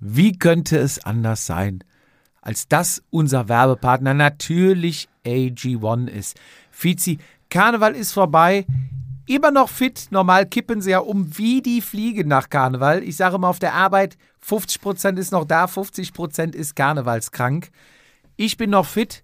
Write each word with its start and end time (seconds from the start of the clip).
Wie 0.00 0.38
könnte 0.38 0.78
es 0.78 1.04
anders 1.04 1.44
sein, 1.44 1.84
als 2.40 2.68
dass 2.68 3.02
unser 3.10 3.48
Werbepartner 3.50 4.14
natürlich 4.14 5.08
AG1 5.26 6.08
ist? 6.08 6.40
Fizi, 6.70 7.18
Karneval 7.50 7.94
ist 7.94 8.12
vorbei. 8.12 8.64
Immer 9.26 9.50
noch 9.50 9.68
fit. 9.68 10.08
Normal 10.10 10.46
kippen 10.46 10.80
sie 10.80 10.90
ja 10.90 11.00
um 11.00 11.36
wie 11.36 11.60
die 11.60 11.82
Fliege 11.82 12.26
nach 12.26 12.48
Karneval. 12.48 13.02
Ich 13.02 13.16
sage 13.16 13.36
immer 13.36 13.48
auf 13.48 13.58
der 13.58 13.74
Arbeit, 13.74 14.16
50% 14.44 15.18
ist 15.18 15.32
noch 15.32 15.44
da, 15.44 15.66
50% 15.66 16.54
ist 16.54 16.74
karnevalskrank. 16.74 17.70
Ich 18.36 18.56
bin 18.56 18.70
noch 18.70 18.86
fit 18.86 19.22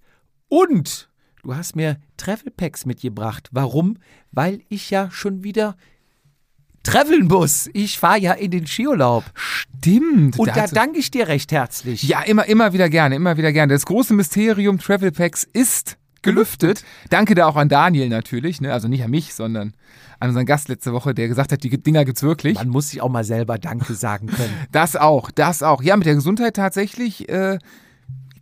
und 0.48 1.08
du 1.42 1.56
hast 1.56 1.74
mir 1.74 1.98
Travel 2.18 2.52
mitgebracht. 2.84 3.48
Warum? 3.50 3.96
Weil 4.30 4.60
ich 4.68 4.90
ja 4.90 5.10
schon 5.10 5.42
wieder 5.42 5.76
traveln 6.86 7.26
muss. 7.26 7.68
Ich 7.72 7.98
fahre 7.98 8.18
ja 8.18 8.32
in 8.32 8.50
den 8.50 8.66
Skiurlaub. 8.66 9.24
Stimmt. 9.34 10.38
Und 10.38 10.56
da 10.56 10.66
danke 10.66 10.98
ich 10.98 11.10
dir 11.10 11.28
recht 11.28 11.52
herzlich. 11.52 12.02
Ja, 12.02 12.22
immer, 12.22 12.46
immer 12.46 12.72
wieder 12.72 12.88
gerne, 12.88 13.16
immer 13.16 13.36
wieder 13.36 13.52
gerne. 13.52 13.72
Das 13.72 13.86
große 13.86 14.14
Mysterium 14.14 14.78
Travel 14.78 15.12
Packs 15.12 15.46
ist 15.52 15.96
gelüftet. 16.22 16.84
Danke 17.08 17.34
da 17.34 17.46
auch 17.46 17.56
an 17.56 17.68
Daniel 17.68 18.08
natürlich, 18.08 18.60
ne? 18.60 18.72
also 18.72 18.88
nicht 18.88 19.04
an 19.04 19.10
mich, 19.10 19.34
sondern 19.34 19.74
an 20.18 20.30
unseren 20.30 20.46
Gast 20.46 20.68
letzte 20.68 20.92
Woche, 20.92 21.14
der 21.14 21.28
gesagt 21.28 21.52
hat, 21.52 21.62
die 21.62 21.70
Dinger 21.70 22.04
gibt's 22.04 22.22
wirklich. 22.22 22.54
Man 22.54 22.68
muss 22.68 22.90
sich 22.90 23.00
auch 23.00 23.08
mal 23.08 23.24
selber 23.24 23.58
Danke 23.58 23.94
sagen 23.94 24.26
können. 24.26 24.52
das 24.72 24.96
auch, 24.96 25.30
das 25.30 25.62
auch. 25.62 25.82
Ja, 25.82 25.96
mit 25.96 26.06
der 26.06 26.14
Gesundheit 26.14 26.56
tatsächlich 26.56 27.28
äh, 27.28 27.58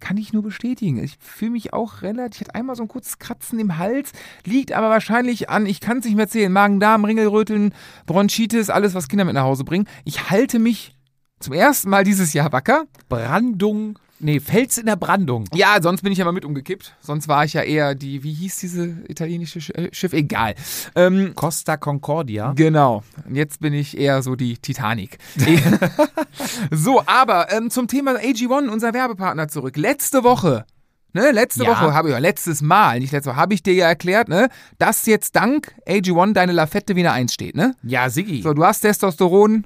kann 0.01 0.16
ich 0.16 0.33
nur 0.33 0.43
bestätigen. 0.43 1.03
Ich 1.03 1.16
fühle 1.19 1.53
mich 1.53 1.73
auch 1.73 2.03
relativ, 2.03 2.43
ich 2.43 2.48
hatte 2.48 2.55
einmal 2.55 2.77
so 2.77 2.83
ein 2.83 2.89
kurzes 2.89 3.19
Kratzen 3.19 3.59
im 3.59 3.79
Hals, 3.79 4.12
liegt 4.45 4.73
aber 4.73 4.91
wahrscheinlich 4.91 5.48
an, 5.51 5.67
ich 5.67 5.80
kann 5.80 5.98
es 5.98 6.05
nicht 6.05 6.17
mehr 6.17 6.29
zählen, 6.29 6.53
Magen-Darm, 6.53 7.05
Ringelröteln, 7.05 7.75
Bronchitis, 8.07 8.70
alles, 8.70 8.95
was 8.95 9.09
Kinder 9.09 9.25
mit 9.25 9.34
nach 9.34 9.45
Hause 9.45 9.65
bringen. 9.65 9.89
Ich 10.05 10.30
halte 10.30 10.59
mich 10.59 10.97
zum 11.41 11.53
ersten 11.53 11.91
Mal 11.91 12.05
dieses 12.05 12.33
Jahr 12.33 12.53
wacker. 12.53 12.87
Brandung 13.09 13.98
Nee, 14.24 14.41
Fels 14.41 14.78
in 14.78 14.87
der 14.87 14.96
Brandung. 14.96 15.44
Ja, 15.53 15.77
sonst 15.83 16.00
bin 16.00 16.11
ich 16.11 16.17
ja 16.17 16.25
mal 16.25 16.33
mit 16.33 16.47
umgekippt. 16.47 16.94
Sonst 16.98 17.28
war 17.28 17.44
ich 17.44 17.53
ja 17.53 17.61
eher 17.61 17.94
die, 17.94 18.22
wie 18.22 18.33
hieß 18.33 18.56
diese 18.56 18.97
italienische 19.06 19.58
äh, 19.75 19.91
Schiff? 19.92 20.14
Egal. 20.14 20.55
Ähm, 20.94 21.33
Costa 21.34 21.77
Concordia. 21.77 22.55
Genau. 22.56 23.03
Und 23.28 23.34
jetzt 23.34 23.61
bin 23.61 23.75
ich 23.75 23.98
eher 23.98 24.22
so 24.22 24.34
die 24.34 24.56
Titanic. 24.56 25.19
so, 26.70 27.03
aber 27.05 27.53
ähm, 27.53 27.69
zum 27.69 27.86
Thema 27.86 28.12
AG1, 28.12 28.69
unser 28.69 28.94
Werbepartner 28.94 29.48
zurück. 29.48 29.77
Letzte 29.77 30.25
Woche 30.25 30.64
Ne, 31.12 31.31
letzte 31.31 31.62
ja. 31.62 31.70
Woche 31.70 31.94
habe 31.94 32.09
ich 32.09 32.12
ja 32.12 32.19
letztes 32.19 32.61
Mal, 32.61 32.98
nicht 32.98 33.12
letzte 33.12 33.31
Woche, 33.31 33.36
habe 33.36 33.55
ich 33.55 33.62
dir 33.62 33.72
ja 33.72 33.86
erklärt, 33.86 34.28
ne, 34.28 34.48
dass 34.78 35.06
jetzt 35.06 35.36
dank 35.36 35.72
AG1 35.86 36.33
deine 36.33 36.50
Lafette 36.50 36.97
wieder 36.97 37.12
eins 37.12 37.34
steht, 37.34 37.55
ne? 37.55 37.77
Ja, 37.84 38.11
Siggi. 38.11 38.42
So, 38.42 38.53
du 38.53 38.64
hast 38.64 38.81
Testosteron, 38.81 39.64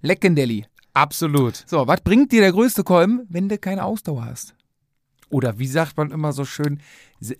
Leckendelli. 0.00 0.64
Absolut. 0.98 1.64
So, 1.66 1.86
was 1.86 2.00
bringt 2.00 2.32
dir 2.32 2.40
der 2.40 2.50
größte 2.50 2.82
Kolben, 2.82 3.22
wenn 3.28 3.48
du 3.48 3.56
keine 3.56 3.84
Ausdauer 3.84 4.24
hast? 4.24 4.54
Oder 5.30 5.58
wie 5.58 5.66
sagt 5.66 5.96
man 5.96 6.10
immer 6.10 6.32
so 6.32 6.44
schön, 6.44 6.80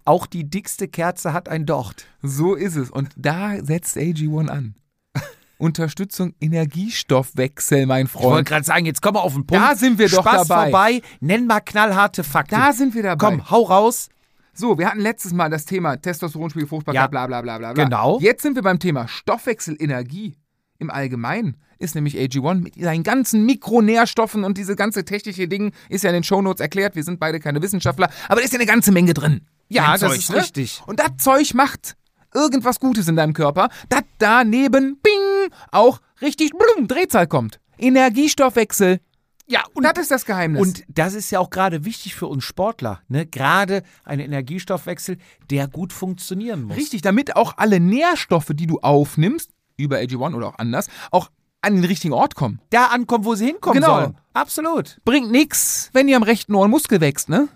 auch 0.05 0.27
die 0.27 0.48
dickste 0.48 0.87
Kerze 0.87 1.33
hat 1.33 1.48
ein 1.48 1.67
Docht. 1.67 2.06
So 2.23 2.55
ist 2.55 2.77
es. 2.77 2.91
Und 2.91 3.11
da 3.17 3.56
setzt 3.65 3.97
AG1 3.97 4.48
an. 4.48 4.75
Unterstützung 5.59 6.34
Energiestoffwechsel, 6.41 7.87
mein 7.87 8.06
Freund. 8.06 8.25
Ich 8.25 8.31
wollte 8.31 8.48
gerade 8.48 8.65
sagen, 8.65 8.87
jetzt 8.87 9.03
komm 9.03 9.15
mal 9.15 9.20
auf 9.20 9.34
den 9.34 9.47
Punkt. 9.47 9.65
Da 9.65 9.75
sind 9.75 9.98
wir 9.98 10.09
Spaß 10.09 10.25
doch 10.25 10.48
dabei. 10.48 10.70
vorbei, 10.70 11.03
nenn 11.20 11.47
mal 11.47 11.61
knallharte 11.61 12.22
Fakten. 12.22 12.55
Da 12.55 12.72
sind 12.72 12.95
wir 12.95 13.03
dabei. 13.03 13.27
Komm, 13.27 13.50
hau 13.50 13.62
raus. 13.62 14.09
So, 14.53 14.78
wir 14.78 14.89
hatten 14.89 15.00
letztes 15.00 15.33
Mal 15.33 15.50
das 15.50 15.65
Thema 15.65 15.97
Testosteronspiegel, 15.97 16.69
Fruchtbarkeit, 16.69 17.03
ja. 17.03 17.06
bla 17.06 17.27
bla 17.27 17.43
bla 17.43 17.59
bla. 17.59 17.72
Genau. 17.72 18.20
Jetzt 18.20 18.43
sind 18.43 18.55
wir 18.55 18.62
beim 18.62 18.78
Thema 18.78 19.09
Stoffwechselenergie 19.09 20.37
im 20.78 20.91
Allgemeinen 20.91 21.56
ist 21.79 21.95
nämlich 21.95 22.17
AG1 22.17 22.57
mit 22.57 22.75
seinen 22.75 23.03
ganzen 23.03 23.45
Mikronährstoffen 23.47 24.45
und 24.45 24.59
diese 24.59 24.77
ganze 24.77 25.05
technische 25.05 25.48
Ding 25.48 25.73
ist 25.89 26.05
ja 26.05 26.11
in 26.11 26.15
den 26.15 26.25
Shownotes 26.25 26.61
erklärt. 26.61 26.97
Wir 26.97 27.05
sind 27.05 27.21
beide 27.21 27.41
keine 27.41 27.62
Wissenschaftler, 27.62 28.11
aber 28.29 28.41
da 28.41 28.45
ist 28.45 28.53
ja 28.53 28.59
eine 28.59 28.67
ganze 28.67 28.93
Menge 28.93 29.15
drin. 29.15 29.47
Ja, 29.69 29.93
das 29.93 30.01
Zeug, 30.01 30.19
ist 30.19 30.31
ne? 30.31 30.37
richtig. 30.37 30.83
Und 30.87 31.01
das 31.01 31.17
Zeug 31.19 31.55
macht 31.55 31.97
irgendwas 32.34 32.81
Gutes 32.81 33.09
in 33.09 33.16
deinem 33.16 33.33
Körper, 33.33 33.69
dass 33.89 34.03
daneben, 34.19 34.99
bing, 35.03 35.53
auch 35.71 36.00
richtig 36.21 36.53
blum, 36.53 36.89
Drehzahl 36.89 37.27
kommt. 37.27 37.61
Energiestoffwechsel. 37.78 39.00
Ja, 39.47 39.62
und 39.72 39.84
das 39.84 39.99
ist 39.99 40.10
das 40.10 40.27
Geheimnis. 40.27 40.60
Und 40.60 40.84
das 40.89 41.15
ist 41.15 41.31
ja 41.31 41.39
auch 41.41 41.49
gerade 41.49 41.87
wichtig 41.87 42.15
für 42.15 42.27
uns 42.27 42.45
Sportler, 42.45 43.00
ne? 43.09 43.25
Gerade 43.25 43.83
ein 44.05 44.21
Energiestoffwechsel, 44.21 45.16
der 45.50 45.69
gut 45.69 45.95
funktionieren 45.95 46.65
muss. 46.65 46.77
Richtig, 46.77 47.00
damit 47.00 47.34
auch 47.34 47.56
alle 47.56 47.81
Nährstoffe, 47.81 48.50
die 48.53 48.66
du 48.66 48.81
aufnimmst, 48.81 49.50
über 49.78 49.97
AG1 49.99 50.34
oder 50.34 50.49
auch 50.49 50.59
anders, 50.59 50.89
auch 51.10 51.31
an 51.61 51.75
den 51.75 51.85
richtigen 51.85 52.15
Ort 52.15 52.35
kommen. 52.35 52.61
Da 52.71 52.87
ankommen, 52.87 53.25
wo 53.25 53.35
sie 53.35 53.47
hinkommen 53.47 53.81
genau. 53.81 54.01
sollen. 54.01 54.17
Absolut. 54.33 54.99
Bringt 55.05 55.31
nichts, 55.31 55.91
wenn 55.93 56.09
ihr 56.09 56.17
am 56.17 56.23
rechten 56.23 56.55
Ohr 56.55 56.65
ein 56.65 56.71
Muskel 56.71 57.01
wächst, 57.01 57.29
ne? 57.29 57.49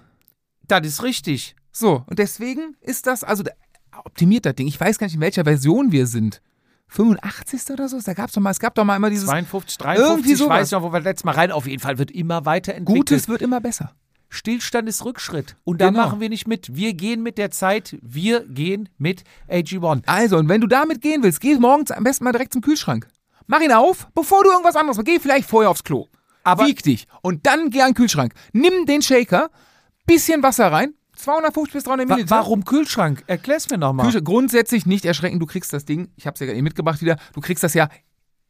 Das 0.66 0.86
ist 0.86 1.02
richtig. 1.02 1.54
So, 1.70 2.04
und 2.06 2.18
deswegen 2.18 2.76
ist 2.80 3.06
das, 3.06 3.24
also 3.24 3.44
optimiert 4.04 4.46
das 4.46 4.54
Ding. 4.54 4.66
Ich 4.66 4.80
weiß 4.80 4.98
gar 4.98 5.06
nicht, 5.06 5.14
in 5.14 5.20
welcher 5.20 5.44
Version 5.44 5.92
wir 5.92 6.06
sind. 6.06 6.40
85. 6.88 7.70
oder 7.70 7.88
so? 7.88 7.98
Da 8.00 8.12
gab's 8.12 8.34
doch 8.34 8.42
mal, 8.42 8.50
es 8.50 8.60
gab 8.60 8.74
doch 8.74 8.84
mal 8.84 8.96
immer 8.96 9.08
dieses 9.08 9.26
52, 9.26 9.78
53, 9.78 10.10
irgendwie 10.10 10.34
sowas. 10.34 10.56
ich 10.56 10.60
weiß 10.60 10.70
noch, 10.72 10.82
wo 10.82 10.92
wir 10.92 11.00
letztes 11.00 11.24
Mal 11.24 11.32
rein. 11.32 11.50
Auf 11.50 11.66
jeden 11.66 11.80
Fall 11.80 11.98
wird 11.98 12.10
immer 12.10 12.44
weiterentwickelt. 12.44 13.08
Gutes 13.08 13.28
wird 13.28 13.40
immer 13.40 13.60
besser. 13.60 13.92
Stillstand 14.28 14.88
ist 14.88 15.04
Rückschritt. 15.04 15.56
Und 15.64 15.80
da 15.80 15.88
genau. 15.88 16.04
machen 16.04 16.20
wir 16.20 16.28
nicht 16.28 16.46
mit. 16.46 16.74
Wir 16.74 16.94
gehen 16.94 17.22
mit 17.22 17.38
der 17.38 17.50
Zeit. 17.50 17.98
Wir 18.02 18.46
gehen 18.46 18.88
mit 18.98 19.24
AG1. 19.48 20.02
Also, 20.06 20.36
und 20.38 20.48
wenn 20.48 20.60
du 20.60 20.66
damit 20.66 21.00
gehen 21.00 21.22
willst, 21.22 21.40
geh 21.40 21.54
morgens 21.56 21.90
am 21.90 22.04
besten 22.04 22.24
mal 22.24 22.32
direkt 22.32 22.52
zum 22.52 22.62
Kühlschrank. 22.62 23.08
Mach 23.46 23.60
ihn 23.60 23.72
auf, 23.72 24.08
bevor 24.14 24.44
du 24.44 24.50
irgendwas 24.50 24.76
anderes 24.76 24.96
machst. 24.96 25.06
Geh 25.06 25.18
vielleicht 25.18 25.48
vorher 25.48 25.70
aufs 25.70 25.84
Klo. 25.84 26.08
Aber 26.44 26.66
Wieg 26.66 26.82
dich. 26.82 27.06
Und 27.22 27.46
dann 27.46 27.70
geh 27.70 27.82
an 27.82 27.90
den 27.90 27.94
Kühlschrank. 27.94 28.34
Nimm 28.52 28.86
den 28.86 29.02
Shaker, 29.02 29.50
bisschen 30.06 30.42
Wasser 30.42 30.72
rein, 30.72 30.94
250 31.16 31.72
bis 31.72 31.84
300 31.84 32.08
Milliliter. 32.08 32.36
Warum 32.36 32.64
Kühlschrank? 32.64 33.22
Erklär's 33.26 33.70
mir 33.70 33.78
nochmal. 33.78 34.10
Grundsätzlich 34.22 34.86
nicht 34.86 35.04
erschrecken. 35.04 35.38
Du 35.38 35.46
kriegst 35.46 35.72
das 35.72 35.84
Ding, 35.84 36.10
ich 36.16 36.26
hab's 36.26 36.40
ja 36.40 36.46
gerade 36.46 36.60
mitgebracht 36.62 37.00
wieder, 37.00 37.16
du 37.34 37.40
kriegst 37.40 37.62
das 37.62 37.74
ja 37.74 37.88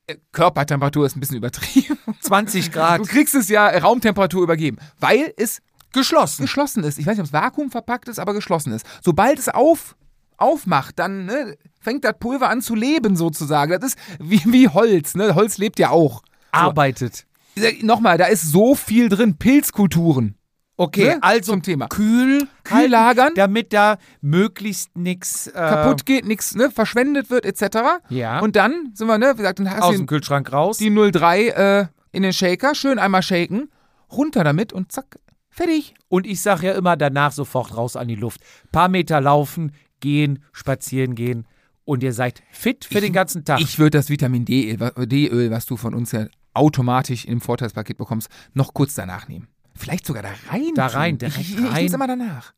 äh, 0.07 0.17
Körpertemperatur 0.33 1.07
ist 1.07 1.17
ein 1.17 1.21
bisschen 1.21 1.37
übertrieben. 1.39 1.99
20 2.21 2.73
Grad. 2.73 3.01
Du 3.01 3.05
kriegst 3.05 3.35
es 3.35 3.49
ja 3.49 3.69
Raumtemperatur 3.69 4.43
übergeben, 4.43 4.79
weil 4.99 5.33
es 5.37 5.61
geschlossen. 5.93 6.43
geschlossen 6.43 6.85
ist. 6.85 6.99
Ich 6.99 7.07
weiß 7.07 7.17
nicht, 7.17 7.21
ob 7.21 7.27
es 7.27 7.33
Vakuum 7.33 7.71
verpackt 7.71 8.09
ist, 8.09 8.19
aber 8.19 8.33
geschlossen 8.33 8.73
ist. 8.73 8.87
Sobald 9.03 9.39
es 9.39 9.49
auf, 9.49 9.97
aufmacht, 10.37 10.99
dann 10.99 11.27
ne, 11.27 11.57
fängt 11.83 12.05
das 12.05 12.15
Pulver 12.19 12.49
an 12.49 12.63
zu 12.63 12.75
leben 12.75 13.17
sozusagen. 13.17 13.73
Das 13.73 13.95
ist 13.95 13.99
wie, 14.19 14.43
wie 14.47 14.69
Holz. 14.69 15.15
Ne? 15.15 15.35
Holz 15.35 15.59
lebt 15.59 15.79
ja 15.79 15.91
auch. 15.91 16.23
Arbeitet. 16.53 17.27
So. 17.57 17.67
Nochmal, 17.83 18.17
da 18.17 18.27
ist 18.27 18.51
so 18.51 18.75
viel 18.75 19.09
drin. 19.09 19.37
Pilzkulturen. 19.37 20.37
Okay, 20.79 21.15
ne? 21.15 21.19
also 21.23 21.53
zum 21.53 21.63
Thema. 21.63 21.87
Kühl, 21.89 22.49
kühl 22.65 22.89
lagern, 22.89 23.35
damit 23.35 23.73
da 23.73 23.99
möglichst 24.21 24.97
nichts 24.97 25.47
äh 25.49 25.53
kaputt 25.53 26.07
geht, 26.07 26.27
nichts 26.27 26.55
ne, 26.55 26.71
verschwendet 26.71 27.31
wird 27.31 27.45
etc. 27.45 28.01
Ja. 28.09 28.41
Und 28.41 28.57
dann 28.57 28.91
sind 28.95 29.07
wir 29.07 29.19
ne, 29.19 29.33
wie 29.35 29.39
gesagt, 29.39 29.59
dann 29.59 29.71
hast 29.71 29.83
aus 29.83 29.97
dem 29.97 30.07
Kühlschrank 30.07 30.51
raus. 30.51 30.79
Die 30.79 30.91
03 30.91 31.49
äh, 31.49 31.87
in 32.11 32.23
den 32.23 32.33
Shaker, 32.33 32.75
schön 32.75 32.99
einmal 32.99 33.23
shaken, 33.23 33.69
runter 34.11 34.45
damit 34.45 34.73
und 34.73 34.91
zack, 34.91 35.19
fertig. 35.51 35.95
Und 36.09 36.27
ich 36.27 36.41
sage 36.41 36.69
ja 36.69 36.73
immer 36.73 36.97
danach 36.97 37.33
sofort 37.33 37.77
raus 37.77 37.95
an 37.95 38.09
die 38.09 38.17
Luft. 38.17 38.41
Paar 38.73 38.89
Meter 38.89 39.21
laufen, 39.21 39.73
gehen, 40.01 40.43
spazieren 40.53 41.15
gehen 41.15 41.47
und 41.85 42.03
ihr 42.03 42.13
seid 42.13 42.43
fit 42.51 42.85
für 42.85 42.99
ich, 42.99 43.05
den 43.05 43.13
ganzen 43.13 43.45
Tag. 43.45 43.61
Ich 43.61 43.79
würde 43.79 43.99
das 43.99 44.09
Vitamin 44.09 44.45
D-Öl, 44.45 45.51
was 45.51 45.67
du 45.67 45.77
von 45.77 45.95
uns 45.95 46.13
ja 46.13 46.27
automatisch 46.55 47.25
im 47.25 47.41
Vorteilspaket 47.41 47.97
bekommst, 47.97 48.29
noch 48.55 48.75
kurz 48.75 48.95
danach 48.95 49.29
nehmen. 49.29 49.49
Vielleicht 49.75 50.07
sogar 50.07 50.23
da 50.23 50.31
rein. 50.51 50.73
Da 50.75 50.87
rein, 50.87 51.19
direkt 51.19 51.39
ich, 51.39 51.59
rein. 51.59 51.87
Ich 51.87 51.93
immer 51.93 52.07
danach. 52.07 52.53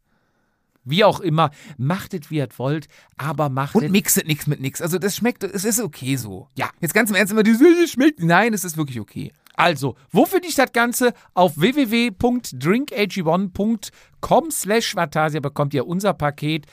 Wie 0.84 1.02
auch 1.02 1.20
immer, 1.20 1.50
machtet 1.78 2.30
wie 2.30 2.36
ihr 2.36 2.48
wollt, 2.58 2.88
aber 3.16 3.48
machtet. 3.48 3.84
Und 3.84 3.92
mixet 3.92 4.26
nichts 4.26 4.46
mit 4.46 4.60
nichts. 4.60 4.82
Also 4.82 4.98
das 4.98 5.16
schmeckt, 5.16 5.42
es 5.42 5.64
ist 5.64 5.80
okay 5.80 6.16
so. 6.16 6.48
Ja. 6.56 6.68
Jetzt 6.80 6.92
ganz 6.92 7.08
im 7.08 7.16
Ernst 7.16 7.32
immer 7.32 7.42
dieses 7.42 7.90
schmeckt. 7.90 8.22
Nein, 8.22 8.52
es 8.52 8.64
ist 8.64 8.76
wirklich 8.76 9.00
okay. 9.00 9.32
Also, 9.56 9.94
wo 10.10 10.26
finde 10.26 10.48
ich 10.48 10.56
das 10.56 10.72
Ganze? 10.72 11.14
Auf 11.32 11.56
www.drinkag1.com 11.56 14.50
slash 14.50 14.96
Vatasia 14.96 15.38
bekommt 15.40 15.74
ihr 15.74 15.86
unser 15.86 16.12
Paket 16.12 16.66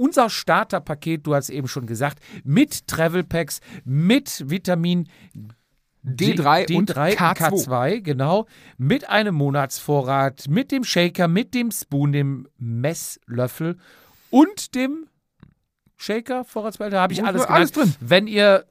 unser 0.00 0.30
Starterpaket, 0.30 1.26
du 1.26 1.34
hast 1.34 1.50
eben 1.50 1.68
schon 1.68 1.84
gesagt, 1.84 2.20
mit 2.42 2.88
Travel 2.88 3.22
Packs, 3.22 3.60
mit 3.84 4.48
Vitamin 4.48 5.08
D3, 6.02 6.66
D3 6.66 6.76
und 6.76 6.90
K2. 6.96 7.36
K2, 7.36 8.00
genau, 8.00 8.46
mit 8.78 9.10
einem 9.10 9.34
Monatsvorrat, 9.34 10.48
mit 10.48 10.72
dem 10.72 10.84
Shaker, 10.84 11.28
mit 11.28 11.52
dem 11.52 11.70
Spoon, 11.70 12.12
dem 12.12 12.48
Messlöffel 12.56 13.76
und 14.30 14.74
dem 14.74 15.06
Shaker, 15.98 16.44
Vorratsbehälter, 16.44 16.98
habe 16.98 17.12
ich 17.12 17.22
alles, 17.22 17.42
alles 17.42 17.72
drin. 17.72 17.94
Wenn 18.00 18.26
ihr 18.26 18.64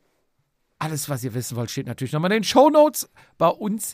alles, 0.80 1.10
was 1.10 1.24
ihr 1.24 1.36
wissen 1.36 1.56
wollt, 1.58 1.70
steht 1.70 1.86
natürlich 1.86 2.14
nochmal 2.14 2.32
in 2.32 2.38
den 2.38 2.44
Show 2.44 2.72
Notes 2.72 3.08
bei 3.38 3.50
uns. 3.50 3.94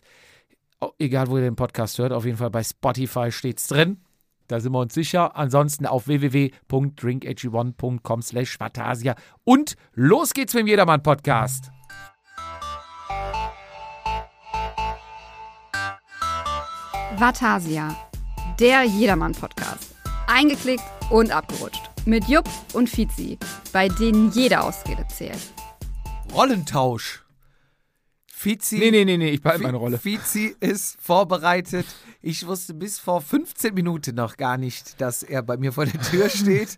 Oh, 0.80 0.92
egal, 1.00 1.28
wo 1.28 1.36
ihr 1.36 1.44
den 1.44 1.58
Podcast 1.58 1.98
hört, 1.98 2.14
auf 2.14 2.24
jeden 2.24 2.38
Fall 2.38 2.50
bei 2.50 2.64
Spotify 2.64 3.30
steht 3.30 3.60
es 3.60 3.68
drin. 3.68 4.05
Da 4.48 4.60
sind 4.60 4.74
wir 4.74 4.80
uns 4.80 4.94
sicher. 4.94 5.36
Ansonsten 5.36 5.86
auf 5.86 6.08
www.drinkag1.com 6.08 8.22
slash 8.22 8.60
Vatasia. 8.60 9.16
Und 9.44 9.76
los 9.94 10.34
geht's 10.34 10.54
mit 10.54 10.62
dem 10.62 10.68
Jedermann-Podcast. 10.68 11.72
Vatasia, 17.18 17.96
der 18.60 18.84
Jedermann-Podcast. 18.84 19.96
Eingeklickt 20.28 20.84
und 21.10 21.32
abgerutscht. 21.32 21.90
Mit 22.06 22.28
Jupp 22.28 22.48
und 22.74 22.90
Fizi, 22.90 23.38
bei 23.72 23.88
denen 23.88 24.32
jede 24.32 24.62
Ausrede 24.62 25.08
zählt. 25.08 25.40
Rollentausch. 26.34 27.25
Fizi, 28.38 28.78
Nee, 28.78 28.92
nee, 28.92 29.06
nee, 29.06 29.18
nee, 29.18 29.30
ich 29.30 29.42
behalte 29.42 29.64
meine 29.64 29.78
Rolle. 29.78 29.98
Fizi 29.98 30.56
ist 30.60 30.98
vorbereitet. 31.02 31.86
Ich 32.22 32.46
wusste 32.46 32.74
bis 32.74 33.00
vor 33.00 33.22
15 33.22 33.74
Minuten 33.74 34.16
noch 34.16 34.36
gar 34.36 34.58
nicht, 34.58 35.00
dass 35.00 35.24
er 35.24 35.42
bei 35.42 35.56
mir 35.58 35.72
vor 35.72 35.86
der 35.86 36.02
Tür 36.02 36.30
steht. 36.30 36.78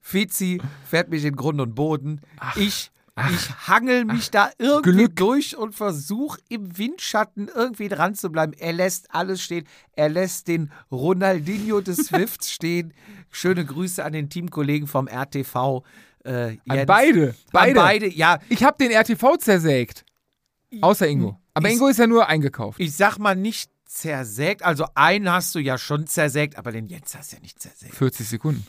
Fizi 0.00 0.60
fährt 0.88 1.10
mich 1.10 1.24
in 1.24 1.36
Grund 1.36 1.60
und 1.60 1.74
Boden. 1.74 2.22
ich, 2.56 2.90
ich 3.30 3.50
hangel 3.68 4.06
mich 4.06 4.30
da 4.30 4.50
irgendwie 4.58 4.90
Glück. 4.92 5.16
durch 5.16 5.56
und 5.56 5.74
versuche 5.74 6.40
im 6.48 6.78
Windschatten 6.78 7.50
irgendwie 7.54 7.88
dran 7.88 8.14
zu 8.14 8.30
bleiben. 8.30 8.54
Er 8.54 8.72
lässt 8.72 9.14
alles 9.14 9.42
stehen. 9.42 9.66
Er 9.92 10.08
lässt 10.08 10.48
den 10.48 10.72
Ronaldinho 10.90 11.82
des 11.82 11.98
Swifts 12.06 12.50
stehen. 12.50 12.94
Schöne 13.30 13.64
Grüße 13.66 14.02
an 14.04 14.14
den 14.14 14.30
Teamkollegen 14.30 14.88
vom 14.88 15.06
RTV. 15.08 15.84
Äh, 16.24 16.30
An 16.30 16.58
Jens. 16.76 16.86
beide. 16.86 17.28
An 17.28 17.34
Beide. 17.52 17.74
beide, 17.80 18.08
ja. 18.08 18.38
Ich 18.48 18.64
habe 18.64 18.76
den 18.82 18.92
RTV 18.92 19.36
zersägt. 19.36 20.04
Außer 20.80 21.08
Ingo. 21.08 21.36
Aber 21.54 21.68
Ich- 21.68 21.74
Ingo 21.74 21.88
ist 21.88 21.98
ja 21.98 22.06
nur 22.06 22.26
eingekauft. 22.28 22.78
ich 22.80 22.94
sag 22.94 23.18
mal 23.18 23.34
nicht 23.36 23.70
zersägt. 23.86 24.62
Also 24.62 24.86
einen 24.94 25.30
hast 25.30 25.54
du 25.54 25.58
ja 25.58 25.76
schon 25.78 26.06
zersägt, 26.06 26.56
aber 26.56 26.70
den 26.72 26.86
Jens 26.86 27.16
hast 27.16 27.32
du 27.32 27.36
ja 27.36 27.42
nicht 27.42 27.60
zersägt. 27.60 27.94
40 27.94 28.28
Sekunden. 28.28 28.66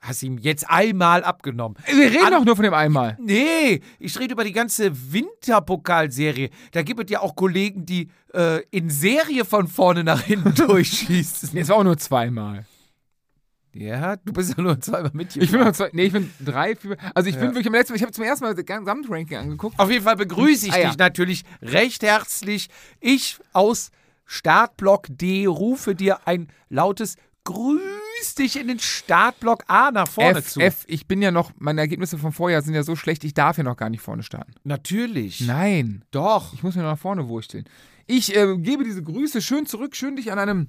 Hast 0.00 0.22
ihm 0.22 0.38
jetzt 0.38 0.70
einmal 0.70 1.24
abgenommen. 1.24 1.76
Wir 1.86 2.12
reden 2.12 2.26
An- 2.26 2.32
doch 2.32 2.44
nur 2.44 2.54
von 2.54 2.62
dem 2.62 2.72
einmal. 2.72 3.16
Nee, 3.20 3.80
ich 3.98 4.16
rede 4.20 4.34
über 4.34 4.44
die 4.44 4.52
ganze 4.52 4.92
Winterpokalserie. 5.12 6.50
Da 6.70 6.82
gibt 6.82 7.00
es 7.04 7.10
ja 7.10 7.20
auch 7.20 7.34
Kollegen, 7.34 7.84
die 7.84 8.08
äh, 8.32 8.62
in 8.70 8.90
Serie 8.90 9.44
von 9.44 9.66
vorne 9.66 10.04
nach 10.04 10.22
hinten 10.22 10.54
durchschießen. 10.68 11.50
War 11.68 11.76
auch 11.76 11.82
nur 11.84 11.98
zweimal. 11.98 12.64
Ja, 13.80 14.16
du 14.16 14.32
bist 14.32 14.56
ja 14.56 14.62
nur 14.62 14.80
zweimal 14.80 15.10
mitgefahren. 15.14 15.44
Ich 15.44 15.50
bin 15.52 15.60
noch 15.60 15.72
zwei, 15.72 15.90
nee, 15.92 16.04
ich 16.04 16.12
bin 16.12 16.30
drei, 16.44 16.74
vier. 16.74 16.96
Also 17.14 17.28
ich 17.28 17.36
Ja. 17.36 17.42
bin 17.42 17.50
wirklich 17.50 17.66
am 17.68 17.74
letzten 17.74 17.92
Mal, 17.92 17.96
ich 17.96 18.02
habe 18.02 18.12
zum 18.12 18.24
ersten 18.24 18.44
Mal 18.44 18.54
das 18.54 18.64
Gesamtranking 18.64 19.36
angeguckt. 19.36 19.78
Auf 19.78 19.90
jeden 19.90 20.02
Fall 20.04 20.16
begrüße 20.16 20.66
ich 20.66 20.72
Ah, 20.72 20.78
ja. 20.80 20.88
dich 20.88 20.98
natürlich 20.98 21.44
recht 21.62 22.02
herzlich. 22.02 22.68
Ich 23.00 23.38
aus 23.52 23.90
Startblock 24.24 25.06
D 25.10 25.46
rufe 25.46 25.94
dir 25.94 26.26
ein 26.26 26.48
lautes 26.68 27.16
Grüß 27.44 28.34
dich 28.38 28.60
in 28.60 28.68
den 28.68 28.78
Startblock 28.78 29.64
A 29.68 29.90
nach 29.90 30.06
vorne 30.08 30.40
F, 30.40 30.48
zu. 30.48 30.60
F, 30.60 30.84
ich 30.86 31.06
bin 31.06 31.22
ja 31.22 31.30
noch, 31.30 31.52
meine 31.56 31.80
Ergebnisse 31.80 32.18
vom 32.18 32.32
Vorjahr 32.32 32.60
sind 32.62 32.74
ja 32.74 32.82
so 32.82 32.94
schlecht, 32.96 33.24
ich 33.24 33.32
darf 33.32 33.56
ja 33.56 33.64
noch 33.64 33.76
gar 33.76 33.88
nicht 33.90 34.02
vorne 34.02 34.22
starten. 34.22 34.52
Natürlich. 34.64 35.40
Nein, 35.42 36.04
Doch. 36.10 36.52
ich 36.52 36.62
muss 36.62 36.74
mir 36.76 36.82
noch 36.82 36.90
nach 36.90 36.98
vorne 36.98 37.28
wursteln. 37.28 37.64
Ich 38.06 38.36
äh, 38.36 38.56
gebe 38.58 38.84
diese 38.84 39.02
Grüße 39.02 39.40
schön 39.40 39.66
zurück, 39.66 39.96
schön 39.96 40.16
dich 40.16 40.30
an 40.32 40.38
einem 40.38 40.68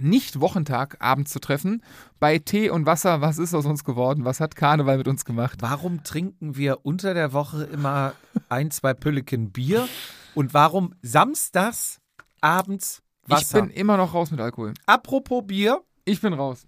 nicht-Wochentag 0.00 0.96
abends 1.00 1.32
zu 1.32 1.38
treffen. 1.38 1.82
Bei 2.20 2.38
Tee 2.38 2.70
und 2.70 2.86
Wasser, 2.86 3.20
was 3.20 3.38
ist 3.38 3.54
aus 3.54 3.66
uns 3.66 3.84
geworden? 3.84 4.24
Was 4.24 4.40
hat 4.40 4.56
Karneval 4.56 4.98
mit 4.98 5.08
uns 5.08 5.24
gemacht? 5.24 5.58
Warum 5.60 6.02
trinken 6.04 6.56
wir 6.56 6.84
unter 6.84 7.14
der 7.14 7.32
Woche 7.32 7.64
immer 7.64 8.14
ein, 8.48 8.70
zwei 8.70 8.94
Pülleken 8.94 9.50
Bier? 9.52 9.88
Und 10.34 10.54
warum 10.54 10.94
samstags 11.02 12.00
abends 12.40 13.02
Wasser? 13.26 13.58
Ich 13.58 13.64
bin 13.64 13.70
immer 13.70 13.96
noch 13.96 14.14
raus 14.14 14.30
mit 14.30 14.40
Alkohol. 14.40 14.74
Apropos 14.86 15.44
Bier, 15.46 15.82
Ich 16.04 16.20
bin 16.20 16.34
raus. 16.34 16.66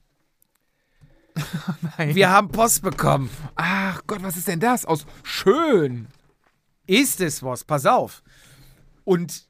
Nein. 1.99 2.15
wir 2.15 2.31
haben 2.31 2.49
Post 2.49 2.83
bekommen. 2.83 3.29
Ach 3.55 4.03
Gott, 4.07 4.23
was 4.23 4.37
ist 4.37 4.49
denn 4.49 4.61
das? 4.61 4.87
Aus 4.87 5.07
schön. 5.23 6.09
Ist 6.87 7.21
es 7.21 7.43
was? 7.43 7.65
Pass 7.65 7.85
auf. 7.85 8.23
Und 9.05 9.46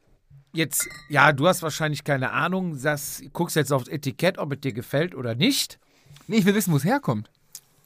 jetzt, 0.57 0.89
ja, 1.09 1.33
du 1.33 1.47
hast 1.47 1.63
wahrscheinlich 1.63 2.03
keine 2.05 2.33
Ahnung, 2.33 2.81
das, 2.83 3.23
guckst 3.33 3.57
jetzt 3.57 3.73
aufs 3.73 3.89
Etikett, 3.89 4.39
ob 4.39 4.53
es 4.53 4.61
dir 4.61 4.73
gefällt 4.73 5.15
oder 5.15 5.35
nicht. 5.35 5.79
Nee, 6.27 6.37
ich 6.39 6.45
will 6.45 6.55
wissen, 6.55 6.73
wo 6.73 6.77
es 6.77 6.85
herkommt. 6.85 7.31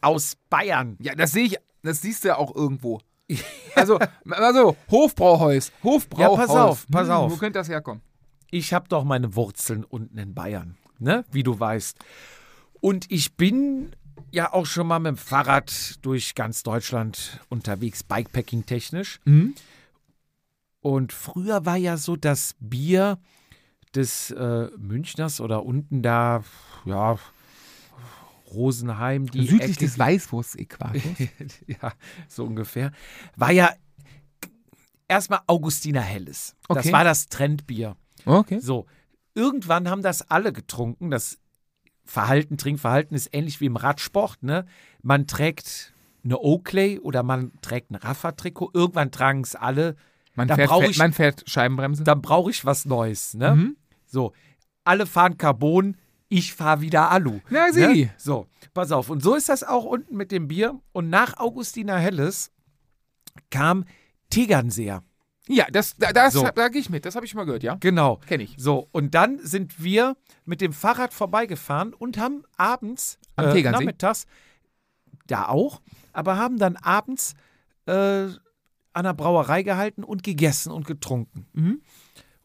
Aus 0.00 0.36
Bayern. 0.48 0.96
Ja, 1.00 1.14
das 1.14 1.32
sehe 1.32 1.44
ich, 1.44 1.56
das 1.82 2.00
siehst 2.00 2.24
du 2.24 2.28
ja 2.28 2.36
auch 2.36 2.54
irgendwo. 2.54 3.00
Also, 3.76 4.00
also 4.28 4.76
Hofbrauhaus. 4.90 5.70
Hofbrauhaus. 5.84 6.38
Ja, 6.38 6.46
pass 6.46 6.50
auf, 6.50 6.86
pass 6.90 7.06
Hm, 7.06 7.14
auf. 7.14 7.32
Wo 7.32 7.36
könnte 7.36 7.60
das 7.60 7.68
herkommen? 7.68 8.02
Ich 8.50 8.72
habe 8.74 8.88
doch 8.88 9.04
meine 9.04 9.36
Wurzeln 9.36 9.84
unten 9.84 10.18
in 10.18 10.34
Bayern, 10.34 10.76
ne? 10.98 11.24
Wie 11.30 11.44
du 11.44 11.58
weißt. 11.60 11.96
Und 12.80 13.10
ich 13.12 13.36
bin 13.36 13.92
ja 14.32 14.52
auch 14.52 14.66
schon 14.66 14.88
mal 14.88 14.98
mit 14.98 15.10
dem 15.10 15.16
Fahrrad 15.16 15.94
durch 16.02 16.34
ganz 16.34 16.64
Deutschland 16.64 17.38
unterwegs, 17.48 18.02
Bikepacking 18.02 18.66
technisch. 18.66 19.20
Mhm. 19.24 19.54
Und 20.80 21.12
früher 21.12 21.66
war 21.66 21.76
ja 21.76 21.96
so 21.96 22.16
das 22.16 22.54
Bier 22.58 23.18
des 23.94 24.30
äh, 24.30 24.68
Münchners 24.78 25.40
oder 25.40 25.64
unten 25.64 26.02
da, 26.02 26.42
ja, 26.84 27.18
Rosenheim, 28.52 29.26
die 29.30 29.46
Südlich 29.46 29.72
Ecke, 29.72 29.84
des 29.84 29.98
Weißwurst-Äquators. 29.98 31.02
ja, 31.66 31.92
so 32.28 32.44
ungefähr, 32.44 32.92
war 33.36 33.52
ja 33.52 33.70
erstmal 35.06 35.40
Augustiner 35.46 36.00
Helles. 36.00 36.56
Das 36.68 36.78
Okay. 36.78 36.92
war 36.92 37.04
das 37.04 37.28
Trendbier. 37.28 37.96
Okay. 38.24 38.58
So, 38.60 38.86
irgendwann 39.34 39.88
haben 39.88 40.02
das 40.02 40.22
alle 40.30 40.52
getrunken. 40.52 41.10
Das 41.10 41.38
Verhalten, 42.04 42.56
Trinkverhalten 42.56 43.14
ist 43.14 43.28
ähnlich 43.32 43.60
wie 43.60 43.66
im 43.66 43.76
Radsport. 43.76 44.42
Ne? 44.42 44.66
Man 45.02 45.26
trägt 45.26 45.92
eine 46.24 46.38
Oakley 46.40 46.98
oder 46.98 47.22
man 47.22 47.52
trägt 47.62 47.90
ein 47.90 47.94
Rafa-Trikot. 47.96 48.70
Irgendwann 48.74 49.10
tragen 49.10 49.42
es 49.42 49.54
alle. 49.54 49.96
Man, 50.40 50.48
Da 50.48 50.56
fährt, 50.56 50.88
ich- 50.90 50.98
man 50.98 51.12
fährt 51.12 51.42
Scheibenbremse. 51.48 52.04
Dann 52.04 52.20
brauche 52.22 52.50
ich 52.50 52.64
was 52.64 52.84
Neues. 52.86 53.34
Ne? 53.34 53.54
Mhm. 53.54 53.76
So, 54.06 54.32
alle 54.84 55.06
fahren 55.06 55.36
Carbon, 55.38 55.96
ich 56.28 56.54
fahre 56.54 56.80
wieder 56.80 57.10
Alu. 57.10 57.40
Na, 57.50 57.72
sieh. 57.72 58.04
Ne? 58.06 58.10
So, 58.16 58.46
pass 58.74 58.92
auf. 58.92 59.10
Und 59.10 59.22
so 59.22 59.34
ist 59.34 59.48
das 59.48 59.62
auch 59.64 59.84
unten 59.84 60.16
mit 60.16 60.30
dem 60.32 60.48
Bier. 60.48 60.80
Und 60.92 61.10
nach 61.10 61.36
Augustiner 61.38 61.98
Helles 61.98 62.50
kam 63.50 63.84
Tegernseer. 64.30 65.02
Ja, 65.48 65.66
das, 65.72 65.96
da, 65.96 66.12
das, 66.12 66.34
So. 66.34 66.48
da 66.54 66.68
gehe 66.68 66.80
ich 66.80 66.90
mit. 66.90 67.04
Das 67.04 67.16
habe 67.16 67.26
ich 67.26 67.34
mal 67.34 67.44
gehört, 67.44 67.62
ja? 67.64 67.74
Genau. 67.80 68.18
Kenne 68.26 68.44
ich. 68.44 68.54
So, 68.56 68.88
und 68.92 69.14
dann 69.14 69.38
sind 69.40 69.82
wir 69.82 70.16
mit 70.44 70.60
dem 70.60 70.72
Fahrrad 70.72 71.12
vorbeigefahren 71.12 71.92
und 71.92 72.18
haben 72.18 72.44
abends, 72.56 73.18
Am 73.36 73.46
äh, 73.46 73.52
Tegernsee? 73.52 73.78
nachmittags, 73.84 74.26
da 75.26 75.48
auch, 75.48 75.80
aber 76.12 76.36
haben 76.36 76.58
dann 76.58 76.76
abends 76.76 77.34
äh, 77.86 78.26
an 78.92 79.04
der 79.04 79.14
Brauerei 79.14 79.62
gehalten 79.62 80.04
und 80.04 80.22
gegessen 80.22 80.72
und 80.72 80.86
getrunken. 80.86 81.46
Mhm. 81.52 81.80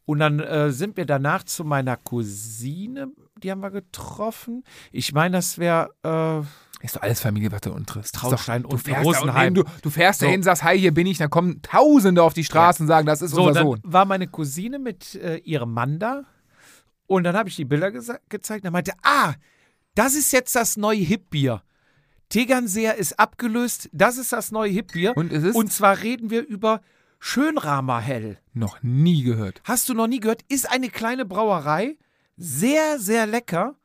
Und 0.06 0.19
dann 0.19 0.39
äh, 0.39 0.71
sind 0.71 0.97
wir 0.97 1.06
danach 1.06 1.44
zu 1.44 1.63
meiner 1.63 1.97
Cousine, 1.97 3.07
die 3.42 3.49
haben 3.49 3.61
wir 3.61 3.71
getroffen. 3.71 4.64
Ich 4.92 5.14
meine, 5.14 5.37
das 5.37 5.57
wäre 5.57 5.90
äh, 6.04 6.85
Ist 6.85 6.95
doch 6.95 7.02
alles 7.02 7.21
Familie, 7.21 7.52
was 7.52 7.61
du 7.61 7.71
unten 7.71 7.87
triffst. 7.87 8.14
Traunstein 8.14 8.64
du 8.64 8.69
und 8.69 8.80
fährst 8.80 9.04
Rosenheim. 9.04 9.56
Da 9.56 9.64
du, 9.64 9.69
du 9.81 9.90
fährst 9.90 10.19
So. 10.19 10.28
dahin, 10.28 10.44
sagst, 10.44 10.64
hi, 10.64 10.78
hier 10.78 10.94
bin 10.94 11.07
ich, 11.07 11.18
dann 11.18 11.31
kommen 11.31 11.61
Tausende 11.64 12.21
auf 12.21 12.33
die 12.35 12.44
Straße 12.44 12.83
und 12.83 12.87
sagen, 12.87 13.07
das 13.07 13.23
ist 13.23 13.31
So, 13.31 13.47
unser 13.47 13.54
dann 13.61 13.64
Sohn. 13.68 13.80
war 13.83 14.06
meine 14.06 14.28
Cousine 14.28 14.78
mit 14.78 15.16
äh, 15.16 15.37
ihrem 15.37 15.73
Mann 15.73 15.97
da 15.97 16.21
und 17.07 17.23
dann 17.23 17.35
habe 17.35 17.49
ich 17.49 17.56
die 17.56 17.66
Bilder 17.66 17.92
gezeigt. 18.30 18.64
Er 18.64 18.71
meinte, 18.71 18.94
ah, 19.02 19.33
das 19.95 20.14
ist 20.14 20.31
jetzt 20.33 20.56
das 20.56 20.78
neue 20.78 20.99
Hipbier. 20.99 21.64
Tegernseer 22.30 22.96
ist 22.96 23.20
abgelöst, 23.20 23.90
das 23.94 24.18
ist 24.18 24.32
das 24.34 24.52
neue 24.52 24.72
Hipbier. 24.72 25.16
Und 25.16 25.32
es 25.32 25.44
ist? 25.44 25.56
Und 25.56 25.72
zwar 25.72 26.02
reden 26.02 26.30
wir 26.30 26.46
über 26.46 26.82
Schönramer 27.20 28.02
Hell. 28.02 28.38
Noch 28.54 28.82
nie 28.82 29.24
gehört. 29.24 29.62
Hast 29.64 29.90
du 29.90 29.94
noch 29.94 30.08
nie 30.08 30.20
gehört? 30.20 30.42
Ist 30.48 30.70
eine 30.70 30.90
kleine 30.90 31.26
Brauerei. 31.26 31.98
Sehr, 32.38 33.00
sehr 33.00 33.26
lecker. 33.26 33.76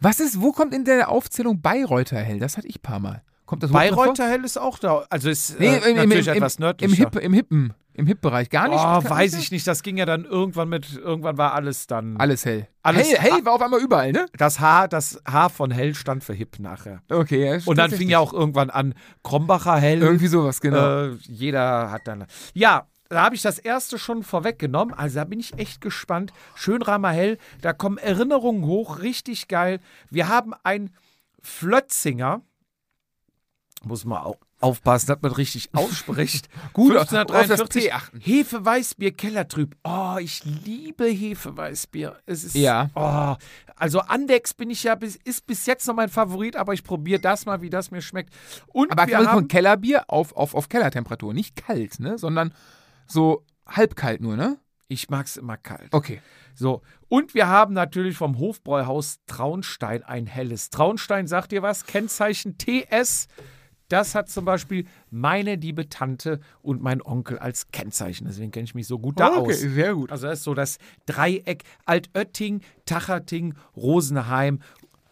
Was 0.00 0.20
ist, 0.20 0.40
wo 0.40 0.52
kommt 0.52 0.74
in 0.74 0.84
der 0.84 1.08
Aufzählung 1.08 1.60
Bayreuther 1.60 2.18
Hell? 2.20 2.38
Das 2.38 2.56
hatte 2.56 2.66
ich 2.66 2.76
ein 2.76 2.82
paar 2.82 3.00
Mal. 3.00 3.22
Kommt 3.46 3.62
das? 3.62 3.70
Bayreuther 3.70 4.28
Hell 4.28 4.44
ist 4.44 4.58
auch 4.58 4.78
da. 4.78 5.06
Also 5.10 5.30
ist 5.30 5.58
Nee, 5.58 5.68
äh, 5.76 5.90
im, 5.90 5.96
natürlich 5.96 6.26
im, 6.28 6.34
etwas 6.34 6.58
nördlicher. 6.58 6.92
Im, 6.92 6.96
Hip, 7.12 7.16
im 7.22 7.32
Hippen, 7.32 7.74
im 7.98 8.06
Hip-Bereich. 8.06 8.48
Gar 8.48 8.68
nicht? 8.68 8.78
Oh, 8.78 9.10
weiß 9.10 9.34
ich 9.34 9.50
nicht. 9.50 9.66
Das 9.66 9.82
ging 9.82 9.96
ja 9.96 10.06
dann 10.06 10.24
irgendwann 10.24 10.68
mit, 10.68 10.94
irgendwann 10.96 11.36
war 11.36 11.54
alles 11.54 11.88
dann. 11.88 12.16
Alles 12.16 12.44
hell. 12.44 12.68
Alles- 12.82 13.08
hell, 13.10 13.18
hell 13.18 13.44
war 13.44 13.54
auf 13.54 13.60
einmal 13.60 13.80
überall, 13.80 14.12
ne? 14.12 14.26
Das 14.36 14.60
H, 14.60 14.86
das 14.86 15.20
H 15.26 15.48
von 15.48 15.72
Hell 15.72 15.94
stand 15.96 16.22
für 16.22 16.32
Hip 16.32 16.60
nachher. 16.60 17.02
Okay, 17.10 17.44
ja, 17.56 17.58
Und 17.66 17.76
dann 17.76 17.90
fing 17.90 18.08
ja 18.08 18.20
auch 18.20 18.32
irgendwann 18.32 18.70
an, 18.70 18.94
Krombacher 19.24 19.76
Hell. 19.76 20.00
Irgendwie 20.00 20.28
sowas, 20.28 20.60
genau. 20.60 21.06
Äh, 21.06 21.14
jeder 21.22 21.90
hat 21.90 22.06
dann. 22.06 22.26
Ja, 22.54 22.86
da 23.08 23.24
habe 23.24 23.34
ich 23.34 23.42
das 23.42 23.58
erste 23.58 23.98
schon 23.98 24.22
vorweggenommen. 24.22 24.94
Also 24.94 25.16
da 25.16 25.24
bin 25.24 25.40
ich 25.40 25.58
echt 25.58 25.80
gespannt. 25.80 26.32
Schönramer 26.54 27.10
Hell, 27.10 27.36
da 27.62 27.72
kommen 27.72 27.98
Erinnerungen 27.98 28.64
hoch, 28.64 29.00
richtig 29.00 29.48
geil. 29.48 29.80
Wir 30.08 30.28
haben 30.28 30.54
ein 30.62 30.94
Flötzinger. 31.42 32.42
Muss 33.82 34.04
man 34.04 34.18
auch 34.22 34.36
aufpassen, 34.60 35.08
dass 35.08 35.22
man 35.22 35.32
richtig 35.32 35.70
ausspricht. 35.72 36.48
Gut, 36.72 36.96
auf 36.96 37.08
das 37.08 37.20
1543 37.20 37.82
P 37.84 37.92
achten. 37.92 38.20
Hefeweißbier 38.20 39.12
Kellertrüb. 39.12 39.76
Oh, 39.84 40.16
ich 40.20 40.42
liebe 40.44 41.06
Hefeweißbier. 41.06 42.16
Es 42.26 42.44
ist 42.44 42.54
Ja. 42.54 42.90
Oh, 42.94 43.36
also 43.76 44.00
Andex 44.00 44.54
bin 44.54 44.70
ich 44.70 44.82
ja 44.82 44.94
bis, 44.94 45.16
ist 45.16 45.46
bis 45.46 45.66
jetzt 45.66 45.86
noch 45.86 45.94
mein 45.94 46.08
Favorit, 46.08 46.56
aber 46.56 46.74
ich 46.74 46.82
probiere 46.82 47.20
das 47.20 47.46
mal, 47.46 47.62
wie 47.62 47.70
das 47.70 47.90
mir 47.90 48.02
schmeckt. 48.02 48.34
Und 48.68 48.90
Aber 48.90 49.06
wir 49.06 49.18
haben 49.18 49.48
Kellerbier 49.48 50.04
auf, 50.08 50.36
auf, 50.36 50.54
auf 50.54 50.68
Kellertemperatur. 50.68 51.32
Nicht 51.32 51.56
kalt, 51.56 52.00
ne? 52.00 52.18
Sondern 52.18 52.52
so 53.06 53.44
halbkalt 53.66 54.20
nur, 54.20 54.36
ne? 54.36 54.58
Ich 54.88 55.10
mag 55.10 55.26
es 55.26 55.36
immer 55.36 55.56
kalt. 55.56 55.92
Okay. 55.92 56.22
So, 56.54 56.82
und 57.08 57.34
wir 57.34 57.46
haben 57.46 57.74
natürlich 57.74 58.16
vom 58.16 58.38
Hofbräuhaus 58.38 59.20
Traunstein 59.26 60.02
ein 60.02 60.26
helles. 60.26 60.70
Traunstein 60.70 61.26
sagt 61.28 61.52
dir 61.52 61.62
was? 61.62 61.86
Kennzeichen 61.86 62.58
TS. 62.58 63.28
Das 63.88 64.14
hat 64.14 64.28
zum 64.28 64.44
Beispiel 64.44 64.86
meine 65.10 65.54
liebe 65.54 65.88
Tante 65.88 66.40
und 66.62 66.82
mein 66.82 67.00
Onkel 67.00 67.38
als 67.38 67.68
Kennzeichen. 67.72 68.26
Deswegen 68.26 68.50
kenne 68.50 68.64
ich 68.64 68.74
mich 68.74 68.86
so 68.86 68.98
gut 68.98 69.18
da 69.18 69.36
okay, 69.36 69.50
aus. 69.52 69.58
sehr 69.60 69.94
gut. 69.94 70.12
Also 70.12 70.26
das 70.26 70.40
ist 70.40 70.44
so 70.44 70.54
das 70.54 70.78
Dreieck 71.06 71.64
Altötting, 71.86 72.60
Tacherting, 72.84 73.54
Rosenheim 73.76 74.60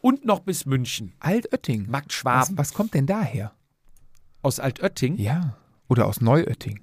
und 0.02 0.24
noch 0.26 0.40
bis 0.40 0.66
München. 0.66 1.14
Altötting. 1.20 1.86
Markt 1.90 2.08
Was, 2.08 2.14
Schwaben 2.14 2.58
was 2.58 2.74
kommt 2.74 2.92
denn 2.94 3.06
daher? 3.06 3.52
aus 4.42 4.60
Altötting. 4.60 5.16
Ja. 5.18 5.56
Oder 5.88 6.06
aus 6.06 6.20
Neuötting. 6.20 6.80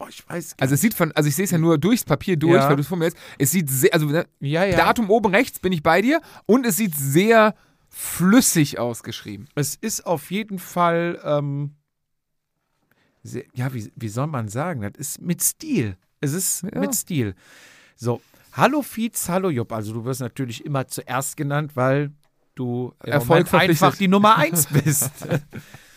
boah, 0.00 0.08
ich 0.08 0.26
weiß 0.28 0.54
Also 0.58 0.74
es 0.74 0.80
sieht 0.80 0.94
von, 0.94 1.12
also 1.12 1.28
ich 1.28 1.34
sehe 1.36 1.44
es 1.44 1.50
ja 1.50 1.58
nur 1.58 1.76
durchs 1.78 2.04
Papier 2.04 2.36
durch, 2.36 2.54
Ja. 2.60 2.68
weil 2.68 2.76
du 2.76 2.80
es 2.82 2.88
vor 2.88 2.96
mir 2.98 3.06
hast. 3.06 3.16
Es 3.38 3.50
sieht 3.50 3.68
sehr, 3.68 3.92
also 3.92 4.06
ne, 4.06 4.26
Ja, 4.40 4.64
ja. 4.64 4.76
Datum 4.76 5.10
oben 5.10 5.32
rechts 5.34 5.58
bin 5.60 5.72
ich 5.72 5.82
bei 5.82 6.00
dir 6.00 6.20
und 6.46 6.64
es 6.66 6.76
sieht 6.78 6.94
sehr 6.96 7.54
flüssig 7.88 8.78
ausgeschrieben. 8.78 9.46
Es 9.54 9.74
ist 9.74 10.06
auf 10.06 10.30
jeden 10.30 10.58
Fall, 10.58 11.20
ähm, 11.24 11.74
sehr, 13.22 13.44
ja, 13.52 13.72
wie, 13.74 13.92
wie 13.94 14.08
soll 14.08 14.26
man 14.28 14.48
sagen? 14.48 14.80
Das 14.80 14.92
ist 14.96 15.20
mit 15.20 15.42
Stil. 15.42 15.96
Es 16.20 16.32
ist 16.32 16.62
Ja. 16.62 16.80
mit 16.80 16.94
Stil. 16.94 17.34
So, 17.96 18.22
hallo 18.52 18.80
Fietz, 18.82 19.28
hallo 19.28 19.50
Jupp. 19.50 19.72
Also 19.72 19.92
du 19.92 20.04
wirst 20.06 20.20
natürlich 20.20 20.64
immer 20.64 20.88
zuerst 20.88 21.36
genannt, 21.36 21.72
weil 21.74 22.12
du 22.54 22.94
Erfolg 23.00 23.52
einfach 23.52 23.96
die 23.96 24.08
Nummer 24.08 24.36
eins 24.36 24.66
bist. 24.66 25.10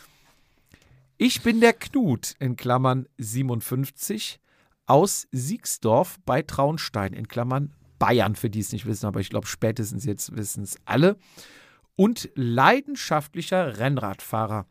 ich 1.24 1.42
bin 1.42 1.62
der 1.62 1.72
Knut, 1.72 2.36
in 2.40 2.58
Klammern 2.58 3.08
57, 3.18 4.42
aus 4.86 5.26
Siegsdorf 5.32 6.20
bei 6.26 6.42
Traunstein, 6.42 7.14
in 7.14 7.30
Klammern 7.30 7.74
Bayern, 7.98 8.36
für 8.36 8.50
die 8.50 8.60
es 8.60 8.74
nicht 8.74 8.86
wissen, 8.86 9.06
aber 9.06 9.22
ich 9.22 9.30
glaube 9.30 9.48
spätestens 9.48 10.04
jetzt 10.04 10.36
wissen 10.36 10.66
es 10.66 10.76
alle 10.84 11.16
und 11.96 12.30
leidenschaftlicher 12.36 13.80
Rennradfahrer. 13.80 14.66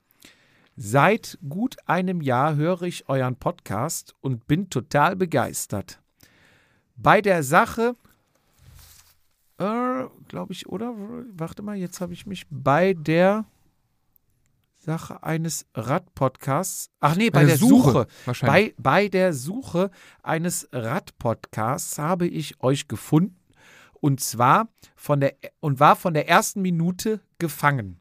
Seit 0.76 1.38
gut 1.48 1.76
einem 1.86 2.20
Jahr 2.20 2.56
höre 2.56 2.82
ich 2.82 3.08
euren 3.08 3.36
Podcast 3.36 4.14
und 4.20 4.46
bin 4.46 4.68
total 4.68 5.16
begeistert. 5.16 6.02
Bei 6.96 7.22
der 7.22 7.42
Sache, 7.44 7.96
äh, 9.56 10.04
glaube 10.28 10.52
ich, 10.52 10.68
oder? 10.68 10.92
Warte 11.32 11.62
mal, 11.62 11.76
jetzt 11.76 12.02
habe 12.02 12.12
ich 12.12 12.26
mich 12.26 12.46
bei 12.50 12.92
der 12.92 13.46
Sache 14.82 15.22
eines 15.22 15.66
Radpodcasts. 15.74 16.90
Ach 17.00 17.14
nee, 17.14 17.30
bei, 17.30 17.44
der, 17.44 17.56
Suche. 17.56 18.06
wahrscheinlich. 18.24 18.74
Bei, 18.76 18.82
bei 18.82 19.08
der 19.08 19.32
Suche 19.32 19.90
eines 20.22 20.68
Radpodcasts 20.72 21.98
habe 21.98 22.26
ich 22.26 22.60
euch 22.62 22.88
gefunden 22.88 23.36
und 23.92 24.20
zwar 24.20 24.68
von 24.96 25.20
der 25.20 25.36
und 25.60 25.78
war 25.78 25.94
von 25.94 26.14
der 26.14 26.28
ersten 26.28 26.60
Minute 26.62 27.20
gefangen. 27.38 28.00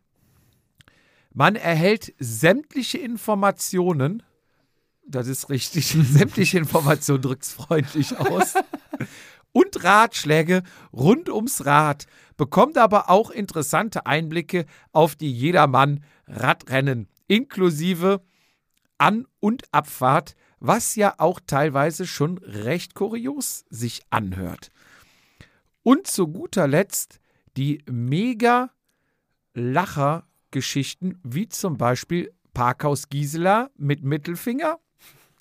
Man 1.33 1.55
erhält 1.55 2.13
sämtliche 2.19 2.97
Informationen, 2.97 4.23
das 5.05 5.27
ist 5.27 5.50
richtig, 5.50 5.88
sämtliche 6.03 6.57
Informationen 6.57 7.21
drückt 7.21 7.43
es 7.43 7.53
freundlich 7.53 8.17
aus, 8.17 8.55
und 9.53 9.84
Ratschläge 9.84 10.63
rund 10.93 11.29
ums 11.29 11.65
Rad, 11.65 12.05
bekommt 12.38 12.77
aber 12.77 13.10
auch 13.10 13.29
interessante 13.29 14.05
Einblicke 14.05 14.65
auf 14.91 15.15
die 15.15 15.31
Jedermann 15.31 16.03
Radrennen, 16.27 17.08
inklusive 17.27 18.22
An- 18.98 19.27
und 19.39 19.63
Abfahrt, 19.72 20.36
was 20.60 20.96
ja 20.96 21.15
auch 21.17 21.39
teilweise 21.46 22.05
schon 22.05 22.38
recht 22.39 22.93
kurios 22.93 23.65
sich 23.70 24.01
anhört. 24.10 24.72
Und 25.84 26.08
zu 26.08 26.27
guter 26.27 26.67
Letzt 26.67 27.20
die 27.58 27.84
mega 27.89 28.70
Lacher-Geschichten, 29.53 31.20
wie 31.24 31.50
zum 31.50 31.77
Beispiel 31.77 32.31
Parkhaus 32.53 33.10
Gisela 33.10 33.70
mit 33.75 34.03
Mittelfinger. 34.03 34.79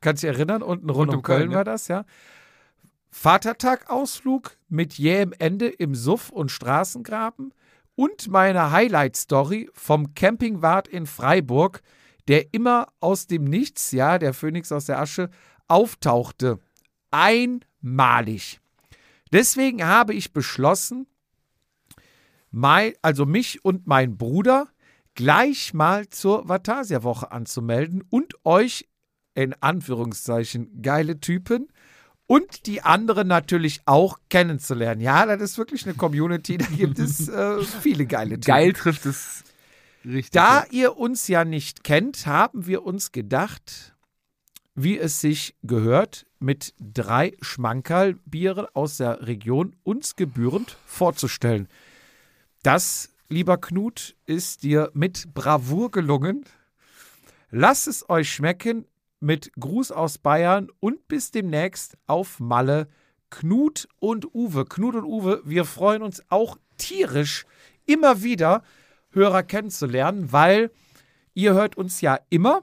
Kannst 0.00 0.22
du 0.22 0.28
dich 0.28 0.36
erinnern? 0.36 0.62
Unten 0.62 0.90
rund, 0.90 1.14
um 1.14 1.22
Köln, 1.22 1.50
ne? 1.50 1.56
war 1.56 1.64
das, 1.64 1.88
ja. 1.88 2.04
Vatertag-Ausflug 3.10 4.56
mit 4.68 4.94
jähem 4.94 5.32
Ende 5.38 5.68
im 5.68 5.94
Suff- 5.94 6.30
und 6.30 6.50
Straßengraben 6.50 7.52
und 7.96 8.28
meine 8.28 8.70
Highlight-Story 8.70 9.68
vom 9.74 10.14
Campingwart 10.14 10.88
in 10.88 11.06
Freiburg, 11.06 11.82
der 12.28 12.54
immer 12.54 12.86
aus 13.00 13.26
dem 13.26 13.44
Nichts, 13.44 13.90
ja, 13.92 14.18
der 14.18 14.32
Phönix 14.32 14.72
aus 14.72 14.86
der 14.86 15.00
Asche, 15.00 15.30
auftauchte. 15.68 16.60
Einmalig. 17.10 18.60
Deswegen 19.32 19.84
habe 19.84 20.14
ich 20.14 20.32
beschlossen, 20.32 21.06
mein, 22.50 22.94
also 23.02 23.26
mich 23.26 23.64
und 23.64 23.86
mein 23.86 24.16
Bruder 24.16 24.68
gleich 25.14 25.74
mal 25.74 26.08
zur 26.08 26.48
Vatasia-Woche 26.48 27.30
anzumelden 27.30 28.02
und 28.08 28.34
euch 28.44 28.88
in 29.34 29.54
Anführungszeichen 29.60 30.82
geile 30.82 31.20
Typen 31.20 31.68
und 32.30 32.66
die 32.66 32.80
anderen 32.80 33.26
natürlich 33.26 33.80
auch 33.86 34.20
kennenzulernen. 34.28 35.00
Ja, 35.00 35.26
das 35.26 35.42
ist 35.42 35.58
wirklich 35.58 35.84
eine 35.84 35.94
Community, 35.94 36.58
da 36.58 36.66
gibt 36.66 37.00
es 37.00 37.28
äh, 37.28 37.60
viele 37.60 38.06
geile 38.06 38.36
Typen. 38.36 38.42
Geil 38.46 38.72
trifft 38.72 39.04
es 39.04 39.42
richtig. 40.04 40.30
Da 40.30 40.64
ihr 40.70 40.96
uns 40.96 41.26
ja 41.26 41.44
nicht 41.44 41.82
kennt, 41.82 42.26
haben 42.26 42.68
wir 42.68 42.84
uns 42.84 43.10
gedacht, 43.10 43.96
wie 44.76 44.96
es 44.96 45.20
sich 45.20 45.56
gehört, 45.64 46.24
mit 46.38 46.72
drei 46.78 47.36
Schmankerlbieren 47.40 48.66
aus 48.74 48.98
der 48.98 49.26
Region 49.26 49.74
uns 49.82 50.14
gebührend 50.14 50.78
vorzustellen. 50.86 51.66
Das, 52.62 53.10
lieber 53.28 53.58
Knut, 53.58 54.14
ist 54.26 54.62
dir 54.62 54.92
mit 54.94 55.34
Bravour 55.34 55.90
gelungen. 55.90 56.44
Lasst 57.50 57.88
es 57.88 58.08
euch 58.08 58.32
schmecken 58.32 58.84
mit 59.20 59.52
Gruß 59.58 59.92
aus 59.92 60.18
Bayern 60.18 60.68
und 60.80 61.06
bis 61.08 61.30
demnächst 61.30 61.96
auf 62.06 62.40
Malle. 62.40 62.88
Knut 63.30 63.88
und 64.00 64.34
Uwe. 64.34 64.64
Knut 64.64 64.96
und 64.96 65.04
Uwe, 65.04 65.40
wir 65.44 65.64
freuen 65.64 66.02
uns 66.02 66.22
auch 66.30 66.56
tierisch, 66.78 67.44
immer 67.86 68.22
wieder 68.22 68.62
Hörer 69.10 69.42
kennenzulernen, 69.42 70.32
weil 70.32 70.70
ihr 71.34 71.54
hört 71.54 71.76
uns 71.76 72.00
ja 72.00 72.18
immer. 72.28 72.62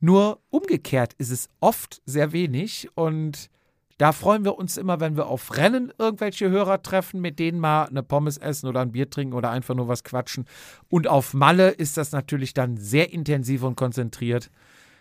Nur 0.00 0.40
umgekehrt 0.50 1.14
ist 1.14 1.30
es 1.30 1.50
oft 1.60 2.00
sehr 2.06 2.32
wenig 2.32 2.88
und 2.94 3.50
da 3.98 4.12
freuen 4.12 4.44
wir 4.44 4.56
uns 4.56 4.76
immer, 4.76 5.00
wenn 5.00 5.16
wir 5.16 5.26
auf 5.26 5.56
Rennen 5.56 5.92
irgendwelche 5.98 6.48
Hörer 6.48 6.82
treffen, 6.82 7.20
mit 7.20 7.40
denen 7.40 7.58
mal 7.58 7.86
eine 7.86 8.04
Pommes 8.04 8.38
essen 8.38 8.68
oder 8.68 8.80
ein 8.80 8.92
Bier 8.92 9.10
trinken 9.10 9.34
oder 9.34 9.50
einfach 9.50 9.74
nur 9.74 9.88
was 9.88 10.04
quatschen. 10.04 10.46
Und 10.88 11.08
auf 11.08 11.34
Malle 11.34 11.70
ist 11.70 11.96
das 11.96 12.12
natürlich 12.12 12.54
dann 12.54 12.76
sehr 12.76 13.12
intensiv 13.12 13.64
und 13.64 13.74
konzentriert, 13.74 14.52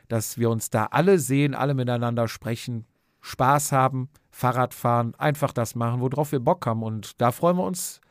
dass 0.08 0.38
wir 0.38 0.50
uns 0.50 0.70
da 0.70 0.86
alle 0.86 1.20
sehen, 1.20 1.56
alle 1.56 1.74
miteinander 1.74 2.28
sprechen, 2.28 2.86
Spaß 3.22 3.72
haben, 3.72 4.10
Fahrrad 4.30 4.74
fahren, 4.74 5.16
einfach 5.18 5.52
das 5.52 5.76
machen, 5.76 6.00
worauf 6.02 6.32
wir 6.32 6.40
Bock 6.40 6.66
haben. 6.66 6.84
Und 6.84 7.20
da 7.22 7.32
freuen 7.32 7.58
wir 7.58 7.66
uns 7.66 8.02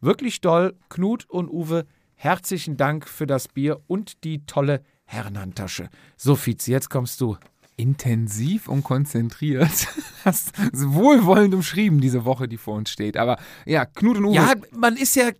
wirklich 0.00 0.40
doll. 0.40 0.74
Knut 0.88 1.28
und 1.28 1.48
Uwe, 1.48 1.86
herzlichen 2.14 2.76
Dank 2.76 3.08
für 3.08 3.26
das 3.26 3.48
Bier 3.48 3.80
und 3.86 4.24
die 4.24 4.46
tolle 4.46 4.82
Herrenhandtasche. 5.04 5.90
So, 6.16 6.36
Fizi, 6.36 6.72
jetzt 6.72 6.90
kommst 6.90 7.20
du. 7.20 7.36
Intensiv 7.76 8.68
und 8.68 8.84
konzentriert. 8.84 9.88
Hast 10.24 10.52
wohlwollend 10.72 11.54
umschrieben, 11.54 12.00
diese 12.00 12.24
Woche, 12.24 12.46
die 12.46 12.56
vor 12.56 12.76
uns 12.76 12.90
steht. 12.90 13.16
Aber 13.16 13.36
ja, 13.66 13.84
Knut 13.84 14.16
und 14.18 14.26
Uwe. 14.26 14.36
Ja, 14.36 14.54
man 14.70 14.96
ist 14.96 15.16
ja 15.16 15.30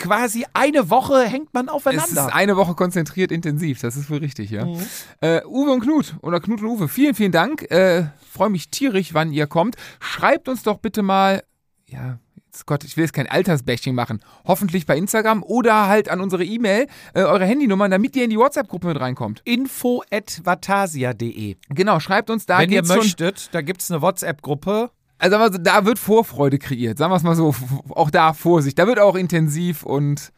quasi 0.00 0.44
eine 0.54 0.90
Woche 0.90 1.24
hängt 1.24 1.54
man 1.54 1.66
es 1.66 1.70
ist 1.70 1.74
aufeinander. 1.76 2.34
eine 2.34 2.56
Woche 2.56 2.74
konzentriert 2.74 3.30
intensiv, 3.30 3.80
das 3.80 3.96
ist 3.96 4.10
wohl 4.10 4.18
richtig, 4.18 4.50
ja. 4.50 4.66
Äh, 5.20 5.44
Uwe 5.44 5.70
und 5.70 5.80
Knut 5.80 6.16
oder 6.22 6.40
Knut 6.40 6.62
und 6.62 6.68
Uwe, 6.68 6.88
vielen, 6.88 7.14
vielen 7.14 7.32
Dank. 7.32 7.70
Äh, 7.70 8.06
Freue 8.32 8.50
mich 8.50 8.70
tierisch, 8.70 9.14
wann 9.14 9.32
ihr 9.32 9.46
kommt. 9.46 9.76
Schreibt 10.00 10.48
uns 10.48 10.62
doch 10.62 10.78
bitte 10.78 11.02
mal, 11.02 11.42
ja, 11.86 12.18
jetzt 12.46 12.66
Gott, 12.66 12.82
ich 12.84 12.96
will 12.96 13.04
jetzt 13.04 13.12
kein 13.12 13.28
Altersbashing 13.28 13.94
machen. 13.94 14.20
Hoffentlich 14.44 14.86
bei 14.86 14.96
Instagram 14.96 15.42
oder 15.42 15.86
halt 15.86 16.08
an 16.08 16.20
unsere 16.20 16.44
E-Mail, 16.44 16.86
äh, 17.14 17.22
eure 17.22 17.44
Handynummern, 17.44 17.90
damit 17.90 18.16
ihr 18.16 18.24
in 18.24 18.30
die 18.30 18.38
WhatsApp-Gruppe 18.38 18.88
mit 18.88 19.00
reinkommt. 19.00 19.42
Info 19.44 20.02
at 20.10 20.40
vatasia.de. 20.44 21.56
Genau, 21.68 22.00
schreibt 22.00 22.30
uns 22.30 22.46
da. 22.46 22.58
Wenn 22.58 22.70
ihr 22.70 22.84
möchtet, 22.84 23.50
da 23.52 23.60
gibt 23.60 23.82
es 23.82 23.90
eine 23.90 24.00
WhatsApp-Gruppe. 24.00 24.90
Also 25.20 25.38
wir 25.38 25.52
so, 25.52 25.58
da 25.58 25.84
wird 25.84 25.98
Vorfreude 25.98 26.58
kreiert, 26.58 26.98
sagen 26.98 27.12
wir 27.12 27.16
es 27.16 27.22
mal 27.22 27.36
so. 27.36 27.54
Auch 27.90 28.10
da 28.10 28.32
Vorsicht, 28.32 28.78
da 28.78 28.86
wird 28.86 28.98
auch 28.98 29.14
intensiv 29.14 29.82
und 29.84 30.32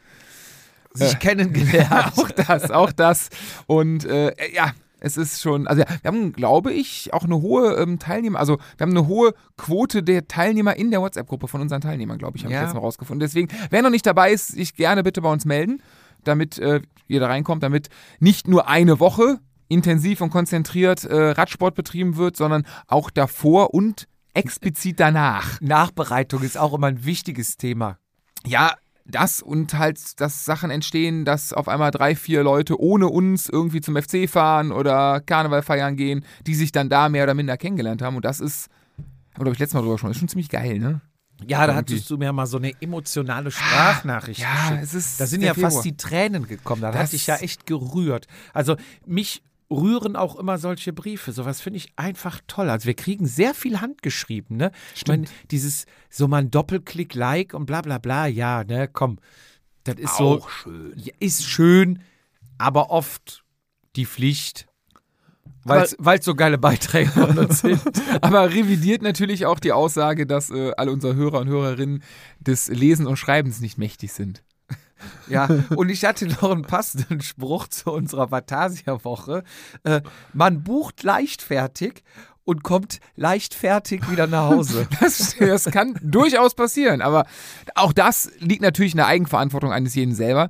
Sich 0.95 1.19
kennengelernt. 1.19 2.13
auch 2.19 2.31
das, 2.31 2.71
auch 2.71 2.93
das. 2.93 3.29
Und 3.67 4.05
äh, 4.05 4.33
ja, 4.55 4.73
es 5.01 5.17
ist 5.17 5.41
schon, 5.41 5.67
also 5.67 5.83
ja, 5.83 5.89
wir 6.03 6.09
haben, 6.11 6.33
glaube 6.33 6.73
ich, 6.73 7.13
auch 7.13 7.25
eine 7.25 7.41
hohe 7.41 7.75
ähm, 7.77 7.99
Teilnehmer, 7.99 8.39
also 8.39 8.59
wir 8.77 8.85
haben 8.85 8.91
eine 8.97 9.07
hohe 9.07 9.35
Quote 9.57 10.03
der 10.03 10.29
Teilnehmer 10.29 10.77
in 10.77 10.91
der 10.91 11.01
WhatsApp-Gruppe 11.01 11.49
von 11.49 11.61
unseren 11.61 11.81
Teilnehmern, 11.81 12.19
glaube 12.19 12.37
ich, 12.37 12.45
habe 12.45 12.53
Ja. 12.55 12.61
ich 12.61 12.67
jetzt 12.67 12.75
mal 12.75 12.81
rausgefunden. 12.81 13.21
Deswegen, 13.21 13.49
wer 13.71 13.83
noch 13.83 13.91
nicht 13.91 14.07
dabei 14.07 14.33
ist, 14.33 14.49
sich 14.49 14.75
gerne 14.75 15.03
bitte 15.03 15.23
bei 15.23 15.33
uns 15.33 15.45
melden, 15.45 15.83
damit 16.25 16.59
äh, 16.59 16.83
ihr 17.09 17.21
da 17.21 17.27
reinkommt, 17.27 17.63
damit 17.63 17.89
nicht 18.21 18.47
nur 18.49 18.69
eine 18.69 19.01
Woche 19.01 19.39
intensiv 19.69 20.21
und 20.21 20.31
konzentriert 20.31 21.05
äh, 21.05 21.31
Radsport 21.31 21.75
betrieben 21.75 22.17
wird, 22.17 22.37
sondern 22.37 22.65
auch 22.87 23.11
davor 23.11 23.73
und 23.75 24.07
explizit 24.35 25.01
danach. 25.01 25.61
Nachbereitung 25.61 26.43
ist 26.43 26.57
auch 26.59 26.75
immer 26.75 26.89
ein 26.89 27.05
wichtiges 27.05 27.57
Thema. 27.57 27.99
Ja, 28.47 28.75
das 29.05 29.43
und 29.43 29.75
halt, 29.75 30.21
dass 30.21 30.45
Sachen 30.45 30.71
entstehen, 30.71 31.25
dass 31.25 31.53
auf 31.53 31.69
einmal 31.69 31.91
drei, 31.91 32.15
vier 32.15 32.43
Leute 32.45 32.81
ohne 32.81 33.09
uns 33.09 33.49
irgendwie 33.49 33.81
zum 33.81 33.97
FC 33.97 34.29
fahren 34.31 34.71
oder 34.73 35.21
Karneval 35.21 35.63
feiern 35.63 35.97
gehen, 35.97 36.25
die 36.47 36.55
sich 36.55 36.71
dann 36.73 36.89
da 36.89 37.09
mehr 37.09 37.25
oder 37.25 37.35
minder 37.35 37.57
kennengelernt 37.57 38.01
haben. 38.01 38.17
Und 38.17 38.25
das 38.25 38.39
ist, 38.41 38.69
habe 39.37 39.51
ich 39.51 39.59
letztes 39.59 39.75
Mal 39.75 39.81
drüber 39.83 39.99
schon, 39.99 40.11
ist 40.13 40.19
schon 40.19 40.29
ziemlich 40.29 40.49
geil, 40.49 40.79
ne? 40.79 41.01
Ja, 41.45 41.67
da 41.67 41.75
Irgendwie. 41.75 41.95
hattest 41.95 42.11
du 42.11 42.17
mir 42.19 42.33
mal 42.33 42.47
so 42.47 42.59
eine 42.59 42.71
emotionale 42.81 43.51
Sprachnachricht 43.51 44.41
Ja, 44.41 44.69
geschickt. 44.69 44.83
es 44.85 44.95
ist 44.95 45.21
Da 45.21 45.27
sind 45.27 45.43
ja 45.43 45.55
fast 45.55 45.79
Februar. 45.79 45.83
die 45.83 45.97
Tränen 45.97 46.47
gekommen. 46.47 46.83
Da 46.83 46.93
Das- 46.93 47.01
hat 47.03 47.13
dich 47.13 47.27
ja 47.27 47.37
echt 47.37 47.67
gerührt. 47.67 48.29
Also 48.53 48.77
mich 49.07 49.43
rühren 49.73 50.17
auch 50.17 50.37
immer 50.37 50.59
solche 50.59 50.93
Briefe. 50.93 51.33
Sowas 51.33 51.61
finde 51.61 51.79
ich 51.79 51.93
einfach 51.97 52.41
toll. 52.47 52.71
Also 52.71 52.87
wir 52.87 52.95
kriegen 52.95 53.27
sehr 53.27 53.55
viel 53.55 53.81
handgeschrieben, 53.81 54.57
ne? 54.57 54.73
Ich 54.95 55.07
meine, 55.07 55.27
dieses 55.51 55.87
so 56.11 56.29
mal 56.29 56.39
ein 56.39 56.51
Doppelklick, 56.51 57.15
Like 57.15 57.55
und 57.55 57.67
bla 57.67 57.81
bla 57.81 57.99
bla, 57.99 58.27
ja, 58.27 58.65
ne, 58.65 58.89
komm. 58.93 59.19
Das 59.85 59.97
ist 59.97 60.17
so. 60.17 60.39
Auch 60.39 60.49
schön. 60.49 60.93
Ja, 60.97 61.13
ist 61.19 61.45
schön, 61.45 62.03
aber 62.59 62.91
oft 62.91 63.45
die 63.97 64.07
Pflicht. 64.07 64.69
Weil 65.65 65.85
es 66.19 66.25
so 66.25 66.35
geile 66.35 66.59
Beiträge 66.59 67.11
von 67.11 67.39
uns 67.39 67.61
sind. 67.61 67.81
Aber 68.21 68.51
revidiert 68.51 69.03
natürlich 69.03 69.47
auch 69.47 69.61
die 69.61 69.73
Aussage, 69.73 70.27
dass 70.27 70.51
äh, 70.51 70.73
alle 70.77 70.91
unsere 70.91 71.15
Hörer 71.15 71.39
und 71.41 71.49
Hörerinnen 71.49 72.03
des 72.41 72.69
Lesen 72.69 73.07
und 73.07 73.17
Schreibens 73.17 73.61
nicht 73.61 73.79
mächtig 73.79 74.13
sind. 74.13 74.43
Ja, 75.29 75.49
und 75.77 75.89
ich 75.89 76.05
hatte 76.05 76.27
noch 76.27 76.51
einen 76.51 76.63
passenden 76.63 77.21
Spruch 77.21 77.69
zu 77.69 77.91
unserer 77.93 78.31
Vatasia-Woche. 78.31 79.45
Äh, 79.85 80.03
man 80.33 80.63
bucht 80.63 81.03
leichtfertig 81.03 82.03
und 82.45 82.63
kommt 82.63 83.01
leichtfertig 83.17 84.11
wieder 84.11 84.27
nach 84.27 84.49
Hause. 84.49 84.87
Das, 85.01 85.37
das 85.39 85.65
kann 85.67 85.99
durchaus 86.03 86.55
passieren, 86.55 87.03
aber 87.03 87.27
auch 87.75 87.93
das 87.93 88.31
liegt 88.39 88.63
natürlich 88.63 88.93
in 88.93 88.99
der 88.99 89.07
Eigenverantwortung 89.07 89.73
eines 89.73 89.95
jeden 89.95 90.15
selber, 90.15 90.49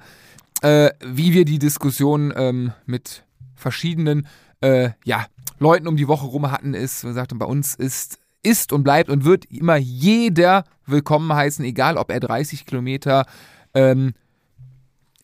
äh, 0.62 0.90
wie 1.04 1.32
wir 1.32 1.44
die 1.44 1.58
Diskussion 1.58 2.32
ähm, 2.36 2.72
mit 2.86 3.24
verschiedenen 3.54 4.26
äh, 4.60 4.90
ja, 5.04 5.26
Leuten 5.58 5.86
um 5.86 5.96
die 5.96 6.08
Woche 6.08 6.26
rum 6.26 6.50
hatten, 6.50 6.74
ist, 6.74 7.04
wir 7.04 7.12
sagten, 7.12 7.38
bei 7.38 7.46
uns 7.46 7.74
ist, 7.74 8.18
ist 8.42 8.72
und 8.72 8.82
bleibt 8.82 9.08
und 9.10 9.24
wird 9.24 9.44
immer 9.46 9.76
jeder 9.76 10.64
willkommen 10.86 11.32
heißen, 11.32 11.64
egal 11.64 11.96
ob 11.96 12.10
er 12.10 12.20
30 12.20 12.66
Kilometer 12.66 13.26
ähm, 13.74 14.14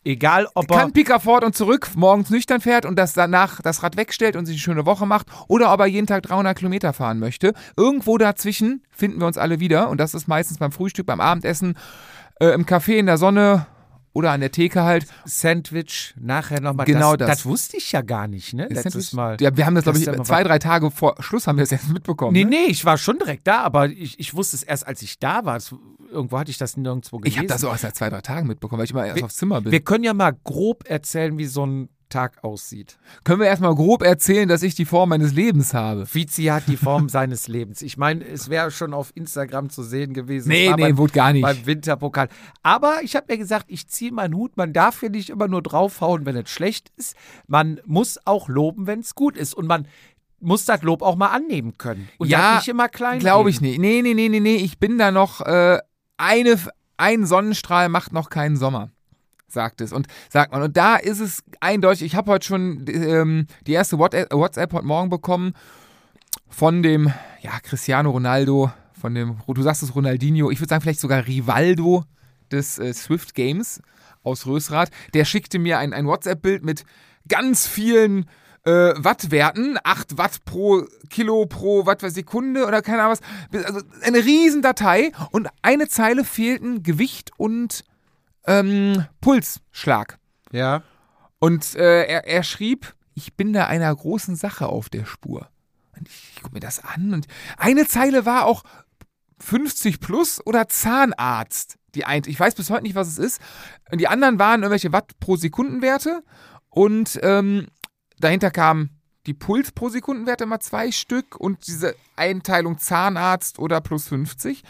Egal, 0.09 0.49
ob 0.55 0.69
kann 0.69 0.89
er. 0.89 0.93
Pickerford 0.93 1.45
und 1.45 1.55
zurück 1.55 1.91
morgens 1.95 2.31
nüchtern 2.31 2.63
fährt 2.63 2.87
und 2.87 2.99
das 2.99 3.13
danach 3.13 3.61
das 3.61 3.83
Rad 3.83 3.99
wegstellt 3.99 4.37
und 4.37 4.47
sich 4.47 4.55
eine 4.55 4.61
schöne 4.61 4.87
Woche 4.87 5.05
macht 5.05 5.27
oder 5.49 5.71
ob 5.71 5.81
er 5.81 5.87
jeden 5.87 6.07
Tag 6.07 6.23
300 6.23 6.57
Kilometer 6.57 6.95
fahren 6.95 7.19
möchte. 7.19 7.53
Irgendwo 7.77 8.17
dazwischen 8.17 8.83
finden 8.91 9.21
wir 9.21 9.27
uns 9.27 9.37
alle 9.37 9.61
wieder 9.61 9.91
und 9.91 10.01
das 10.01 10.15
ist 10.15 10.27
meistens 10.27 10.57
beim 10.57 10.73
Frühstück, 10.73 11.05
beim 11.05 11.21
Abendessen, 11.21 11.77
äh, 12.41 12.55
im 12.55 12.65
Café 12.65 12.95
in 12.95 13.05
der 13.05 13.19
Sonne 13.19 13.67
oder 14.13 14.31
an 14.33 14.41
der 14.41 14.51
Theke 14.51 14.83
halt. 14.83 15.07
Sandwich, 15.25 16.15
nachher 16.19 16.61
nochmal. 16.61 16.87
Genau 16.87 17.17
das. 17.17 17.29
das. 17.29 17.39
Das 17.39 17.47
wusste 17.47 17.77
ich 17.77 17.93
ja 17.93 18.01
gar 18.03 18.27
nicht, 18.27 18.55
ne? 18.55 18.67
Letztes 18.69 18.93
Sandwich- 18.93 19.13
Mal. 19.13 19.37
Ja, 19.41 19.57
wir 19.57 19.67
haben 19.67 19.75
das, 19.75 19.85
glaube 19.85 19.99
Das 20.01 20.09
ich, 20.17 20.23
zwei, 20.25 20.43
drei 20.43 20.59
Tage 20.59 20.91
vor 20.91 21.15
Schluss 21.21 21.47
haben 21.47 21.57
wir 21.57 21.63
es 21.65 21.73
erst 21.73 21.89
mitbekommen. 21.91 22.33
Nee, 22.33 22.45
ne? 22.45 22.51
nee, 22.51 22.65
ich 22.71 22.85
war 22.85 22.99
schon 22.99 23.19
direkt 23.19 23.47
da, 23.47 23.63
aber 23.63 23.89
ich, 23.89 24.19
ich 24.19 24.35
wusste 24.35 24.57
es 24.57 24.63
erst, 24.63 24.87
als 24.87 25.03
ich 25.03 25.19
da 25.19 25.45
war. 25.45 25.57
Es, 25.57 25.75
irgendwo 26.11 26.39
hatte 26.39 26.51
ich 26.51 26.59
das 26.59 26.77
nirgendwo 26.77 27.19
gelesen. 27.19 27.33
Ich 27.35 27.39
habe 27.39 27.47
das 27.49 27.65
auch 27.65 27.71
erst 27.73 27.83
seit 27.83 27.97
zwei, 27.97 28.11
drei 28.11 28.21
Tagen 28.21 28.49
mitbekommen, 28.49 28.79
weil 28.79 28.85
ich 28.87 28.91
immer 28.93 29.05
erst 29.07 29.17
Wir- 29.17 29.25
aufs 29.25 29.37
Zimmer 29.37 29.61
bin. 29.61 29.73
Wir 29.73 29.81
können 29.81 30.05
ja 30.05 30.15
mal 30.15 30.33
grob 30.45 30.89
erzählen, 30.89 31.37
wie 31.39 31.47
so 31.47 31.65
ein 31.67 31.89
Tag 32.09 32.43
aussieht. 32.43 32.99
Können 33.25 33.41
wir 33.41 33.47
erstmal 33.47 33.75
grob 33.75 34.03
erzählen, 34.03 34.49
dass 34.49 34.63
ich 34.63 34.75
die 34.75 34.85
Form 34.85 35.11
meines 35.11 35.33
Lebens 35.33 35.75
habe? 35.75 36.07
Vizi 36.13 36.45
hat 36.45 36.65
die 36.67 36.77
Form 36.77 37.09
seines 37.09 37.49
Lebens. 37.49 37.83
Ich 37.83 37.97
meine, 37.97 38.25
es 38.25 38.49
wäre 38.49 38.71
schon 38.71 38.95
auf 38.95 39.13
Instagram 39.15 39.71
zu 39.71 39.83
sehen 39.83 40.15
gewesen. 40.15 40.49
Nee, 40.49 40.73
nee, 40.77 40.83
beim, 40.83 40.99
wurde 40.99 41.13
gar 41.13 41.33
nicht. 41.33 41.43
beim 41.43 41.67
Winterpokal. 41.67 42.29
Aber 42.63 42.97
ich 43.03 43.17
habe 43.17 43.27
mir 43.29 43.39
gesagt, 43.39 43.67
ich 43.69 43.89
ziehe 43.89 44.13
meinen 44.13 44.35
Hut. 44.35 44.57
Man 44.57 44.73
darf 44.73 45.01
hier 45.01 45.11
nicht 45.11 45.31
immer 45.31 45.49
nur 45.49 45.63
draufhauen, 45.63 46.27
wenn 46.27 46.37
es 46.37 46.51
schlecht 46.51 46.93
ist. 46.97 47.17
Man 47.47 47.81
muss 47.85 48.19
auch 48.25 48.49
loben, 48.49 48.87
wenn 48.87 49.01
es 49.01 49.15
gut 49.15 49.37
ist. 49.37 49.55
Und 49.55 49.67
man 49.67 49.87
muss 50.41 50.65
das 50.65 50.83
Lob 50.83 51.03
auch 51.03 51.17
mal 51.17 51.29
annehmen 51.29 51.79
können. 51.79 52.09
Und 52.19 52.29
Ja, 52.29 52.57
nicht 52.57 52.69
immer 52.69 52.89
klein 52.89 53.19
Glaube 53.19 53.51
ich 53.51 53.61
nicht. 53.61 53.79
Nee, 53.79 54.03
nee, 54.03 54.15
nee, 54.15 54.29
nee, 54.29 54.41
nee. 54.41 54.57
Ich 54.57 54.79
bin 54.79 54.99
da 54.99 55.11
noch, 55.11 55.41
äh, 55.41 55.79
eine, 56.17 56.59
ein 56.97 57.27
Sonnenstrahl 57.27 57.89
macht 57.89 58.13
noch 58.13 58.29
keinen 58.29 58.57
Sommer, 58.57 58.91
sagt 59.49 59.81
es. 59.81 59.93
Und 59.93 60.07
sagt 60.29 60.53
man. 60.53 60.63
Und 60.63 60.77
da 60.77 60.97
ist 60.97 61.21
es 61.21 61.43
eindeutig, 61.61 62.03
ich 62.03 62.15
habe 62.15 62.31
heute 62.31 62.47
schon 62.47 62.85
ähm, 62.89 63.47
die 63.67 63.73
erste 63.73 63.99
WhatsApp, 63.99 64.33
WhatsApp 64.33 64.73
heute 64.73 64.87
Morgen 64.87 65.11
bekommen 65.11 65.55
von 66.49 66.83
dem, 66.83 67.13
ja, 67.41 67.59
Cristiano 67.63 68.11
Ronaldo, 68.11 68.71
von 68.99 69.15
dem, 69.15 69.39
du 69.47 69.63
sagst 69.63 69.83
es 69.83 69.95
Ronaldinho, 69.95 70.51
ich 70.51 70.61
würde 70.61 70.71
sagen 70.71 70.83
vielleicht 70.83 71.01
sogar 71.01 71.27
Rivaldo 71.27 72.05
des 72.51 72.79
äh, 72.79 72.93
Swift 72.93 73.35
Games 73.35 73.81
aus 74.23 74.47
Rösrath. 74.47 74.91
Der 75.15 75.25
schickte 75.25 75.59
mir 75.59 75.79
ein, 75.79 75.93
ein 75.93 76.07
WhatsApp-Bild 76.07 76.65
mit 76.65 76.85
ganz 77.29 77.67
vielen 77.67 78.27
äh, 78.65 78.93
Wattwerten, 78.97 79.79
8 79.83 80.19
Watt 80.19 80.45
pro 80.45 80.85
Kilo 81.11 81.47
pro 81.47 81.87
Watt 81.87 82.01
per 82.01 82.11
Sekunde 82.11 82.67
oder 82.67 82.83
keine 82.83 83.03
Ahnung 83.03 83.19
was. 83.53 83.65
Also 83.65 83.81
eine 84.03 84.19
riesen 84.19 84.63
Datei 84.63 85.13
und 85.31 85.49
eine 85.63 85.89
Zeile 85.89 86.25
fehlten 86.25 86.83
Gewicht 86.83 87.31
und 87.37 87.85
ähm, 88.49 89.05
Pulsschlag. 89.21 90.19
Ja. 90.53 90.83
Und 91.39 91.75
äh, 91.77 92.05
er, 92.05 92.27
er 92.27 92.43
schrieb, 92.43 92.95
ich 93.15 93.35
bin 93.35 93.53
da 93.53 93.67
einer 93.67 93.95
großen 93.95 94.37
Sache 94.37 94.67
auf 94.67 94.89
der 94.89 95.05
Spur. 95.05 95.49
Und 95.97 96.09
ich, 96.09 96.33
ich 96.35 96.43
gucke 96.43 96.55
mir 96.55 96.61
das 96.61 96.83
an 96.83 97.13
und 97.15 97.27
eine 97.57 97.87
Zeile 97.87 98.27
war 98.27 98.47
auch 98.47 98.65
50 99.41 100.01
plus 100.01 100.45
oder 100.45 100.69
Zahnarzt. 100.69 101.79
Die 101.95 102.05
ein, 102.05 102.23
ich 102.27 102.39
weiß 102.39 102.55
bis 102.55 102.71
heute 102.71 102.83
nicht, 102.83 102.95
was 102.95 103.09
es 103.09 103.19
ist. 103.19 103.41
Und 103.91 103.99
die 103.99 104.09
anderen 104.09 104.39
waren 104.39 104.63
irgendwelche 104.63 104.93
Watt 104.93 105.19
pro 105.21 105.37
Sekundenwerte 105.37 106.23
und 106.71 107.19
ähm, 107.23 107.67
dahinter 108.19 108.51
kamen 108.51 108.91
die 109.27 109.35
Puls 109.35 109.73
pro 109.73 109.89
Sekundenwerte 109.89 110.45
immer 110.45 110.61
zwei 110.61 110.91
Stück 110.91 111.37
und 111.37 111.67
diese 111.67 111.95
Einteilung 112.17 112.79
Zahnarzt 112.79 113.59
oder 113.59 113.81
plus 113.81 114.09
50. 114.09 114.63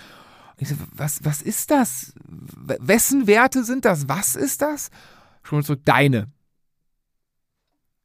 Ich 0.59 0.69
so, 0.69 0.75
was, 0.93 1.25
was 1.25 1.43
ist 1.43 1.71
das? 1.71 2.13
Wessen 2.27 3.27
Werte 3.27 3.65
sind 3.65 3.85
das? 3.85 4.09
Was 4.09 4.37
ist 4.37 4.63
das? 4.63 4.91
Schon 5.43 5.63
so 5.63 5.75
deine. 5.75 6.29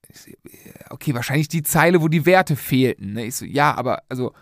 Ich 0.07 0.19
so, 0.21 0.31
Okay, 0.89 1.15
wahrscheinlich 1.15 1.47
die 1.47 1.63
Zeile, 1.63 2.01
wo 2.01 2.07
die 2.07 2.25
Werte 2.25 2.55
fehlten. 2.55 3.13
Ne? 3.13 3.25
Ich 3.25 3.35
so, 3.35 3.45
ja, 3.45 3.75
aber 3.75 4.03
also 4.09 4.33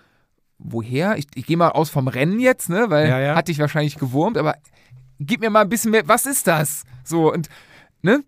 woher? 0.57 1.17
Ich, 1.17 1.27
ich 1.35 1.45
gehe 1.45 1.57
mal 1.57 1.69
aus 1.69 1.89
vom 1.89 2.07
Rennen 2.07 2.39
jetzt, 2.39 2.69
ne? 2.69 2.89
Weil 2.89 3.07
Ja, 3.07 3.19
ja. 3.19 3.35
hat 3.35 3.47
dich 3.47 3.59
wahrscheinlich 3.59 3.97
gewurmt, 3.97 4.37
aber 4.37 4.55
gib 5.19 5.41
mir 5.41 5.49
mal 5.49 5.61
ein 5.61 5.69
bisschen 5.69 5.91
mehr, 5.91 6.07
was 6.07 6.25
ist 6.25 6.47
das? 6.47 6.83
So, 7.03 7.31
und, 7.31 7.49
ne? 8.01 8.23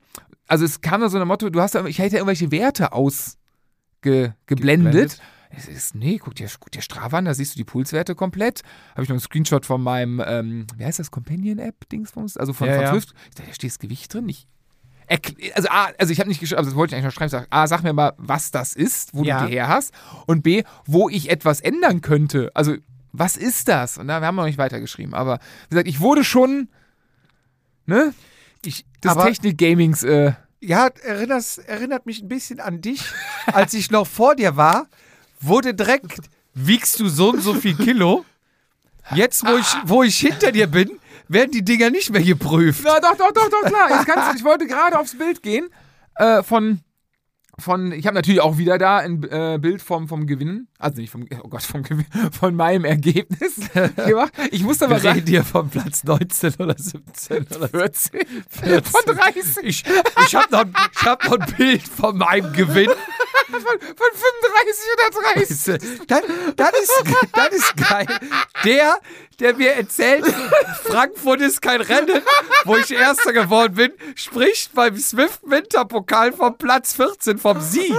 Also 0.47 0.65
es 0.65 0.81
kam 0.81 1.01
da 1.01 1.09
so 1.09 1.19
ein 1.19 1.27
Motto, 1.27 1.49
du 1.49 1.61
hast 1.61 1.75
da, 1.75 1.85
ich 1.85 1.99
hätte 1.99 2.17
irgendwelche 2.17 2.51
Werte 2.51 2.93
ausgeblendet. 2.93 4.35
Geblendet. 4.45 5.21
Es 5.55 5.67
ist, 5.67 5.93
nee, 5.95 6.17
guck 6.17 6.35
dir, 6.35 6.47
guck 6.59 6.71
dir 6.71 6.81
Strava 6.81 7.17
an, 7.19 7.25
da 7.25 7.33
siehst 7.33 7.53
du 7.53 7.57
die 7.57 7.63
Pulswerte 7.63 8.15
komplett. 8.15 8.61
Habe 8.91 9.03
ich 9.03 9.09
noch 9.09 9.13
einen 9.15 9.19
Screenshot 9.21 9.65
von 9.65 9.81
meinem, 9.81 10.21
ähm, 10.25 10.65
wie 10.77 10.85
heißt 10.85 10.99
das, 10.99 11.11
Companion-App-Dingsbums? 11.11 12.37
Also 12.37 12.53
von, 12.53 12.67
Ja, 12.67 12.75
von 12.75 12.83
ja. 12.83 12.91
Swift. 12.91 13.13
Ich 13.29 13.35
dachte, 13.35 13.49
da 13.49 13.53
steht 13.53 13.69
das 13.71 13.79
Gewicht 13.79 14.13
drin. 14.13 14.27
Ich, 14.29 14.47
also, 15.55 15.69
A, 15.69 15.89
also 15.99 16.11
ich 16.11 16.19
habe 16.19 16.29
nicht 16.29 16.39
geschrieben, 16.39 16.57
also 16.57 16.71
das 16.71 16.75
wollte 16.77 16.91
ich 16.91 16.95
eigentlich 16.97 17.13
noch 17.13 17.17
schreiben, 17.17 17.29
sag, 17.29 17.47
A, 17.51 17.67
sag 17.67 17.83
mir 17.83 17.93
mal, 17.93 18.13
was 18.17 18.49
das 18.51 18.73
ist, 18.73 19.13
wo 19.13 19.23
Ja. 19.23 19.41
du 19.41 19.47
die 19.47 19.53
her 19.53 19.67
hast 19.67 19.93
und 20.25 20.41
B, 20.41 20.63
wo 20.85 21.07
ich 21.09 21.29
etwas 21.29 21.59
ändern 21.61 22.01
könnte. 22.01 22.49
Also, 22.55 22.75
was 23.11 23.37
ist 23.37 23.67
das? 23.67 23.99
Und 23.99 24.07
da 24.07 24.21
wir 24.21 24.27
haben 24.27 24.35
noch 24.35 24.45
nicht 24.45 24.57
weitergeschrieben, 24.57 25.13
aber 25.13 25.37
wie 25.65 25.69
gesagt, 25.75 25.87
ich 25.87 25.99
wurde 25.99 26.23
schon, 26.23 26.67
ne, 27.85 28.13
Ich, 28.65 28.85
des 29.03 29.13
Technik-Gamings, 29.15 30.03
äh, 30.03 30.31
ja, 30.61 30.87
erinnerst, 31.03 31.59
erinnert 31.67 32.05
mich 32.05 32.21
ein 32.23 32.29
bisschen 32.29 32.59
an 32.61 32.79
dich. 32.81 33.03
Als 33.47 33.73
ich 33.73 33.91
noch 33.91 34.07
vor 34.07 34.35
dir 34.35 34.55
war, 34.55 34.87
wurde 35.47 35.73
direkt, 35.73 36.17
wiegst 36.53 36.99
du 36.99 37.07
so 37.07 37.31
und 37.31 37.41
so 37.41 37.53
viel 37.53 37.75
Kilo. 37.75 38.25
Jetzt, 39.13 39.45
wo 39.45 39.57
ich, 39.57 39.75
wo 39.85 40.03
ich 40.03 40.17
hinter 40.17 40.51
dir 40.51 40.67
bin, 40.67 40.89
werden 41.27 41.51
die 41.51 41.63
Dinger 41.63 41.89
nicht 41.89 42.11
mehr 42.11 42.23
geprüft. 42.23 42.81
Na, 42.83 42.99
doch, 42.99 43.17
doch, 43.17 43.31
doch, 43.31 43.49
doch, 43.49 43.67
klar. 43.67 43.89
Jetzt 43.89 44.05
kannst 44.05 44.39
ich 44.39 44.45
wollte 44.45 44.65
gerade 44.65 44.97
aufs 44.97 45.17
Bild 45.17 45.43
gehen. 45.43 45.69
Äh, 46.15 46.43
von, 46.43 46.79
von, 47.59 47.91
ich 47.91 48.05
habe 48.05 48.15
natürlich 48.15 48.41
auch 48.41 48.57
wieder 48.57 48.77
da 48.77 48.97
ein 48.97 49.23
äh, 49.23 49.57
Bild 49.59 49.81
vom, 49.81 50.07
vom 50.07 50.27
Gewinnen. 50.27 50.67
Also 50.83 50.99
nicht 50.99 51.11
vom, 51.11 51.25
oh 51.41 51.47
Gott, 51.47 51.63
vom 51.63 51.81
Gewinn, 51.81 52.05
von 52.37 52.53
meinem 52.55 52.83
Ergebnis 52.83 53.53
gemacht. 53.95 54.33
Ich 54.51 54.63
musste 54.63 54.83
aber 54.83 54.95
Wir 54.95 55.01
sagen, 55.01 55.19
reden 55.19 55.27
hier 55.29 55.43
von 55.45 55.69
Platz 55.69 56.03
19 56.03 56.55
oder 56.59 56.75
17 56.77 57.47
oder 57.55 57.69
14. 57.69 58.19
14. 58.49 58.83
Von 58.83 59.15
30. 59.15 59.57
Ich, 59.63 59.83
ich 60.27 60.35
habe 60.35 60.51
noch, 60.51 60.65
ich 60.93 61.05
hab 61.05 61.23
noch 61.23 61.39
ein 61.39 61.55
Bild 61.55 61.87
von 61.87 62.17
meinem 62.17 62.51
Gewinn. 62.51 62.91
Von, 63.49 63.61
von 63.61 63.77
35 63.77 64.85
oder 64.95 65.33
30. 65.35 66.07
Das, 66.07 66.21
das, 66.55 66.71
ist, 66.79 67.27
das 67.33 67.53
ist 67.53 67.77
geil. 67.77 68.07
Der, 68.63 68.97
der 69.39 69.55
mir 69.55 69.73
erzählt, 69.73 70.25
Frankfurt 70.83 71.41
ist 71.41 71.61
kein 71.61 71.81
Rennen, 71.81 72.21
wo 72.63 72.77
ich 72.77 72.89
Erster 72.91 73.31
geworden 73.31 73.75
bin, 73.75 73.91
spricht 74.15 74.73
beim 74.73 74.97
Swift 74.97 75.41
Winterpokal 75.43 76.33
vom 76.33 76.57
Platz 76.57 76.93
14 76.95 77.37
vom 77.37 77.61
Sieg. 77.61 77.93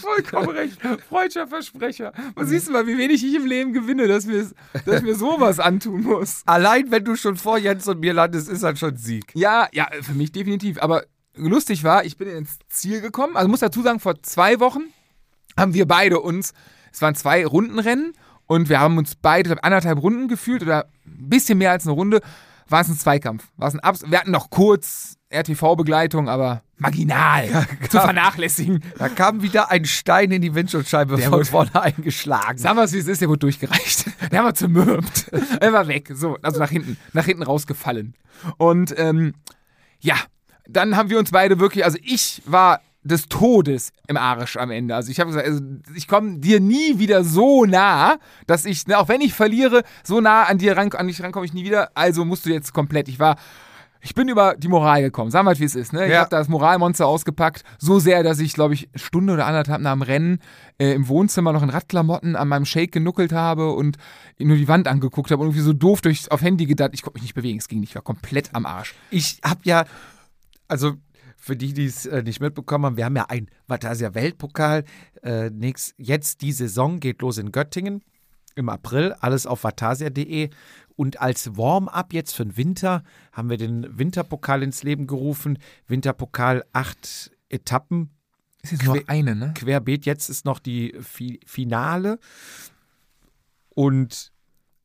Vollkommen 0.00 0.48
recht. 0.56 0.78
Freudscher 1.08 1.46
Versprecher. 1.46 2.12
Und 2.34 2.46
siehst 2.46 2.68
du 2.68 2.72
mal, 2.72 2.86
wie 2.86 2.98
wenig 2.98 3.24
ich 3.24 3.34
im 3.34 3.46
Leben 3.46 3.72
gewinne, 3.72 4.08
dass 4.08 4.26
mir, 4.26 4.50
dass 4.84 5.02
mir 5.02 5.14
sowas 5.14 5.58
antun 5.60 6.02
muss. 6.02 6.42
Allein 6.46 6.90
wenn 6.90 7.04
du 7.04 7.16
schon 7.16 7.36
vor 7.36 7.58
Jens 7.58 7.86
und 7.88 8.00
mir 8.00 8.12
landest, 8.12 8.48
ist 8.48 8.62
das 8.62 8.78
schon 8.78 8.96
Sieg. 8.96 9.32
Ja, 9.34 9.68
ja, 9.72 9.88
für 10.02 10.14
mich 10.14 10.32
definitiv. 10.32 10.82
Aber 10.82 11.04
lustig 11.34 11.84
war, 11.84 12.04
ich 12.04 12.16
bin 12.16 12.28
ins 12.28 12.58
Ziel 12.68 13.00
gekommen. 13.00 13.36
Also 13.36 13.48
muss 13.48 13.60
dazu 13.60 13.82
sagen, 13.82 14.00
vor 14.00 14.22
zwei 14.22 14.60
Wochen 14.60 14.82
haben 15.56 15.74
wir 15.74 15.86
beide 15.86 16.20
uns, 16.20 16.52
es 16.92 17.02
waren 17.02 17.14
zwei 17.14 17.46
Rundenrennen 17.46 18.12
und 18.46 18.68
wir 18.68 18.80
haben 18.80 18.98
uns 18.98 19.14
beide 19.14 19.62
anderthalb 19.62 20.02
Runden 20.02 20.28
gefühlt 20.28 20.62
oder 20.62 20.86
ein 21.06 21.28
bisschen 21.28 21.58
mehr 21.58 21.70
als 21.70 21.86
eine 21.86 21.94
Runde. 21.94 22.20
War 22.68 22.80
es 22.80 22.88
ein 22.88 22.96
Zweikampf. 22.96 23.48
War 23.56 23.68
es 23.68 23.74
ein 23.74 23.80
Abs 23.80 24.02
wir 24.06 24.18
hatten 24.18 24.30
noch 24.30 24.50
kurz 24.50 25.16
RTV-Begleitung, 25.30 26.28
aber 26.28 26.62
marginal 26.76 27.48
zu 27.88 28.00
vernachlässigen. 28.00 28.82
Da 28.98 29.08
kam 29.08 29.42
wieder 29.42 29.70
ein 29.70 29.84
Stein 29.84 30.30
in 30.32 30.42
die 30.42 30.54
Windschutzscheibe 30.54 31.16
Der 31.16 31.24
von 31.30 31.38
wurde- 31.38 31.44
vorne 31.50 31.82
eingeschlagen. 31.82 32.58
Sagen 32.58 32.76
wir 32.76 32.84
es, 32.84 32.92
wie 32.92 32.98
es 32.98 33.06
ist, 33.06 33.20
der 33.20 33.28
wurde 33.28 33.38
durchgereicht. 33.40 34.06
Der 34.32 34.42
wir 34.42 34.54
zermürbt. 34.54 35.30
Er 35.60 35.72
war 35.72 35.86
weg. 35.88 36.10
So, 36.14 36.36
also 36.42 36.58
nach 36.58 36.70
hinten, 36.70 36.96
nach 37.12 37.24
hinten 37.24 37.42
rausgefallen. 37.42 38.14
Und 38.56 38.94
ähm, 38.98 39.34
ja, 40.00 40.16
dann 40.68 40.96
haben 40.96 41.10
wir 41.10 41.18
uns 41.18 41.30
beide 41.30 41.58
wirklich, 41.60 41.84
also 41.84 41.98
ich 42.02 42.42
war 42.46 42.80
des 43.02 43.28
Todes 43.28 43.92
im 44.08 44.16
Arsch 44.16 44.56
am 44.56 44.70
Ende. 44.70 44.94
Also 44.94 45.10
ich 45.10 45.20
habe 45.20 45.28
gesagt, 45.30 45.46
also 45.46 45.60
ich 45.94 46.06
komme 46.08 46.38
dir 46.38 46.60
nie 46.60 46.98
wieder 46.98 47.24
so 47.24 47.64
nah, 47.64 48.18
dass 48.46 48.64
ich, 48.64 48.86
ne, 48.86 48.98
auch 48.98 49.08
wenn 49.08 49.20
ich 49.20 49.32
verliere, 49.32 49.84
so 50.02 50.20
nah 50.20 50.44
an 50.44 50.58
dir 50.58 50.76
ran, 50.76 50.92
an 50.92 51.06
dich 51.06 51.22
rankomme 51.22 51.46
ich 51.46 51.52
nie 51.54 51.64
wieder. 51.64 51.90
Also 51.94 52.24
musst 52.24 52.44
du 52.46 52.50
jetzt 52.50 52.72
komplett. 52.74 53.08
Ich 53.08 53.18
war, 53.18 53.36
ich 54.02 54.14
bin 54.14 54.28
über 54.28 54.54
die 54.56 54.68
Moral 54.68 55.02
gekommen. 55.02 55.30
Sagen 55.30 55.44
wir 55.46 55.50
mal, 55.52 55.58
wie 55.58 55.64
es 55.64 55.74
ist. 55.74 55.92
Ne? 55.92 56.06
Ich 56.06 56.12
Ja. 56.12 56.20
habe 56.20 56.30
das 56.30 56.48
Moralmonster 56.48 57.06
ausgepackt. 57.06 57.62
So 57.78 57.98
sehr, 57.98 58.22
dass 58.22 58.38
ich, 58.38 58.54
glaube 58.54 58.74
ich, 58.74 58.88
eine 58.92 58.98
Stunde 58.98 59.32
oder 59.34 59.46
anderthalb 59.46 59.80
nach 59.82 59.92
dem 59.92 60.02
Rennen 60.02 60.38
äh, 60.78 60.92
im 60.92 61.08
Wohnzimmer 61.08 61.52
noch 61.52 61.62
in 61.62 61.70
Radklamotten 61.70 62.36
an 62.36 62.48
meinem 62.48 62.64
Shake 62.64 62.92
genuckelt 62.92 63.32
habe 63.32 63.72
und 63.72 63.96
nur 64.38 64.56
die 64.56 64.68
Wand 64.68 64.88
angeguckt 64.88 65.30
habe 65.30 65.42
und 65.42 65.48
irgendwie 65.48 65.64
so 65.64 65.72
doof 65.72 66.00
durch, 66.00 66.30
auf 66.30 66.40
Handy 66.42 66.66
gedacht, 66.66 66.90
ich 66.94 67.02
konnte 67.02 67.16
mich 67.16 67.22
nicht 67.24 67.34
bewegen. 67.34 67.58
Es 67.58 67.68
ging 67.68 67.80
nicht, 67.80 67.90
ich 67.90 67.94
war 67.94 68.02
komplett 68.02 68.54
am 68.54 68.66
Arsch. 68.66 68.94
Ich 69.10 69.38
habe 69.44 69.60
ja, 69.64 69.84
also 70.68 70.94
für 71.36 71.56
die, 71.56 71.72
die 71.72 71.86
es 71.86 72.06
äh, 72.06 72.22
nicht 72.22 72.40
mitbekommen 72.40 72.84
haben, 72.86 72.96
wir 72.96 73.04
haben 73.04 73.16
ja 73.16 73.26
ein 73.28 73.48
Vatasia 73.66 74.14
Weltpokal. 74.14 74.84
Äh, 75.22 75.50
jetzt 75.98 76.42
die 76.42 76.52
Saison 76.52 77.00
geht 77.00 77.22
los 77.22 77.38
in 77.38 77.52
Göttingen 77.52 78.02
im 78.60 78.68
April, 78.68 79.14
alles 79.20 79.46
auf 79.46 79.64
vatasia.de. 79.64 80.50
Und 80.96 81.20
als 81.20 81.56
Warm-up 81.56 82.12
jetzt 82.12 82.34
für 82.34 82.44
den 82.44 82.56
Winter 82.56 83.02
haben 83.32 83.50
wir 83.50 83.56
den 83.56 83.98
Winterpokal 83.98 84.62
ins 84.62 84.82
Leben 84.82 85.06
gerufen. 85.06 85.58
Winterpokal 85.86 86.64
acht 86.72 87.30
Etappen. 87.48 88.10
Ist 88.62 88.72
jetzt 88.72 88.84
nur 88.84 89.00
eine, 89.06 89.34
ne? 89.34 89.54
Querbeet, 89.54 90.04
jetzt 90.04 90.28
ist 90.28 90.44
noch 90.44 90.58
die 90.58 90.94
Fi 91.00 91.40
Finale. 91.46 92.18
Und 93.70 94.32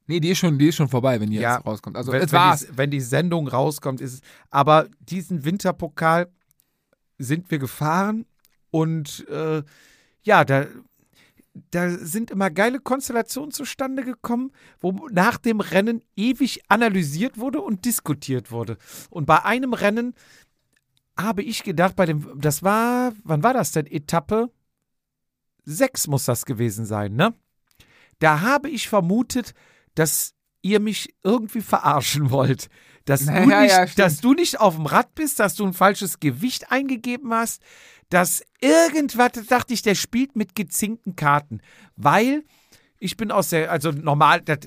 Nee, 0.08 0.20
die 0.20 0.30
ist 0.30 0.38
schon, 0.38 0.60
die 0.60 0.68
ist 0.68 0.76
schon 0.76 0.88
vorbei, 0.88 1.20
wenn 1.20 1.32
die 1.32 1.38
Ja, 1.38 1.56
jetzt 1.56 1.66
rauskommt. 1.66 1.98
Also 1.98 2.12
wenn, 2.12 2.22
es 2.22 2.32
wenn, 2.32 2.40
war's. 2.40 2.60
die, 2.68 2.78
wenn 2.78 2.92
die 2.92 3.02
Sendung 3.02 3.48
rauskommt, 3.48 4.02
ist 4.02 4.14
es. 4.14 4.22
Aber 4.52 4.88
diesen 5.00 5.44
Winterpokal 5.46 6.30
sind 7.18 7.50
wir 7.50 7.58
gefahren 7.58 8.26
und 8.70 9.28
äh, 9.30 9.64
ja, 10.24 10.44
da, 10.46 10.66
da 11.72 11.90
sind 11.90 12.32
immer 12.32 12.50
geile 12.50 12.80
Konstellationen 12.80 13.52
zustande 13.52 14.04
gekommen, 14.04 14.52
wo 14.82 15.08
nach 15.12 15.38
dem 15.38 15.62
Rennen 15.62 16.04
ewig 16.16 16.62
analysiert 16.70 17.38
wurde 17.38 17.62
und 17.62 17.86
diskutiert 17.86 18.52
wurde. 18.52 18.78
Und 19.10 19.26
bei 19.26 19.44
einem 19.44 19.74
Rennen 19.74 20.14
habe 21.18 21.44
ich 21.44 21.64
gedacht, 21.64 21.96
bei 21.96 22.06
dem, 22.06 22.40
das 22.40 22.62
war, 22.62 23.14
wann 23.24 23.42
war 23.42 23.54
das 23.54 23.72
denn? 23.72 23.86
Etappe 23.86 24.52
6 25.64 26.08
muss 26.08 26.26
das 26.26 26.46
gewesen 26.46 26.86
sein, 26.86 27.16
ne? 27.16 27.34
Da 28.20 28.42
habe 28.42 28.70
ich 28.70 28.90
vermutet, 28.90 29.54
dass 29.96 30.34
ihr 30.62 30.80
mich 30.80 31.16
irgendwie 31.24 31.62
verarschen 31.62 32.32
wollt. 32.32 32.70
Dass, 33.06 33.22
Naja, 33.26 33.44
du, 33.44 33.62
nicht, 33.62 33.72
ja, 33.72 33.86
dass 33.86 34.20
du 34.20 34.34
nicht 34.34 34.60
auf 34.60 34.76
dem 34.76 34.86
Rad 34.88 35.16
bist, 35.16 35.40
dass 35.40 35.56
du 35.56 35.66
ein 35.66 35.74
falsches 35.74 36.20
Gewicht 36.20 36.72
eingegeben 36.72 37.34
hast, 37.34 37.62
dass 38.10 38.44
irgendwas, 38.62 39.32
da 39.34 39.42
dachte 39.42 39.74
ich, 39.74 39.82
der 39.82 39.96
spielt 39.96 40.36
mit 40.36 40.56
gezinkten 40.56 41.16
Karten. 41.16 41.60
Weil 41.96 42.44
ich 43.00 43.18
bin 43.18 43.32
aus 43.32 43.50
der, 43.50 43.72
also 43.72 43.92
normal, 43.92 44.42
das, 44.42 44.60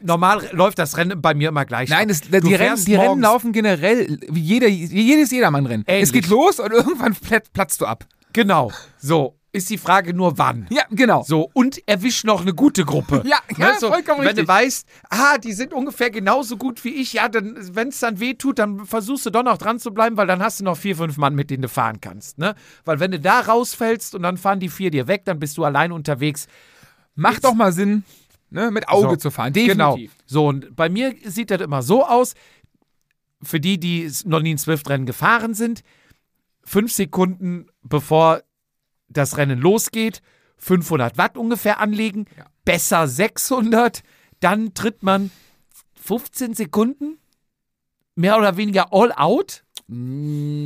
normal 0.00 0.48
läuft 0.52 0.78
das 0.78 0.96
Rennen 0.96 1.20
bei 1.20 1.34
mir 1.34 1.48
immer 1.48 1.64
gleich. 1.64 1.88
Nein, 1.88 2.10
es, 2.10 2.20
die, 2.20 2.54
Rennen, 2.54 2.84
die 2.84 2.94
Rennen 2.94 3.20
laufen 3.20 3.52
generell 3.52 4.18
wie, 4.28 4.40
jeder, 4.40 4.66
wie 4.68 5.02
jedes 5.02 5.30
Jedermann-Rennen. 5.30 5.84
Es 5.86 6.12
geht 6.12 6.28
los 6.28 6.60
und 6.60 6.70
irgendwann 6.72 7.14
plat- 7.14 7.52
platzt 7.52 7.80
du 7.80 7.86
ab. 7.86 8.06
Genau. 8.32 8.70
So. 8.98 9.37
Ist 9.50 9.70
die 9.70 9.78
Frage 9.78 10.12
nur 10.12 10.36
wann. 10.36 10.66
Ja, 10.70 10.82
genau. 10.90 11.22
So, 11.22 11.48
und 11.54 11.82
erwisch 11.88 12.22
noch 12.24 12.42
eine 12.42 12.52
gute 12.54 12.84
Gruppe. 12.84 13.22
Ja, 13.28 13.38
ja, 13.56 13.78
so, 13.78 13.88
vollkommen 13.88 14.20
Wenn 14.20 14.28
richtig. 14.28 14.44
du 14.44 14.48
weißt, 14.48 14.86
ah, 15.08 15.38
die 15.38 15.52
sind 15.52 15.72
ungefähr 15.72 16.10
genauso 16.10 16.58
gut 16.58 16.84
wie 16.84 16.90
ich, 16.90 17.14
ja, 17.14 17.28
dann, 17.28 17.56
wenn 17.74 17.88
es 17.88 18.00
dann 18.00 18.20
weh 18.20 18.34
tut, 18.34 18.58
dann 18.58 18.84
versuchst 18.84 19.24
du 19.26 19.30
doch 19.30 19.42
noch 19.42 19.56
dran 19.56 19.78
zu 19.78 19.92
bleiben, 19.92 20.16
weil 20.18 20.26
dann 20.26 20.42
hast 20.42 20.60
du 20.60 20.64
noch 20.64 20.76
vier, 20.76 20.96
fünf 20.96 21.16
Mann, 21.16 21.34
mit 21.34 21.48
denen 21.50 21.62
du 21.62 21.68
fahren 21.68 22.00
kannst. 22.00 22.38
Ne? 22.38 22.54
Weil 22.84 23.00
wenn 23.00 23.10
du 23.10 23.20
da 23.20 23.40
rausfällst 23.40 24.14
und 24.14 24.22
dann 24.22 24.36
fahren 24.36 24.60
die 24.60 24.68
vier 24.68 24.90
dir 24.90 25.08
weg, 25.08 25.24
dann 25.24 25.38
bist 25.38 25.56
du 25.56 25.64
allein 25.64 25.92
unterwegs. 25.92 26.46
Macht 27.14 27.44
doch 27.44 27.54
mal 27.54 27.72
Sinn, 27.72 28.04
ne, 28.50 28.70
mit 28.70 28.88
Auge 28.88 29.10
So, 29.10 29.16
zu 29.16 29.30
fahren. 29.30 29.52
Genau. 29.54 29.92
Definitiv. 29.94 30.16
So, 30.26 30.46
und 30.46 30.76
bei 30.76 30.88
mir 30.88 31.14
sieht 31.24 31.50
das 31.50 31.60
immer 31.60 31.82
so 31.82 32.04
aus, 32.06 32.34
für 33.42 33.60
die, 33.60 33.80
die 33.80 34.10
noch 34.24 34.40
nie 34.40 34.54
ein 34.54 34.58
Swift-Rennen 34.58 35.06
gefahren 35.06 35.54
sind, 35.54 35.82
fünf 36.64 36.92
Sekunden 36.92 37.66
bevor 37.82 38.42
das 39.08 39.36
Rennen 39.36 39.58
losgeht, 39.58 40.22
500 40.58 41.16
Watt 41.18 41.36
ungefähr 41.36 41.80
anlegen, 41.80 42.26
Ja. 42.36 42.46
besser 42.64 43.06
600, 43.08 44.02
dann 44.40 44.74
tritt 44.74 45.02
man 45.02 45.30
15 46.00 46.54
Sekunden, 46.54 47.18
mehr 48.16 48.36
oder 48.38 48.56
weniger 48.56 48.92
all 48.92 49.12
out. 49.12 49.62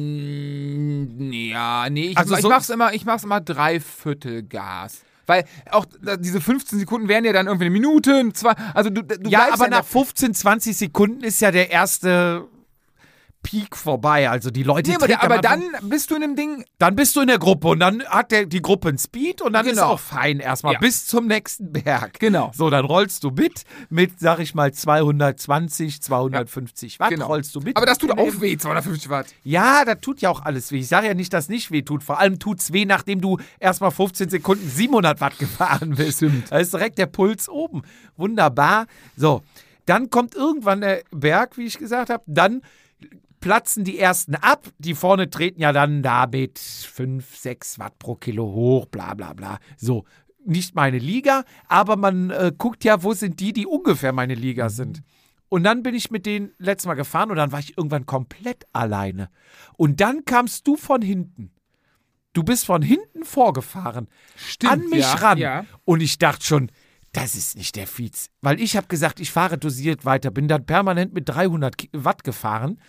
Mm, 0.02 1.33
Ja, 1.33 1.88
nee, 1.90 2.09
ich, 2.09 2.16
Also 2.18 2.35
ich 2.37 2.42
so- 2.42 2.48
mach's 2.48 2.70
immer, 2.70 2.92
ich 2.92 3.05
mach's 3.05 3.24
immer 3.24 3.40
dreiviertel 3.40 4.42
Gas. 4.42 5.02
Weil 5.26 5.44
auch 5.70 5.87
diese 6.18 6.40
15 6.40 6.78
Sekunden 6.81 7.09
wären 7.09 7.24
ja 7.24 7.33
dann 7.33 7.46
irgendwie 7.46 7.66
eine 7.66 7.72
Minute, 7.72 8.33
zwei, 8.33 8.52
also 8.74 8.90
du, 8.90 9.02
du 9.02 9.28
ja, 9.31 9.46
aber 9.52 9.68
der- 9.68 9.78
nach 9.81 9.85
15, 9.85 10.35
20 10.35 10.76
Sekunden 10.76 11.22
ist 11.22 11.40
ja 11.40 11.50
der 11.52 11.70
erste 11.70 12.48
Peak 13.42 13.76
vorbei. 13.76 14.31
Also 14.31 14.50
die 14.50 14.62
Leute 14.62 14.90
Nee, 14.90 14.96
aber, 14.96 15.22
aber 15.22 15.38
dann 15.38 15.62
bist 15.83 16.11
du 16.11 16.14
in 16.14 16.20
dem 16.20 16.37
Ding, 16.37 16.64
Dann 16.78 16.94
bist 16.94 17.16
du 17.16 17.20
in 17.22 17.26
der 17.26 17.38
Gruppe 17.38 17.68
und 17.68 17.81
dann 17.81 18.02
hat 18.05 18.31
der, 18.31 18.46
die 18.46 18.62
Gruppe 18.62 18.88
einen 18.90 18.98
Speed 18.98 19.42
und 19.42 19.52
dann 19.55 19.66
ist 19.66 19.72
Genau. 19.74 19.88
auch 19.94 20.00
fein 20.00 20.38
erstmal 20.40 20.74
Ja. 20.74 20.78
bis 20.78 21.07
zum 21.07 21.26
nächsten 21.26 21.72
Berg. 21.72 22.20
Genau. 22.20 22.52
So, 22.55 22.70
dann 22.70 22.85
rollst 22.85 23.24
du 23.24 23.31
mit, 23.31 23.64
mit, 23.90 24.20
sag 24.20 24.38
ich 24.38 24.55
mal, 24.55 24.72
220, 24.72 26.02
250 26.02 27.00
Watt 27.00 27.11
Genau. 27.11 27.26
rollst 27.26 27.55
du 27.55 27.61
mit. 27.61 27.76
aber 27.76 27.87
das 27.87 27.98
tut 27.98 28.11
auch 28.16 28.40
weh, 28.40 28.57
250 28.57 29.09
Watt. 29.11 29.26
Ja, 29.42 29.85
das 29.85 29.98
tut 30.00 30.20
ja 30.20 30.31
auch 30.31 30.42
alles 30.42 30.70
weh. 30.72 30.78
Ich 30.78 30.88
sage 30.88 31.09
ja 31.09 31.14
nicht, 31.14 31.33
dass 31.33 31.48
nicht 31.48 31.70
weh 31.70 31.83
tut. 31.83 32.02
Vor 32.02 32.18
allem 32.18 32.38
tut's 32.38 32.72
weh, 32.72 32.85
nachdem 32.85 33.20
du 33.20 33.38
erstmal 33.59 33.90
15 33.90 34.28
Sekunden 34.31 34.68
700 34.68 35.20
Watt 35.20 35.38
gefahren 35.38 35.94
bist. 35.96 36.18
Stimmt. 36.18 36.50
Da 36.50 36.59
ist 36.59 36.72
direkt 36.72 36.98
der 36.98 37.07
Puls 37.07 37.48
oben. 37.48 37.83
Wunderbar. 38.16 38.87
So, 39.16 39.42
dann 39.87 40.11
kommt 40.11 40.35
irgendwann 40.35 40.81
der 40.81 41.02
Berg, 41.11 41.57
wie 41.59 41.64
ich 41.64 41.78
gesagt 41.78 42.11
habe. 42.11 42.22
Dann 42.26 42.62
platzen 43.42 43.85
die 43.85 43.98
ersten 43.98 44.35
ab. 44.37 44.66
Die 44.78 44.94
vorne 44.94 45.28
treten 45.28 45.61
ja 45.61 45.72
dann 45.74 46.02
da 46.02 46.26
mit 46.26 46.59
5, 46.59 47.37
6 47.37 47.78
Watt 47.78 47.98
pro 47.98 48.14
Kilo 48.14 48.44
hoch, 48.46 48.87
bla 48.87 49.12
bla 49.12 49.35
bla. 49.35 49.59
So, 49.76 50.05
nicht 50.46 50.74
meine 50.74 50.98
Liga, 50.98 51.44
aber 51.68 51.96
man 51.96 52.31
äh, 52.31 52.52
guckt 52.57 52.85
ja, 52.85 53.02
wo 53.02 53.12
sind 53.12 53.38
die, 53.40 53.52
die 53.52 53.66
ungefähr 53.66 54.12
meine 54.12 54.35
Liga 54.35 54.70
sind. 54.70 55.02
Und 55.50 55.64
dann 55.64 55.83
bin 55.83 55.94
ich 55.94 56.11
mit 56.11 56.24
denen 56.24 56.52
letztes 56.57 56.87
Mal 56.87 56.94
gefahren 56.94 57.31
und 57.31 57.37
dann 57.37 57.52
war 57.52 57.59
ich 57.59 57.76
irgendwann 57.76 58.07
komplett 58.07 58.64
alleine. 58.72 59.28
Und 59.76 60.00
dann 60.00 60.24
kamst 60.24 60.66
du 60.66 60.76
von 60.76 61.02
hinten. 61.02 61.50
Du 62.33 62.42
bist 62.42 62.64
von 62.64 62.81
hinten 62.81 63.24
vorgefahren, 63.24 64.09
Stimmt, 64.37 64.72
an 64.72 64.88
mich 64.88 65.00
ja, 65.00 65.14
ran. 65.16 65.37
ja. 65.38 65.64
Und 65.85 66.00
ich 66.00 66.16
dachte 66.16 66.46
schon, 66.46 66.70
das 67.12 67.35
ist 67.35 67.59
nicht 67.59 67.76
der 67.76 67.87
Fietz. 67.87 68.31
Weil 68.40 68.59
ich 68.59 68.74
habe 68.78 68.87
gesagt, 68.87 69.20
ich 69.20 69.31
fahre 69.31 69.59
dosiert 69.59 70.07
weiter, 70.07 70.31
bin 70.31 70.48
dann 70.48 70.64
permanent 70.64 71.12
mit 71.12 71.28
300 71.28 71.76
Ki- 71.76 71.90
Watt 71.92 72.24
gefahren. 72.24 72.81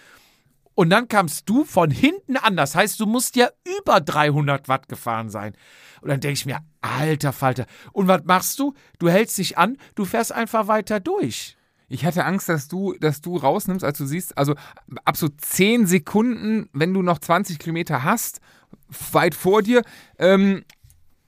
Und 0.76 0.90
dann 0.90 1.08
kamst 1.08 1.50
du 1.50 1.66
von 1.66 1.92
hinten 1.92 2.38
an. 2.38 2.56
Das 2.56 2.76
heißt, 2.76 3.00
du 3.00 3.06
musst 3.06 3.36
ja 3.36 3.50
über 3.80 4.02
300 4.02 4.68
Watt 4.68 4.90
gefahren 4.90 5.30
sein. 5.30 5.54
Und 6.02 6.10
dann 6.10 6.20
denke 6.20 6.34
ich 6.34 6.46
mir, 6.46 6.60
alter 6.82 7.32
Falter. 7.32 7.66
Und 7.92 8.08
was 8.08 8.24
machst 8.26 8.60
du? 8.60 8.74
Du 9.00 9.10
hältst 9.10 9.38
dich 9.38 9.58
an, 9.58 9.78
du 9.96 10.06
fährst 10.06 10.32
einfach 10.32 10.68
weiter 10.68 11.00
durch. 11.00 11.58
Ich 11.90 12.06
hatte 12.06 12.26
Angst, 12.26 12.50
dass 12.50 12.68
du, 12.68 12.94
dass 13.00 13.22
du 13.22 13.38
rausnimmst, 13.38 13.86
als 13.86 13.98
du 14.00 14.06
siehst, 14.06 14.38
also 14.38 14.56
ab 15.06 15.16
so 15.16 15.30
10 15.30 15.86
Sekunden, 15.86 16.70
wenn 16.74 16.94
du 16.94 17.04
noch 17.04 17.20
20 17.20 17.60
Kilometer 17.60 18.04
hast, 18.04 18.42
weit 19.12 19.36
vor 19.36 19.62
dir, 19.62 19.84
ähm, 20.18 20.64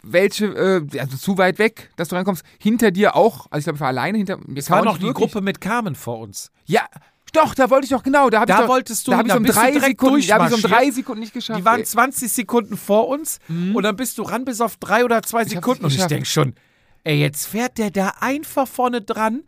welche, 0.01 0.45
äh, 0.45 0.99
also 0.99 1.17
zu 1.17 1.38
weit 1.38 1.60
weg, 1.60 1.91
dass 1.95 2.10
du 2.10 2.15
reinkommst, 2.15 2.43
hinter 2.60 2.91
dir 2.91 3.15
auch, 3.15 3.47
also 3.49 3.60
ich 3.60 3.63
glaube, 3.65 3.77
ich 3.77 3.81
war 3.81 3.88
alleine 3.89 4.17
hinter 4.17 4.39
Es 4.55 4.69
war 4.69 4.84
noch 4.84 4.97
die 4.97 5.13
Gruppe 5.13 5.41
mit 5.41 5.62
Carmen 5.62 5.95
vor 5.95 6.19
uns. 6.19 6.51
Ja, 6.65 6.88
doch, 7.36 7.56
da 7.56 7.69
wollte 7.69 7.86
ich 7.86 7.91
doch, 7.91 8.04
genau, 8.04 8.30
da 8.30 8.41
habe 8.41 8.48
Da 8.48 8.56
ich 8.56 8.62
doch, 8.62 8.69
wolltest 8.69 9.08
du 9.08 9.12
da 9.12 9.17
habe 9.17 9.28
ich 9.28 9.36
um 9.36 9.43
drei 9.43 9.80
Sekunden, 9.80 10.28
da 10.28 10.36
habe 10.36 10.48
ich 10.48 10.63
um 10.63 10.69
drei 10.69 10.91
Sekunden 10.91 11.19
nicht 11.21 11.34
geschafft. 11.34 11.60
Die 11.60 11.65
waren 11.65 11.80
ey. 11.80 11.86
20 11.86 12.32
Sekunden 12.32 12.78
vor 12.78 13.08
uns 13.08 13.39
und 13.48 13.84
dann 13.84 13.95
bist 13.95 14.17
du 14.17 14.24
ran 14.24 14.45
bis 14.45 14.62
auf 14.62 14.78
drei 14.78 15.06
oder 15.06 15.21
zwei 15.24 15.41
hab's 15.41 15.52
Sekunden. 15.52 15.86
Und 15.86 15.93
ich 15.93 16.06
denke 16.06 16.26
schon, 16.26 16.56
ey, 17.04 17.19
jetzt 17.19 17.48
fährt 17.48 17.78
der 17.78 17.91
da 17.91 18.13
einfach 18.19 18.67
vorne 18.67 19.02
dran, 19.02 19.43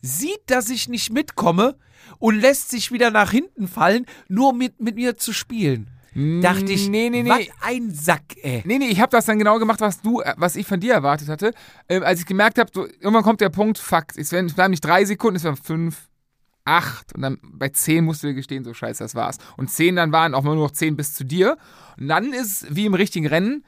sieht, 0.00 0.42
dass 0.46 0.68
ich 0.70 0.88
nicht 0.88 1.12
mitkomme 1.12 1.76
und 2.18 2.40
lässt 2.40 2.70
sich 2.70 2.92
wieder 2.92 3.10
nach 3.10 3.30
hinten 3.30 3.68
fallen, 3.68 4.06
nur 4.28 4.52
mit, 4.52 4.80
mit 4.80 4.96
mir 4.96 5.16
zu 5.16 5.32
spielen. 5.32 5.88
Dachte 6.14 6.72
ich, 6.72 6.90
nee, 6.90 7.08
nee, 7.08 7.22
nee. 7.22 7.30
was 7.30 7.46
ein 7.62 7.90
Sack, 7.90 8.36
ey. 8.42 8.62
Nee, 8.66 8.76
nee, 8.76 8.88
ich 8.88 9.00
habe 9.00 9.10
das 9.10 9.24
dann 9.24 9.38
genau 9.38 9.58
gemacht, 9.58 9.80
was 9.80 10.02
du, 10.02 10.20
äh, 10.20 10.34
was 10.36 10.56
ich 10.56 10.66
von 10.66 10.78
dir 10.78 10.92
erwartet 10.92 11.28
hatte. 11.28 11.54
Ähm, 11.88 12.02
als 12.02 12.20
ich 12.20 12.26
gemerkt 12.26 12.58
habe, 12.58 12.70
so, 12.72 12.86
irgendwann 12.86 13.22
kommt 13.22 13.40
der 13.40 13.48
Punkt, 13.48 13.78
fuck, 13.78 14.04
es 14.16 14.30
werden 14.30 14.52
bleiben 14.52 14.72
nicht 14.72 14.84
drei 14.84 15.06
Sekunden, 15.06 15.36
es 15.36 15.44
waren 15.44 15.56
fünf, 15.56 16.10
acht 16.64 17.14
und 17.14 17.22
dann 17.22 17.38
bei 17.42 17.68
zehn 17.68 18.04
musst 18.04 18.22
du 18.22 18.28
dir 18.28 18.34
gestehen, 18.34 18.64
so 18.64 18.74
scheiße, 18.74 19.02
das 19.02 19.14
war's. 19.14 19.38
Und 19.56 19.70
zehn 19.70 19.96
dann 19.96 20.12
waren 20.12 20.34
auch 20.34 20.44
nur 20.44 20.54
noch 20.54 20.70
zehn 20.70 20.96
bis 20.96 21.14
zu 21.14 21.24
dir. 21.24 21.56
Und 21.98 22.08
dann 22.08 22.32
ist 22.32 22.74
wie 22.74 22.86
im 22.86 22.94
richtigen 22.94 23.26
Rennen, 23.26 23.64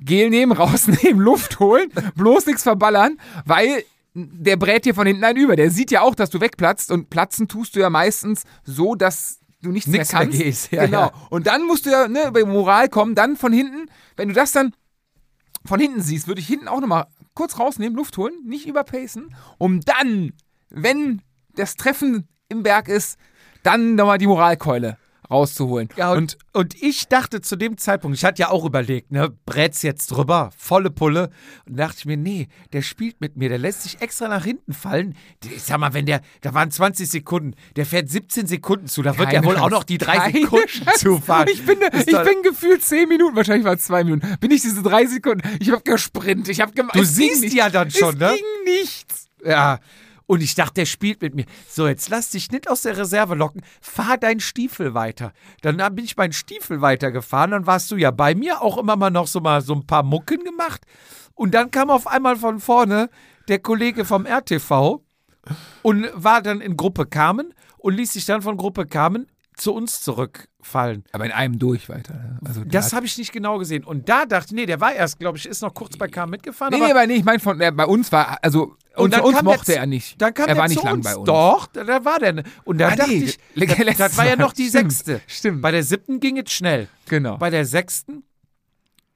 Gel 0.00 0.30
nehmen, 0.30 0.52
rausnehmen, 0.56 1.22
Luft 1.22 1.60
holen, 1.60 1.90
bloß 2.16 2.46
nichts 2.46 2.62
verballern, 2.62 3.18
weil 3.44 3.84
der 4.14 4.56
brät 4.56 4.84
dir 4.84 4.94
von 4.94 5.06
hinten 5.06 5.24
einen 5.24 5.38
über. 5.38 5.56
Der 5.56 5.70
sieht 5.70 5.90
ja 5.90 6.02
auch, 6.02 6.14
dass 6.14 6.30
du 6.30 6.40
wegplatzt 6.40 6.90
und 6.90 7.08
platzen 7.10 7.48
tust 7.48 7.76
du 7.76 7.80
ja 7.80 7.88
meistens 7.90 8.44
so, 8.64 8.94
dass 8.94 9.38
du 9.62 9.70
nichts 9.70 9.88
Nix 9.88 10.12
mehr 10.12 10.20
mehr 10.20 10.26
kannst. 10.26 10.38
gehst, 10.38 10.72
ja, 10.72 10.86
genau. 10.86 11.00
ja. 11.06 11.12
Und 11.30 11.46
dann 11.46 11.66
musst 11.66 11.86
du 11.86 11.90
ja 11.90 12.08
ne, 12.08 12.30
bei 12.32 12.44
Moral 12.44 12.88
kommen, 12.88 13.14
dann 13.14 13.36
von 13.36 13.52
hinten, 13.52 13.90
wenn 14.16 14.28
du 14.28 14.34
das 14.34 14.52
dann 14.52 14.74
von 15.64 15.80
hinten 15.80 16.02
siehst, 16.02 16.26
würde 16.26 16.40
ich 16.40 16.46
hinten 16.46 16.68
auch 16.68 16.80
nochmal 16.80 17.06
kurz 17.34 17.58
rausnehmen, 17.58 17.96
Luft 17.96 18.16
holen, 18.18 18.34
nicht 18.44 18.66
überpacen, 18.66 19.34
um 19.58 19.80
dann, 19.80 20.32
wenn 20.68 21.22
das 21.56 21.76
Treffen 21.76 22.28
im 22.48 22.62
Berg 22.62 22.88
ist, 22.88 23.18
dann 23.62 23.94
nochmal 23.94 24.18
die 24.18 24.26
Moralkeule 24.26 24.98
rauszuholen. 25.32 25.88
Ja, 25.96 26.12
und, 26.12 26.36
und 26.52 26.80
ich 26.80 27.08
dachte 27.08 27.40
zu 27.40 27.56
dem 27.56 27.78
Zeitpunkt, 27.78 28.16
ich 28.16 28.24
hatte 28.24 28.42
ja 28.42 28.50
auch 28.50 28.64
überlegt, 28.64 29.10
ne, 29.10 29.30
brät's 29.46 29.82
jetzt 29.82 30.08
drüber, 30.08 30.50
volle 30.56 30.90
Pulle. 30.90 31.30
Und 31.66 31.76
dachte 31.78 31.96
ich 31.98 32.04
mir, 32.04 32.16
nee, 32.16 32.48
der 32.72 32.82
spielt 32.82 33.20
mit 33.20 33.36
mir, 33.36 33.48
der 33.48 33.58
lässt 33.58 33.82
sich 33.82 34.00
extra 34.00 34.28
nach 34.28 34.44
hinten 34.44 34.72
fallen. 34.72 35.16
Ich 35.44 35.62
sag 35.62 35.78
mal, 35.78 35.94
wenn 35.94 36.06
der, 36.06 36.20
da 36.42 36.54
waren 36.54 36.70
20 36.70 37.08
Sekunden, 37.08 37.54
der 37.76 37.86
fährt 37.86 38.08
17 38.08 38.46
Sekunden 38.46 38.86
zu, 38.86 39.02
da 39.02 39.16
wird 39.18 39.32
er 39.32 39.44
wohl 39.44 39.54
Chance. 39.54 39.66
auch 39.66 39.70
noch 39.70 39.84
die 39.84 39.98
drei 39.98 40.16
Keine 40.16 40.40
Sekunden 40.40 40.68
Chance. 40.68 40.98
zufahren. 40.98 41.48
Ich 41.50 41.64
bin, 41.64 41.78
ich 41.92 42.06
bin 42.06 42.42
gefühlt 42.42 42.84
zehn 42.84 43.08
Minuten, 43.08 43.34
wahrscheinlich 43.34 43.64
war 43.64 43.74
es 43.74 43.84
zwei 43.84 44.04
Minuten, 44.04 44.36
bin 44.38 44.50
ich 44.50 44.62
diese 44.62 44.82
drei 44.82 45.06
Sekunden, 45.06 45.42
ich 45.60 45.70
habe 45.70 45.82
gesprintet, 45.82 46.48
ich 46.48 46.60
habe 46.60 46.72
gemacht. 46.72 46.94
Du 46.94 47.04
siehst 47.04 47.52
ja 47.54 47.70
dann 47.70 47.90
schon, 47.90 48.14
es 48.14 48.20
ne? 48.20 48.34
ging 48.36 48.74
nichts. 48.74 49.28
Ja. 49.44 49.80
Und 50.32 50.40
ich 50.40 50.54
dachte, 50.54 50.76
der 50.76 50.86
spielt 50.86 51.20
mit 51.20 51.34
mir. 51.34 51.44
So, 51.68 51.86
jetzt 51.86 52.08
lass 52.08 52.30
dich 52.30 52.50
nicht 52.50 52.70
aus 52.70 52.80
der 52.80 52.96
Reserve 52.96 53.34
locken. 53.34 53.60
Fahr 53.82 54.16
deinen 54.16 54.40
Stiefel 54.40 54.94
weiter. 54.94 55.34
Dann 55.60 55.76
bin 55.94 56.06
ich 56.06 56.16
meinen 56.16 56.32
Stiefel 56.32 56.80
weitergefahren. 56.80 57.50
Dann 57.50 57.66
warst 57.66 57.90
du 57.90 57.96
ja 57.96 58.10
bei 58.10 58.34
mir 58.34 58.62
auch 58.62 58.78
immer 58.78 58.96
mal 58.96 59.10
noch 59.10 59.26
so 59.26 59.40
mal 59.40 59.60
so 59.60 59.74
ein 59.74 59.86
paar 59.86 60.02
Mucken 60.02 60.42
gemacht. 60.42 60.86
Und 61.34 61.52
dann 61.52 61.70
kam 61.70 61.90
auf 61.90 62.06
einmal 62.06 62.36
von 62.36 62.60
vorne 62.60 63.10
der 63.48 63.58
Kollege 63.58 64.06
vom 64.06 64.24
RTV 64.24 65.04
und 65.82 66.06
war 66.14 66.40
dann 66.40 66.62
in 66.62 66.78
Gruppe 66.78 67.04
Carmen 67.04 67.52
und 67.76 67.94
ließ 67.94 68.14
sich 68.14 68.24
dann 68.24 68.40
von 68.40 68.56
Gruppe 68.56 68.86
Carmen 68.86 69.26
zu 69.54 69.74
uns 69.74 70.00
zurückfallen. 70.00 71.04
Aber 71.12 71.26
in 71.26 71.32
einem 71.32 71.58
durch 71.58 71.90
weiter. 71.90 72.14
ne? 72.14 72.38
Also 72.42 72.64
Das 72.64 72.94
habe 72.94 73.04
ich 73.04 73.18
nicht 73.18 73.32
genau 73.32 73.58
gesehen. 73.58 73.84
Und 73.84 74.08
da 74.08 74.24
dachte 74.24 74.46
ich, 74.46 74.52
nee, 74.52 74.64
der 74.64 74.80
war 74.80 74.94
erst, 74.94 75.18
glaube 75.18 75.36
ich, 75.36 75.44
ist 75.44 75.60
noch 75.60 75.74
kurz 75.74 75.98
bei 75.98 76.08
Carmen 76.08 76.30
mitgefahren. 76.30 76.72
Nee, 76.72 76.78
aber 76.78 76.86
nee, 76.86 76.92
aber 76.92 77.06
nee, 77.06 77.14
ich 77.16 77.24
meine, 77.24 77.38
von, 77.38 77.60
äh, 77.60 77.70
bei 77.70 77.84
uns 77.84 78.10
war, 78.12 78.38
also, 78.40 78.76
und 78.96 79.12
dann 79.12 79.20
uns 79.22 79.36
kam 79.36 79.44
mochte 79.44 79.72
der, 79.72 79.80
er 79.80 79.86
nicht. 79.86 80.20
Dann 80.20 80.34
kam 80.34 80.48
er 80.48 80.56
war 80.56 80.68
nicht 80.68 80.82
lang 80.82 80.94
uns. 80.94 81.04
bei 81.04 81.16
uns. 81.16 81.26
Doch, 81.26 81.66
da, 81.66 82.04
war 82.04 82.18
der. 82.18 82.42
Und 82.64 82.78
da 82.78 82.88
Ah, 82.88 82.96
dachte 82.96 83.10
nee, 83.10 83.24
ich, 83.24 83.38
das, 83.86 83.96
das 83.96 84.16
war 84.16 84.26
ja 84.26 84.36
noch 84.36 84.52
die 84.52 84.68
Stimmt, 84.68 84.92
sechste. 84.92 85.20
stimmt. 85.26 85.62
Bei 85.62 85.70
der 85.70 85.82
siebten 85.82 86.20
ging 86.20 86.38
es 86.38 86.52
schnell. 86.52 86.88
Genau. 87.08 87.36
Bei 87.38 87.50
der 87.50 87.64
sechsten 87.64 88.24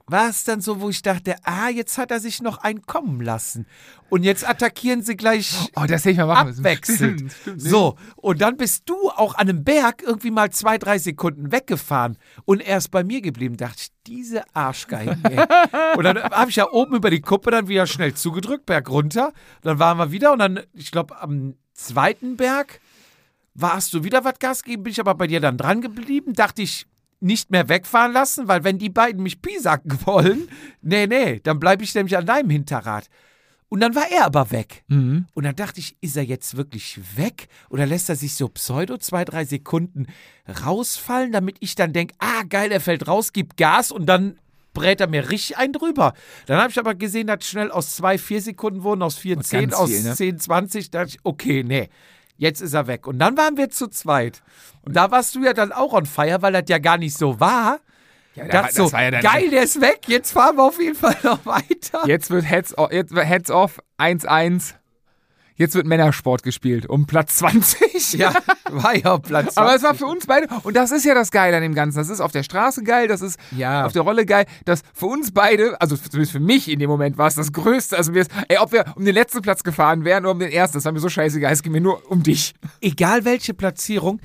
war 0.09 0.29
es 0.29 0.45
dann 0.45 0.61
so, 0.61 0.79
wo 0.79 0.89
ich 0.89 1.01
dachte, 1.01 1.35
ah, 1.43 1.67
jetzt 1.67 1.97
hat 1.97 2.11
er 2.11 2.21
sich 2.21 2.41
noch 2.41 2.59
einen 2.59 2.83
kommen 2.83 3.19
lassen. 3.19 3.67
Und 4.09 4.23
jetzt 4.23 4.47
attackieren 4.47 5.01
sie 5.01 5.17
gleich 5.17 5.53
Oh, 5.75 5.81
das 5.85 6.05
hätte 6.05 6.11
ich 6.11 6.17
mal 6.17 6.27
machen 6.27 6.47
müssen. 6.47 6.59
abwechselnd. 6.61 7.19
Stimmt, 7.19 7.33
stimmt. 7.41 7.61
So, 7.61 7.97
und 8.15 8.39
dann 8.41 8.55
bist 8.55 8.83
du 8.87 8.95
auch 9.09 9.35
an 9.35 9.49
einem 9.49 9.65
Berg 9.65 10.01
irgendwie 10.03 10.31
mal 10.31 10.49
zwei, 10.51 10.77
drei 10.77 10.97
Sekunden 10.97 11.51
weggefahren 11.51 12.17
und 12.45 12.61
er 12.61 12.77
ist 12.77 12.89
bei 12.89 13.03
mir 13.03 13.19
geblieben. 13.21 13.57
Dachte 13.57 13.79
ich, 13.81 13.89
diese 14.07 14.43
Arschgeigen, 14.55 15.21
ey. 15.25 15.45
Und 15.97 16.03
dann 16.05 16.17
habe 16.23 16.49
ich 16.49 16.55
ja 16.55 16.71
oben 16.71 16.95
über 16.95 17.09
die 17.09 17.19
Kuppe 17.21 17.51
dann 17.51 17.67
wieder 17.67 17.85
schnell 17.85 18.13
zugedrückt, 18.13 18.65
Berg 18.65 18.89
runter. 18.89 19.33
Dann 19.61 19.77
waren 19.79 19.97
wir 19.97 20.11
wieder 20.13 20.31
und 20.31 20.39
dann, 20.39 20.61
ich 20.73 20.91
glaube, 20.91 21.19
am 21.21 21.55
zweiten 21.73 22.37
Berg 22.37 22.79
warst 23.55 23.93
du 23.93 24.05
wieder 24.05 24.23
was 24.23 24.39
Gas 24.39 24.63
geben, 24.63 24.83
bin 24.83 24.91
ich 24.91 25.01
aber 25.01 25.15
bei 25.15 25.27
dir 25.27 25.41
dann 25.41 25.57
dran 25.57 25.81
geblieben. 25.81 26.31
Dachte 26.33 26.61
ich, 26.61 26.85
nicht 27.19 27.51
mehr 27.51 27.69
wegfahren 27.69 28.13
lassen, 28.13 28.47
weil 28.47 28.63
wenn 28.63 28.77
die 28.77 28.89
beiden 28.89 29.23
mich 29.23 29.41
piesacken 29.41 29.99
wollen, 30.05 30.49
nee, 30.81 31.07
nee, 31.07 31.39
dann 31.41 31.59
bleibe 31.59 31.83
ich 31.83 31.95
nämlich 31.95 32.17
an 32.17 32.25
deinem 32.25 32.49
Hinterrad. 32.49 33.09
Und 33.69 33.81
dann 33.81 33.95
war 33.95 34.09
er 34.09 34.25
aber 34.25 34.51
weg. 34.51 34.83
Mhm. 34.87 35.25
Und 35.33 35.43
dann 35.43 35.55
dachte 35.55 35.81
ich, 35.81 35.97
ist 35.99 36.15
er 36.15 36.23
jetzt 36.23 36.55
wirklich 36.55 36.99
weg? 37.17 37.49
Oder 37.69 37.85
lässt 37.85 38.07
er 38.07 38.15
sich 38.15 38.35
so 38.35 38.47
pseudo 38.47 38.97
zwei, 38.97 39.25
drei 39.25 39.43
Sekunden 39.43 40.07
rausfallen, 40.65 41.33
damit 41.33 41.57
ich 41.59 41.75
dann 41.75 41.91
denke, 41.91 42.15
ah, 42.19 42.43
geil, 42.47 42.71
er 42.71 42.79
fällt 42.79 43.07
raus, 43.07 43.33
gibt 43.33 43.57
Gas 43.57 43.91
und 43.91 44.05
dann 44.05 44.39
brät 44.73 45.01
er 45.01 45.07
mir 45.07 45.29
richtig 45.29 45.57
einen 45.57 45.73
drüber. 45.73 46.13
Dann 46.45 46.61
habe 46.61 46.71
ich 46.71 46.79
aber 46.79 46.95
gesehen, 46.95 47.27
dass 47.27 47.45
schnell 47.45 47.71
aus 47.71 47.95
zwei, 47.95 48.17
vier 48.17 48.41
Sekunden 48.41 48.83
wurden, 48.83 49.01
aus 49.01 49.17
vier, 49.17 49.35
Und 49.35 49.43
zehn, 49.43 49.73
aus 49.73 49.89
viel, 49.89 50.03
ne? 50.03 50.15
zehn, 50.15 50.39
zwanzig. 50.39 50.91
Da 50.91 50.99
dachte 50.99 51.17
ich, 51.17 51.19
okay, 51.23 51.63
nee, 51.63 51.89
jetzt 52.37 52.61
ist 52.61 52.73
er 52.73 52.87
weg. 52.87 53.07
Und 53.07 53.19
dann 53.19 53.37
waren 53.37 53.57
wir 53.57 53.69
zu 53.69 53.87
zweit. 53.87 54.41
Und 54.81 54.95
da 54.95 55.11
warst 55.11 55.35
du 55.35 55.43
ja 55.43 55.53
dann 55.53 55.71
auch 55.71 55.93
on 55.93 56.05
fire, 56.05 56.41
weil 56.41 56.53
das 56.53 56.63
ja 56.67 56.77
gar 56.77 56.97
nicht 56.97 57.17
so 57.17 57.39
war. 57.39 57.79
Ja, 58.35 58.45
da 58.45 58.69
so, 58.69 58.83
das 58.83 58.93
war 58.93 59.03
ja 59.03 59.19
geil, 59.19 59.49
der 59.49 59.63
ist 59.63 59.81
weg, 59.81 60.01
jetzt 60.05 60.31
fahren 60.31 60.57
wir 60.57 60.63
auf 60.63 60.79
jeden 60.79 60.95
Fall 60.95 61.17
noch 61.23 61.43
weiter. 61.45 62.05
Jetzt 62.05 62.29
wird 62.29 62.45
Heads 62.45 62.77
off, 62.77 62.91
jetzt 62.91 63.13
wird 63.15 63.25
Heads 63.25 63.49
off 63.49 63.79
1-1. 63.97 64.75
Jetzt 65.57 65.73
wird 65.75 65.87
Männersport 65.87 66.43
gespielt 66.43 66.87
um 66.87 67.05
Platz 67.07 67.37
20. 67.37 68.13
Ja, 68.13 68.33
war 68.69 68.95
ja 68.95 69.17
Platz 69.17 69.57
Aber 69.57 69.75
es 69.75 69.81
war 69.83 69.89
20. 69.95 69.99
für 69.99 70.05
uns 70.05 70.25
beide, 70.27 70.47
und 70.63 70.75
das 70.75 70.91
ist 70.91 71.03
ja 71.03 71.13
das 71.15 71.31
Geile 71.31 71.57
an 71.57 71.63
dem 71.63 71.73
Ganzen. 71.73 71.97
Das 71.97 72.09
ist 72.09 72.21
auf 72.21 72.31
der 72.31 72.43
Straße 72.43 72.83
geil, 72.83 73.07
das 73.07 73.21
ist 73.21 73.39
Ja. 73.55 73.85
auf 73.85 73.91
der 73.93 74.03
Rolle 74.03 74.25
geil. 74.25 74.45
Das 74.65 74.81
für 74.93 75.07
uns 75.07 75.31
beide, 75.31 75.79
also 75.81 75.97
zumindest 75.97 76.31
für 76.31 76.39
mich 76.39 76.69
in 76.69 76.79
dem 76.79 76.89
Moment 76.89 77.17
war 77.17 77.27
es 77.27 77.35
das 77.35 77.51
Größte. 77.51 77.97
Also, 77.97 78.13
wir, 78.13 78.25
ey, 78.47 78.57
ob 78.59 78.71
wir 78.71 78.85
um 78.95 79.03
den 79.03 79.13
letzten 79.15 79.41
Platz 79.41 79.63
gefahren 79.63 80.05
wären 80.05 80.25
oder 80.25 80.31
um 80.33 80.39
den 80.39 80.51
ersten, 80.51 80.77
das 80.77 80.85
war 80.85 80.91
mir 80.91 80.99
so 80.99 81.09
scheißegal. 81.09 81.51
Es 81.51 81.63
ging 81.63 81.71
mir 81.71 81.81
nur 81.81 82.09
um 82.11 82.21
dich. 82.23 82.53
egal 82.81 83.25
welche 83.25 83.53
Platzierung, 83.53 84.21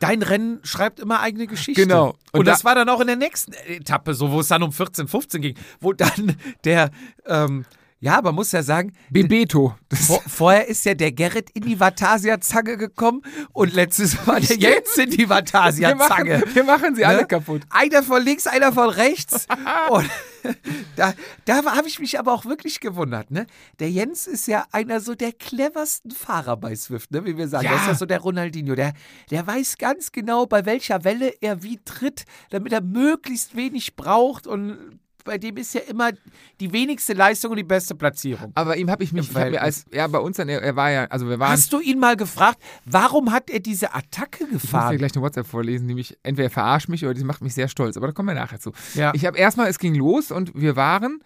dein 0.00 0.22
Rennen 0.22 0.58
schreibt 0.62 1.00
immer 1.00 1.20
eigene 1.20 1.46
Geschichte. 1.46 1.82
Genau. 1.82 2.08
Und, 2.32 2.40
Und 2.40 2.44
das 2.46 2.60
da- 2.60 2.64
war 2.68 2.74
dann 2.74 2.88
auch 2.88 3.00
in 3.00 3.06
der 3.06 3.16
nächsten 3.16 3.52
Etappe 3.68 4.12
so, 4.14 4.30
wo 4.30 4.40
es 4.40 4.48
dann 4.48 4.62
um 4.62 4.72
14, 4.72 5.08
15 5.08 5.40
ging, 5.40 5.56
wo 5.80 5.92
dann 5.92 6.36
der, 6.64 6.90
ähm, 7.26 7.64
Ja, 7.98 8.20
man 8.20 8.34
muss 8.34 8.52
ja 8.52 8.62
sagen, 8.62 8.92
Bebeto. 9.10 9.74
Das 9.88 10.00
vor, 10.06 10.22
vorher 10.26 10.68
ist 10.68 10.84
ja 10.84 10.94
der 10.94 11.12
Gerrit 11.12 11.48
in 11.50 11.62
die 11.62 11.80
Vatasia-Zange 11.80 12.76
gekommen 12.76 13.22
und 13.52 13.72
letztes 13.72 14.26
Mal 14.26 14.40
der 14.42 14.56
Jens 14.56 14.98
in 14.98 15.10
die 15.10 15.18
wir, 15.18 15.30
Vatasia-Zange. 15.30 16.38
machen, 16.38 16.54
wir 16.54 16.64
machen 16.64 16.94
sie 16.94 17.04
alle 17.04 17.22
Ne? 17.22 17.26
kaputt. 17.26 17.62
Einer 17.70 18.02
von 18.02 18.22
links, 18.22 18.46
einer 18.46 18.72
von 18.72 18.90
rechts. 18.90 19.46
Und 19.90 20.10
da 20.96 21.14
da 21.46 21.64
habe 21.64 21.88
ich 21.88 21.98
mich 21.98 22.18
aber 22.18 22.32
auch 22.32 22.44
wirklich 22.44 22.80
gewundert. 22.80 23.30
Ne? 23.30 23.46
Der 23.78 23.90
Jens 23.90 24.26
ist 24.26 24.46
ja 24.46 24.66
einer 24.72 25.00
so 25.00 25.14
der 25.14 25.32
cleversten 25.32 26.10
Fahrer 26.10 26.56
bei 26.56 26.76
Swift, 26.76 27.10
ne? 27.12 27.24
wie 27.24 27.36
wir 27.36 27.48
sagen. 27.48 27.64
Ja. 27.64 27.70
Der 27.72 27.80
ist 27.80 27.86
ja 27.86 27.94
so 27.94 28.06
der 28.06 28.20
Ronaldinho. 28.20 28.74
Der, 28.74 28.92
der 29.30 29.46
weiß 29.46 29.78
ganz 29.78 30.12
genau, 30.12 30.46
bei 30.46 30.66
welcher 30.66 31.04
Welle 31.04 31.32
er 31.40 31.62
wie 31.62 31.78
tritt, 31.84 32.24
damit 32.50 32.72
er 32.72 32.82
möglichst 32.82 33.56
wenig 33.56 33.96
braucht. 33.96 34.46
Und 34.46 35.00
bei 35.26 35.36
dem 35.36 35.56
ist 35.58 35.74
ja 35.74 35.82
immer 35.82 36.10
die 36.60 36.72
wenigste 36.72 37.12
Leistung 37.12 37.50
und 37.50 37.58
die 37.58 37.62
beste 37.64 37.94
Platzierung. 37.94 38.52
Aber 38.54 38.76
ihm 38.78 38.90
habe 38.90 39.04
ich 39.04 39.12
mich, 39.12 39.28
ich 39.30 39.36
hab 39.36 39.50
mir 39.50 39.60
als, 39.60 39.84
ja, 39.92 40.06
bei 40.06 40.18
uns 40.18 40.38
dann, 40.38 40.48
er, 40.48 40.62
er 40.62 40.74
war 40.76 40.90
ja, 40.90 41.04
also 41.04 41.28
wir 41.28 41.38
waren, 41.38 41.50
Hast 41.52 41.72
du 41.72 41.80
ihn 41.80 41.98
mal 41.98 42.16
gefragt, 42.16 42.58
warum 42.86 43.32
hat 43.32 43.50
er 43.50 43.60
diese 43.60 43.94
Attacke 43.94 44.44
ich 44.44 44.52
muss 44.52 44.62
dir 44.62 44.66
gefahren? 44.68 44.96
gleich 44.96 45.12
eine 45.14 45.22
WhatsApp 45.22 45.46
vorlesen, 45.46 45.86
die 45.88 45.94
mich, 45.94 46.16
entweder 46.22 46.48
verarscht 46.48 46.88
mich 46.88 47.04
oder 47.04 47.12
die 47.14 47.24
macht 47.24 47.42
mich 47.42 47.52
sehr 47.54 47.68
stolz, 47.68 47.96
aber 47.98 48.06
da 48.06 48.12
kommen 48.14 48.28
wir 48.28 48.34
nachher 48.34 48.58
zu. 48.60 48.72
Ja. 48.94 49.12
Ich 49.14 49.26
habe 49.26 49.36
erstmal, 49.36 49.68
es 49.68 49.78
ging 49.78 49.94
los 49.94 50.30
und 50.30 50.52
wir 50.54 50.76
waren 50.76 51.20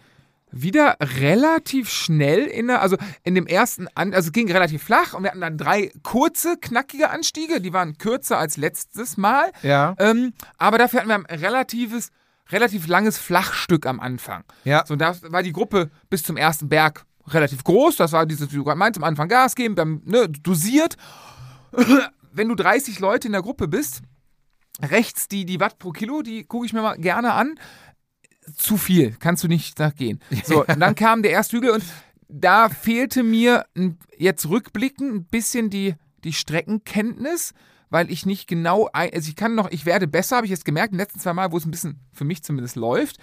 wieder 0.53 0.97
relativ 1.21 1.89
schnell 1.91 2.41
in 2.47 2.67
der, 2.67 2.83
also 2.83 2.97
in 3.23 3.37
dem 3.37 3.47
ersten, 3.47 3.87
An 3.95 4.13
also 4.13 4.29
es 4.29 4.33
ging 4.33 4.51
relativ 4.51 4.83
flach 4.83 5.15
und 5.15 5.23
wir 5.23 5.31
hatten 5.31 5.41
dann 5.41 5.57
drei 5.57 5.93
kurze, 6.03 6.57
knackige 6.61 7.11
Anstiege, 7.11 7.61
die 7.61 7.73
waren 7.73 7.99
kürzer 7.99 8.37
als 8.39 8.57
letztes 8.57 9.17
Mal, 9.17 9.53
Ja. 9.63 9.95
ähm, 9.99 10.33
aber 10.59 10.79
dafür 10.79 11.01
hatten 11.01 11.09
wir 11.09 11.15
ein 11.17 11.39
relatives, 11.41 12.11
relativ 12.51 12.87
langes 12.87 13.19
Flachstück 13.19 13.87
am 13.87 14.01
Anfang. 14.01 14.45
Ja. 14.65 14.85
So, 14.87 14.97
da 14.97 15.15
war 15.23 15.43
die 15.43 15.53
Gruppe 15.53 15.91
bis 16.09 16.23
zum 16.23 16.37
ersten 16.37 16.69
Berg 16.69 17.05
relativ 17.29 17.65
groß. 17.65 17.97
Das 17.97 18.13
war 18.13 18.27
dieses, 18.27 18.53
wie 18.53 18.57
du 18.57 18.65
gerade 18.65 18.79
meinst, 18.79 18.99
am 18.99 19.05
Anfang 19.05 19.29
Gas 19.29 19.55
geben, 19.55 19.77
dann 19.77 20.03
ne, 20.05 20.29
dosiert. 20.29 20.97
Wenn 22.33 22.49
du 22.49 22.55
30 22.55 23.01
Leute 23.01 23.29
in 23.29 23.33
der 23.33 23.43
Gruppe 23.43 23.69
bist, 23.69 24.03
rechts 24.83 25.29
die, 25.29 25.45
die 25.45 25.61
Watt 25.61 25.79
pro 25.79 25.91
Kilo, 25.91 26.23
die 26.23 26.45
gucke 26.45 26.67
ich 26.67 26.73
mir 26.73 26.83
mal 26.83 26.97
gerne 26.97 27.33
an. 27.33 27.59
Zu 28.57 28.77
viel, 28.77 29.17
kannst 29.19 29.45
du 29.45 29.49
nicht 29.49 29.79
nachgehen. 29.79 30.21
So, 30.45 30.65
und 30.67 30.81
dann 30.81 30.95
kam 30.95 31.23
der 31.23 31.33
erste 31.33 31.57
Hügel 31.57 31.71
und 31.71 31.85
da 32.29 32.69
fehlte 32.69 33.23
mir 33.23 33.67
jetzt 34.17 34.49
rückblickend 34.49 35.15
ein 35.15 35.25
bisschen 35.25 35.71
die, 35.71 35.95
die 36.25 36.33
Streckenkenntnis, 36.33 37.53
weil 37.91 38.11
ich 38.11 38.25
nicht 38.25 38.49
genau, 38.49 38.89
ein, 38.93 39.11
also 39.13 39.29
ich 39.29 39.37
kann 39.37 39.55
noch, 39.55 39.71
ich 39.71 39.85
werde 39.85 40.09
besser, 40.09 40.37
habe 40.37 40.47
ich 40.47 40.51
jetzt 40.51 40.65
gemerkt, 40.65 40.93
in 40.93 40.99
den 40.99 41.05
letzten 41.05 41.21
zwei 41.21 41.33
Mal, 41.33 41.53
wo 41.53 41.59
es 41.59 41.67
ein 41.67 41.71
bisschen, 41.71 42.01
für 42.13 42.25
mich 42.25 42.43
zumindest 42.43 42.77
läuft, 42.77 43.19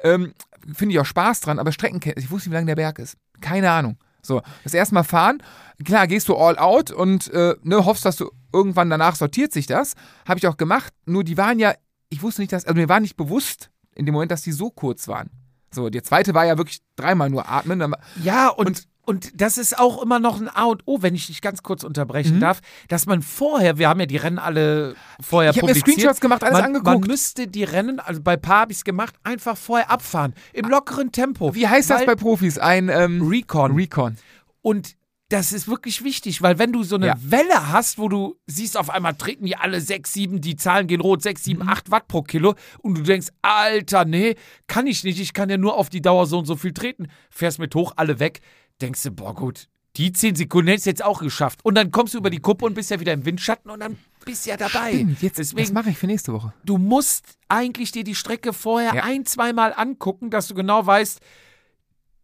ähm, 0.00 0.32
finde 0.72 0.94
ich 0.94 1.00
auch 1.00 1.06
Spaß 1.06 1.40
dran, 1.40 1.58
aber 1.58 1.72
Streckenkenntnis, 1.72 2.24
ich 2.24 2.30
wusste 2.30 2.48
nicht, 2.48 2.54
wie 2.54 2.58
lang 2.58 2.66
der 2.66 2.76
Berg 2.76 2.98
ist. 2.98 3.16
Keine 3.40 3.70
Ahnung. 3.70 3.98
So, 4.22 4.40
das 4.62 4.72
erste 4.72 4.94
Mal 4.94 5.02
fahren, 5.02 5.42
klar, 5.84 6.06
gehst 6.06 6.28
du 6.28 6.36
all 6.36 6.56
out 6.58 6.90
und 6.90 7.30
äh, 7.32 7.56
ne, 7.62 7.84
hoffst, 7.84 8.06
dass 8.06 8.16
du 8.16 8.30
irgendwann 8.52 8.88
danach 8.88 9.16
sortiert 9.16 9.52
sich 9.52 9.66
das. 9.66 9.94
Habe 10.26 10.38
ich 10.38 10.46
auch 10.46 10.56
gemacht, 10.56 10.94
nur 11.04 11.24
die 11.24 11.36
waren 11.36 11.58
ja, 11.58 11.74
ich 12.08 12.22
wusste 12.22 12.40
nicht, 12.40 12.52
dass, 12.52 12.64
also 12.64 12.74
mir 12.78 12.88
war 12.88 13.00
nicht 13.00 13.16
bewusst 13.16 13.70
in 13.94 14.06
dem 14.06 14.14
Moment, 14.14 14.30
dass 14.30 14.42
die 14.42 14.52
so 14.52 14.70
kurz 14.70 15.08
waren. 15.08 15.30
So, 15.70 15.90
der 15.90 16.04
zweite 16.04 16.34
war 16.34 16.46
ja 16.46 16.56
wirklich 16.56 16.80
dreimal 16.96 17.28
nur 17.28 17.48
atmen. 17.48 17.94
Ja, 18.22 18.48
und, 18.48 18.66
und, 18.66 18.88
das 19.34 19.58
ist 19.58 19.78
auch 19.78 20.02
immer 20.02 20.18
noch 20.18 20.40
ein 20.40 20.48
A 20.48 20.64
und 20.64 20.82
O, 20.86 21.02
wenn 21.02 21.14
ich 21.14 21.26
dich 21.26 21.40
ganz 21.40 21.62
kurz 21.62 21.82
Mhm. 21.82 21.88
unterbrechen 21.88 22.40
darf, 22.40 22.60
dass 22.88 23.06
man 23.06 23.22
vorher, 23.22 23.78
wir 23.78 23.88
haben 23.88 24.00
ja 24.00 24.06
die 24.06 24.16
Rennen 24.16 24.38
alle 24.38 24.94
vorher 25.20 25.50
Ich 25.50 25.56
habe 25.58 25.66
mir 25.66 25.72
publiziert. 25.74 25.98
Screenshots 26.00 26.20
gemacht, 26.20 26.42
alles 26.42 26.54
man, 26.54 26.64
angeguckt. 26.64 27.00
Man 27.00 27.08
müsste 27.08 27.46
die 27.48 27.64
Rennen, 27.64 28.00
also 28.00 28.20
bei 28.22 28.36
Paar 28.36 28.60
habe 28.60 28.72
ich 28.72 28.78
es 28.78 28.84
gemacht, 28.84 29.14
einfach 29.22 29.56
vorher 29.56 29.90
abfahren. 29.90 30.34
Im 30.52 30.68
lockeren 30.68 31.12
Tempo. 31.12 31.54
Wie 31.54 31.68
heißt 31.68 31.90
das 31.90 32.06
bei 32.06 32.14
Profis? 32.14 32.58
Ein 32.58 32.88
ähm, 32.88 33.26
Recon. 33.28 33.72
Recon. 33.74 34.16
Und 34.62 34.96
das 35.30 35.52
ist 35.52 35.66
wirklich 35.68 36.04
wichtig, 36.04 36.42
weil 36.42 36.58
wenn 36.58 36.70
du 36.70 36.82
so 36.84 36.96
eine 36.96 37.06
Ja. 37.08 37.14
Welle 37.18 37.72
hast, 37.72 37.98
wo 37.98 38.08
du 38.08 38.36
siehst, 38.46 38.76
auf 38.76 38.90
einmal 38.90 39.14
treten 39.14 39.46
die 39.46 39.56
alle 39.56 39.80
6, 39.80 40.12
7, 40.12 40.40
die 40.40 40.54
Zahlen 40.54 40.86
gehen 40.86 41.00
rot, 41.00 41.22
6, 41.22 41.40
Mhm. 41.40 41.44
7, 41.44 41.68
8 41.68 41.90
Watt 41.90 42.08
pro 42.08 42.22
Kilo 42.22 42.54
und 42.80 42.98
du 42.98 43.02
denkst, 43.02 43.28
Alter, 43.42 44.04
nee, 44.04 44.36
kann 44.66 44.86
ich 44.86 45.02
nicht, 45.02 45.18
ich 45.18 45.32
kann 45.32 45.48
ja 45.48 45.56
nur 45.56 45.76
auf 45.76 45.88
die 45.88 46.02
Dauer 46.02 46.26
so 46.26 46.38
und 46.38 46.44
so 46.44 46.56
viel 46.56 46.72
treten. 46.74 47.08
Fährst 47.30 47.58
mit 47.58 47.74
hoch, 47.74 47.94
alle 47.96 48.20
weg, 48.20 48.40
denkst 48.80 49.02
du, 49.02 49.10
boah 49.10 49.34
gut, 49.34 49.68
die 49.96 50.12
10 50.12 50.34
Sekunden 50.34 50.68
hättest 50.68 50.86
du 50.86 50.90
jetzt 50.90 51.04
auch 51.04 51.20
geschafft. 51.20 51.60
Und 51.64 51.76
dann 51.76 51.90
kommst 51.90 52.14
du 52.14 52.18
über 52.18 52.30
die 52.30 52.40
Kuppe 52.40 52.64
und 52.64 52.74
bist 52.74 52.90
ja 52.90 52.98
wieder 53.00 53.12
im 53.12 53.24
Windschatten 53.24 53.70
und 53.70 53.80
dann 53.80 53.96
bist 54.24 54.44
du 54.46 54.50
ja 54.50 54.56
dabei. 54.56 54.92
Stimmt, 54.94 55.22
jetzt, 55.22 55.38
das 55.38 55.50
Deswegen, 55.50 55.72
mache 55.74 55.90
ich 55.90 55.98
für 55.98 56.06
nächste 56.06 56.32
Woche. 56.32 56.52
du 56.64 56.78
musst 56.78 57.38
eigentlich 57.48 57.92
dir 57.92 58.02
die 58.04 58.14
Strecke 58.14 58.52
vorher 58.52 58.94
Ja. 58.94 59.04
ein, 59.04 59.24
zweimal 59.26 59.72
angucken, 59.74 60.30
dass 60.30 60.48
du 60.48 60.54
genau 60.54 60.84
weißt, 60.84 61.20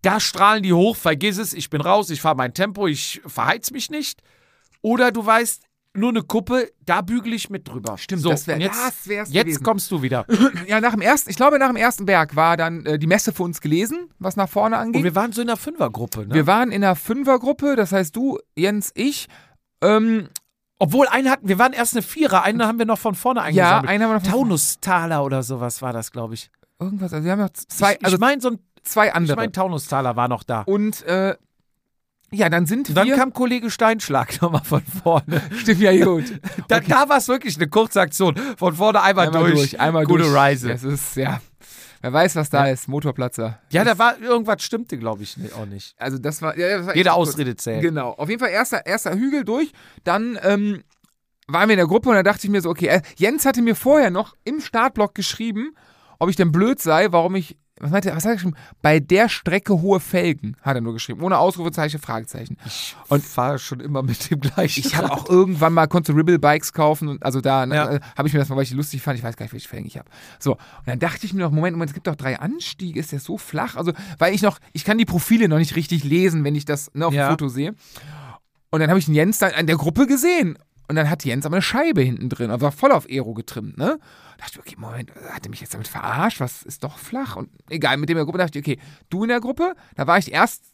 da 0.02 0.18
strahlen 0.18 0.62
die 0.62 0.72
hoch, 0.72 0.96
vergiss 0.96 1.36
es, 1.38 1.52
ich 1.52 1.68
bin 1.70 1.80
raus, 1.82 2.08
ich 2.10 2.20
fahre 2.22 2.34
mein 2.36 2.54
Tempo, 2.54 2.86
ich 2.86 3.20
verheiz 3.26 3.70
mich 3.70 3.90
nicht. 3.90 4.22
Oder 4.82 5.12
du 5.12 5.24
weißt, 5.24 5.62
nur 5.92 6.11
eine 6.11 6.22
Kuppe, 6.22 6.70
da 6.87 7.00
bügel 7.00 7.33
ich 7.33 7.50
mit 7.50 7.66
drüber. 7.68 7.98
Stimmt, 7.98 8.22
so, 8.22 8.31
das 8.31 8.46
wär- 8.46 8.55
und 8.57 8.61
jetzt, 8.61 8.79
das 8.81 9.09
wär's 9.09 9.33
Jetzt 9.33 9.44
gewesen. 9.46 9.62
kommst 9.64 9.90
du 9.90 10.03
wieder. 10.03 10.24
Ja, 10.66 10.81
nach 10.81 10.92
dem 10.92 11.00
ersten, 11.00 11.31
ich 11.31 11.37
glaube, 11.37 11.59
nach 11.59 11.66
dem 11.68 11.76
ersten 11.76 12.07
Berg 12.07 12.37
war 12.37 12.57
dann 12.57 12.87
äh, 12.87 12.98
die 12.98 13.07
Messe 13.09 13.33
für 13.33 13.42
uns 13.42 13.61
gelesen, 13.61 14.09
was 14.20 14.37
nach 14.37 14.48
vorne 14.48 14.76
Und 14.76 14.83
angeht. 14.83 15.03
wir 15.05 15.14
waren 15.16 15.33
so 15.33 15.42
in 15.42 15.48
einer 15.48 15.57
Fünfergruppe, 15.57 16.26
ne? 16.26 16.35
Wir 16.35 16.46
waren 16.46 16.70
in 16.70 16.85
einer 16.85 16.94
Fünfergruppe, 16.96 17.74
das 17.76 17.90
heißt 17.92 18.14
du, 18.14 18.38
Jens, 18.57 18.92
ich. 18.94 19.26
Ähm, 19.83 20.29
Obwohl, 20.79 21.09
einen 21.09 21.29
hatten, 21.31 21.48
wir 21.48 21.59
waren 21.59 21.72
erst 21.72 21.94
eine 21.94 22.03
Vierer, 22.03 22.42
einen 22.44 22.62
haben 22.64 22.79
wir 22.79 22.87
noch 22.87 22.98
von 22.98 23.14
vorne 23.14 23.40
ja, 23.40 23.44
eingesammelt. 23.46 23.88
einer 23.90 24.09
war 24.09 24.14
noch 24.20 24.22
Taunustaler 24.26 25.24
oder 25.24 25.42
sowas 25.42 25.83
war 25.83 25.92
das, 25.92 26.12
glaube 26.12 26.35
ich. 26.35 26.50
irgendwas. 26.79 27.12
Also 27.12 27.24
wir 27.24 27.33
haben 27.33 27.40
noch 27.40 27.50
zwei, 27.50 27.94
ich 27.94 28.05
also 28.05 28.16
ich 28.16 28.20
meine, 28.20 28.40
so 28.40 28.50
ein, 28.50 28.59
zwei 28.85 29.09
ich 29.09 29.14
andere. 29.14 29.37
mein, 29.37 29.53
Taunustaler 29.53 30.14
war 30.16 30.29
noch 30.29 30.42
da. 30.44 30.62
Und 30.62 31.03
äh, 31.03 31.37
ja, 32.33 32.49
dann 32.49 32.66
sind 32.66 32.97
dann 32.97 33.09
wir. 33.09 33.16
kam 33.16 33.33
Kollege 33.33 33.71
Steinschlag 33.71 34.40
nochmal 34.43 34.62
von 34.64 34.83
vorne. 34.83 35.43
Stimmt 35.57 35.81
ja 35.81 36.05
gut. 36.05 36.25
Da, 36.69 36.79
da 36.81 37.09
war 37.09 37.16
es 37.19 37.27
wirklich 37.27 37.57
eine 37.57 37.69
kurze 37.69 38.01
Aktion. 38.01 38.37
Von 38.57 38.75
vorne 38.75 39.03
einmal, 39.03 39.27
einmal 39.27 39.43
durch. 39.43 39.55
durch, 39.55 39.81
einmal 39.81 40.05
Gute 40.05 40.23
durch. 40.23 40.35
Reise. 40.35 40.69
Das 40.69 40.85
ist 40.85 41.16
ja. 41.16 41.40
Wer 42.01 42.12
weiß, 42.12 42.37
was 42.37 42.49
da 42.49 42.66
ist. 42.66 42.88
Motorplatzer. 42.88 43.59
Ja, 43.71 43.85
da 43.85 43.99
war 43.99 44.19
irgendwas 44.21 44.62
stimmte, 44.62 44.97
glaube 44.99 45.23
ich, 45.23 45.37
auch 45.55 45.66
nicht. 45.66 45.95
Also 45.99 46.19
das 46.19 46.40
war. 46.40 46.57
Ja, 46.57 46.79
das 46.79 46.87
war 46.87 46.97
Jede 46.97 47.11
echt 47.11 47.16
kurz. 47.16 47.29
Ausrede 47.29 47.57
zählt. 47.57 47.83
Genau. 47.83 48.11
Auf 48.12 48.29
jeden 48.29 48.40
Fall 48.40 48.51
erster, 48.51 48.87
erster 48.87 49.14
Hügel 49.14 49.45
durch. 49.45 49.73
Dann 50.05 50.38
ähm, 50.43 50.83
waren 51.49 51.69
wir 51.69 51.75
in 51.75 51.79
der 51.79 51.87
Gruppe 51.87 52.09
und 52.09 52.14
da 52.14 52.23
dachte 52.23 52.47
ich 52.47 52.51
mir 52.51 52.61
so, 52.62 52.71
okay, 52.71 52.87
äh, 52.87 53.03
Jens 53.16 53.45
hatte 53.45 53.61
mir 53.62 53.75
vorher 53.75 54.11
noch 54.11 54.35
im 54.45 54.61
Startblock 54.61 55.14
geschrieben, 55.14 55.75
ob 56.19 56.31
ich 56.31 56.37
denn 56.37 56.53
blöd 56.53 56.81
sei, 56.81 57.09
warum 57.11 57.35
ich. 57.35 57.57
Was 57.81 57.90
meinte 57.90 58.11
er? 58.11 58.16
Was 58.16 58.25
hat 58.25 58.31
er 58.33 58.35
geschrieben? 58.35 58.57
Bei 58.83 59.01
der 59.01 59.29
Strecke 59.29 59.81
hohe 59.81 60.01
Felgen, 60.01 60.57
hat 60.62 60.77
er 60.77 60.81
nur 60.83 60.93
geschrieben. 60.93 61.23
Ohne 61.23 61.38
Ausrufezeichen, 61.38 61.99
Fragezeichen. 62.01 62.57
Und 63.09 63.25
fahre 63.25 63.59
schon 63.59 63.81
immer 63.81 64.03
mit 64.03 64.31
dem 64.31 64.40
gleichen. 64.40 64.81
Ich 64.87 64.95
habe 64.97 65.11
auch 65.11 65.29
irgendwann 65.29 65.73
mal, 65.73 65.87
konnte 65.88 66.14
Ribble 66.14 66.38
Bikes 66.38 66.73
kaufen 66.73 67.09
und 67.09 67.23
also 67.25 67.40
da 67.40 67.64
ne, 67.66 67.75
Ja. 67.75 67.90
äh, 67.93 68.01
habe 68.16 68.29
ich 68.29 68.35
mir 68.35 68.40
das 68.40 68.49
mal, 68.51 68.57
weil 68.57 68.64
ich 68.64 68.73
lustig 68.73 69.01
fand, 69.03 69.19
ich 69.19 69.25
weiß 69.25 69.37
gar 69.37 69.45
nicht, 69.45 69.53
welche 69.53 69.69
Felgen 69.69 69.87
ich 69.87 69.97
habe. 69.99 70.09
So, 70.38 70.53
und 70.53 70.61
dann 70.87 70.99
dachte 70.99 71.25
ich 71.27 71.33
mir 71.33 71.40
noch, 71.40 71.51
Moment, 71.51 71.75
Moment, 71.77 71.90
es 71.90 71.95
gibt 71.95 72.07
doch 72.07 72.16
drei 72.16 72.38
Anstiege, 72.38 73.01
ist 73.01 73.12
der 73.12 73.21
so 73.21 73.38
flach? 73.38 73.77
Also, 73.77 73.93
weil 74.19 74.35
ich 74.35 74.43
noch, 74.43 74.59
ich 74.73 74.85
kann 74.85 74.99
die 74.99 75.05
Profile 75.07 75.49
noch 75.49 75.59
nicht 75.59 75.75
richtig 75.77 76.05
lesen, 76.05 76.45
wenn 76.45 76.55
ich 76.55 76.64
das 76.66 76.90
ne, 76.95 77.07
auf 77.07 77.14
Ja. 77.14 77.29
dem 77.29 77.31
Foto 77.33 77.49
sehe. 77.49 77.75
Und 78.73 78.81
dann 78.81 78.88
habe 78.88 78.99
ich 79.01 79.07
den 79.07 79.14
Jens 79.14 79.38
dann 79.38 79.51
in 79.53 79.66
der 79.66 79.77
Gruppe 79.77 80.07
gesehen. 80.07 80.57
Und 80.90 80.96
dann 80.96 81.09
hat 81.09 81.24
Jens 81.24 81.46
aber 81.46 81.55
eine 81.55 81.62
Scheibe 81.62 82.03
hinten 82.03 82.29
drin, 82.29 82.50
also 82.50 82.62
war 82.62 82.72
voll 82.72 82.90
auf 82.90 83.07
Aero 83.09 83.33
getrimmt, 83.33 83.79
ne? 83.79 84.00
Da 84.38 84.44
dachte 84.44 84.55
ich, 84.55 84.59
okay, 84.59 84.74
Moment, 84.76 85.12
hat 85.31 85.46
er 85.46 85.50
mich 85.50 85.61
jetzt 85.61 85.72
damit 85.72 85.87
verarscht? 85.87 86.40
Was 86.40 86.64
ist 86.64 86.83
doch 86.83 86.98
flach? 86.98 87.37
Und 87.37 87.48
egal, 87.68 87.96
mit 87.96 88.09
dem 88.09 88.14
in 88.16 88.18
der 88.18 88.24
Gruppe 88.24 88.38
dachte 88.38 88.59
ich, 88.59 88.64
okay, 88.64 88.81
du 89.09 89.22
in 89.22 89.29
der 89.29 89.38
Gruppe, 89.38 89.74
da 89.94 90.09
war 90.09 90.18
ich 90.18 90.33
erst. 90.33 90.64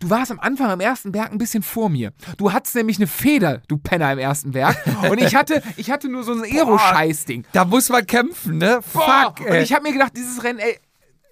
Du 0.00 0.08
warst 0.08 0.30
am 0.30 0.40
Anfang 0.40 0.70
am 0.70 0.80
ersten 0.80 1.12
Berg 1.12 1.30
ein 1.30 1.36
bisschen 1.36 1.62
vor 1.62 1.90
mir. 1.90 2.14
Du 2.38 2.54
hattest 2.54 2.74
nämlich 2.74 2.96
eine 2.96 3.06
Feder, 3.06 3.60
du 3.68 3.76
Penner 3.76 4.10
im 4.14 4.18
ersten 4.18 4.52
Berg. 4.52 4.74
Und 5.10 5.20
ich 5.20 5.34
hatte, 5.34 5.62
ich 5.76 5.90
hatte 5.90 6.08
nur 6.08 6.24
so 6.24 6.32
ein 6.32 6.42
Aero-Scheißding. 6.44 7.44
Da 7.52 7.66
muss 7.66 7.90
man 7.90 8.06
kämpfen, 8.06 8.56
ne? 8.56 8.80
Boah, 8.94 9.34
Fuck, 9.36 9.40
Und 9.46 9.52
ey. 9.52 9.62
ich 9.62 9.74
habe 9.74 9.82
mir 9.82 9.92
gedacht, 9.92 10.12
dieses 10.16 10.42
Rennen, 10.42 10.58
ey, 10.60 10.78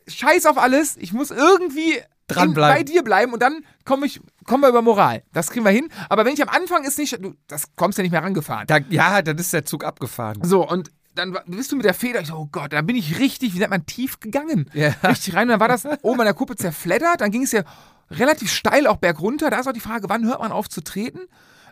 scheiß 0.06 0.44
auf 0.44 0.58
alles. 0.58 0.98
Ich 0.98 1.14
muss 1.14 1.30
irgendwie 1.30 1.98
Dranbleiben. 2.26 2.76
bei 2.76 2.82
dir 2.82 3.02
bleiben 3.02 3.32
und 3.32 3.40
dann 3.40 3.64
komme 3.86 4.04
ich, 4.04 4.20
kommen 4.44 4.62
wir 4.62 4.68
über 4.68 4.82
Moral. 4.82 5.22
Das 5.32 5.50
kriegen 5.50 5.64
wir 5.64 5.72
hin. 5.72 5.88
Aber 6.08 6.24
wenn 6.24 6.34
ich 6.34 6.42
am 6.42 6.48
Anfang 6.48 6.84
ist 6.84 6.98
nicht, 6.98 7.22
du, 7.22 7.34
das 7.48 7.74
kommst 7.76 7.98
ja 7.98 8.02
nicht 8.02 8.12
mehr 8.12 8.22
rangefahren. 8.22 8.66
da, 8.66 8.78
ja, 8.90 9.22
dann 9.22 9.36
ist 9.38 9.52
der 9.52 9.64
Zug 9.64 9.84
abgefahren. 9.84 10.38
So, 10.42 10.66
und 10.68 10.90
dann 11.14 11.36
bist 11.46 11.70
du 11.70 11.76
mit 11.76 11.84
der 11.84 11.94
Feder, 11.94 12.20
ich 12.20 12.28
so, 12.28 12.34
oh 12.34 12.48
Gott, 12.50 12.72
da 12.72 12.82
bin 12.82 12.96
ich 12.96 13.18
richtig, 13.20 13.54
wie 13.54 13.58
nennt 13.58 13.70
man, 13.70 13.86
tief 13.86 14.18
gegangen. 14.20 14.68
Ja. 14.74 14.88
Richtig 15.04 15.34
rein. 15.34 15.42
Und 15.42 15.50
dann 15.50 15.60
war 15.60 15.68
das 15.68 15.86
oben 16.02 16.20
an 16.20 16.26
der 16.26 16.34
Kuppe 16.34 16.56
zerfleddert, 16.56 17.20
dann 17.20 17.30
ging 17.30 17.44
es 17.44 17.52
ja 17.52 17.62
relativ 18.10 18.52
steil 18.52 18.86
auch 18.88 18.96
bergunter. 18.96 19.48
Da 19.50 19.58
ist 19.60 19.68
auch 19.68 19.72
die 19.72 19.80
Frage, 19.80 20.08
wann 20.08 20.24
hört 20.26 20.40
man 20.40 20.50
auf 20.50 20.68
zu 20.68 20.80
treten? 20.82 21.20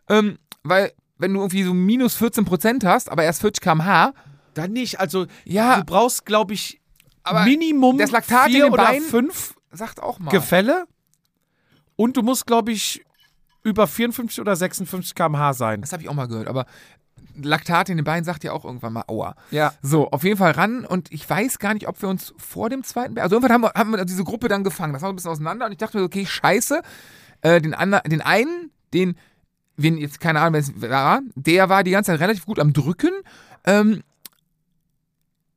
Ähm, 0.09 0.39
weil, 0.63 0.93
wenn 1.19 1.35
du 1.35 1.41
irgendwie 1.41 1.65
so 1.65 1.75
minus 1.75 2.15
14 2.15 2.45
Prozent 2.45 2.85
hast, 2.85 3.11
aber 3.11 3.25
erst 3.25 3.41
40 3.41 3.61
km/h, 3.63 4.13
Dann 4.55 4.73
nicht. 4.73 5.01
Also, 5.01 5.27
Ja. 5.45 5.79
du 5.79 5.85
brauchst, 5.85 6.25
glaube 6.27 6.55
ich, 6.55 6.81
Aber 7.25 7.45
Minimum 7.45 7.99
das 7.99 8.11
Laktat 8.13 8.47
in 8.47 8.53
vier 8.53 8.65
den 8.67 8.73
oder 8.73 8.85
Beinen- 8.85 9.03
fünf 9.09 9.55
sagt 9.73 10.01
auch 10.03 10.19
mal. 10.21 10.31
Gefälle. 10.31 10.85
Und 12.03 12.17
du 12.17 12.23
musst, 12.23 12.49
glaube 12.49 12.73
ich, 12.73 13.05
über 13.63 13.87
54 13.87 14.41
oder 14.41 14.57
56 14.57 15.15
km/h 15.15 15.53
sein. 15.53 15.83
Das 15.83 15.93
habe 15.93 16.03
ich 16.03 16.09
auch 16.09 16.15
mal 16.15 16.27
gehört, 16.27 16.49
aber 16.49 16.67
Laktat 17.41 17.91
in 17.91 17.97
den 17.97 18.03
Beinen 18.03 18.25
sagt 18.25 18.43
ja 18.43 18.51
auch 18.51 18.65
irgendwann 18.65 18.93
mal 18.93 19.05
Aua. 19.07 19.37
Ja. 19.53 19.73
So, 19.83 20.11
auf 20.11 20.25
jeden 20.25 20.37
Fall 20.37 20.51
ran 20.51 20.85
und 20.85 21.13
ich 21.13 21.31
weiß 21.31 21.61
gar 21.61 21.75
nicht, 21.75 21.87
ob 21.87 22.03
wir 22.03 22.09
uns 22.09 22.35
vor 22.39 22.71
dem 22.71 22.83
zweiten 22.83 23.15
Berg, 23.15 23.23
also 23.23 23.37
irgendwann 23.37 23.53
haben 23.53 23.63
wir, 23.63 23.73
haben 23.77 23.91
wir 23.93 24.05
diese 24.05 24.25
Gruppe 24.25 24.49
dann 24.49 24.65
gefangen. 24.65 24.95
Das 24.95 25.03
war 25.03 25.11
ein 25.11 25.15
bisschen 25.15 25.31
auseinander 25.31 25.67
und 25.67 25.71
ich 25.71 25.79
dachte 25.79 25.97
mir, 25.97 26.03
okay, 26.03 26.27
scheiße, 26.27 26.83
äh, 27.43 27.61
den, 27.61 27.73
anderen, 27.73 28.11
den 28.11 28.21
einen, 28.21 28.73
den, 28.93 29.17
wen 29.77 29.97
jetzt 29.97 30.19
keine 30.19 30.41
Ahnung, 30.41 30.55
wer 30.55 30.61
es 30.61 30.91
war, 30.91 31.21
der 31.37 31.69
war 31.69 31.85
die 31.85 31.93
ganze 31.93 32.11
Zeit 32.11 32.21
relativ 32.21 32.47
gut 32.47 32.59
am 32.59 32.73
Drücken. 32.73 33.13
Ähm, 33.65 34.03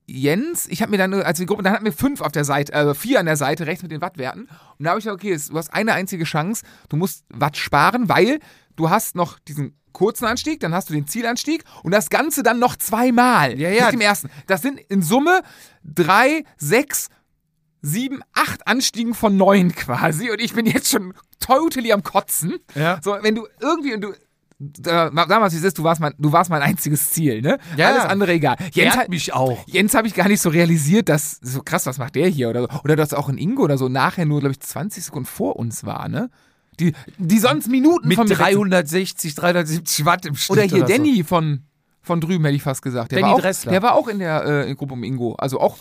Jens, 0.07 0.67
ich 0.67 0.81
habe 0.81 0.91
mir 0.91 0.97
dann, 0.97 1.13
als 1.13 1.39
die 1.39 1.45
Gruppe, 1.45 1.63
dann 1.63 1.73
hatten 1.73 1.85
wir 1.85 1.93
fünf 1.93 2.21
auf 2.21 2.31
der 2.31 2.45
Seite, 2.45 2.73
äh, 2.73 2.93
vier 2.93 3.19
an 3.19 3.25
der 3.25 3.37
Seite 3.37 3.65
rechts 3.65 3.81
mit 3.81 3.91
den 3.91 4.01
Wattwerten. 4.01 4.43
Und 4.77 4.85
da 4.85 4.91
habe 4.91 4.99
ich 4.99 5.05
gesagt, 5.05 5.23
okay, 5.23 5.37
du 5.49 5.57
hast 5.57 5.73
eine 5.73 5.93
einzige 5.93 6.25
Chance, 6.25 6.63
du 6.89 6.97
musst 6.97 7.25
Watt 7.29 7.57
sparen, 7.57 8.07
weil 8.07 8.39
du 8.75 8.89
hast 8.89 9.15
noch 9.15 9.39
diesen 9.39 9.79
kurzen 9.93 10.25
Anstieg, 10.25 10.59
dann 10.59 10.73
hast 10.75 10.89
du 10.89 10.93
den 10.93 11.07
Zielanstieg 11.07 11.63
und 11.81 11.91
das 11.91 12.09
Ganze 12.09 12.43
dann 12.43 12.59
noch 12.59 12.75
zweimal. 12.75 13.57
Ja, 13.57 13.69
ja. 13.69 13.85
Nicht 13.85 13.95
im 13.95 14.01
ersten. 14.01 14.29
Das 14.45 14.61
sind 14.61 14.79
in 14.79 15.01
Summe 15.01 15.41
drei, 15.83 16.43
sechs, 16.57 17.07
sieben, 17.81 18.21
acht 18.33 18.67
Anstiegen 18.67 19.13
von 19.13 19.37
neun 19.37 19.73
quasi. 19.73 20.29
Und 20.29 20.41
ich 20.41 20.53
bin 20.53 20.65
jetzt 20.65 20.91
schon 20.91 21.13
totally 21.39 21.91
am 21.91 22.03
Kotzen. 22.03 22.55
Ja. 22.75 22.99
So, 23.03 23.17
wenn 23.21 23.35
du 23.35 23.47
irgendwie, 23.59 23.93
und 23.93 24.01
du, 24.01 24.13
damals, 24.59 25.53
wie 25.53 25.57
es 25.57 25.63
ist, 25.63 25.77
du 25.77 25.83
warst, 25.83 25.99
mein, 25.99 26.13
du 26.17 26.31
warst 26.31 26.49
mein 26.49 26.61
einziges 26.61 27.11
Ziel, 27.11 27.41
ne? 27.41 27.57
Ja. 27.75 27.89
Alles 27.89 28.05
andere 28.05 28.33
egal. 28.33 28.55
Jens, 28.71 28.95
hat, 28.95 29.09
mich 29.09 29.33
auch. 29.33 29.67
Jens 29.67 29.93
habe 29.93 30.07
ich 30.07 30.13
gar 30.13 30.27
nicht 30.27 30.41
so 30.41 30.49
realisiert, 30.49 31.09
dass, 31.09 31.39
so 31.41 31.61
krass, 31.61 31.85
was 31.85 31.97
macht 31.97 32.15
der 32.15 32.29
hier? 32.29 32.49
Oder, 32.49 32.61
so. 32.61 32.67
oder 32.83 32.95
dass 32.95 33.13
auch 33.13 33.27
in 33.29 33.37
Ingo 33.37 33.63
oder 33.63 33.77
so 33.77 33.89
nachher 33.89 34.25
nur, 34.25 34.39
glaube 34.39 34.53
ich, 34.53 34.61
20 34.61 35.03
Sekunden 35.03 35.27
vor 35.27 35.57
uns 35.57 35.85
war, 35.85 36.07
ne? 36.07 36.29
Die, 36.79 36.93
die 37.17 37.39
sonst 37.39 37.67
Minuten 37.67 38.07
Mit 38.07 38.17
von 38.17 38.27
mir 38.27 38.37
weg 38.37 38.47
sind. 38.47 38.71
360, 38.71 39.35
370 39.35 40.05
Watt 40.05 40.25
im 40.25 40.35
Schnitt. 40.35 40.57
Oder 40.57 40.67
hier 40.67 40.79
so. 40.79 40.93
Danny 40.93 41.23
von, 41.23 41.63
von 42.01 42.19
drüben, 42.19 42.43
hätte 42.43 42.55
ich 42.55 42.63
fast 42.63 42.81
gesagt. 42.81 43.11
Der 43.11 43.19
Danny 43.19 43.31
war 43.31 43.37
auch, 43.37 43.41
Dressler. 43.41 43.71
Der 43.71 43.81
war 43.81 43.95
auch 43.95 44.07
in 44.07 44.19
der 44.19 44.67
äh, 44.67 44.75
Gruppe 44.75 44.93
um 44.93 45.03
Ingo. 45.03 45.35
Also 45.35 45.59
auch 45.59 45.77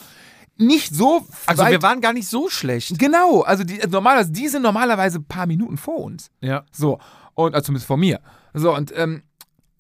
nicht 0.57 0.95
so 0.95 1.27
Also 1.47 1.67
wir 1.67 1.83
waren 1.83 2.01
gar 2.01 2.13
nicht 2.13 2.29
so 2.29 2.49
schlecht. 2.49 2.97
Genau, 2.99 3.43
also 3.43 3.65
die, 3.65 3.81
normalerweise, 3.89 4.31
die 4.31 4.47
sind 4.47 4.63
normalerweise 4.63 5.19
ein 5.19 5.25
paar 5.25 5.47
Minuten 5.47 5.77
vor 5.77 5.99
uns. 5.99 6.31
Ja. 6.41 6.65
So, 6.71 7.01
und 7.35 7.55
also 7.55 7.67
zumindest 7.67 7.87
vor 7.87 7.97
mir. 7.97 8.21
So, 8.55 8.75
und 8.75 8.93
ähm, 8.97 9.23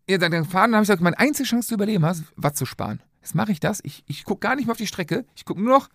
ja, 0.08 0.18
dann, 0.18 0.32
dann 0.32 0.44
fahren, 0.44 0.72
dann 0.72 0.76
habe 0.76 0.82
ich 0.82 0.88
gesagt, 0.88 1.02
meine 1.02 1.18
einzige 1.18 1.48
Chance 1.48 1.68
zu 1.68 1.74
überleben 1.74 2.04
ist, 2.04 2.24
Watt 2.36 2.56
zu 2.56 2.66
sparen. 2.66 3.00
Jetzt 3.20 3.34
mache 3.34 3.52
ich 3.52 3.60
das. 3.60 3.80
Ich, 3.84 4.04
ich 4.06 4.24
gucke 4.24 4.40
gar 4.40 4.54
nicht 4.54 4.66
mehr 4.66 4.72
auf 4.72 4.78
die 4.78 4.86
Strecke. 4.86 5.24
Ich 5.34 5.44
gucke 5.44 5.62
nur 5.62 5.78
noch 5.78 5.88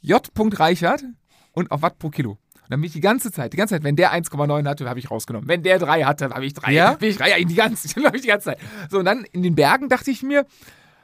J. 0.00 0.22
Reichert 0.60 1.04
und 1.52 1.72
auf 1.72 1.82
Watt 1.82 1.98
pro 1.98 2.10
Kilo. 2.10 2.32
Und 2.68 2.72
dann 2.72 2.80
bin 2.80 2.86
ich 2.86 2.92
die 2.92 3.00
ganze 3.00 3.32
Zeit, 3.32 3.52
die 3.52 3.56
ganze 3.56 3.74
Zeit, 3.74 3.82
wenn 3.82 3.96
der 3.96 4.12
1,9 4.12 4.68
hatte, 4.68 4.88
habe 4.88 4.98
ich 4.98 5.10
rausgenommen. 5.10 5.48
Wenn 5.48 5.62
der 5.62 5.78
3 5.78 6.04
hatte, 6.04 6.28
habe 6.28 6.44
ich 6.44 6.54
3. 6.54 6.72
Ja? 6.72 6.92
Bin 7.00 7.08
ich 7.08 7.16
3, 7.16 7.30
ja, 7.30 7.44
die 7.44 7.54
ganze, 7.54 7.88
hab 8.04 8.14
ich 8.14 8.22
die 8.22 8.28
ganze 8.28 8.50
Zeit. 8.50 8.58
So, 8.90 8.98
und 8.98 9.06
dann 9.06 9.24
in 9.32 9.42
den 9.42 9.54
Bergen 9.54 9.88
dachte 9.88 10.10
ich 10.10 10.22
mir, 10.22 10.44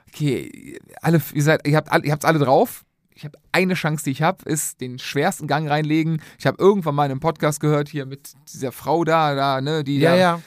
okay, 0.09 0.79
alle, 1.01 1.23
ihr, 1.33 1.43
seid, 1.43 1.67
ihr 1.67 1.77
habt 1.77 1.89
ihr 2.05 2.13
habt's 2.13 2.25
alle 2.25 2.39
drauf. 2.39 2.85
Ich 3.15 3.25
habe 3.25 3.39
eine 3.51 3.75
Chance, 3.75 4.05
die 4.05 4.11
ich 4.11 4.23
habe, 4.23 4.49
ist 4.49 4.81
den 4.81 4.99
schwersten 4.99 5.47
Gang 5.47 5.69
reinlegen. 5.69 6.21
Ich 6.39 6.47
habe 6.47 6.59
irgendwann 6.61 6.95
mal 6.95 7.07
in 7.07 7.13
einem 7.13 7.21
Podcast 7.21 7.61
gehört 7.61 7.89
hier 7.89 8.07
mit 8.07 8.33
dieser 8.53 8.71
Frau 8.71 9.05
da, 9.05 9.35
da, 9.35 9.61
ne, 9.61 9.85
die 9.85 9.99
Ja, 9.99 10.11
da 10.11 10.17
ja. 10.17 10.43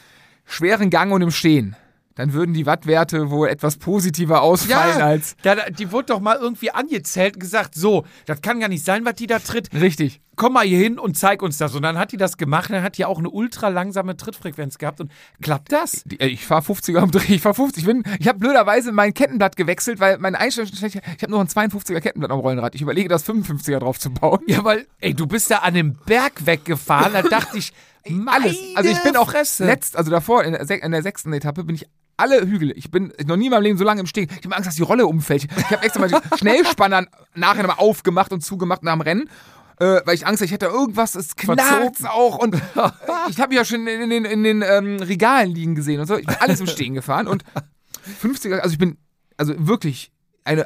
Schweren 0.47 0.89
Gang 0.89 1.11
und 1.11 1.21
im 1.21 1.31
Stehen. 1.31 1.75
Dann 2.15 2.33
würden 2.33 2.55
die 2.55 2.65
Wattwerte 2.65 3.29
wohl 3.29 3.47
etwas 3.47 3.77
positiver 3.77 4.41
ausfallen 4.41 5.01
als 5.03 5.35
Ja, 5.43 5.69
die 5.69 5.91
wurde 5.91 6.07
doch 6.07 6.19
mal 6.19 6.35
irgendwie 6.35 6.71
angezählt 6.71 7.35
und 7.35 7.41
gesagt, 7.41 7.75
so, 7.75 8.05
das 8.25 8.41
kann 8.41 8.59
gar 8.59 8.69
nicht 8.69 8.83
sein, 8.83 9.05
was 9.05 9.13
die 9.13 9.27
da 9.27 9.37
tritt. 9.37 9.71
richtig. 9.71 10.19
Komm 10.37 10.53
mal 10.53 10.65
hier 10.65 10.77
hin 10.79 10.97
und 10.99 11.17
zeig 11.17 11.41
uns 11.41 11.57
das. 11.57 11.75
Und 11.75 11.81
dann 11.81 11.97
hat 11.97 12.13
die 12.13 12.17
das 12.17 12.37
gemacht. 12.37 12.69
Dann 12.71 12.83
hat 12.83 12.97
die 12.97 13.03
auch 13.03 13.17
eine 13.19 13.29
ultra 13.29 13.67
langsame 13.67 14.15
Trittfrequenz 14.15 14.77
gehabt. 14.77 15.01
Und 15.01 15.11
klappt 15.41 15.71
das? 15.73 16.05
Äh, 16.19 16.27
ich 16.27 16.45
fahre 16.45 16.61
50er 16.61 16.99
am 16.99 17.11
Dreh, 17.11 17.33
ich 17.35 17.41
fahre 17.41 17.55
50. 17.55 17.83
Ich, 17.83 17.87
bin- 17.87 18.03
ich 18.19 18.27
habe 18.29 18.39
blöderweise 18.39 18.91
mein 18.93 19.13
Kettenblatt 19.13 19.57
gewechselt, 19.57 19.99
weil 19.99 20.17
meine 20.19 20.39
Einstellung. 20.39 20.69
Ich 20.71 20.83
habe 20.95 21.29
nur 21.31 21.41
ein 21.41 21.47
52er 21.47 21.99
Kettenblatt 21.99 22.31
am 22.31 22.39
Rollenrad. 22.39 22.75
Ich 22.75 22.81
überlege, 22.81 23.09
das 23.09 23.27
55er 23.27 23.79
drauf 23.79 23.99
zu 23.99 24.11
bauen. 24.11 24.39
Ja, 24.47 24.63
weil, 24.63 24.87
ey, 25.01 25.13
du 25.13 25.27
bist 25.27 25.51
da 25.51 25.57
an 25.57 25.73
dem 25.73 25.95
Berg 26.05 26.45
weggefahren. 26.45 27.11
Da 27.13 27.23
dachte 27.23 27.57
ich, 27.57 27.73
Alles. 28.27 28.55
Also 28.75 28.89
ich 28.89 29.03
bin 29.03 29.17
auch 29.17 29.31
Fresse. 29.31 29.65
letzt, 29.65 29.97
also 29.97 30.09
davor 30.09 30.43
in 30.45 30.53
der, 30.53 30.83
in 30.83 30.91
der 30.93 31.01
sechsten 31.03 31.33
Etappe 31.33 31.65
bin 31.65 31.75
ich 31.75 31.85
alle 32.15 32.39
Hügel. 32.47 32.71
Ich 32.75 32.89
bin 32.89 33.11
noch 33.25 33.35
nie 33.35 33.45
in 33.47 33.51
meinem 33.51 33.63
Leben 33.63 33.77
so 33.77 33.83
lange 33.83 33.99
im 33.99 34.07
Stehen. 34.07 34.29
Ich 34.39 34.45
habe 34.45 34.55
Angst, 34.55 34.65
dass 34.67 34.75
die 34.75 34.81
Rolle 34.81 35.05
umfällt. 35.05 35.43
Ich 35.57 35.65
habe 35.71 35.83
extra 35.83 35.99
mal 35.99 36.07
die 36.09 36.15
Schnellspanner 36.37 37.05
nachher 37.35 37.63
nochmal 37.63 37.77
aufgemacht 37.85 38.31
und 38.31 38.41
zugemacht 38.41 38.81
nach 38.81 38.93
dem 38.93 39.01
Rennen. 39.01 39.29
Äh, 39.79 40.01
weil 40.05 40.15
ich 40.15 40.25
Angst 40.25 40.41
hatte, 40.41 40.45
ich 40.45 40.51
hätte 40.51 40.65
irgendwas, 40.67 41.15
es 41.15 41.35
knarrt 41.35 41.97
auch 42.05 42.39
und 42.39 42.55
ich 43.29 43.39
habe 43.39 43.53
ja 43.53 43.63
schon 43.63 43.85
in 43.85 44.09
den, 44.09 44.25
in 44.25 44.43
den 44.43 44.63
ähm, 44.63 44.97
Regalen 44.97 45.51
liegen 45.51 45.75
gesehen 45.75 45.99
und 45.99 46.07
so. 46.07 46.17
Ich 46.17 46.25
bin 46.25 46.35
alles 46.39 46.59
im 46.59 46.67
Stehen 46.67 46.95
gefahren 46.95 47.27
und 47.27 47.43
50er, 48.23 48.59
also 48.59 48.73
ich 48.73 48.79
bin, 48.79 48.97
also 49.37 49.53
wirklich, 49.57 50.11
eine, 50.47 50.61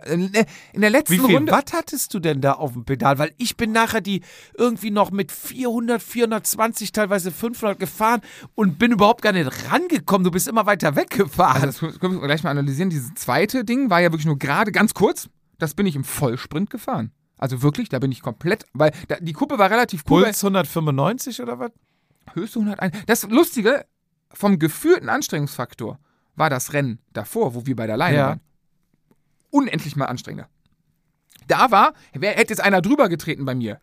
in 0.73 0.81
der 0.81 0.89
letzten 0.89 1.13
Wie 1.13 1.19
viel 1.19 1.35
Runde. 1.35 1.51
Watt 1.51 1.73
hattest 1.73 2.13
du 2.13 2.19
denn 2.19 2.39
da 2.39 2.53
auf 2.53 2.73
dem 2.73 2.85
Pedal? 2.85 3.17
Weil 3.17 3.33
ich 3.37 3.57
bin 3.57 3.71
nachher 3.71 4.01
die 4.01 4.21
irgendwie 4.55 4.91
noch 4.91 5.11
mit 5.11 5.31
400, 5.31 6.01
420, 6.01 6.91
teilweise 6.91 7.31
500 7.31 7.79
gefahren 7.79 8.21
und 8.55 8.77
bin 8.77 8.91
überhaupt 8.91 9.23
gar 9.23 9.33
nicht 9.33 9.49
rangekommen. 9.71 10.23
Du 10.23 10.31
bist 10.31 10.47
immer 10.47 10.65
weiter 10.65 10.95
weggefahren. 10.95 11.63
Also 11.63 11.87
das 11.87 11.99
können 11.99 12.21
wir 12.21 12.27
gleich 12.27 12.43
mal 12.43 12.51
analysieren. 12.51 12.89
Dieses 12.89 13.13
zweite 13.15 13.65
Ding 13.65 13.89
war 13.89 13.99
ja 14.01 14.11
wirklich 14.11 14.27
nur 14.27 14.37
gerade 14.37 14.71
ganz 14.71 14.93
kurz. 14.93 15.29
Das 15.57 15.73
bin 15.73 15.85
ich 15.85 15.95
im 15.95 16.03
Vollsprint 16.03 16.69
gefahren. 16.69 17.11
Also 17.41 17.61
wirklich, 17.61 17.89
da 17.89 17.99
bin 17.99 18.11
ich 18.11 18.21
komplett, 18.21 18.65
weil 18.73 18.91
da, 19.09 19.17
die 19.19 19.33
Kuppe 19.33 19.57
war 19.57 19.69
relativ 19.69 20.03
cool. 20.09 20.23
Puls 20.23 20.43
195 20.43 21.41
oder 21.41 21.59
was? 21.59 21.71
Höchste 22.33 22.59
101. 22.59 22.97
Das 23.07 23.23
Lustige, 23.23 23.85
vom 24.31 24.59
gefühlten 24.59 25.09
Anstrengungsfaktor 25.09 25.99
war 26.35 26.49
das 26.49 26.71
Rennen 26.71 26.99
davor, 27.11 27.53
wo 27.55 27.65
wir 27.65 27.75
bei 27.75 27.87
der 27.87 27.97
Leine 27.97 28.17
Ja. 28.17 28.27
waren. 28.27 28.39
Unendlich 29.49 29.95
mal 29.97 30.05
anstrengender. 30.05 30.49
Da 31.47 31.71
war, 31.71 31.93
wer 32.13 32.31
hätte 32.31 32.53
jetzt 32.53 32.61
einer 32.61 32.81
drüber 32.81 33.09
getreten 33.09 33.43
bei 33.43 33.55
mir? 33.55 33.81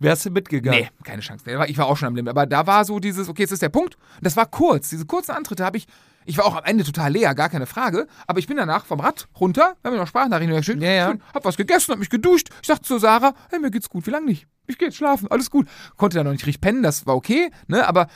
Wärst 0.00 0.26
du 0.26 0.30
mitgegangen? 0.30 0.80
Nee, 0.80 0.90
keine 1.04 1.22
Chance. 1.22 1.44
Ich 1.68 1.78
war 1.78 1.86
auch 1.86 1.96
schon 1.96 2.08
am 2.08 2.16
Limit. 2.16 2.30
Aber 2.30 2.46
da 2.46 2.66
war 2.66 2.84
so 2.84 2.98
dieses, 2.98 3.28
okay, 3.28 3.42
jetzt 3.42 3.52
ist 3.52 3.62
der 3.62 3.68
Punkt. 3.68 3.94
Und 3.94 4.24
das 4.24 4.36
war 4.36 4.46
kurz. 4.46 4.88
Diese 4.90 5.06
kurzen 5.06 5.30
Antritte 5.32 5.64
habe 5.64 5.76
ich, 5.76 5.86
ich 6.24 6.38
war 6.38 6.46
auch 6.46 6.56
am 6.56 6.64
Ende 6.64 6.84
total 6.84 7.12
leer, 7.12 7.34
gar 7.34 7.48
keine 7.48 7.66
Frage. 7.66 8.06
Aber 8.26 8.38
ich 8.38 8.46
bin 8.46 8.56
danach 8.56 8.84
vom 8.86 9.00
Rad 9.00 9.28
runter, 9.38 9.76
haben 9.84 9.92
wir 9.92 10.00
noch 10.00 10.08
Sprachnachrichten 10.08 10.56
geschickt. 10.56 10.82
Ja, 10.82 10.90
ja. 10.90 11.14
Hab 11.32 11.44
was 11.44 11.56
gegessen, 11.56 11.92
hab 11.92 11.98
mich 11.98 12.10
geduscht. 12.10 12.48
Ich 12.62 12.68
sagte 12.68 12.84
zu 12.84 12.98
Sarah, 12.98 13.34
hey, 13.50 13.58
mir 13.58 13.70
geht's 13.70 13.88
gut, 13.88 14.06
wie 14.06 14.10
lange 14.10 14.26
nicht? 14.26 14.46
Ich 14.66 14.78
gehe 14.78 14.88
jetzt 14.88 14.96
schlafen, 14.96 15.28
alles 15.30 15.50
gut. 15.50 15.68
Konnte 15.96 16.16
dann 16.16 16.26
noch 16.26 16.32
nicht 16.32 16.46
richtig 16.46 16.62
pennen, 16.62 16.82
das 16.82 17.06
war 17.06 17.14
okay, 17.14 17.50
ne, 17.66 17.86
aber 17.86 18.08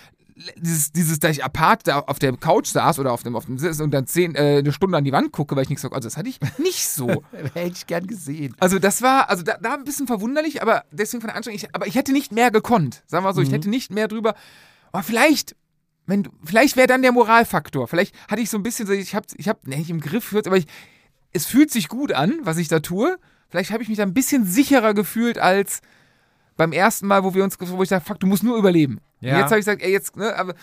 dieses, 0.56 0.92
dieses, 0.92 1.18
dass 1.18 1.32
ich 1.32 1.44
apart 1.44 1.86
da 1.86 2.00
auf 2.00 2.18
der 2.18 2.36
Couch 2.36 2.68
saß 2.68 2.98
oder 2.98 3.12
auf 3.12 3.22
dem, 3.22 3.36
auf 3.36 3.46
dem 3.46 3.58
Sitz 3.58 3.80
und 3.80 3.90
dann 3.90 4.06
zehn, 4.06 4.34
äh, 4.34 4.58
eine 4.58 4.72
Stunde 4.72 4.96
an 4.96 5.04
die 5.04 5.12
Wand 5.12 5.32
gucke, 5.32 5.56
weil 5.56 5.64
ich 5.64 5.68
nichts 5.68 5.82
so, 5.82 5.90
also 5.90 6.06
das 6.06 6.16
hatte 6.16 6.28
ich 6.28 6.38
nicht 6.58 6.86
so. 6.86 7.08
Hätte 7.54 7.72
ich 7.74 7.86
gern 7.86 8.06
gesehen. 8.06 8.54
Also 8.60 8.78
das 8.78 9.02
war, 9.02 9.28
also 9.30 9.42
da, 9.42 9.56
da 9.60 9.74
ein 9.74 9.84
bisschen 9.84 10.06
verwunderlich, 10.06 10.62
aber 10.62 10.84
deswegen 10.90 11.20
von 11.20 11.28
der 11.28 11.36
Anstrengung, 11.36 11.56
ich, 11.56 11.74
aber 11.74 11.86
ich 11.86 11.94
hätte 11.94 12.12
nicht 12.12 12.32
mehr 12.32 12.50
gekonnt. 12.50 13.02
Sagen 13.06 13.24
wir 13.24 13.28
mal 13.28 13.34
so, 13.34 13.40
ich 13.40 13.52
hätte 13.52 13.68
nicht 13.68 13.92
mehr 13.92 14.08
drüber, 14.08 14.34
aber 14.92 15.02
vielleicht, 15.02 15.56
wenn 16.08 16.22
du, 16.22 16.30
vielleicht 16.42 16.76
wäre 16.76 16.86
dann 16.86 17.02
der 17.02 17.12
Moralfaktor. 17.12 17.86
Vielleicht 17.86 18.14
hatte 18.28 18.40
ich 18.40 18.48
so 18.48 18.56
ein 18.56 18.62
bisschen 18.62 18.86
so, 18.86 18.94
ich 18.94 19.14
habe, 19.14 19.26
ich 19.36 19.46
habe, 19.46 19.60
nicht 19.68 19.90
im 19.90 20.00
Griff, 20.00 20.34
aber 20.34 20.56
ich, 20.56 20.66
es 21.32 21.44
fühlt 21.44 21.70
sich 21.70 21.88
gut 21.88 22.12
an, 22.12 22.38
was 22.42 22.56
ich 22.56 22.68
da 22.68 22.80
tue. 22.80 23.18
Vielleicht 23.50 23.70
habe 23.70 23.82
ich 23.82 23.90
mich 23.90 23.98
da 23.98 24.04
ein 24.04 24.14
bisschen 24.14 24.46
sicherer 24.46 24.94
gefühlt 24.94 25.38
als 25.38 25.82
beim 26.56 26.72
ersten 26.72 27.06
Mal, 27.06 27.24
wo 27.24 27.34
wir 27.34 27.44
uns, 27.44 27.58
wo 27.60 27.82
ich 27.82 27.90
dachte, 27.90 28.06
fuck, 28.06 28.18
du 28.20 28.26
musst 28.26 28.42
nur 28.42 28.56
überleben. 28.56 29.00
Ja. 29.20 29.34
Und 29.34 29.40
jetzt 29.40 29.50
habe 29.50 29.60
ich 29.60 29.66
gesagt, 29.66 29.82
ey, 29.82 29.92
jetzt, 29.92 30.16
ne, 30.16 30.34
aber 30.34 30.54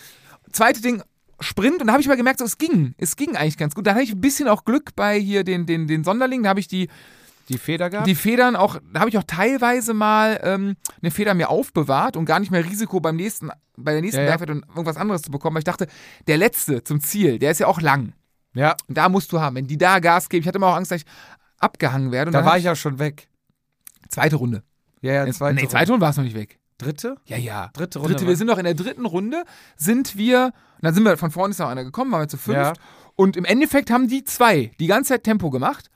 zweite 0.50 0.82
Ding, 0.82 1.00
Sprint 1.38 1.80
und 1.80 1.86
da 1.86 1.92
habe 1.92 2.02
ich 2.02 2.08
mal 2.08 2.16
gemerkt, 2.16 2.40
so, 2.40 2.44
es 2.44 2.58
ging. 2.58 2.96
Es 2.98 3.14
ging 3.14 3.36
eigentlich 3.36 3.56
ganz 3.56 3.76
gut. 3.76 3.86
Da 3.86 3.92
hatte 3.92 4.02
ich 4.02 4.12
ein 4.12 4.20
bisschen 4.20 4.48
auch 4.48 4.64
Glück 4.64 4.96
bei 4.96 5.16
hier 5.18 5.44
den, 5.44 5.64
den, 5.64 5.86
den 5.86 6.02
Sonderlingen. 6.02 6.44
Da 6.44 6.50
habe 6.50 6.60
ich 6.60 6.66
die, 6.66 6.88
Die 7.48 7.58
Feder 7.58 7.90
gehabt? 7.90 8.08
die 8.08 8.14
Federn 8.14 8.56
auch, 8.56 8.78
da 8.92 9.00
habe 9.00 9.10
ich 9.10 9.18
auch 9.18 9.24
teilweise 9.26 9.94
mal 9.94 10.40
ähm, 10.42 10.76
eine 11.00 11.10
Feder 11.10 11.34
mir 11.34 11.48
aufbewahrt 11.48 12.16
und 12.16 12.24
gar 12.24 12.40
nicht 12.40 12.50
mehr 12.50 12.64
Risiko 12.64 13.00
beim 13.00 13.16
nächsten, 13.16 13.50
bei 13.76 13.92
der 13.92 14.00
nächsten 14.00 14.20
Ja, 14.20 14.36
ja. 14.36 14.40
Und 14.40 14.64
irgendwas 14.68 14.96
anderes 14.96 15.22
zu 15.22 15.30
bekommen, 15.30 15.54
weil 15.54 15.60
ich 15.60 15.64
dachte, 15.64 15.86
der 16.26 16.38
letzte 16.38 16.82
zum 16.82 17.00
Ziel, 17.00 17.38
der 17.38 17.52
ist 17.52 17.60
ja 17.60 17.68
auch 17.68 17.80
lang. 17.80 18.14
ja, 18.54 18.74
Und 18.88 18.96
da 18.98 19.08
musst 19.08 19.32
du 19.32 19.40
haben, 19.40 19.56
wenn 19.56 19.66
die 19.66 19.78
da 19.78 20.00
Gas 20.00 20.28
geben. 20.28 20.42
Ich 20.42 20.48
hatte 20.48 20.58
immer 20.58 20.68
auch 20.68 20.76
Angst, 20.76 20.90
dass 20.90 21.02
ich 21.02 21.06
abgehangen 21.58 22.10
werde. 22.12 22.30
Da 22.30 22.44
war 22.44 22.58
ich 22.58 22.64
ja 22.64 22.74
schon 22.74 22.98
weg. 22.98 23.28
zweite 24.08 24.36
Runde. 24.36 24.62
Ja, 25.00 25.12
ja, 25.12 25.32
zweite 25.32 25.54
nee, 25.54 25.60
Runde. 25.60 25.70
zweite 25.70 25.92
Runde 25.92 26.02
war 26.02 26.10
es 26.10 26.16
noch 26.16 26.24
nicht 26.24 26.36
weg. 26.36 26.58
Dritte? 26.78 27.16
Ja, 27.26 27.36
ja. 27.36 27.70
Dritte 27.72 27.98
Runde. 28.00 28.14
Dritte, 28.14 28.28
wir 28.28 28.36
sind 28.36 28.48
noch 28.48 28.58
in 28.58 28.64
der 28.64 28.74
dritten 28.74 29.06
Runde, 29.06 29.44
sind 29.76 30.16
wir, 30.18 30.46
und 30.46 30.84
dann 30.84 30.94
sind 30.94 31.04
wir, 31.04 31.16
von 31.16 31.30
vorne 31.30 31.52
ist 31.52 31.58
noch 31.58 31.68
einer 31.68 31.84
gekommen, 31.84 32.12
waren 32.12 32.22
wir 32.22 32.28
zu 32.28 32.36
fünft. 32.36 32.60
Ja. 32.60 32.72
Und 33.14 33.36
im 33.36 33.44
Endeffekt 33.44 33.90
haben 33.90 34.08
die 34.08 34.24
zwei 34.24 34.72
die 34.78 34.86
ganze 34.86 35.14
Zeit 35.14 35.24
Tempo 35.24 35.50
gemacht. 35.50 35.90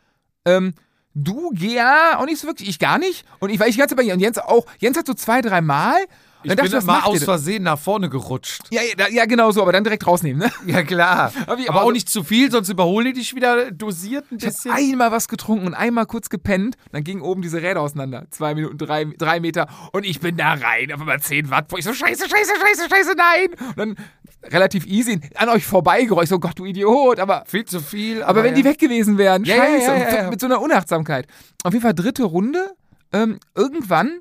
Ähm, 0.46 0.74
du, 1.14 1.52
ja, 1.56 2.18
auch 2.18 2.24
nicht 2.26 2.40
so 2.40 2.46
wirklich, 2.46 2.68
ich 2.68 2.78
gar 2.78 2.98
nicht. 2.98 3.24
Und 3.38 3.50
ich 3.50 3.58
war 3.60 3.66
ich 3.66 3.74
die 3.74 3.78
ganze 3.80 3.94
Zeit 3.96 4.06
bei 4.06 4.12
und 4.12 4.20
Jens 4.20 4.38
auch. 4.38 4.66
Jens 4.78 4.96
hat 4.98 5.06
so 5.06 5.14
zwei, 5.14 5.40
drei 5.40 5.60
Mal. 5.60 5.96
Ich 6.42 6.48
dann 6.48 6.56
bin 6.56 6.64
dachte 6.64 6.68
ich, 6.68 6.74
was 6.78 6.84
mal 6.86 7.02
aus? 7.02 7.22
Versehen 7.22 7.64
nach 7.64 7.78
vorne 7.78 8.08
gerutscht. 8.08 8.62
Ja, 8.70 8.80
ja, 8.80 9.08
ja, 9.10 9.26
genau 9.26 9.50
so, 9.50 9.60
aber 9.60 9.72
dann 9.72 9.84
direkt 9.84 10.06
rausnehmen, 10.06 10.38
ne? 10.38 10.50
Ja, 10.72 10.82
klar. 10.82 11.34
Hab 11.46 11.58
ich 11.58 11.68
Aber 11.68 11.82
auch- 11.82 11.92
nicht 11.92 12.08
zu 12.08 12.24
viel, 12.24 12.50
sonst 12.50 12.70
überhole 12.70 13.10
ich 13.10 13.14
dich 13.16 13.34
wieder 13.34 13.70
dosiert 13.70 14.24
ein 14.32 14.38
Ich 14.38 14.44
habe 14.46 14.54
bisschen. 14.54 14.72
einmal 14.72 15.12
was 15.12 15.28
getrunken 15.28 15.66
und 15.66 15.74
einmal 15.74 16.06
kurz 16.06 16.30
gepennt. 16.30 16.76
Dann 16.92 17.04
gingen 17.04 17.20
oben 17.20 17.42
diese 17.42 17.60
Räder 17.60 17.82
auseinander. 17.82 18.24
Zwei 18.30 18.54
Minuten, 18.54 18.78
drei, 18.78 19.04
drei 19.18 19.38
Meter. 19.40 19.68
Und 19.92 20.06
ich 20.06 20.20
bin 20.20 20.38
da 20.38 20.54
rein. 20.54 20.90
Auf 20.94 21.00
einmal 21.00 21.20
10 21.20 21.50
Watt. 21.50 21.66
Ich 21.76 21.84
so, 21.84 21.92
scheiße, 21.92 22.26
scheiße, 22.26 22.52
scheiße, 22.58 22.88
scheiße, 22.88 23.14
nein. 23.18 23.48
Und 23.68 23.78
dann 23.78 23.96
relativ 24.44 24.86
easy 24.86 25.20
an 25.34 25.48
euch 25.48 25.64
vorbeigeräuscht. 25.66 26.30
So, 26.30 26.38
Gott, 26.38 26.58
du 26.58 26.64
Idiot, 26.64 27.18
aber. 27.20 27.44
Viel 27.46 27.64
zu 27.64 27.80
viel. 27.80 28.22
Aber 28.22 28.42
wenn 28.42 28.54
die 28.54 28.64
weg 28.64 28.78
gewesen 28.78 29.18
wären, 29.18 29.44
Ja, 29.44 29.56
ja, 29.56 29.62
scheiße, 29.64 29.84
ja, 29.86 29.92
und 29.94 30.00
ja, 30.00 30.14
ja. 30.22 30.30
mit 30.30 30.40
so 30.40 30.46
einer 30.46 30.60
Unachtsamkeit. 30.60 31.26
Auf 31.64 31.72
jeden 31.72 31.82
Fall 31.82 31.94
dritte 31.94 32.24
Runde. 32.24 32.74
Ähm, 33.12 33.40
irgendwann, 33.56 34.20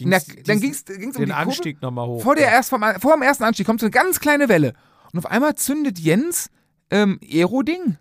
na, 0.00 0.18
dann 0.46 0.60
ging 0.60 0.70
es 0.70 0.84
um 0.88 1.12
den 1.12 1.26
die. 1.26 1.32
Anstieg 1.32 1.82
nochmal 1.82 2.06
hoch. 2.06 2.22
Vor, 2.22 2.36
der 2.36 2.46
erst 2.48 2.70
vom, 2.70 2.82
vor 3.00 3.14
dem 3.14 3.22
ersten 3.22 3.42
Anstieg 3.44 3.66
kommt 3.66 3.80
so 3.80 3.86
eine 3.86 3.90
ganz 3.90 4.20
kleine 4.20 4.48
Welle. 4.48 4.74
Und 5.12 5.18
auf 5.18 5.26
einmal 5.26 5.56
zündet 5.56 5.98
Jens 5.98 6.48
ähm, 6.90 7.18
Aero-Ding. 7.22 7.96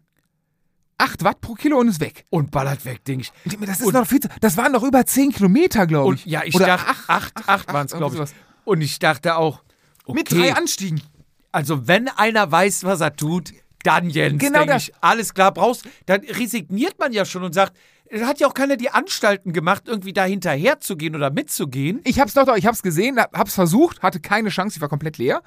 8 0.99 1.23
Watt 1.23 1.41
pro 1.41 1.53
Kilo 1.53 1.77
und 1.79 1.87
ist 1.89 1.99
weg. 1.99 2.25
und 2.29 2.49
ballert 2.51 2.83
weg, 2.85 3.03
Ding. 3.05 3.23
Und 3.45 3.67
Das, 3.67 3.79
ist 3.79 3.85
Und- 3.85 3.93
noch 3.93 4.07
viel 4.07 4.19
zu, 4.19 4.29
das 4.41 4.57
waren 4.57 4.71
noch 4.71 4.83
über 4.83 5.05
10 5.05 5.31
Kilometer, 5.31 5.85
glaube 5.87 6.07
Und 6.09 6.15
ich. 6.19 6.25
ja, 6.25 6.41
ich 6.43 6.55
Oder 6.55 6.65
dachte, 6.67 6.89
acht, 6.89 7.09
acht, 7.09 7.49
acht, 7.49 7.73
waren 7.73 7.85
es, 7.85 7.93
glaube 7.93 8.15
ich. 8.23 8.29
Und 8.65 8.81
ich 8.81 8.97
dachte 8.99 9.35
auch, 9.37 9.63
okay, 10.05 10.17
Mit 10.19 10.31
drei 10.31 10.53
Anstiegen. 10.55 11.01
Also 11.51 11.87
wenn 11.87 12.07
einer 12.09 12.51
weiß, 12.51 12.83
was 12.83 13.01
er 13.01 13.15
tut, 13.15 13.51
dann 13.83 14.09
Jens, 14.09 14.41
Genau 14.41 14.65
das. 14.65 14.89
ich. 14.89 14.93
Alles 15.01 15.33
klar, 15.33 15.53
brauchst, 15.53 15.85
dann 16.05 16.21
resigniert 16.21 16.99
man 16.99 17.13
ja 17.13 17.25
schon 17.25 17.43
und 17.43 17.53
sagt, 17.53 17.75
da 18.11 18.25
hat 18.25 18.39
ja 18.39 18.47
auch 18.47 18.53
keiner 18.53 18.77
die 18.77 18.89
Anstalten 18.89 19.53
gemacht, 19.53 19.83
irgendwie 19.87 20.13
da 20.13 20.23
hinterher 20.25 20.79
zu 20.79 20.95
gehen 20.97 21.15
oder 21.15 21.29
mitzugehen. 21.29 22.01
Ich 22.05 22.19
hab's 22.19 22.33
doch, 22.33 22.45
doch, 22.45 22.55
ich 22.55 22.65
hab's 22.65 22.81
gesehen, 22.81 23.19
hab's 23.19 23.53
versucht, 23.53 24.01
hatte 24.01 24.19
keine 24.19 24.49
Chance, 24.49 24.77
ich 24.77 24.81
war 24.81 24.89
komplett 24.89 25.17
leer. 25.17 25.41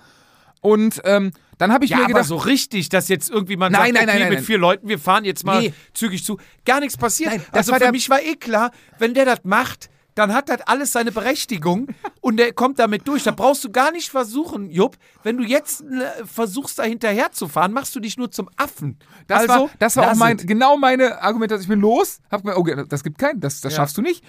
Und 0.63 1.01
ähm, 1.05 1.33
dann 1.57 1.73
habe 1.73 1.87
ich 1.87 1.91
Ja, 1.91 1.97
mir 1.99 2.03
aber 2.05 2.13
gedacht, 2.15 2.27
so 2.29 2.37
richtig, 2.37 2.91
dass 2.91 3.09
jetzt 3.09 3.31
irgendwie 3.31 3.57
man 3.57 3.73
Nein, 3.73 3.81
sagt, 3.81 3.95
nein, 3.95 4.03
okay, 4.03 4.07
nein, 4.07 4.19
nein, 4.21 4.29
mit 4.29 4.39
nein. 4.41 4.45
vier 4.45 4.59
Leuten, 4.59 4.89
wir 4.89 4.99
fahren 4.99 5.25
jetzt 5.25 5.45
mal 5.45 5.61
Nee. 5.63 5.73
zügig 5.95 6.23
zu. 6.25 6.39
Gar 6.67 6.81
nichts 6.81 6.99
passiert. 6.99 7.31
Nein, 7.31 7.43
das 7.53 7.59
also 7.69 7.73
war 7.73 7.81
für 7.81 7.93
mich 7.93 8.11
war 8.11 8.23
eh 8.23 8.37
klar, 8.37 8.71
wenn 8.99 9.15
der 9.15 9.25
das 9.25 9.41
macht, 9.45 9.89
dann 10.15 10.35
hat 10.35 10.49
das 10.49 10.61
alles 10.63 10.93
seine 10.93 11.13
Berechtigung 11.13 11.89
und 12.21 12.37
der 12.37 12.53
kommt 12.53 12.79
damit 12.79 13.07
durch. 13.09 13.23
Da 13.25 13.31
brauchst 13.31 13.65
du 13.65 13.71
gar 13.71 13.93
nicht 13.93 14.11
versuchen, 14.11 14.71
Jupp, 14.71 14.97
wenn 15.23 15.37
du 15.37 15.45
jetzt 15.45 15.83
äh, 15.83 16.25
versuchst, 16.27 16.79
da 16.79 16.83
hinterher 16.83 17.33
zu 17.33 17.49
fahren, 17.49 17.73
machst 17.73 17.95
du 17.97 18.01
dich 18.01 18.17
nur 18.17 18.31
zum 18.31 18.49
Affen. 18.57 18.99
das 19.27 19.49
also, 19.49 19.65
war, 19.65 19.71
das 19.79 19.97
war 19.97 20.11
auch 20.13 20.17
mein, 20.17 20.37
genau 20.39 20.77
meine 20.77 21.23
Argumentation. 21.23 21.63
Ich 21.63 21.69
bin 21.69 21.81
los, 21.81 22.19
hab 22.31 22.45
mir, 22.45 22.57
okay, 22.57 22.85
das 22.89 23.03
gibt 23.05 23.19
keinen, 23.19 23.41
das, 23.41 23.61
das 23.61 23.73
Ja. 23.73 23.77
schaffst 23.79 23.97
du 23.99 24.03
nicht. 24.03 24.25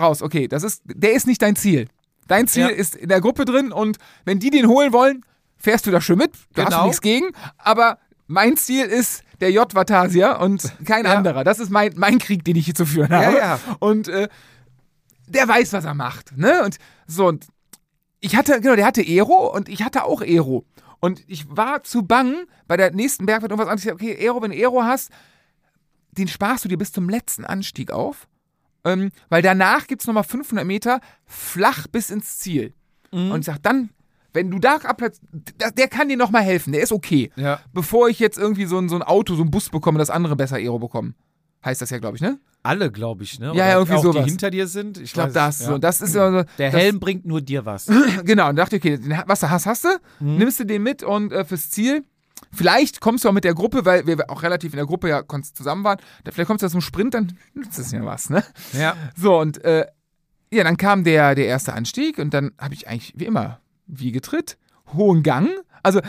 Raus, 0.00 0.22
okay, 0.22 0.46
das 0.48 0.62
ist, 0.62 0.82
der 0.84 1.12
ist 1.12 1.26
nicht 1.26 1.42
dein 1.42 1.56
Ziel. 1.56 1.88
Dein 2.28 2.46
Ziel 2.46 2.62
Ja. 2.64 2.68
ist 2.68 2.94
in 2.94 3.08
der 3.08 3.20
Gruppe 3.20 3.44
drin 3.44 3.72
und 3.72 3.98
wenn 4.24 4.38
die 4.38 4.50
den 4.50 4.68
holen 4.68 4.92
wollen, 4.92 5.24
fährst 5.56 5.86
du 5.86 5.90
da 5.90 6.00
schön 6.00 6.18
mit, 6.18 6.32
da 6.54 6.62
hast 6.64 6.72
du 6.72 6.76
Genau. 6.76 6.84
nichts 6.86 7.00
gegen. 7.00 7.26
Aber 7.56 7.98
mein 8.28 8.56
Ziel 8.56 8.84
ist 8.84 9.22
der 9.40 9.50
J. 9.50 9.72
Vatasia 9.74 10.36
und 10.36 10.72
kein 10.84 11.04
Ja. 11.04 11.14
anderer. 11.14 11.42
Das 11.42 11.58
ist 11.58 11.70
mein, 11.70 11.92
mein 11.96 12.18
Krieg, 12.18 12.44
den 12.44 12.54
ich 12.56 12.66
hier 12.66 12.74
zu 12.74 12.86
führen 12.86 13.10
habe. 13.10 13.36
ja. 13.36 13.58
Und 13.80 14.06
äh, 14.08 14.28
der 15.28 15.48
weiß, 15.48 15.72
was 15.72 15.84
er 15.84 15.94
macht. 15.94 16.36
Ne? 16.36 16.64
Und 16.64 16.78
so, 17.06 17.26
und 17.26 17.46
ich 18.20 18.36
hatte, 18.36 18.60
genau, 18.60 18.76
der 18.76 18.86
hatte 18.86 19.02
Aero 19.02 19.54
und 19.54 19.68
ich 19.68 19.82
hatte 19.82 20.04
auch 20.04 20.22
Aero. 20.22 20.64
Und 21.00 21.22
ich 21.28 21.46
war 21.48 21.84
zu 21.84 22.02
bang, 22.02 22.34
bei 22.66 22.76
der 22.76 22.92
nächsten 22.92 23.26
Bergwelt 23.26 23.52
irgendwas 23.52 23.70
anderes. 23.70 23.92
Okay, 23.92 24.16
Aero, 24.20 24.42
wenn 24.42 24.50
du 24.50 24.56
Aero 24.56 24.82
hast, 24.82 25.10
den 26.12 26.28
sparst 26.28 26.64
du 26.64 26.68
dir 26.68 26.78
bis 26.78 26.92
zum 26.92 27.08
letzten 27.08 27.44
Anstieg 27.44 27.90
auf. 27.92 28.26
Ähm, 28.84 29.10
weil 29.28 29.42
danach 29.42 29.86
gibt 29.86 30.02
es 30.02 30.06
nochmal 30.06 30.24
500 30.24 30.66
Meter 30.66 31.00
flach 31.26 31.86
bis 31.86 32.10
ins 32.10 32.38
Ziel. 32.38 32.74
Und 33.32 33.40
ich 33.40 33.46
sag, 33.46 33.62
dann, 33.62 33.90
wenn 34.32 34.50
du 34.50 34.58
da 34.58 34.76
abplatzt, 34.76 35.22
der, 35.32 35.70
der 35.70 35.88
kann 35.88 36.08
dir 36.08 36.16
nochmal 36.16 36.42
helfen, 36.42 36.72
der 36.72 36.82
ist 36.82 36.92
okay. 36.92 37.30
Ja. 37.36 37.60
Bevor 37.72 38.08
ich 38.08 38.18
jetzt 38.18 38.38
irgendwie 38.38 38.66
so 38.66 38.78
ein, 38.78 38.88
so 38.88 38.96
ein 38.96 39.02
Auto, 39.02 39.34
so 39.34 39.42
ein 39.42 39.50
Bus 39.50 39.70
bekomme, 39.70 39.98
das 39.98 40.10
andere 40.10 40.36
besser 40.36 40.56
Aero 40.56 40.78
bekommen. 40.78 41.14
Heißt 41.64 41.82
das 41.82 41.90
ja, 41.90 41.98
glaube 41.98 42.16
ich, 42.16 42.22
ne? 42.22 42.38
Alle, 42.62 42.90
glaube 42.90 43.22
ich, 43.24 43.38
ne? 43.38 43.46
Ja, 43.46 43.52
Oder 43.52 43.66
ja, 43.66 43.72
irgendwie 43.74 43.94
auch 43.94 44.02
sowas. 44.02 44.24
die 44.24 44.30
hinter 44.30 44.50
dir 44.50 44.66
sind. 44.66 44.98
Ich, 44.98 45.12
glaube, 45.12 45.32
das. 45.32 45.58
So, 45.58 45.72
ja. 45.72 45.78
das 45.78 46.00
ist 46.00 46.14
ja 46.14 46.30
so. 46.30 46.44
Der 46.58 46.70
das, 46.70 46.80
Helm 46.80 47.00
bringt 47.00 47.24
nur 47.24 47.40
dir 47.40 47.64
was. 47.64 47.86
Genau, 48.24 48.48
und 48.48 48.56
dachte 48.56 48.76
ich, 48.76 48.82
okay, 48.82 48.98
den, 48.98 49.22
was 49.26 49.40
du 49.40 49.50
hast, 49.50 49.66
hast 49.66 49.84
du. 49.84 49.88
Mhm. 50.20 50.36
Nimmst 50.36 50.60
du 50.60 50.64
den 50.64 50.82
mit 50.82 51.02
und 51.02 51.32
äh, 51.32 51.44
fürs 51.44 51.70
Ziel. 51.70 52.04
Vielleicht 52.52 53.00
kommst 53.00 53.24
du 53.24 53.28
auch 53.28 53.32
mit 53.32 53.44
der 53.44 53.54
Gruppe, 53.54 53.84
weil 53.84 54.06
wir 54.06 54.30
auch 54.30 54.42
relativ 54.42 54.72
in 54.72 54.76
der 54.76 54.86
Gruppe 54.86 55.08
ja 55.08 55.22
zusammen 55.52 55.84
waren. 55.84 55.98
Vielleicht 56.24 56.46
kommst 56.46 56.62
du 56.62 56.68
zum 56.68 56.80
Sprint, 56.80 57.14
dann 57.14 57.36
nützt 57.54 57.78
es 57.78 57.90
ja 57.90 58.04
was, 58.04 58.30
ne? 58.30 58.44
ja. 58.72 58.96
So, 59.16 59.38
und 59.38 59.64
äh, 59.64 59.86
ja, 60.52 60.64
dann 60.64 60.76
kam 60.76 61.04
der, 61.04 61.34
der 61.34 61.46
erste 61.46 61.72
Anstieg 61.72 62.18
und 62.18 62.32
dann 62.32 62.52
habe 62.58 62.74
ich 62.74 62.88
eigentlich 62.88 63.12
wie 63.16 63.24
immer 63.26 63.60
wie 63.86 64.12
getritt, 64.12 64.56
hohen 64.94 65.22
Gang. 65.22 65.48
Also, 65.82 66.00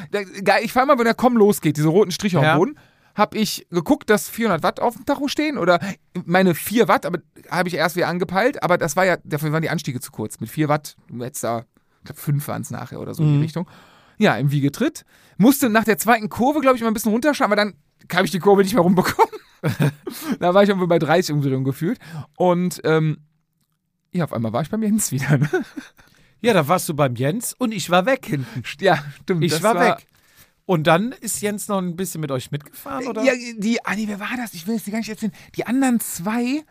ich 0.61 0.71
fahre 0.73 0.85
mal, 0.87 0.97
wenn 0.97 1.05
der 1.05 1.13
Komm 1.13 1.37
losgeht, 1.37 1.77
diese 1.77 1.87
roten 1.87 2.11
Striche 2.11 2.37
Ja. 2.41 2.53
am 2.53 2.59
Boden, 2.59 2.75
habe 3.19 3.37
ich 3.37 3.67
geguckt, 3.69 4.09
dass 4.09 4.27
400 4.29 4.63
Watt 4.63 4.79
auf 4.79 4.95
dem 4.95 5.05
Tacho 5.05 5.27
stehen 5.27 5.57
oder 5.59 5.79
meine 6.25 6.55
4 6.55 6.87
Watt, 6.87 7.05
aber 7.05 7.19
habe 7.51 7.69
ich 7.69 7.75
erst 7.75 7.95
wieder 7.95 8.07
angepeilt, 8.07 8.63
aber 8.63 8.77
das 8.79 8.95
war 8.95 9.05
ja, 9.05 9.17
dafür 9.23 9.51
waren 9.51 9.61
die 9.61 9.69
Anstiege 9.69 9.99
zu 9.99 10.11
kurz. 10.11 10.39
Mit 10.39 10.49
4 10.49 10.67
Watt, 10.69 10.95
du 11.09 11.23
hättest 11.23 11.43
da, 11.43 11.65
ich 11.99 12.05
glaube, 12.05 12.19
5 12.21 12.47
waren 12.47 12.61
es 12.63 12.71
nachher 12.71 12.99
oder 12.99 13.13
so 13.13 13.21
in 13.21 13.29
die 13.29 13.35
Mhm. 13.35 13.41
Richtung. 13.43 13.69
Ja, 14.17 14.35
im 14.37 14.51
Wiegetritt. 14.51 15.05
Musste 15.37 15.69
nach 15.69 15.83
der 15.83 15.97
zweiten 15.97 16.29
Kurve, 16.29 16.59
glaube 16.61 16.75
ich, 16.75 16.81
mal 16.81 16.87
ein 16.89 16.93
bisschen 16.93 17.11
runterschauen, 17.11 17.45
aber 17.51 17.55
dann 17.55 17.73
habe 18.11 18.25
ich 18.25 18.31
die 18.31 18.39
Kurve 18.39 18.63
nicht 18.63 18.73
mehr 18.73 18.83
rumbekommen. 18.83 19.31
da 20.39 20.53
war 20.53 20.63
ich 20.63 20.69
irgendwo 20.69 20.87
bei 20.87 20.99
30 20.99 21.33
Umdrehungen 21.35 21.63
gefühlt. 21.63 21.99
Und 22.37 22.81
ähm, 22.83 23.19
ja, 24.11 24.23
auf 24.23 24.33
einmal 24.33 24.51
war 24.53 24.61
ich 24.61 24.69
beim 24.69 24.81
Jens 24.83 25.11
wieder. 25.11 25.37
Ne? 25.37 25.49
ja, 26.41 26.53
da 26.53 26.67
warst 26.67 26.89
du 26.89 26.93
beim 26.95 27.15
Jens 27.15 27.53
und 27.53 27.71
ich 27.73 27.89
war 27.89 28.05
weg 28.05 28.25
hinten. 28.25 28.63
Ja, 28.81 29.03
stimmt. 29.21 29.43
Ich 29.43 29.51
das 29.51 29.63
war, 29.63 29.75
weg. 29.79 30.05
Und 30.69 30.85
dann 30.85 31.13
ist 31.13 31.41
Jens 31.41 31.67
noch 31.67 31.79
ein 31.79 31.95
bisschen 31.95 32.21
mit 32.21 32.29
euch 32.29 32.51
mitgefahren, 32.51 33.07
oder? 33.07 33.23
Ja, 33.23 33.33
die, 33.57 33.83
ah 33.83 33.95
nee, 33.95 34.03
wer 34.07 34.19
war 34.19 34.37
das? 34.37 34.53
Ich 34.53 34.67
will 34.67 34.75
es 34.75 34.83
dir 34.83 34.91
gar 34.91 34.99
nicht 34.99 35.09
erzählen. 35.09 35.31
Die 35.55 35.65
anderen 35.65 35.99
zwei, 35.99 36.63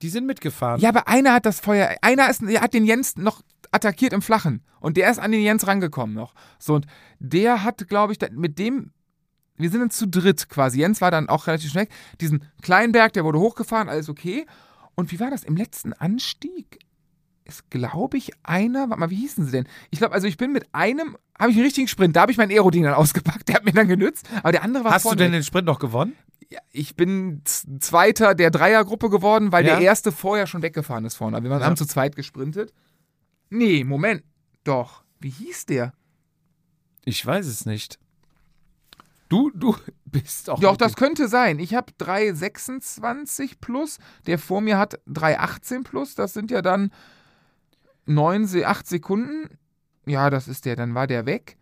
Die 0.00 0.08
sind 0.08 0.24
mitgefahren. 0.24 0.80
ja, 0.80 0.88
aber 0.88 1.08
einer 1.08 1.32
hat 1.32 1.46
das 1.46 1.58
Feuer, 1.58 1.96
einer 2.00 2.30
ist, 2.30 2.42
hat 2.42 2.74
den 2.74 2.84
Jens 2.84 3.16
noch 3.16 3.42
attackiert 3.72 4.12
im 4.12 4.22
Flachen. 4.22 4.62
Und 4.78 4.96
der 4.96 5.10
ist 5.10 5.18
an 5.18 5.32
den 5.32 5.42
Jens 5.42 5.66
rangekommen 5.66 6.14
noch. 6.14 6.32
So, 6.60 6.74
und 6.74 6.86
der 7.18 7.64
hat, 7.64 7.88
glaube 7.88 8.12
ich, 8.12 8.20
mit 8.30 8.60
dem, 8.60 8.92
wir 9.56 9.68
sind 9.68 9.80
dann 9.80 9.90
zu 9.90 10.06
dritt 10.06 10.48
quasi. 10.48 10.78
Jens 10.78 11.00
war 11.00 11.10
dann 11.10 11.28
auch 11.28 11.48
relativ 11.48 11.72
schnell. 11.72 11.88
Diesen 12.20 12.44
kleinen 12.62 12.92
Berg, 12.92 13.14
der 13.14 13.24
wurde 13.24 13.40
hochgefahren, 13.40 13.88
alles 13.88 14.08
okay. 14.08 14.46
Und 14.94 15.10
wie 15.10 15.18
war 15.18 15.30
das? 15.30 15.42
Im 15.42 15.56
letzten 15.56 15.92
Anstieg 15.92 16.78
ist, 17.50 17.70
glaube 17.70 18.16
ich, 18.16 18.30
einer, 18.42 18.88
warte 18.88 19.00
mal, 19.00 19.10
wie 19.10 19.16
hießen 19.16 19.44
sie 19.44 19.50
denn? 19.52 19.68
Ich 19.90 19.98
glaube, 19.98 20.14
also 20.14 20.26
ich 20.26 20.36
bin 20.36 20.52
mit 20.52 20.66
einem, 20.72 21.16
habe 21.38 21.50
ich 21.50 21.56
einen 21.56 21.64
richtigen 21.66 21.88
Sprint, 21.88 22.16
da 22.16 22.22
habe 22.22 22.32
ich 22.32 22.38
mein 22.38 22.50
Aeroding 22.50 22.84
dann 22.84 22.94
ausgepackt, 22.94 23.46
der 23.48 23.56
hat 23.56 23.64
mir 23.64 23.72
dann 23.72 23.88
genützt. 23.88 24.28
Aber 24.38 24.52
der 24.52 24.62
andere 24.62 24.84
war 24.84 24.92
Hast 24.92 25.04
du 25.04 25.10
denn 25.14 25.32
weg. 25.32 25.40
den 25.40 25.44
Sprint 25.44 25.66
noch 25.66 25.78
gewonnen? 25.78 26.14
Ja, 26.48 26.60
ich 26.72 26.96
bin 26.96 27.42
Zweiter 27.44 28.34
der 28.34 28.50
Dreiergruppe 28.50 29.08
geworden, 29.10 29.52
weil 29.52 29.64
Ja. 29.66 29.76
der 29.76 29.84
Erste 29.84 30.10
vorher 30.10 30.46
schon 30.48 30.62
weggefahren 30.62 31.04
ist 31.04 31.14
vorne. 31.16 31.42
Wir 31.42 31.50
waren, 31.50 31.60
Ja. 31.60 31.66
haben 31.66 31.76
zu 31.76 31.86
zweit 31.86 32.16
gesprintet. 32.16 32.72
Nee, 33.50 33.84
Moment. 33.84 34.24
Doch. 34.64 35.04
Wie 35.20 35.30
hieß 35.30 35.66
der? 35.66 35.92
Ich 37.04 37.24
weiß 37.24 37.46
es 37.46 37.66
nicht. 37.66 37.98
Du, 39.28 39.50
du 39.54 39.76
bist 40.06 40.50
auch. 40.50 40.58
Doch, 40.58 40.76
das 40.76 40.96
könnte 40.96 41.28
sein. 41.28 41.60
Ich 41.60 41.74
habe 41.74 41.92
3,26 42.00 43.52
plus. 43.60 43.98
Der 44.26 44.38
vor 44.38 44.60
mir 44.60 44.76
hat 44.76 44.98
3,18 45.06 45.84
plus. 45.84 46.14
Das 46.16 46.32
sind 46.32 46.50
ja 46.50 46.62
dann 46.62 46.90
9, 48.14 48.46
Se- 48.46 48.66
8 48.66 48.86
Sekunden. 48.86 49.48
Ja, 50.06 50.30
das 50.30 50.48
ist 50.48 50.64
der. 50.64 50.76
Dann 50.76 50.94
war 50.94 51.06
der 51.06 51.26
weg. 51.26 51.56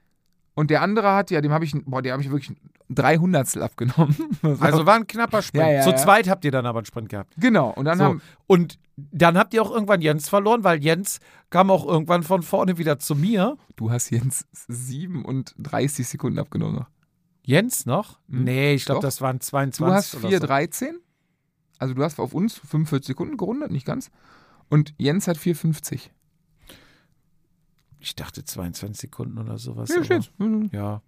Und 0.54 0.70
der 0.70 0.82
andere 0.82 1.12
hat 1.14 1.30
ja, 1.30 1.40
dem 1.40 1.52
habe 1.52 1.64
ich, 1.64 1.72
boah, 1.84 2.02
der 2.02 2.12
habe 2.14 2.22
ich 2.22 2.30
wirklich 2.30 2.56
drei 2.88 3.16
Hundertstel 3.18 3.62
abgenommen. 3.62 4.16
Also 4.60 4.86
war 4.86 4.96
ein 4.96 5.06
knapper 5.06 5.42
Sprint. 5.42 5.64
Ja, 5.66 5.72
ja, 5.72 5.82
Zu 5.82 5.90
ja. 5.90 5.96
zweit 5.96 6.28
habt 6.28 6.44
ihr 6.44 6.50
dann 6.50 6.66
aber 6.66 6.78
einen 6.80 6.86
Sprint 6.86 7.08
gehabt. 7.10 7.34
genau. 7.36 7.70
Und 7.70 7.84
dann 7.84 7.98
So. 7.98 8.04
haben, 8.04 8.22
Und 8.46 8.78
dann 8.96 9.38
habt 9.38 9.54
ihr 9.54 9.62
auch 9.62 9.70
irgendwann 9.70 10.00
Jens 10.00 10.28
verloren, 10.28 10.64
weil 10.64 10.82
Jens 10.82 11.20
kam 11.50 11.70
auch 11.70 11.86
irgendwann 11.86 12.22
von 12.24 12.42
vorne 12.42 12.76
wieder 12.78 12.98
zu 12.98 13.14
mir. 13.14 13.56
du 13.76 13.90
hast 13.92 14.10
Jens 14.10 14.46
37 14.66 16.06
Sekunden 16.08 16.38
abgenommen 16.38 16.76
noch. 16.76 16.88
Jens 17.44 17.86
noch? 17.86 18.18
Hm. 18.28 18.44
Nee, 18.44 18.74
ich 18.74 18.84
glaube, 18.84 19.00
das 19.00 19.20
waren 19.20 19.40
22. 19.40 19.78
Du 19.86 19.92
hast 19.92 20.14
oder 20.16 20.38
so. 20.40 20.46
4,13. 20.46 20.90
Also 21.78 21.94
du 21.94 22.02
hast 22.02 22.18
auf 22.18 22.34
uns 22.34 22.54
45 22.58 23.06
Sekunden 23.06 23.36
gerundet, 23.36 23.70
nicht 23.70 23.86
ganz. 23.86 24.10
Und 24.68 24.92
Jens 24.98 25.28
hat 25.28 25.36
4,50. 25.38 26.10
Ich 28.00 28.14
dachte 28.14 28.44
22 28.44 29.00
Sekunden 29.00 29.38
oder 29.38 29.58
sowas. 29.58 29.90
Ja, 29.94 30.04
steht's. 30.04 30.30
Mhm. 30.38 30.70
Ja. 30.72 31.02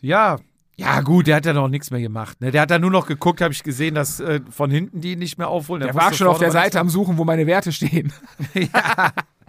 Ja. 0.00 0.38
Ja, 0.76 1.00
gut, 1.02 1.26
der 1.26 1.36
hat 1.36 1.46
ja 1.46 1.52
noch 1.52 1.68
nichts 1.68 1.90
mehr 1.90 2.00
gemacht. 2.00 2.40
Ne? 2.40 2.50
Der 2.50 2.62
hat 2.62 2.70
da 2.70 2.78
nur 2.78 2.90
noch 2.90 3.06
geguckt, 3.06 3.40
habe 3.40 3.52
ich 3.52 3.62
gesehen, 3.62 3.94
dass 3.94 4.20
äh, 4.20 4.40
von 4.50 4.70
hinten 4.70 5.00
die 5.00 5.16
nicht 5.16 5.36
mehr 5.36 5.48
aufholen. 5.48 5.82
Der 5.82 5.94
wusste 5.94 6.04
war 6.06 6.14
schon 6.14 6.26
auf 6.26 6.38
der 6.38 6.50
Seite 6.50 6.80
am 6.80 6.88
Suchen, 6.88 7.18
wo 7.18 7.24
meine 7.24 7.46
Werte 7.46 7.72
stehen. 7.72 8.12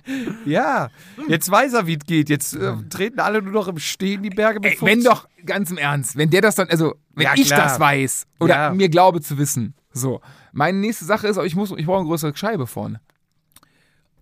Ja, 0.46 0.90
jetzt 1.30 1.50
weiß 1.50 1.74
er, 1.74 1.88
wie 1.88 1.94
es 1.94 2.06
geht. 2.06 2.30
Jetzt 2.30 2.54
äh, 2.54 2.76
treten 2.90 3.20
alle 3.20 3.42
nur 3.42 3.54
noch 3.54 3.70
im 3.70 3.80
Stehen 3.80 4.22
die 4.22 4.30
Berge 4.30 4.60
mit 4.60 4.74
Ey, 4.74 4.82
wenn 4.82 5.02
50. 5.02 5.06
doch, 5.10 5.28
ganz 5.46 5.72
im 5.72 5.78
Ernst, 5.78 6.18
wenn 6.18 6.30
der 6.30 6.42
das 6.42 6.56
dann, 6.56 6.68
also, 6.70 6.96
wenn 7.14 7.24
Ja, 7.26 7.34
ich 7.36 7.48
das 7.48 7.80
weiß 7.80 8.28
oder 8.42 8.54
Ja. 8.56 8.74
mir 8.74 8.90
glaube 8.90 9.22
zu 9.22 9.38
wissen, 9.38 9.76
so. 9.94 10.20
Meine 10.52 10.78
nächste 10.78 11.06
Sache 11.06 11.28
ist, 11.28 11.38
ich 11.38 11.56
muss, 11.56 11.72
ich 11.72 11.86
brauche 11.86 12.00
eine 12.00 12.08
größere 12.08 12.36
Scheibe 12.36 12.68
vorne. 12.68 13.00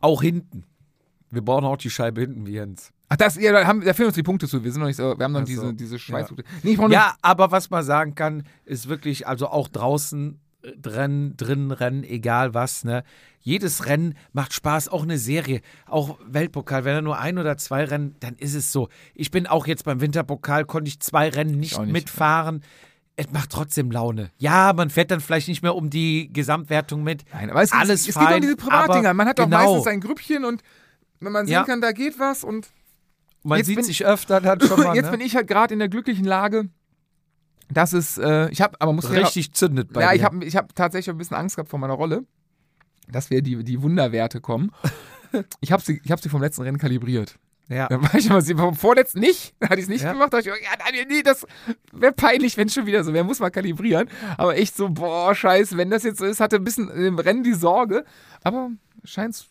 Auch 0.01 0.21
hinten. 0.21 0.65
Wir 1.31 1.41
brauchen 1.41 1.65
auch 1.65 1.77
die 1.77 1.89
Scheibe 1.89 2.21
hinten 2.21 2.45
wie 2.45 2.53
Jens. 2.53 2.91
Ach, 3.09 3.17
das, 3.17 3.35
ja, 3.35 3.51
da, 3.51 3.65
haben, 3.65 3.81
da 3.81 3.93
fehlen 3.93 4.07
uns 4.07 4.15
die 4.15 4.23
Punkte 4.23 4.47
zu. 4.47 4.63
Wir 4.63 4.71
sind 4.71 4.81
noch 4.81 4.87
nicht 4.87 4.97
so, 4.97 5.17
wir 5.17 5.23
haben 5.23 5.33
noch 5.33 5.41
so. 5.41 5.45
diese, 5.45 5.73
diese 5.73 5.99
Schweißpunkte. 5.99 6.45
Nee, 6.63 6.77
Ja, 6.89 7.15
aber 7.21 7.51
was 7.51 7.69
man 7.69 7.83
sagen 7.83 8.15
kann, 8.15 8.43
ist 8.65 8.87
wirklich, 8.87 9.27
also 9.27 9.47
auch 9.47 9.67
draußen 9.67 10.39
drin, 10.81 11.33
drin 11.37 11.71
rennen, 11.71 12.03
egal 12.03 12.53
was, 12.53 12.83
ne? 12.83 13.03
Jedes 13.39 13.87
Rennen 13.87 14.15
macht 14.33 14.53
Spaß, 14.53 14.89
auch 14.89 15.03
eine 15.03 15.17
Serie, 15.17 15.61
auch 15.87 16.19
Weltpokal. 16.25 16.85
Wenn 16.85 16.95
er 16.95 17.01
nur 17.01 17.17
ein 17.17 17.39
oder 17.39 17.57
zwei 17.57 17.83
Rennen, 17.85 18.15
dann 18.19 18.35
ist 18.35 18.53
es 18.53 18.71
so. 18.71 18.87
Ich 19.15 19.31
bin 19.31 19.47
auch 19.47 19.65
jetzt 19.65 19.83
beim 19.83 19.99
Winterpokal, 19.99 20.65
konnte 20.65 20.89
ich 20.89 20.99
zwei 20.99 21.29
Rennen 21.29 21.59
nicht, 21.59 21.79
nicht. 21.79 21.91
mitfahren. 21.91 22.63
Es 23.15 23.31
macht 23.31 23.49
trotzdem 23.49 23.91
Laune. 23.91 24.29
Ja, 24.37 24.73
man 24.73 24.89
fährt 24.89 25.11
dann 25.11 25.21
vielleicht 25.21 25.47
nicht 25.47 25.63
mehr 25.63 25.75
um 25.75 25.89
die 25.89 26.31
Gesamtwertung 26.31 27.03
mit. 27.03 27.23
Nein, 27.33 27.49
aber 27.49 27.61
es, 27.61 27.71
Alles 27.71 28.01
es, 28.01 28.09
es 28.09 28.15
geht 28.15 28.23
um 28.23 28.27
fein, 28.27 28.41
diese 28.41 28.55
Privatdinger. 28.55 29.13
Man 29.13 29.27
hat 29.27 29.39
doch 29.39 29.45
genau. 29.45 29.57
meistens 29.57 29.87
ein 29.91 29.99
Grüppchen 30.01 30.45
und 30.45 30.61
wenn 31.21 31.31
man 31.31 31.45
sehen 31.45 31.53
Ja. 31.53 31.63
kann, 31.63 31.79
da 31.81 31.91
geht 31.91 32.19
was 32.19 32.43
und 32.43 32.67
Man 33.43 33.57
Jetzt 33.57 33.67
sieht 33.67 33.77
bin- 33.77 33.85
sich 33.85 34.05
öfter 34.05 34.39
dann 34.41 34.59
schon 34.61 34.79
mal. 34.83 34.95
jetzt 34.95 35.05
ne? 35.05 35.11
bin 35.17 35.21
ich 35.21 35.35
halt 35.35 35.47
gerade 35.47 35.73
in 35.73 35.79
der 35.79 35.89
glücklichen 35.89 36.25
Lage, 36.25 36.69
dass 37.71 37.93
es, 37.93 38.17
äh, 38.17 38.49
ich 38.49 38.61
habe, 38.61 38.75
aber 38.79 38.91
muss 38.93 39.09
richtig 39.09 39.53
zündet 39.53 39.93
bei 39.93 40.01
ja, 40.01 40.09
dir. 40.09 40.15
ich 40.17 40.23
habe 40.23 40.43
ich 40.45 40.55
hab 40.57 40.75
tatsächlich 40.75 41.09
ein 41.13 41.17
bisschen 41.17 41.37
Angst 41.37 41.55
gehabt 41.55 41.69
vor 41.69 41.79
meiner 41.79 41.93
Rolle, 41.93 42.25
dass 43.09 43.29
wir 43.29 43.41
die, 43.41 43.63
die 43.63 43.81
Wunderwerte 43.81 44.41
kommen. 44.41 44.71
Ich 45.61 45.71
habe 45.71 45.81
sie, 45.81 46.01
ich 46.03 46.11
hab 46.11 46.19
sie 46.19 46.27
vom 46.27 46.41
letzten 46.41 46.63
Rennen 46.63 46.77
kalibriert. 46.77 47.39
ja. 47.69 47.87
Da 47.87 48.01
war 48.03 48.13
ich 48.15 48.25
immer, 48.25 48.41
sie- 48.41 48.53
vom 48.53 48.75
vorletzten 48.75 49.21
nicht, 49.21 49.55
da 49.61 49.69
hatte 49.69 49.79
ich 49.79 49.83
es 49.85 49.89
nicht 49.89 50.03
Ja. 50.03 50.11
gemacht. 50.11 50.33
Da 50.33 50.39
ich, 50.39 50.45
ja, 50.45 50.51
nein, 50.53 51.05
nee, 51.07 51.21
das 51.23 51.47
wäre 51.93 52.11
peinlich, 52.11 52.57
wenn 52.57 52.67
schon 52.67 52.85
wieder 52.85 53.01
so 53.05 53.13
wäre, 53.13 53.23
muss 53.23 53.39
man 53.39 53.49
kalibrieren. 53.49 54.09
Aber 54.37 54.57
echt 54.57 54.75
so, 54.75 54.89
boah, 54.89 55.33
scheiße, 55.33 55.77
wenn 55.77 55.89
das 55.89 56.03
jetzt 56.03 56.19
so 56.19 56.25
ist, 56.25 56.41
hatte 56.41 56.57
ein 56.57 56.65
bisschen 56.65 56.89
im 56.89 57.17
Rennen 57.17 57.43
die 57.43 57.53
Sorge. 57.53 58.03
Aber 58.43 58.71
scheint, 59.05 59.47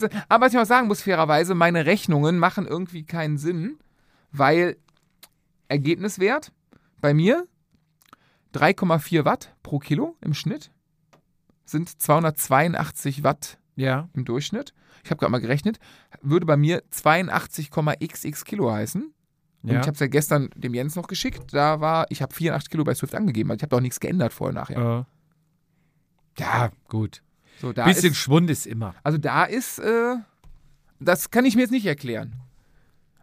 zu 0.00 0.08
sein. 0.08 0.22
Aber 0.28 0.46
was 0.46 0.52
ich 0.52 0.58
auch 0.58 0.64
sagen 0.66 0.88
muss, 0.88 1.02
fairerweise, 1.02 1.54
meine 1.54 1.86
Rechnungen 1.86 2.38
machen 2.38 2.66
irgendwie 2.66 3.04
keinen 3.04 3.38
Sinn, 3.38 3.78
weil 4.32 4.76
Ergebniswert 5.68 6.52
bei 7.00 7.14
mir 7.14 7.46
3,4 8.54 9.24
Watt 9.24 9.54
pro 9.62 9.78
Kilo 9.78 10.16
im 10.20 10.34
Schnitt 10.34 10.70
sind 11.64 12.00
282 12.00 13.22
Watt 13.22 13.58
ja. 13.76 14.08
im 14.14 14.24
Durchschnitt. 14.24 14.72
Ich 15.04 15.10
habe 15.10 15.18
gerade 15.20 15.30
mal 15.30 15.38
gerechnet, 15.40 15.78
würde 16.22 16.46
bei 16.46 16.56
mir 16.56 16.82
82,xx 16.90 18.44
Kilo 18.44 18.72
heißen. 18.72 19.12
Und 19.62 19.70
Ja. 19.70 19.80
ich 19.80 19.86
habe 19.86 19.92
es 19.92 20.00
ja 20.00 20.06
gestern 20.06 20.50
dem 20.56 20.74
Jens 20.74 20.96
noch 20.96 21.08
geschickt. 21.08 21.52
Da 21.52 21.80
war, 21.80 22.06
ich 22.10 22.22
habe 22.22 22.34
84 22.34 22.70
Kilo 22.70 22.84
bei 22.84 22.94
Swift 22.94 23.14
angegeben. 23.14 23.50
Also 23.50 23.58
ich 23.58 23.62
habe 23.62 23.76
doch 23.76 23.80
nichts 23.80 24.00
geändert 24.00 24.32
vorher 24.32 24.54
nachher. 24.54 25.06
Äh, 26.38 26.42
ja, 26.42 26.70
gut. 26.88 27.22
So, 27.60 27.72
da 27.72 27.84
Bisschen 27.84 28.12
ist, 28.12 28.16
Schwund 28.18 28.50
ist 28.50 28.66
immer. 28.66 28.94
also 29.02 29.18
da 29.18 29.44
ist, 29.44 29.78
äh, 29.78 30.16
das 31.00 31.30
kann 31.30 31.44
ich 31.44 31.54
mir 31.56 31.62
jetzt 31.62 31.70
nicht 31.70 31.86
erklären. 31.86 32.34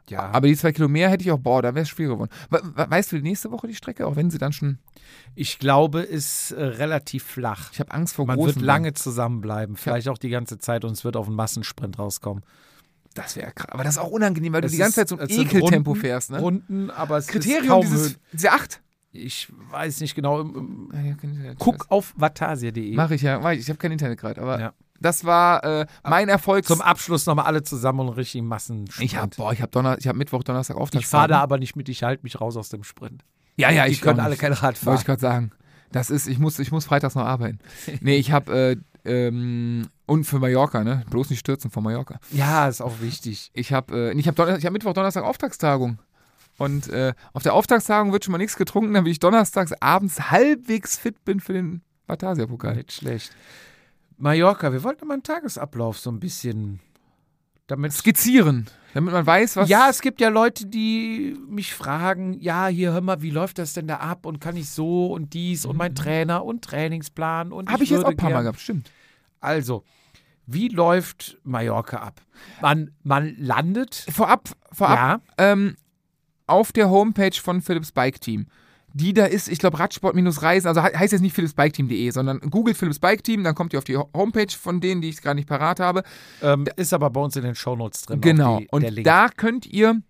Ja. 0.08 0.20
Aber 0.30 0.48
die 0.48 0.56
zwei 0.56 0.72
Kilo 0.72 0.88
mehr 0.88 1.10
hätte 1.10 1.24
ich 1.24 1.32
auch, 1.32 1.40
boah, 1.40 1.64
da 1.64 1.74
wäre 1.74 1.82
es 1.82 1.90
schwer 1.90 2.10
geworden. 2.10 2.30
We 2.52 2.62
we 2.76 2.86
weißt 2.92 3.12
du 3.12 3.18
nächste 3.18 3.50
Woche 3.52 3.66
die 3.68 3.74
Strecke, 3.74 4.06
auch 4.06 4.16
wenn 4.16 4.30
sie 4.30 4.38
dann 4.38 4.54
schon, 4.54 4.78
ich 5.34 5.58
glaube, 5.58 6.02
ist 6.02 6.52
äh, 6.52 6.62
relativ 6.64 7.24
flach. 7.24 7.72
ich 7.72 7.80
habe 7.80 7.92
Angst 7.92 8.14
vor 8.14 8.28
Man 8.28 8.36
großen 8.38 8.56
wird 8.58 8.66
lange 8.66 8.94
zusammenbleiben, 8.94 9.76
vielleicht 9.78 10.08
auch 10.10 10.20
die 10.20 10.30
ganze 10.30 10.60
Zeit 10.60 10.86
und 10.86 10.92
es 10.92 11.04
wird 11.04 11.18
auf 11.18 11.26
einen 11.26 11.36
Massensprint 11.36 11.98
rauskommen. 11.98 12.44
Das 13.16 13.36
wäre 13.36 13.52
krass. 13.52 13.70
Aber 13.72 13.84
das 13.84 13.96
ist 13.96 13.98
auch 14.00 14.12
unangenehm, 14.12 14.54
weil 14.54 14.62
Das 14.62 14.72
du 14.72 14.76
die 14.76 14.80
ganze 14.80 15.02
ist- 15.02 15.08
Zeit 15.08 15.10
so 15.10 15.18
ein 15.18 15.28
es 15.28 15.36
Ekeltempo 15.36 15.92
Runden, 15.92 16.02
fährst, 16.02 16.30
ne? 16.32 16.40
Runden, 16.40 16.92
aber 16.92 17.18
es 17.18 17.26
ist 17.26 17.32
Kriterium 17.32 17.68
kaum 17.68 17.82
dieses, 17.82 18.18
diese 18.34 18.52
acht. 18.52 18.82
Ich 19.18 19.52
weiß 19.72 20.02
nicht 20.02 20.16
genau. 20.16 20.44
Guck 21.60 21.86
auf 21.90 22.14
vatasia.de. 22.18 22.96
Mache 22.96 23.16
ich 23.16 23.22
ja, 23.22 23.40
mach 23.40 23.52
ich, 23.52 23.60
ich 23.60 23.70
habe 23.70 23.78
kein 23.78 23.92
Internet 23.92 24.20
gerade, 24.20 24.42
aber 24.42 24.60
Ja. 24.60 24.74
das 25.00 25.24
war 25.26 25.64
äh, 25.64 25.86
mein 26.04 26.30
Erfolg. 26.30 26.66
Zum 26.66 26.82
Abschluss 26.82 27.26
nochmal 27.26 27.46
alle 27.46 27.64
zusammen 27.64 28.02
und 28.02 28.08
einen 28.08 28.16
richtigen 28.16 28.48
Massensprint. 28.48 29.12
ich 29.12 29.18
habe 29.18 29.68
Donner, 29.72 29.98
ich 29.98 30.08
habe 30.08 30.18
Mittwoch, 30.18 30.44
Donnerstag 30.44 30.78
Auftrag. 30.78 31.02
ich 31.02 31.08
fahre 31.08 31.28
da 31.30 31.40
aber 31.42 31.58
nicht 31.58 31.76
mit, 31.76 31.90
ich 31.90 32.04
halte 32.04 32.24
mich 32.24 32.40
raus 32.42 32.58
aus 32.58 32.70
dem 32.70 32.84
Sprint. 32.84 33.24
Ja, 33.58 33.70
ja, 33.72 33.86
ich 33.86 34.06
auch 34.06 34.18
alle 34.18 34.36
kein 34.36 34.52
Rad 34.52 34.64
Wollte 34.64 34.80
fahren. 34.86 34.98
ich 34.98 35.06
gerade 35.06 35.22
sagen. 35.22 35.52
Das 35.92 36.10
ist, 36.10 36.28
ich 36.28 36.40
muss, 36.40 36.60
ich 36.60 36.72
muss 36.72 36.86
freitags 36.86 37.16
noch 37.16 37.24
arbeiten. 37.26 37.60
nee, 38.02 38.18
ich 38.18 38.32
habe 38.32 38.78
äh, 39.06 39.28
ähm, 39.28 39.88
und 40.08 40.26
für 40.26 40.40
Mallorca, 40.40 40.84
ne? 40.84 41.04
Bloß 41.10 41.30
nicht 41.30 41.40
stürzen 41.40 41.72
von 41.72 41.84
Mallorca. 41.84 42.20
Ja, 42.32 42.68
ist 42.68 42.82
auch 42.82 43.00
wichtig. 43.02 43.52
Ich 43.54 43.72
habe 43.72 44.12
äh, 44.12 44.20
ich 44.20 44.28
habe 44.28 44.36
Donner- 44.36 44.58
ich 44.58 44.66
habe 44.66 44.74
Mittwoch, 44.74 44.94
Donnerstag 44.94 45.24
Auftragstagung. 45.24 46.00
Und 46.58 46.88
äh, 46.90 47.14
auf 47.34 47.44
der 47.44 47.54
Auftragstagung 47.54 48.12
wird 48.14 48.24
schon 48.24 48.32
mal 48.32 48.38
nichts 48.38 48.56
getrunken, 48.56 48.94
damit 48.94 49.12
ich 49.12 49.20
donnerstags 49.20 49.74
abends 49.82 50.32
halbwegs 50.32 50.98
fit 50.98 51.24
bin 51.26 51.40
für 51.40 51.54
den 51.54 51.82
Batasia-Pokal. 52.08 52.76
Nicht 52.76 52.92
schlecht. 52.94 53.36
Mallorca, 54.18 54.72
wir 54.72 54.84
wollten 54.84 55.08
mal 55.08 55.16
einen 55.16 55.24
Tagesablauf 55.24 56.00
so 56.00 56.10
ein 56.10 56.20
bisschen 56.20 56.80
damit 57.68 57.92
Skizzieren, 57.94 58.68
damit 58.94 59.12
man 59.14 59.26
weiß, 59.26 59.56
was. 59.58 59.68
Ja, 59.70 59.90
es 59.90 60.02
gibt 60.02 60.22
ja 60.22 60.30
Leute, 60.30 60.68
die 60.68 61.36
mich 61.50 61.74
fragen, 61.74 62.40
ja, 62.40 62.68
hier 62.68 62.94
hör 62.94 63.02
mal, 63.02 63.22
wie 63.22 63.32
läuft 63.32 63.58
das 63.58 63.74
denn 63.74 63.88
da 63.88 63.98
ab 63.98 64.26
und 64.26 64.40
kann 64.40 64.56
ich 64.56 64.70
so 64.70 65.08
und 65.08 65.34
dies 65.34 65.66
und 65.66 65.76
mein 65.76 65.96
Trainer 65.96 66.46
und 66.46 66.64
Trainingsplan 66.64 67.52
und 67.52 67.68
habe 67.70 67.80
Mhm. 67.80 67.84
ich 67.84 67.90
jetzt 67.90 68.06
auch 68.06 68.10
ein 68.10 68.18
paar 68.18 68.30
Mal 68.30 68.44
gehabt, 68.44 68.60
stimmt. 68.60 68.92
Also, 69.42 69.84
wie 70.46 70.68
läuft 70.70 71.38
Mallorca 71.44 71.98
ab? 71.98 72.22
Man, 72.62 72.92
man 73.04 73.36
landet, 73.38 74.06
Vorab, 74.12 74.48
vorab 74.72 75.22
ja, 75.40 75.52
ähm, 75.52 75.76
auf 76.48 76.72
der 76.72 76.90
Homepage 76.90 77.36
von 77.42 77.62
Philips 77.62 77.92
Bike 77.92 78.22
Team. 78.22 78.48
Die 78.94 79.14
da 79.14 79.26
ist, 79.26 79.50
ich 79.50 79.60
glaube, 79.60 79.78
Radsport-Reisen, 79.78 80.70
also 80.70 80.82
he- 80.82 80.96
heißt 80.98 81.12
jetzt 81.12 81.22
nicht 81.22 81.36
philipsbiketeam.de, 81.36 82.10
sondern 82.12 82.40
googelt 82.40 82.78
Philips 82.78 83.00
Bike 83.00 83.24
Team, 83.26 83.44
dann 83.44 83.54
kommt 83.54 83.74
ihr 83.74 83.80
auf 83.80 83.84
die 83.84 83.98
Ho- 83.98 84.10
Homepage 84.16 84.52
von 84.58 84.80
denen, 84.80 85.02
die 85.02 85.10
ich 85.10 85.22
gerade 85.22 85.36
nicht 85.36 85.50
parat 85.50 85.82
habe. 85.82 86.04
ähm, 86.42 86.66
ist 86.78 86.94
aber 86.94 87.10
bei 87.10 87.20
uns 87.20 87.36
in 87.36 87.44
den 87.44 87.56
Shownotes 87.56 88.04
drin. 88.04 88.22
Genau. 88.22 88.60
Die, 88.60 88.68
Und 88.72 89.06
da 89.06 89.28
könnt 89.28 89.66
ihr 89.66 90.02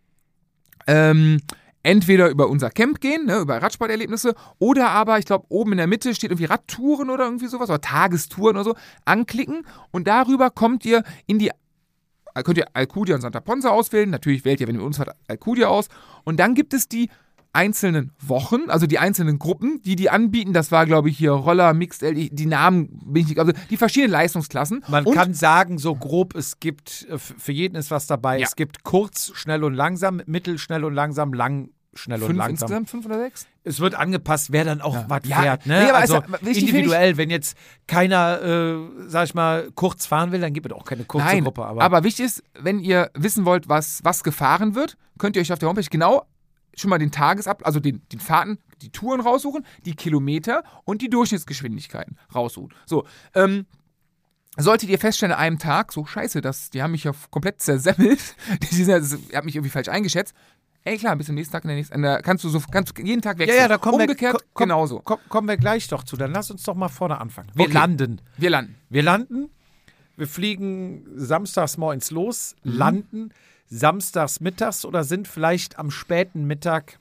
ähm, 0.87 1.41
entweder 1.81 2.29
über 2.29 2.47
unser 2.49 2.69
Camp 2.69 2.99
gehen, 3.01 3.25
ne, 3.25 3.37
über 3.39 3.61
Radsporterlebnisse, 3.61 4.35
oder 4.59 4.89
aber, 4.89 5.17
ich 5.19 5.25
glaube, 5.25 5.45
oben 5.49 5.71
in 5.73 5.77
der 5.79 5.87
Mitte 5.87 6.13
steht 6.13 6.29
irgendwie 6.31 6.45
Radtouren 6.45 7.09
oder 7.09 7.25
irgendwie 7.25 7.47
sowas, 7.47 7.69
oder 7.69 7.81
Tagestouren 7.81 8.55
oder 8.55 8.63
so, 8.65 8.75
anklicken 9.05 9.65
und 9.91 10.07
darüber 10.07 10.49
kommt 10.51 10.85
ihr 10.85 11.03
in 11.25 11.39
die 11.39 11.51
könnt 12.43 12.57
ihr 12.57 12.67
Alcudia 12.73 13.15
und 13.15 13.21
Santa 13.21 13.39
Ponsa 13.39 13.69
auswählen. 13.69 14.09
Natürlich 14.09 14.45
wählt 14.45 14.59
ihr, 14.61 14.67
wenn 14.67 14.75
ihr 14.75 14.79
mit 14.79 14.87
uns 14.87 14.97
fahrt, 14.97 15.15
Alcudia 15.27 15.67
aus. 15.67 15.87
Und 16.23 16.39
dann 16.39 16.53
gibt 16.55 16.73
es 16.73 16.87
die 16.87 17.09
einzelnen 17.55 18.11
Wochen, 18.19 18.69
also 18.69 18.85
die 18.85 18.99
einzelnen 18.99 19.39
Gruppen, 19.39 19.81
die 19.83 19.95
die 19.95 20.09
anbieten. 20.09 20.51
Das 20.51 20.71
war, 20.71 20.85
glaube 20.85 21.09
ich, 21.09 21.17
hier 21.17 21.31
Roller, 21.31 21.73
Mixed 21.73 22.01
LD, 22.03 22.29
die 22.37 22.45
Namen 22.45 22.89
bin 23.05 23.23
ich 23.23 23.29
nicht, 23.29 23.39
also 23.39 23.53
die 23.69 23.77
verschiedenen 23.77 24.11
Leistungsklassen. 24.11 24.83
Man 24.89 25.05
und 25.05 25.15
kann 25.15 25.33
sagen, 25.33 25.77
so 25.77 25.95
grob, 25.95 26.35
es 26.35 26.59
gibt, 26.59 27.07
äh, 27.09 27.17
für 27.17 27.53
jeden 27.53 27.75
ist 27.75 27.91
was 27.91 28.07
dabei. 28.07 28.39
Ja. 28.39 28.45
Es 28.45 28.57
gibt 28.57 28.83
kurz, 28.83 29.31
schnell 29.35 29.63
und 29.63 29.73
langsam, 29.73 30.21
mittel, 30.25 30.57
schnell 30.57 30.83
und 30.83 30.93
langsam, 30.93 31.33
lang, 31.33 31.69
schnell 31.95 32.21
und 32.21 32.27
fünf 32.27 32.37
langsam. 32.37 32.51
insgesamt, 32.67 32.89
fünf 32.89 33.05
oder 33.05 33.17
sechs? 33.19 33.47
Es 33.63 33.79
wird 33.79 33.95
angepasst, 33.95 34.51
wer 34.51 34.63
dann 34.65 34.81
auch 34.81 34.93
Ja. 34.93 35.05
was 35.07 35.21
Ja, 35.25 35.41
fährt. 35.41 35.65
Ne? 35.65 35.83
nee, 35.83 35.89
aber 35.89 35.97
also 35.99 36.21
finde 36.21 36.51
ich- 36.51 36.59
individuell, 36.59 37.17
wenn 37.17 37.29
jetzt 37.29 37.57
keiner, 37.87 38.41
äh, 38.41 38.77
sag 39.07 39.25
ich 39.25 39.33
mal, 39.33 39.71
kurz 39.75 40.05
fahren 40.05 40.31
will, 40.31 40.41
dann 40.41 40.53
gibt 40.53 40.65
es 40.67 40.71
auch 40.73 40.85
keine 40.85 41.05
kurze 41.05 41.25
Nein, 41.25 41.43
Gruppe. 41.43 41.65
Aber, 41.65 41.81
aber, 41.81 42.03
wichtig 42.03 42.25
ist, 42.25 42.43
wenn 42.59 42.79
ihr 42.79 43.09
wissen 43.15 43.45
wollt, 43.45 43.69
was, 43.69 44.03
was 44.03 44.23
gefahren 44.23 44.75
wird, 44.75 44.97
könnt 45.17 45.35
ihr 45.35 45.41
euch 45.41 45.51
auf 45.51 45.59
der 45.59 45.69
Homepage 45.69 45.87
genau 45.89 46.25
schon 46.77 46.89
mal 46.89 46.97
den 46.97 47.11
Tagesab, 47.11 47.65
also 47.65 47.79
den, 47.79 48.01
den 48.11 48.19
Fahrten, 48.19 48.57
die 48.81 48.91
Touren 48.91 49.21
raussuchen, 49.21 49.65
die 49.85 49.95
Kilometer 49.95 50.63
und 50.83 51.01
die 51.01 51.09
Durchschnittsgeschwindigkeiten 51.09 52.17
raussuchen. 52.33 52.73
So, 52.85 53.05
ähm, 53.33 53.65
Solltet 54.57 54.87
ihr 54.87 54.99
feststellen 54.99 55.33
an 55.33 55.39
einem 55.39 55.59
Tag, 55.59 55.91
so 55.91 56.05
scheiße, 56.05 56.39
das, 56.39 56.69
die 56.69 56.81
haben 56.81 56.91
mich 56.91 57.03
ja 57.03 57.11
komplett 57.29 57.61
zersemmelt, 57.61 58.35
die 58.71 58.89
also, 58.91 59.17
ihr 59.29 59.35
habt 59.35 59.45
mich 59.45 59.55
irgendwie 59.57 59.69
falsch 59.69 59.89
eingeschätzt. 59.89 60.33
Ey 60.87 60.97
klar, 60.97 61.15
bis 61.15 61.25
zum 61.25 61.33
nächsten 61.35 61.51
Tag, 61.51 61.63
in 61.63 61.69
der 61.69 61.77
nächsten, 61.77 61.99
der, 62.03 62.21
kannst 62.21 62.43
du 62.43 62.49
so, 62.49 62.61
kannst 62.71 62.95
du 62.95 63.01
jeden 63.03 63.21
Tag 63.21 63.37
ja, 63.37 63.39
wechseln. 63.39 63.57
ja, 63.59 63.67
da 63.67 63.77
kommen 63.79 63.99
Umgekehrt 64.01 64.35
wir, 64.35 64.39
komm, 64.53 64.65
genauso. 64.67 65.01
Komm, 65.03 65.19
kommen 65.29 65.47
wir 65.47 65.57
gleich 65.57 65.87
doch 65.87 66.03
zu. 66.03 66.15
Dann 66.15 66.31
lass 66.31 66.51
uns 66.51 66.61
doch 66.61 66.75
mal 66.75 66.89
vorne 66.89 67.19
anfangen. 67.19 67.49
Wir 67.55 67.65
Okay. 67.65 67.73
landen. 67.73 68.21
Wir 68.37 68.51
landen. 68.51 68.75
Wir 68.89 69.01
landen, 69.01 69.49
wir 70.15 70.27
fliegen 70.27 71.05
samstags 71.15 71.77
morgens 71.77 72.11
los, 72.11 72.55
Mhm. 72.63 72.71
landen 72.77 73.33
samstags 73.67 74.39
mittags 74.41 74.85
oder 74.85 75.03
sind 75.03 75.27
vielleicht 75.27 75.79
am 75.79 75.89
späten 75.89 76.45
Mittag 76.45 76.99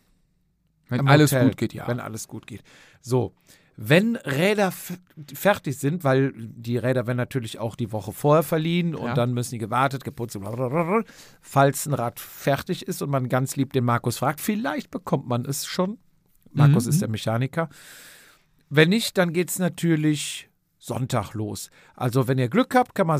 Wenn 0.89 1.07
alles 1.07 1.33
Hotel, 1.33 1.49
gut 1.49 1.57
geht, 1.59 1.75
ja. 1.75 1.87
Wenn 1.87 2.01
alles 2.01 2.27
gut 2.27 2.47
geht. 2.47 2.63
So, 3.03 3.35
wenn 3.77 4.17
Räder 4.17 4.73
fertig 5.35 5.79
sind, 5.79 6.05
weil 6.05 6.33
die 6.37 6.77
Räder 6.79 7.07
werden 7.07 7.17
natürlich 7.17 7.59
auch 7.59 7.75
die 7.77 7.91
Woche 7.93 8.13
vorher 8.13 8.43
verliehen 8.45 8.95
und 8.95 9.07
Ja. 9.09 9.15
dann 9.15 9.33
müssen 9.35 9.53
die 9.53 9.59
gewartet, 9.59 10.05
geputzt, 10.05 10.39
blablabla. 10.39 11.03
falls 11.41 11.87
ein 11.87 11.95
Rad 11.95 12.21
fertig 12.21 12.87
ist 12.87 13.03
und 13.03 13.11
man 13.11 13.29
ganz 13.29 13.57
lieb 13.57 13.73
den 13.73 13.85
Markus 13.85 14.19
fragt, 14.19 14.41
vielleicht 14.41 14.91
bekommt 14.91 15.27
man 15.27 15.45
es 15.45 15.67
schon. 15.67 15.99
Markus 16.53 16.85
Mhm. 16.85 16.91
ist 16.91 17.03
der 17.03 17.09
Mechaniker. 17.09 17.69
Wenn 18.71 18.91
nicht, 18.91 19.19
dann 19.19 19.33
geht 19.33 19.51
es 19.51 19.59
natürlich 19.59 20.49
Sonntag 20.79 21.33
los. 21.35 21.71
Also 21.97 22.29
wenn 22.29 22.39
ihr 22.39 22.49
Glück 22.49 22.75
habt, 22.75 22.95
kann 22.95 23.07
man 23.07 23.19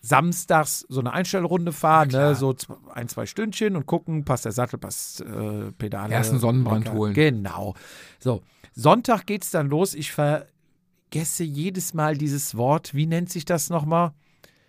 samstags 0.00 0.86
so 0.88 1.00
eine 1.00 1.12
Einstellrunde 1.12 1.72
fahren, 1.72 2.08
ne? 2.08 2.34
so 2.34 2.54
ein, 2.94 3.08
zwei 3.08 3.26
Stündchen 3.26 3.76
und 3.76 3.86
gucken, 3.86 4.24
passt 4.24 4.44
der 4.44 4.52
Sattel, 4.52 4.78
passt 4.78 5.20
äh, 5.20 5.72
Pedale. 5.72 6.12
Erst 6.14 6.30
einen 6.30 6.40
Sonnenbrand 6.40 6.92
holen. 6.92 7.12
Genau. 7.14 7.74
So, 8.20 8.42
Sonntag 8.74 9.26
geht's 9.26 9.50
dann 9.50 9.68
los. 9.68 9.94
Ich 9.94 10.12
vergesse 10.12 11.44
jedes 11.44 11.94
Mal 11.94 12.16
dieses 12.16 12.56
Wort. 12.56 12.94
Wie 12.94 13.06
nennt 13.06 13.30
sich 13.30 13.44
das 13.44 13.70
nochmal? 13.70 14.12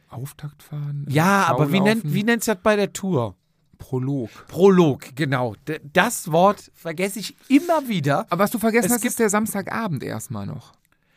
Auftakt 0.09 0.61
fahren? 0.61 1.05
Ja, 1.09 1.45
aber 1.47 1.71
wie 1.71 1.79
nennt 1.79 2.01
wie 2.13 2.23
nennt's 2.23 2.45
das 2.45 2.57
bei 2.61 2.75
der 2.75 2.93
Tour? 2.93 3.35
Prolog. 3.79 4.29
Prolog, 4.47 5.15
genau. 5.15 5.55
D 5.67 5.79
das 5.91 6.31
Wort 6.31 6.71
vergesse 6.75 7.19
ich 7.19 7.35
immer 7.49 7.87
wieder. 7.87 8.27
Aber 8.29 8.43
was 8.43 8.51
du 8.51 8.59
vergessen 8.59 8.85
Es 8.85 8.91
hast, 8.93 9.01
gibt- 9.01 9.11
ist 9.11 9.19
der 9.19 9.29
Samstagabend 9.29 10.03
erstmal 10.03 10.45
noch. 10.45 10.73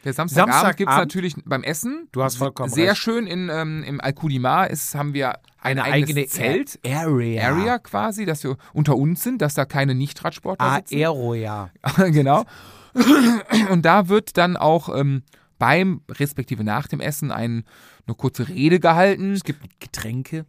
Der 0.07 0.13
Samstagabend, 0.13 0.55
Samstagabend 0.55 0.77
gibt 0.77 0.91
es 0.93 0.97
natürlich 0.97 1.35
beim 1.45 1.65
Essen. 1.65 2.07
Du 2.13 2.23
hast 2.23 2.37
vollkommen 2.37 2.71
Sehr 2.71 2.91
recht. 2.91 3.03
schön 3.03 3.27
in, 3.27 3.51
ähm, 3.53 3.83
im 3.83 4.01
Alkudimar 4.01 4.71
ist, 4.71 4.95
haben 4.95 5.15
wir 5.15 5.31
ein 5.61 5.81
Eine 5.81 5.83
eigene 5.83 6.29
Zelt. 6.29 6.79
Area. 6.87 7.49
Area 7.49 7.81
quasi, 7.81 8.25
dass 8.25 8.45
wir 8.45 8.57
unter 8.73 8.97
uns 8.97 9.25
sind, 9.25 9.43
dass 9.43 9.55
da 9.55 9.65
keine 9.65 9.97
Nicht-Radsportler 9.97 10.77
sitzen. 10.77 10.95
Aero, 10.95 11.35
ja. 11.35 11.71
genau. 11.97 12.45
Und 13.73 13.83
da 13.85 14.09
wird 14.09 14.37
dann 14.37 14.57
auch 14.57 14.97
ähm, 14.97 15.25
beim, 15.59 16.03
respektive 16.09 16.63
nach 16.63 16.87
dem 16.87 17.01
Essen, 17.01 17.33
ein, 17.33 17.65
eine 18.07 18.15
kurze 18.15 18.49
Rede 18.49 18.79
gehalten. 18.79 19.33
Es 19.33 19.43
gibt 19.43 19.81
Getränke. 19.81 20.47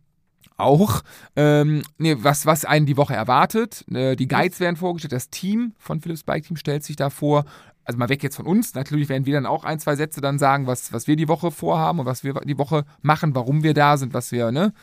Auch, 0.56 1.02
ähm, 1.36 1.82
nee, 1.98 2.16
was, 2.20 2.46
was 2.46 2.64
einen 2.64 2.86
die 2.86 2.98
Woche 2.98 3.16
erwartet. 3.16 3.86
Äh, 3.92 4.16
die 4.16 4.28
Guides 4.28 4.60
werden 4.60 4.76
vorgestellt. 4.76 5.14
Das 5.14 5.32
Team 5.32 5.74
von 5.80 6.00
Philips 6.00 6.24
Bike 6.24 6.46
Team 6.46 6.58
stellt 6.58 6.84
sich 6.84 6.96
da 6.96 7.10
vor. 7.10 7.46
Also 7.88 7.98
mal 7.98 8.10
weg 8.10 8.22
jetzt 8.22 8.36
von 8.36 8.46
uns. 8.46 8.76
Natürlich 8.76 9.08
werden 9.08 9.26
wir 9.26 9.34
dann 9.34 9.46
auch 9.46 9.64
ein, 9.64 9.80
zwei 9.80 9.96
Sätze 9.96 10.20
dann 10.20 10.40
sagen, 10.40 10.68
was, 10.68 10.92
was 10.92 11.08
wir 11.08 11.16
die 11.16 11.30
Woche 11.30 11.52
vorhaben 11.52 12.00
und 12.00 12.06
was 12.06 12.22
wir 12.22 12.34
die 12.44 12.58
Woche 12.58 12.84
machen, 13.02 13.34
warum 13.34 13.64
wir 13.64 13.74
da 13.74 13.96
sind, 13.96 14.14
was 14.14 14.34
wir, 14.34 14.52
ne, 14.52 14.74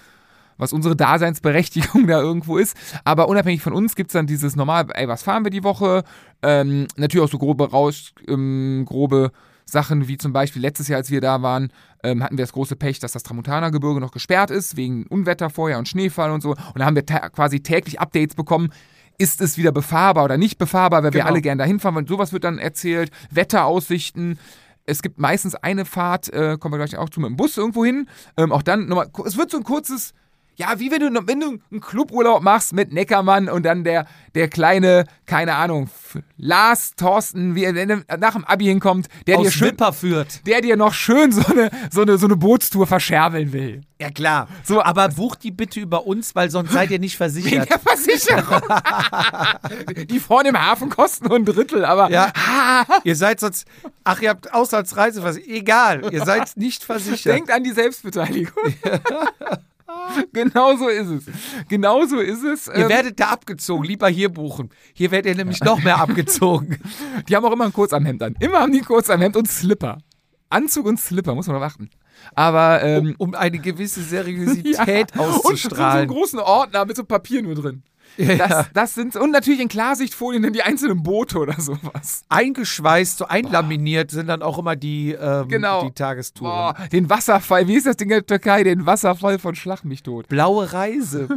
was 0.57 0.73
unsere 0.73 0.97
Daseinsberechtigung 0.97 2.07
da 2.07 2.21
irgendwo 2.21 2.57
ist. 2.57 2.75
Aber 3.05 3.29
unabhängig 3.29 3.61
von 3.61 3.75
uns 3.75 3.95
gibt 3.95 4.09
es 4.09 4.15
dann 4.15 4.27
dieses 4.27 4.57
normal, 4.57 4.87
ey, 4.95 5.07
was 5.07 5.23
fahren 5.23 5.45
wir 5.45 5.51
die 5.51 5.65
Woche? 5.65 6.03
Ähm, 6.43 6.87
natürlich 6.97 7.27
auch 7.27 7.31
so 7.31 7.37
grobe 7.37 7.71
Raus, 7.71 8.15
ähm, 8.27 8.85
grobe 8.89 9.33
Sachen 9.67 10.09
wie 10.09 10.17
zum 10.17 10.33
Beispiel 10.33 10.63
letztes 10.63 10.89
Jahr, 10.89 10.99
als 10.99 11.11
wir 11.11 11.21
da 11.21 11.43
waren, 11.43 11.71
ähm, 12.03 12.23
hatten 12.23 12.39
wir 12.39 12.45
das 12.45 12.53
große 12.53 12.77
Pech, 12.77 13.01
dass 13.01 13.13
das 13.13 13.23
Tramontana-Gebirge 13.23 14.01
noch 14.01 14.13
gesperrt 14.13 14.51
ist, 14.51 14.79
wegen 14.79 15.07
Unwetter 15.09 15.51
vorher 15.51 15.79
und 15.79 15.89
Schneefall 15.89 16.31
und 16.31 16.43
so. 16.43 16.51
Und 16.51 16.79
da 16.79 16.87
haben 16.87 16.97
wir 16.97 17.03
quasi 17.03 17.61
täglich 17.61 18.01
Updates 18.01 18.35
bekommen. 18.35 18.71
Ist 19.19 19.41
es 19.41 19.57
wieder 19.57 19.73
befahrbar 19.73 20.25
oder 20.25 20.37
nicht 20.37 20.59
befahrbar, 20.59 21.03
weil 21.03 21.13
wir 21.13 21.21
Genau. 21.21 21.31
alle 21.33 21.41
gerne 21.41 21.59
dahin 21.61 21.79
fahren 21.81 21.95
wollen. 21.95 22.07
Sowas 22.07 22.33
wird 22.33 22.45
dann 22.45 22.59
erzählt. 22.59 23.11
Wetteraussichten. 23.31 24.39
Es 24.87 25.01
gibt 25.03 25.19
meistens 25.19 25.55
eine 25.55 25.85
Fahrt, 25.85 26.31
äh, 26.33 26.59
kommen 26.59 26.75
wir 26.75 26.79
gleich 26.85 26.99
auch 26.99 27.09
zu, 27.09 27.21
mit 27.21 27.31
dem 27.31 27.37
Bus 27.37 27.57
irgendwo 27.57 27.85
hin. 27.85 28.09
Ähm, 28.37 28.53
auch 28.53 28.63
dann 28.63 28.87
nochmal, 28.87 29.09
es 29.25 29.37
wird 29.39 29.51
so 29.51 29.57
ein 29.57 29.65
kurzes, 29.65 30.13
ja, 30.57 30.79
wie 30.79 30.91
wenn 30.91 31.01
du, 31.15 31.27
wenn 31.27 31.41
du 31.41 31.59
einen 31.71 31.81
Cluburlaub 31.81 32.43
machst 32.43 32.73
mit 32.73 32.93
Neckermann 32.93 33.49
und 33.49 33.65
dann 33.65 33.83
der, 33.85 34.07
der 34.35 34.49
kleine, 34.49 35.05
keine 35.27 35.55
Ahnung, 35.57 35.89
Lars, 36.37 36.93
Thorsten, 36.97 37.55
wie 37.55 37.65
er 37.65 37.73
nach 38.19 38.35
dem 38.35 38.45
Abi 38.45 38.67
hinkommt, 38.67 39.09
der 39.27 39.39
dir 39.39 39.49
Aus 39.49 39.53
schön, 39.55 39.69
Wipperfürth. 39.73 40.47
der 40.47 40.61
dir 40.61 40.77
noch 40.77 40.95
schön 40.95 41.33
so 41.33 41.45
eine, 41.53 41.71
so 41.91 42.03
eine, 42.03 42.19
so 42.19 42.27
eine 42.27 42.37
Bootstour 42.37 42.87
verscherbeln 42.87 43.53
will. 43.53 43.81
Ja, 44.01 44.11
klar. 44.11 44.49
So, 44.65 44.83
Aber 44.83 45.09
bucht 45.09 45.43
die 45.45 45.51
bitte 45.51 45.81
über 45.81 46.07
uns, 46.07 46.35
weil 46.35 46.51
sonst 46.51 46.73
seid 46.73 46.91
ihr 46.91 46.99
nicht 46.99 47.19
Wegen 47.21 47.33
versichert. 47.33 47.71
der 47.71 47.79
Versicherung. 47.79 48.63
die 50.11 50.21
vorne 50.21 50.51
im 50.51 50.61
Hafen 50.61 50.89
kosten 50.91 51.27
nur 51.29 51.37
ein 51.37 51.45
Drittel, 51.45 51.85
aber 51.85 52.11
Ja. 52.11 52.33
ihr 53.05 53.17
seid 53.17 53.41
sonst. 53.41 53.67
Ach, 54.05 54.21
ihr 54.21 54.31
habt 54.31 54.53
Auslandsreiseversicherung. 54.53 55.57
Egal, 55.57 56.13
ihr 56.13 56.25
seid 56.25 56.57
nicht 56.57 56.85
versichert. 56.85 57.35
denkt 57.35 57.51
an 57.51 57.65
die 57.65 57.73
Selbstbeteiligung. 57.73 58.75
genau 60.33 60.77
so 60.77 60.89
ist 60.89 61.09
es. 61.09 61.25
Genau 61.69 62.05
so 62.07 62.19
ist 62.21 62.43
es. 62.45 62.67
Ihr 62.69 62.75
Ähm, 62.75 62.89
werdet 62.89 63.21
da 63.21 63.29
abgezogen, 63.31 63.85
lieber 63.85 64.09
hier 64.09 64.29
buchen. 64.29 64.71
Hier 64.93 65.11
werdet 65.11 65.33
ihr 65.33 65.37
nämlich 65.37 65.63
noch 65.63 65.83
mehr 65.83 66.01
abgezogen. 66.01 66.79
die 67.29 67.37
haben 67.37 67.45
auch 67.45 67.53
immer 67.53 67.65
ein 67.67 67.73
Kurzarmhemd 67.73 68.23
an. 68.23 68.37
Immer 68.41 68.61
haben 68.61 68.73
die 68.73 68.79
ein 68.81 68.85
Kurzarmhemd 68.85 69.37
und 69.37 69.49
Slipper. 69.49 69.99
Anzug 70.51 70.87
und 70.87 71.01
Slipper, 71.01 71.35
muss 71.35 71.47
man 71.47 71.57
darauf 71.57 71.73
achten. 71.73 71.91
Aber, 72.35 72.83
ähm, 72.83 73.15
um 73.19 73.35
eine 73.35 73.59
gewisse 73.59 74.01
ja. 74.01 74.07
Seriosität 74.07 75.13
Und 75.13 75.19
so 75.19 75.23
einen 75.23 75.33
auszustrahlen. 75.35 76.09
großen 76.09 76.39
Ordner 76.39 76.85
mit 76.85 76.97
so 76.97 77.05
Papier 77.05 77.43
nur 77.43 77.55
drin. 77.57 77.83
Ja. 78.17 78.37
Das, 78.37 78.67
das 78.73 78.95
sind, 78.95 79.17
und 79.17 79.33
natürlich 79.33 79.59
in 79.61 79.69
Klarsichtfolien 79.69 80.43
dann 80.45 80.53
die 80.53 80.63
einzelnen 80.63 81.03
Boote 81.03 81.39
oder 81.39 81.61
sowas. 81.61 82.25
Eingeschweißt, 82.29 83.19
so 83.19 83.27
einlaminiert 83.27 84.13
sind 84.13 84.29
dann 84.29 84.41
auch 84.43 84.57
immer 84.59 84.77
die, 84.77 85.13
ähm, 85.13 85.49
Genau. 85.49 85.85
die 85.85 85.93
Tagestouren. 85.93 86.75
Boah, 86.77 86.89
den 86.93 87.11
Wasserfall, 87.11 87.67
wie 87.67 87.75
ist 87.75 87.87
das 87.87 87.97
Ding 87.97 88.07
in 88.09 88.15
der 88.17 88.27
Türkei? 88.27 88.63
Den 88.63 88.87
Wasserfall 88.87 89.39
von 89.41 89.57
Schlag 89.57 89.85
mich 89.85 90.03
tot. 90.05 90.29
Blaue 90.29 90.73
Reise, 90.73 91.29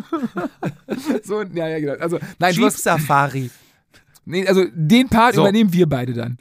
So, 1.23 1.41
ja, 1.41 1.67
ja, 1.67 1.79
genau. 1.79 1.93
Also, 2.01 2.19
nein, 2.39 2.53
Jeep 2.53 2.71
Safari. 2.71 3.49
nee, 4.25 4.47
also 4.47 4.63
den 4.73 5.09
Part 5.09 5.35
So. 5.35 5.41
übernehmen 5.41 5.73
wir 5.73 5.87
beide 5.87 6.13
dann. 6.13 6.37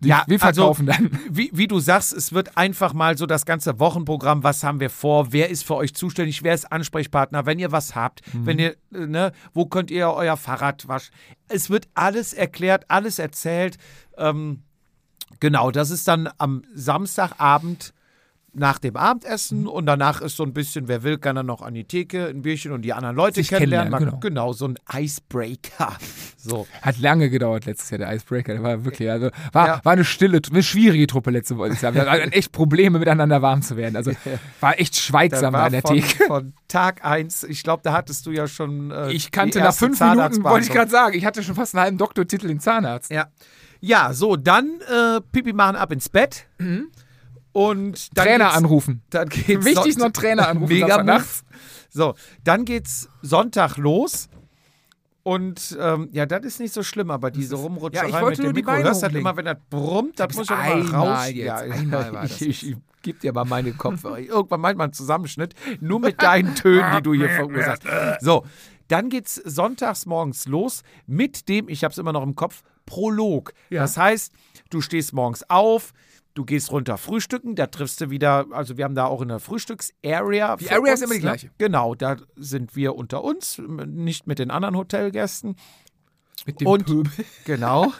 Die, 0.00 0.08
Ja, 0.08 0.22
wir 0.28 0.38
verkaufen 0.38 0.88
also, 0.88 1.02
dann. 1.08 1.18
Wie, 1.28 1.50
wie 1.52 1.66
du 1.66 1.80
sagst, 1.80 2.12
es 2.12 2.32
wird 2.32 2.56
einfach 2.56 2.92
mal 2.92 3.18
so 3.18 3.26
das 3.26 3.44
ganze 3.46 3.80
Wochenprogramm, 3.80 4.42
was 4.44 4.62
haben 4.62 4.78
wir 4.80 4.90
vor, 4.90 5.32
wer 5.32 5.48
ist 5.50 5.64
für 5.64 5.74
euch 5.74 5.94
zuständig, 5.94 6.42
wer 6.42 6.54
ist 6.54 6.70
Ansprechpartner, 6.70 7.46
wenn 7.46 7.58
ihr 7.58 7.72
was 7.72 7.94
habt, 7.96 8.22
Mhm. 8.32 8.46
wenn 8.46 8.58
ihr, 8.58 8.76
äh, 8.94 9.06
ne, 9.06 9.32
wo 9.54 9.66
könnt 9.66 9.90
ihr 9.90 10.08
euer 10.10 10.36
Fahrrad 10.36 10.86
waschen. 10.88 11.12
Es 11.48 11.68
wird 11.70 11.88
alles 11.94 12.32
erklärt, 12.32 12.84
alles 12.88 13.18
erzählt. 13.18 13.76
Ähm, 14.16 14.62
genau, 15.40 15.70
das 15.70 15.90
ist 15.90 16.06
dann 16.06 16.28
am 16.38 16.62
Samstagabend 16.74 17.92
nach 18.54 18.78
dem 18.78 18.96
Abendessen 18.96 19.60
Mhm. 19.62 19.66
und 19.68 19.86
danach 19.86 20.20
ist 20.20 20.36
so 20.36 20.42
ein 20.42 20.52
bisschen, 20.52 20.88
wer 20.88 21.02
will, 21.02 21.18
kann 21.18 21.36
dann 21.36 21.46
noch 21.46 21.60
an 21.62 21.74
die 21.74 21.84
Theke 21.84 22.26
ein 22.28 22.42
Bierchen 22.42 22.72
und 22.72 22.82
die 22.82 22.92
anderen 22.92 23.14
Leute 23.14 23.34
Sich 23.36 23.48
kennenlernen. 23.48 23.92
kennenlernen, 23.92 24.14
Man- 24.14 24.20
genau, 24.20 24.52
so 24.52 24.66
ein 24.68 24.74
Icebreaker. 24.92 25.96
So. 26.40 26.66
Hat 26.82 26.98
lange 26.98 27.28
gedauert 27.30 27.66
letztes 27.66 27.90
Jahr, 27.90 27.98
der 27.98 28.14
Icebreaker. 28.14 28.54
Der 28.54 28.62
war 28.62 28.84
wirklich, 28.84 29.10
also 29.10 29.28
war, 29.52 29.66
Ja. 29.66 29.80
war 29.84 29.92
eine 29.92 30.04
stille, 30.04 30.40
eine 30.50 30.62
schwierige 30.62 31.06
Truppe 31.08 31.30
letztes 31.30 31.58
Jahr. 31.82 31.94
Wir 31.94 32.08
hatten 32.08 32.30
echt 32.32 32.52
Probleme, 32.52 33.00
miteinander 33.00 33.42
warm 33.42 33.60
zu 33.60 33.76
werden. 33.76 33.96
Also 33.96 34.12
war 34.60 34.78
echt 34.80 34.96
schweigsam 34.96 35.54
an 35.56 35.72
der 35.72 35.82
von, 35.82 35.96
Theke. 35.96 36.24
von 36.26 36.52
Tag 36.68 37.04
eins, 37.04 37.42
ich 37.42 37.64
glaube, 37.64 37.82
da 37.82 37.92
hattest 37.92 38.24
du 38.24 38.30
ja 38.30 38.46
schon. 38.46 38.92
Äh, 38.92 39.10
Ich 39.12 39.30
kannte 39.32 39.58
nach 39.58 39.74
fünf 39.74 40.00
Minuten, 40.00 40.42
wollte 40.44 40.66
ich 40.68 40.72
gerade 40.72 40.90
sagen, 40.90 41.18
ich 41.18 41.26
hatte 41.26 41.42
schon 41.42 41.56
fast 41.56 41.74
einen 41.74 41.82
halben 41.82 41.98
Doktortitel 41.98 42.48
in 42.48 42.60
Zahnarzt. 42.60 43.10
Ja. 43.10 43.26
ja, 43.80 44.12
so, 44.14 44.36
dann 44.36 44.80
äh, 44.88 45.20
Pipi 45.32 45.52
machen 45.52 45.76
ab 45.76 45.90
ins 45.92 46.08
Bett. 46.08 46.46
Und 47.58 48.14
Trainer 48.14 48.54
anrufen. 48.54 49.02
Dann 49.10 49.28
geht's 49.28 49.64
Wichtig 49.64 49.86
ist 49.86 49.98
noch 49.98 50.12
Trainer 50.12 50.48
anrufen. 50.48 50.72
Mega 50.72 51.02
nachts. 51.02 51.42
So, 51.90 52.14
dann 52.44 52.64
geht's 52.64 53.08
Sonntag 53.20 53.76
los. 53.78 54.28
Und 55.24 55.76
ähm, 55.80 56.08
ja, 56.12 56.24
das 56.24 56.44
ist 56.44 56.60
nicht 56.60 56.72
so 56.72 56.84
schlimm, 56.84 57.10
aber 57.10 57.32
diese 57.32 57.56
Rumrutscherei 57.56 58.08
Ja, 58.10 58.16
ich 58.16 58.22
wollte 58.22 58.42
mit 58.42 58.50
dem 58.50 58.54
Mikro, 58.54 58.70
Beine 58.70 58.84
hörst 58.84 59.02
halt 59.02 59.14
immer, 59.16 59.36
wenn 59.36 59.46
das 59.46 59.56
brummt, 59.68 60.20
Das 60.20 60.36
muss 60.36 60.48
immer 60.48 60.58
einmal 60.60 60.94
raus. 60.94 61.26
jetzt, 61.26 61.36
ja, 61.38 61.56
einmal 61.56 62.12
war 62.12 62.22
das 62.22 62.40
ich, 62.40 62.48
ich, 62.48 62.70
ich 62.70 62.76
geb 63.02 63.18
dir 63.20 63.32
mal 63.32 63.44
meine 63.44 63.72
Kopfhörer. 63.72 64.18
Irgendwann 64.20 64.60
meint 64.60 64.78
man 64.78 64.84
einen 64.86 64.92
Zusammenschnitt, 64.92 65.54
nur 65.80 65.98
mit 65.98 66.22
deinen 66.22 66.54
Tönen, 66.54 66.96
die 66.96 67.02
du 67.02 67.12
hier 67.12 67.28
verursachst. 67.28 67.82
So, 68.20 68.46
dann 68.86 69.10
geht's 69.10 69.34
sonntags 69.34 70.06
morgens 70.06 70.46
los 70.46 70.82
mit 71.08 71.48
dem, 71.48 71.68
ich 71.68 71.82
hab's 71.82 71.98
immer 71.98 72.12
noch 72.12 72.22
im 72.22 72.36
Kopf, 72.36 72.62
Prolog. 72.86 73.52
Ja. 73.68 73.82
Das 73.82 73.96
heißt, 73.98 74.32
du 74.70 74.80
stehst 74.80 75.12
morgens 75.12 75.42
auf, 75.50 75.92
du 76.38 76.44
gehst 76.44 76.70
runter 76.70 76.96
frühstücken, 76.98 77.56
da 77.56 77.66
triffst 77.66 78.00
du 78.00 78.10
wieder, 78.10 78.46
also 78.52 78.76
wir 78.76 78.84
haben 78.84 78.94
da 78.94 79.06
auch 79.06 79.22
eine 79.22 79.40
Frühstücks-Area. 79.40 80.56
Die 80.56 80.70
Area 80.70 80.92
ist 80.92 81.02
uns, 81.02 81.10
immer 81.10 81.14
die 81.14 81.18
ne? 81.18 81.30
gleiche. 81.30 81.50
Genau, 81.58 81.96
da 81.96 82.16
sind 82.36 82.76
wir 82.76 82.94
unter 82.94 83.24
uns, 83.24 83.60
nicht 83.86 84.28
mit 84.28 84.38
den 84.38 84.52
anderen 84.52 84.76
Hotelgästen. 84.76 85.56
Mit 86.46 86.60
dem 86.60 86.68
Und- 86.68 86.86
Pöbel. 86.86 87.12
Genau. 87.44 87.92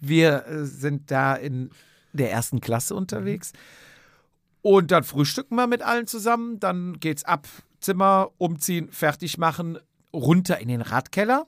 Wir 0.00 0.44
äh, 0.48 0.64
sind 0.64 1.12
da 1.12 1.36
in 1.36 1.70
der 2.12 2.32
ersten 2.32 2.60
Klasse 2.60 2.96
unterwegs. 2.96 3.52
Und 4.60 4.90
dann 4.90 5.04
frühstücken 5.04 5.54
wir 5.54 5.68
mit 5.68 5.82
allen 5.82 6.08
zusammen. 6.08 6.58
Dann 6.58 6.98
geht's 6.98 7.22
ab, 7.22 7.46
Zimmer 7.80 8.32
umziehen, 8.38 8.90
fertig 8.90 9.38
machen, 9.38 9.78
runter 10.12 10.58
in 10.58 10.66
den 10.66 10.80
Radkeller. 10.80 11.46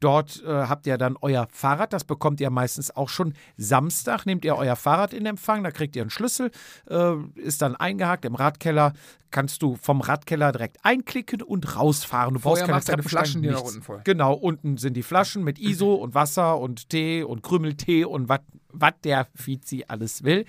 Dort 0.00 0.42
äh, 0.44 0.48
habt 0.48 0.86
ihr 0.86 0.96
dann 0.98 1.16
euer 1.20 1.48
Fahrrad, 1.50 1.92
das 1.92 2.04
bekommt 2.04 2.40
ihr 2.40 2.50
meistens 2.50 2.94
auch 2.94 3.08
schon 3.08 3.34
Samstag. 3.56 4.26
Nehmt 4.26 4.44
ihr 4.44 4.56
euer 4.56 4.76
Fahrrad 4.76 5.12
in 5.12 5.26
Empfang, 5.26 5.64
da 5.64 5.70
kriegt 5.70 5.96
ihr 5.96 6.02
einen 6.02 6.10
Schlüssel, 6.10 6.50
äh, 6.88 7.14
ist 7.34 7.62
dann 7.62 7.74
eingehakt 7.76 8.24
im 8.24 8.34
Radkeller. 8.34 8.92
Kannst 9.30 9.62
du 9.62 9.76
vom 9.76 10.00
Radkeller 10.00 10.52
direkt 10.52 10.78
einklicken 10.84 11.42
und 11.42 11.76
rausfahren. 11.76 12.34
Du 12.34 12.40
brauchst 12.40 12.62
Vorher 12.62 12.66
keine 12.66 12.84
deine 12.84 13.02
Treppensteigen, 13.02 13.30
Flaschen 13.30 13.42
nach 13.42 13.50
nichts. 13.50 13.70
unten 13.70 13.82
voll. 13.82 14.00
Genau, 14.04 14.32
unten 14.34 14.76
sind 14.78 14.94
die 14.94 15.02
Flaschen 15.02 15.44
mit 15.44 15.58
ISO 15.60 15.94
und 15.94 16.14
Wasser 16.14 16.58
und 16.58 16.88
Tee 16.88 17.22
und 17.22 17.42
Krümeltee 17.42 18.04
und 18.04 18.28
was 18.28 18.92
der 19.04 19.26
Fizi 19.34 19.84
alles 19.88 20.22
will. 20.24 20.44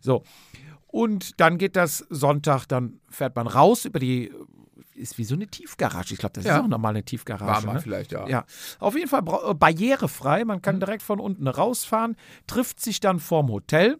So. 0.00 0.22
Und 0.86 1.40
dann 1.40 1.56
geht 1.56 1.74
das 1.74 2.04
Sonntag, 2.10 2.66
dann 2.66 3.00
fährt 3.08 3.34
man 3.34 3.46
raus 3.46 3.86
über 3.86 3.98
die, 3.98 4.30
ist 5.02 5.18
wie 5.18 5.24
so 5.24 5.34
eine 5.34 5.46
Tiefgarage. 5.46 6.14
Ich 6.14 6.20
glaube, 6.20 6.32
das 6.34 6.44
Ja. 6.44 6.56
ist 6.56 6.62
auch 6.64 6.68
nochmal 6.68 6.90
eine 6.90 7.04
Tiefgarage. 7.04 7.44
War 7.50 7.60
mal 7.66 7.74
ne? 7.74 7.80
vielleicht, 7.80 8.12
ja. 8.12 8.26
Ja, 8.28 8.44
auf 8.78 8.94
jeden 8.96 9.08
Fall 9.08 9.22
äh, 9.50 9.54
barrierefrei. 9.54 10.44
Man 10.44 10.58
Mhm. 10.58 10.62
kann 10.62 10.80
direkt 10.80 11.02
von 11.02 11.20
unten 11.20 11.46
rausfahren, 11.48 12.16
trifft 12.46 12.80
sich 12.80 13.00
dann 13.00 13.18
vorm 13.20 13.48
Hotel, 13.50 13.98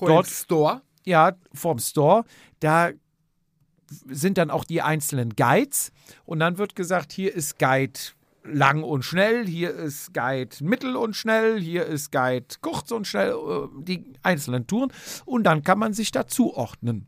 Hol 0.00 0.08
Dort- 0.08 0.26
Store. 0.26 0.82
ja, 1.04 1.32
vorm 1.54 1.78
Store. 1.78 2.24
Da 2.60 2.90
sind 4.08 4.38
dann 4.38 4.50
auch 4.50 4.64
die 4.64 4.82
einzelnen 4.82 5.36
Guides 5.36 5.92
und 6.24 6.40
dann 6.40 6.58
wird 6.58 6.74
gesagt, 6.76 7.12
hier 7.12 7.34
ist 7.34 7.58
Guide 7.58 7.98
lang 8.44 8.82
und 8.82 9.04
schnell, 9.04 9.46
hier 9.46 9.72
ist 9.74 10.12
Guide 10.14 10.56
mittel 10.62 10.96
und 10.96 11.14
schnell, 11.14 11.60
hier 11.60 11.86
ist 11.86 12.10
Guide 12.10 12.46
kurz 12.60 12.90
und 12.90 13.06
schnell, 13.06 13.32
äh, 13.32 13.68
die 13.84 14.04
einzelnen 14.22 14.66
Touren 14.66 14.92
und 15.26 15.44
dann 15.44 15.62
kann 15.62 15.78
man 15.78 15.92
sich 15.92 16.10
dazu 16.10 16.52
ordnen. 16.54 17.06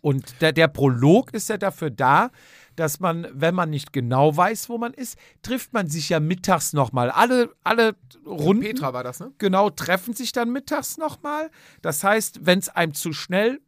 Und 0.00 0.40
der, 0.40 0.52
der 0.52 0.68
Prolog 0.68 1.32
ist 1.34 1.48
ja 1.48 1.58
dafür 1.58 1.90
da, 1.90 2.30
dass 2.76 3.00
man, 3.00 3.26
wenn 3.32 3.54
man 3.54 3.70
nicht 3.70 3.92
genau 3.92 4.36
weiß, 4.36 4.68
wo 4.68 4.78
man 4.78 4.92
ist, 4.94 5.18
trifft 5.42 5.72
man 5.72 5.88
sich 5.88 6.08
ja 6.08 6.20
mittags 6.20 6.72
nochmal. 6.72 7.10
Alle, 7.10 7.54
alle 7.62 7.94
Runden 8.26 8.62
Petra 8.62 8.92
war 8.92 9.04
das, 9.04 9.20
ne? 9.20 9.32
genau 9.38 9.70
treffen 9.70 10.14
sich 10.14 10.32
dann 10.32 10.50
mittags 10.50 10.98
nochmal. 10.98 11.50
Das 11.82 12.02
heißt, 12.02 12.46
wenn 12.46 12.58
es 12.58 12.68
einem 12.68 12.94
zu 12.94 13.12
schnell 13.12 13.60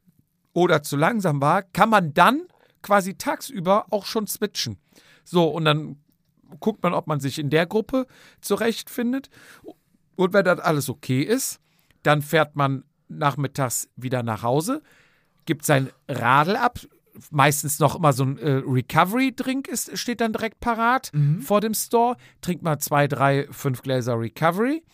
oder 0.52 0.82
zu 0.82 0.96
langsam 0.96 1.40
war, 1.40 1.62
kann 1.62 1.90
man 1.90 2.14
dann 2.14 2.42
quasi 2.82 3.14
tagsüber 3.14 3.86
auch 3.90 4.06
schon 4.06 4.26
switchen. 4.26 4.78
So, 5.24 5.48
und 5.48 5.64
dann 5.64 5.96
guckt 6.60 6.82
man, 6.82 6.94
ob 6.94 7.06
man 7.06 7.20
sich 7.20 7.38
in 7.38 7.50
der 7.50 7.66
Gruppe 7.66 8.06
zurechtfindet. 8.40 9.28
Und 10.16 10.32
wenn 10.32 10.44
das 10.44 10.60
alles 10.60 10.88
okay 10.88 11.22
ist, 11.22 11.60
dann 12.02 12.22
fährt 12.22 12.56
man 12.56 12.84
nachmittags 13.08 13.88
wieder 13.96 14.22
nach 14.22 14.42
Hause, 14.42 14.82
gibt 15.46 15.64
sein 15.64 15.90
Radl 16.08 16.56
ab. 16.56 16.78
Meistens 17.30 17.78
noch 17.78 17.96
immer 17.96 18.12
so 18.12 18.24
ein 18.24 18.38
äh, 18.38 18.62
Recovery-Drink 18.66 19.68
ist, 19.68 19.96
steht 19.96 20.20
dann 20.20 20.34
direkt 20.34 20.60
parat 20.60 21.10
vor 21.40 21.62
dem 21.62 21.72
Store. 21.72 22.16
Trinkt 22.42 22.62
mal 22.62 22.78
zwei, 22.78 23.08
drei, 23.08 23.48
fünf 23.50 23.80
Gläser 23.80 24.20
Recovery 24.20 24.84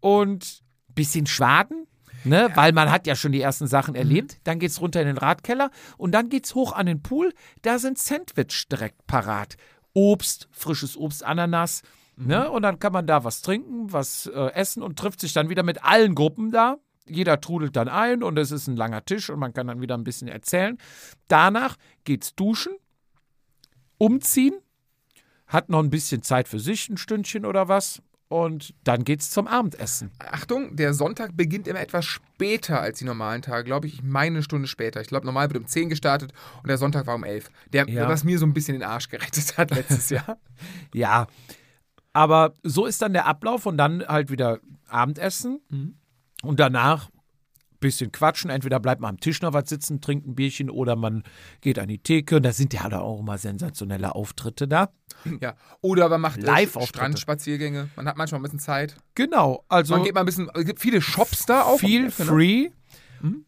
und 0.00 0.62
bisschen 0.94 1.26
schwaden. 1.26 1.86
Ne, 2.24 2.50
weil 2.56 2.72
man 2.72 2.90
hat 2.90 3.06
ja 3.06 3.14
schon 3.14 3.30
die 3.30 3.40
ersten 3.40 3.68
Sachen 3.68 3.94
erlebt. 3.94 4.38
Dann 4.42 4.58
geht's 4.58 4.80
runter 4.80 5.00
in 5.00 5.06
den 5.06 5.18
Radkeller 5.18 5.70
und 5.96 6.10
dann 6.10 6.28
geht's 6.28 6.56
hoch 6.56 6.72
an 6.72 6.86
den 6.86 7.00
Pool. 7.00 7.32
Da 7.62 7.78
sind 7.78 7.98
Sandwich 7.98 8.66
direkt 8.68 9.06
parat. 9.06 9.56
Obst, 9.92 10.48
frisches 10.50 10.96
Obst, 10.96 11.24
Ananas. 11.24 11.82
Ne? 12.16 12.50
Und 12.50 12.62
dann 12.62 12.78
kann 12.78 12.92
man 12.92 13.06
da 13.06 13.24
was 13.24 13.42
trinken, 13.42 13.92
was 13.92 14.26
äh, 14.26 14.52
essen 14.54 14.82
und 14.82 14.98
trifft 14.98 15.20
sich 15.20 15.34
dann 15.34 15.50
wieder 15.50 15.62
mit 15.62 15.84
allen 15.84 16.14
Gruppen 16.14 16.50
da. 16.50 16.78
Jeder 17.08 17.40
trudelt 17.40 17.76
dann 17.76 17.88
ein 17.88 18.22
und 18.22 18.38
es 18.38 18.50
ist 18.50 18.66
ein 18.66 18.76
langer 18.76 19.04
Tisch 19.04 19.30
und 19.30 19.38
man 19.38 19.52
kann 19.54 19.66
dann 19.68 19.80
wieder 19.80 19.96
ein 19.96 20.04
bisschen 20.04 20.28
erzählen. 20.28 20.76
Danach 21.28 21.76
geht's 22.04 22.34
duschen, 22.34 22.72
umziehen, 23.98 24.54
hat 25.46 25.68
noch 25.68 25.80
ein 25.80 25.90
bisschen 25.90 26.22
Zeit 26.22 26.48
für 26.48 26.58
sich, 26.58 26.88
ein 26.88 26.96
Stündchen 26.96 27.44
oder 27.46 27.68
was. 27.68 28.02
Und 28.28 28.74
dann 28.82 29.04
geht's 29.04 29.30
zum 29.30 29.46
Abendessen. 29.46 30.10
Achtung, 30.18 30.74
der 30.74 30.94
Sonntag 30.94 31.36
beginnt 31.36 31.68
immer 31.68 31.78
etwas 31.78 32.04
später 32.04 32.80
als 32.80 32.98
die 32.98 33.04
normalen 33.04 33.40
Tage, 33.40 33.62
glaube 33.62 33.86
ich. 33.86 33.94
Ich 33.94 34.02
meine 34.02 34.38
eine 34.38 34.42
Stunde 34.42 34.66
später. 34.66 35.00
Ich 35.00 35.06
glaube, 35.06 35.26
normal 35.26 35.48
wird 35.48 35.62
um 35.62 35.68
10 35.68 35.88
gestartet 35.90 36.32
und 36.60 36.66
der 36.68 36.76
Sonntag 36.76 37.06
war 37.06 37.14
um 37.14 37.22
11. 37.22 37.48
Der, 37.72 37.88
Ja. 37.88 38.08
was 38.08 38.24
mir 38.24 38.36
so 38.40 38.44
ein 38.44 38.52
bisschen 38.52 38.74
den 38.74 38.82
Arsch 38.82 39.08
gerettet 39.10 39.56
hat 39.56 39.70
letztes 39.70 40.10
Jahr. 40.10 40.38
Ja, 40.92 41.28
aber 42.12 42.54
so 42.64 42.86
ist 42.86 43.00
dann 43.00 43.12
der 43.12 43.26
Ablauf 43.26 43.64
und 43.64 43.78
dann 43.78 44.04
halt 44.04 44.28
wieder 44.30 44.58
Abendessen 44.88 45.60
und 46.46 46.60
danach 46.60 47.10
bisschen 47.80 48.10
quatschen. 48.12 48.50
Entweder 48.50 48.80
bleibt 48.80 49.00
man 49.00 49.10
am 49.10 49.20
Tisch 49.20 49.42
noch 49.42 49.52
was 49.52 49.68
sitzen, 49.68 50.00
trinkt 50.00 50.26
ein 50.26 50.34
Bierchen 50.34 50.70
oder 50.70 50.96
man 50.96 51.22
geht 51.60 51.78
an 51.78 51.88
die 51.88 51.98
Theke. 51.98 52.36
Und 52.36 52.42
da 52.44 52.52
sind 52.52 52.72
ja 52.72 52.88
da 52.88 53.00
auch 53.00 53.20
immer 53.20 53.38
sensationelle 53.38 54.14
Auftritte 54.14 54.66
da. 54.66 54.90
ja. 55.40 55.54
Oder 55.82 56.08
man 56.08 56.20
macht 56.20 56.38
äh, 56.42 56.46
Live-Auftritte. 56.46 56.98
Strandspaziergänge. 56.98 57.90
Man 57.96 58.08
hat 58.08 58.16
manchmal 58.16 58.40
ein 58.40 58.42
bisschen 58.44 58.58
Zeit. 58.58 58.96
Genau, 59.14 59.64
also 59.68 59.94
Man 59.94 60.04
geht 60.04 60.14
mal 60.14 60.20
ein 60.20 60.26
bisschen, 60.26 60.50
es 60.54 60.64
gibt 60.64 60.80
viele 60.80 61.00
Shops 61.00 61.46
da 61.46 61.62
auch. 61.62 61.78
viel 61.78 62.10
Genau. 62.10 62.32
free. 62.32 62.70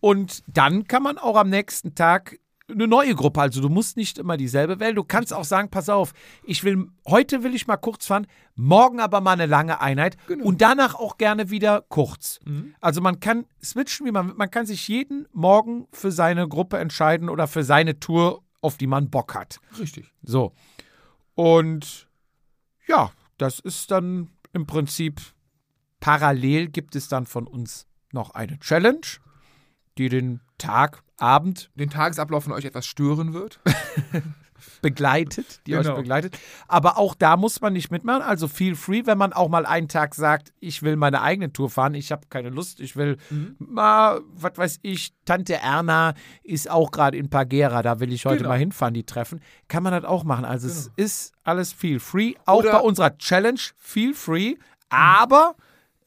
Und 0.01 0.42
dann 0.49 0.88
kann 0.88 1.03
man 1.03 1.18
auch 1.18 1.36
am 1.36 1.51
nächsten 1.51 1.94
Tag 1.94 2.38
eine 2.71 2.87
neue 2.87 3.14
Gruppe. 3.14 3.41
Also 3.41 3.61
du 3.61 3.69
musst 3.69 3.97
nicht 3.97 4.19
immer 4.19 4.37
dieselbe 4.37 4.79
wählen. 4.81 4.95
Du 4.95 5.05
kannst 5.05 5.33
auch 5.33 5.45
sagen, 5.45 5.71
pass 5.71 5.89
auf, 5.89 6.12
ich 6.45 6.64
will, 6.64 6.89
heute 7.07 7.43
will 7.43 7.55
ich 7.55 7.66
mal 7.66 7.77
kurz 7.79 8.07
fahren, 8.07 8.27
morgen 8.57 9.01
aber 9.01 9.21
mal 9.21 9.33
eine 9.33 9.47
lange 9.47 9.81
Einheit 9.81 10.16
Genau. 10.27 10.45
und 10.45 10.61
danach 10.61 10.95
auch 10.95 11.16
gerne 11.16 11.51
wieder 11.51 11.83
kurz. 11.89 12.41
Mhm. 12.45 12.75
Also 12.81 13.01
man 13.01 13.21
kann 13.21 13.47
switchen, 13.62 14.07
wie 14.07 14.12
man, 14.12 14.37
man 14.37 14.51
kann 14.51 14.66
sich 14.66 14.87
jeden 14.89 15.27
Morgen 15.33 15.87
für 15.93 16.11
seine 16.12 16.47
Gruppe 16.47 16.79
entscheiden 16.79 17.29
oder 17.31 17.47
für 17.47 17.64
seine 17.64 17.99
Tour, 18.01 18.43
auf 18.61 18.77
die 18.77 18.87
man 18.87 19.09
Bock 19.11 19.35
hat. 19.35 19.61
Richtig. 19.79 20.12
So. 20.23 20.53
Und 21.35 22.09
ja, 22.87 23.12
das 23.39 23.61
ist 23.61 23.91
dann 23.91 24.31
im 24.53 24.66
Prinzip 24.66 25.21
parallel 26.01 26.69
gibt 26.69 26.97
es 26.97 27.09
dann 27.09 27.27
von 27.27 27.47
uns 27.47 27.87
noch 28.12 28.31
eine 28.31 28.59
Challenge, 28.59 29.01
die 29.97 30.09
den 30.09 30.41
Tag, 30.59 31.03
Abend 31.19 31.71
Den 31.75 31.91
Tagesablauf 31.91 32.45
von 32.45 32.53
euch 32.53 32.65
etwas 32.65 32.87
stören 32.87 33.33
wird. 33.33 33.59
begleitet, 34.83 35.61
die 35.67 35.73
Genau. 35.73 35.91
euch 35.91 35.97
begleitet. 35.97 36.39
Aber 36.67 36.99
auch 36.99 37.15
da 37.15 37.37
muss 37.37 37.61
man 37.61 37.73
nicht 37.73 37.91
mitmachen. 37.91 38.23
Also 38.23 38.49
feel 38.49 38.75
free, 38.77 39.03
wenn 39.07 39.19
man 39.19 39.33
auch 39.33 39.49
mal 39.49 39.67
einen 39.67 39.89
Tag 39.89 40.15
sagt, 40.15 40.53
ich 40.61 40.83
will 40.83 40.97
meine 40.97 41.23
eigene 41.23 41.53
Tour 41.53 41.71
fahren, 41.71 41.95
ich 41.95 42.13
habe 42.13 42.27
keine 42.29 42.51
Lust, 42.51 42.81
ich 42.81 42.97
will 42.97 43.19
Mhm. 43.31 43.57
mal, 43.59 44.21
was 44.35 44.53
weiß 44.57 44.79
ich, 44.83 45.13
Tante 45.25 45.55
Erna 45.55 46.15
ist 46.43 46.71
auch 46.71 46.91
gerade 46.91 47.17
in 47.17 47.31
Pagera, 47.31 47.83
da 47.83 48.01
will 48.01 48.13
ich 48.13 48.25
heute 48.27 48.39
Genau. 48.39 48.51
mal 48.51 48.59
hinfahren, 48.59 48.95
die 48.95 49.05
treffen. 49.05 49.41
Kann 49.69 49.83
man 49.83 49.93
das 49.93 50.05
auch 50.05 50.25
machen. 50.25 50.45
Also 50.45 50.67
es 50.69 50.91
ist 50.97 51.33
alles 51.45 51.73
feel 51.73 52.01
free. 52.01 52.35
Auch 52.47 52.61
Oder- 52.61 52.73
bei 52.73 52.81
unserer 52.81 53.17
Challenge 53.19 53.61
feel 53.77 54.15
free, 54.15 54.57
aber 54.89 55.55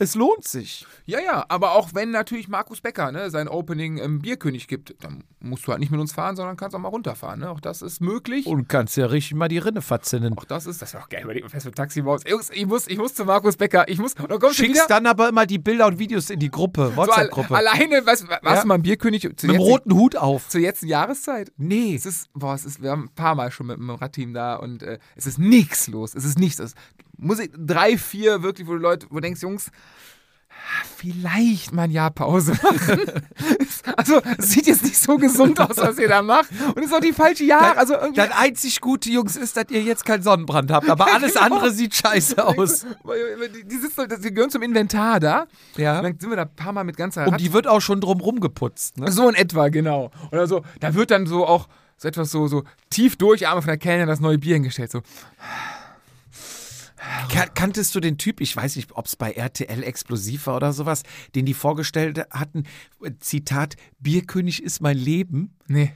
es 0.02 0.16
lohnt 0.16 0.47
sich. 0.47 0.86
Ja, 1.06 1.20
ja, 1.20 1.45
aber 1.47 1.74
auch 1.74 1.89
wenn 1.93 2.10
natürlich 2.12 2.47
Markus 2.47 2.82
Becker 2.82 3.12
ne, 3.12 3.30
sein 3.30 3.47
Opening 3.47 3.97
im 3.97 4.20
Bierkönig 4.20 4.68
gibt, 4.68 4.95
dann 5.04 5.24
musst 5.39 5.68
du 5.68 5.72
halt 5.72 5.80
nicht 5.80 5.91
mit 5.91 5.99
uns 5.99 6.12
fahren, 6.12 6.36
sondern 6.36 6.58
kannst 6.58 6.76
auch 6.76 6.80
mal 6.80 6.88
runterfahren. 6.89 7.39
Ne? 7.41 7.49
Auch 7.49 7.60
das 7.60 7.82
ist 7.82 8.02
möglich. 8.02 8.45
Und 8.47 8.68
kannst 8.68 8.97
ja 8.97 9.06
richtig 9.06 9.36
mal 9.36 9.47
die 9.47 9.60
Rinne 9.60 9.82
verzinnen. 9.82 10.38
auch 10.38 10.45
das 10.45 10.66
ist, 10.66 10.82
das 10.82 10.93
wäre 10.93 11.04
auch 11.04 11.10
geil, 11.10 11.24
überleg 11.24 11.43
mal 11.43 11.49
fest 11.49 11.66
mit 11.68 11.76
Taximaus. 11.76 12.22
Jungs, 12.28 12.49
ich 12.52 12.66
muss, 12.66 12.88
ich 12.88 12.97
muss 12.97 13.14
zu 13.14 13.26
Markus 13.26 13.58
Becker. 13.58 13.88
Ich 13.88 13.99
muss, 13.99 14.16
dann 14.16 14.28
kommst 14.28 14.60
du 14.60 14.64
Schickst 14.66 14.89
dann 14.89 15.06
aber 15.06 15.30
immer 15.30 15.45
die 15.45 15.60
Bilder 15.60 15.86
und 15.88 15.99
Videos 15.99 16.30
in 16.30 16.39
die 16.39 16.49
Gruppe, 16.52 16.91
so 16.95 17.02
al- 17.02 17.08
WhatsApp-Gruppe. 17.08 17.56
alleine, 17.56 18.02
was, 18.06 18.28
warst 18.28 18.43
Ja. 18.43 18.62
du 18.62 18.68
mal 18.68 18.76
im 18.76 18.82
Bierkönig? 18.82 19.22
Zu 19.22 19.28
mit 19.28 19.43
einem 19.43 19.52
jetzigen- 19.54 19.72
roten 19.72 19.93
Hut 19.93 20.16
auf. 20.16 20.49
Zur 20.49 20.62
jetzigen 20.62 20.89
Jahreszeit? 20.89 21.52
Nee. 21.58 21.93
Es 21.95 22.06
ist, 22.08 22.28
boah, 22.34 22.56
es 22.56 22.66
ist, 22.66 22.82
wir 22.82 22.89
haben 22.91 23.04
ein 23.06 23.16
paar 23.16 23.36
Mal 23.36 23.52
schon 23.52 23.68
mit 23.68 23.78
dem 23.78 23.89
Radteam 23.91 24.34
da 24.34 24.56
und 24.56 24.82
äh, 24.84 24.97
es 25.16 25.26
ist 25.28 25.38
nichts 25.38 25.88
los. 25.88 26.16
Es 26.16 26.26
ist 26.26 26.39
nichts. 26.39 26.60
Es, 26.60 26.74
Musik, 27.22 27.53
drei, 27.55 27.97
vier 27.97 28.41
wirklich, 28.41 28.67
wo 28.67 28.72
du 28.74 28.80
Leute, 28.80 29.07
wo 29.09 29.15
du 29.15 29.22
denkst, 29.22 29.41
Jungs, 29.41 29.72
vielleicht 30.97 31.72
mal 31.72 31.84
ein 31.84 31.91
Jahr 31.91 32.09
Pause 32.11 32.53
machen. 32.63 32.99
also, 33.97 34.22
es 34.38 34.51
sieht 34.51 34.67
jetzt 34.67 34.84
nicht 34.84 34.97
so 34.97 35.17
gesund 35.17 35.59
aus, 35.59 35.78
was 35.78 35.97
ihr 35.99 36.07
da 36.07 36.22
macht. 36.22 36.49
Und 36.76 36.80
es 36.80 36.88
ist 36.88 36.93
auch 36.93 36.99
die 36.99 37.13
falsche 37.13 37.43
Jahre. 37.43 37.78
Also 37.78 37.93
irgendwie. 37.93 38.15
Das 38.15 38.32
einzig 38.32 38.82
Gute, 38.82 39.09
Jungs, 39.09 39.36
ist, 39.36 39.55
dass 39.55 39.65
ihr 39.69 39.82
jetzt 39.82 40.05
keinen 40.05 40.24
Sonnenbrand 40.24 40.72
habt, 40.72 40.89
aber 40.89 41.13
alles 41.13 41.34
Genau. 41.34 41.45
andere 41.45 41.72
sieht 41.72 41.95
scheiße 41.95 42.43
aus. 42.43 42.86
Die, 42.86 43.67
die, 43.67 43.78
sitzen, 43.78 44.07
die 44.24 44.34
gehören 44.34 44.49
zum 44.49 44.61
Inventar 44.63 45.19
da. 45.19 45.45
Ja. 45.78 45.97
Und 45.97 46.03
dann 46.03 46.19
sind 46.19 46.30
wir 46.30 46.38
da 46.38 46.43
ein 46.43 46.55
paar 46.55 46.74
Mal 46.74 46.84
mit 46.84 46.97
ganzer 46.97 47.28
Und 47.28 47.39
die 47.39 47.53
wird 47.53 47.67
auch 47.67 47.82
schon 47.82 48.01
drumrum 48.01 48.39
geputzt. 48.39 48.97
Ne? 48.97 49.11
So 49.11 49.30
in 49.30 49.36
etwa, 49.36 49.69
genau. 49.69 50.11
Oder 50.32 50.47
so, 50.47 50.63
da 50.80 50.93
wird 50.95 51.11
dann 51.11 51.28
so 51.28 51.45
auch 51.45 51.67
so 51.97 52.07
etwas 52.07 52.32
so, 52.32 52.47
so 52.47 52.63
tief 52.89 53.15
durchatmen 53.15 53.61
von 53.61 53.67
der 53.67 53.78
Kellner 53.78 54.07
das 54.07 54.19
neue 54.19 54.39
Bier 54.39 54.55
hingestellt. 54.55 54.91
So, 54.91 55.01
Ka- 57.32 57.47
Kanntest 57.53 57.93
du 57.95 57.99
den 57.99 58.18
Typ, 58.18 58.41
ich 58.41 58.55
weiß 58.55 58.76
nicht, 58.76 58.91
ob 58.93 59.05
es 59.05 59.16
bei 59.16 59.32
RTL 59.32 59.84
explosiv 59.84 60.47
war 60.47 60.55
oder 60.55 60.74
sowas, 60.74 61.03
den 61.36 61.45
die 61.45 61.53
vorgestellt 61.53 62.26
hatten, 62.32 62.64
Zitat, 63.20 63.76
Bierkönig 63.99 64.62
ist 64.64 64.82
mein 64.82 64.97
Leben. 64.97 65.57
nee. 65.68 65.93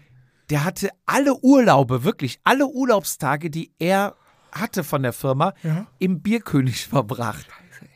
Der 0.51 0.63
hatte 0.63 0.89
alle 1.07 1.33
Urlaube, 1.41 2.03
wirklich 2.03 2.39
alle 2.43 2.67
Urlaubstage, 2.67 3.49
die 3.49 3.71
er 3.79 4.15
hatte 4.51 4.83
von 4.83 5.01
der 5.01 5.11
Firma, 5.11 5.53
Ja. 5.63 5.87
im 5.97 6.21
Bierkönig 6.21 6.85
verbracht. 6.87 7.47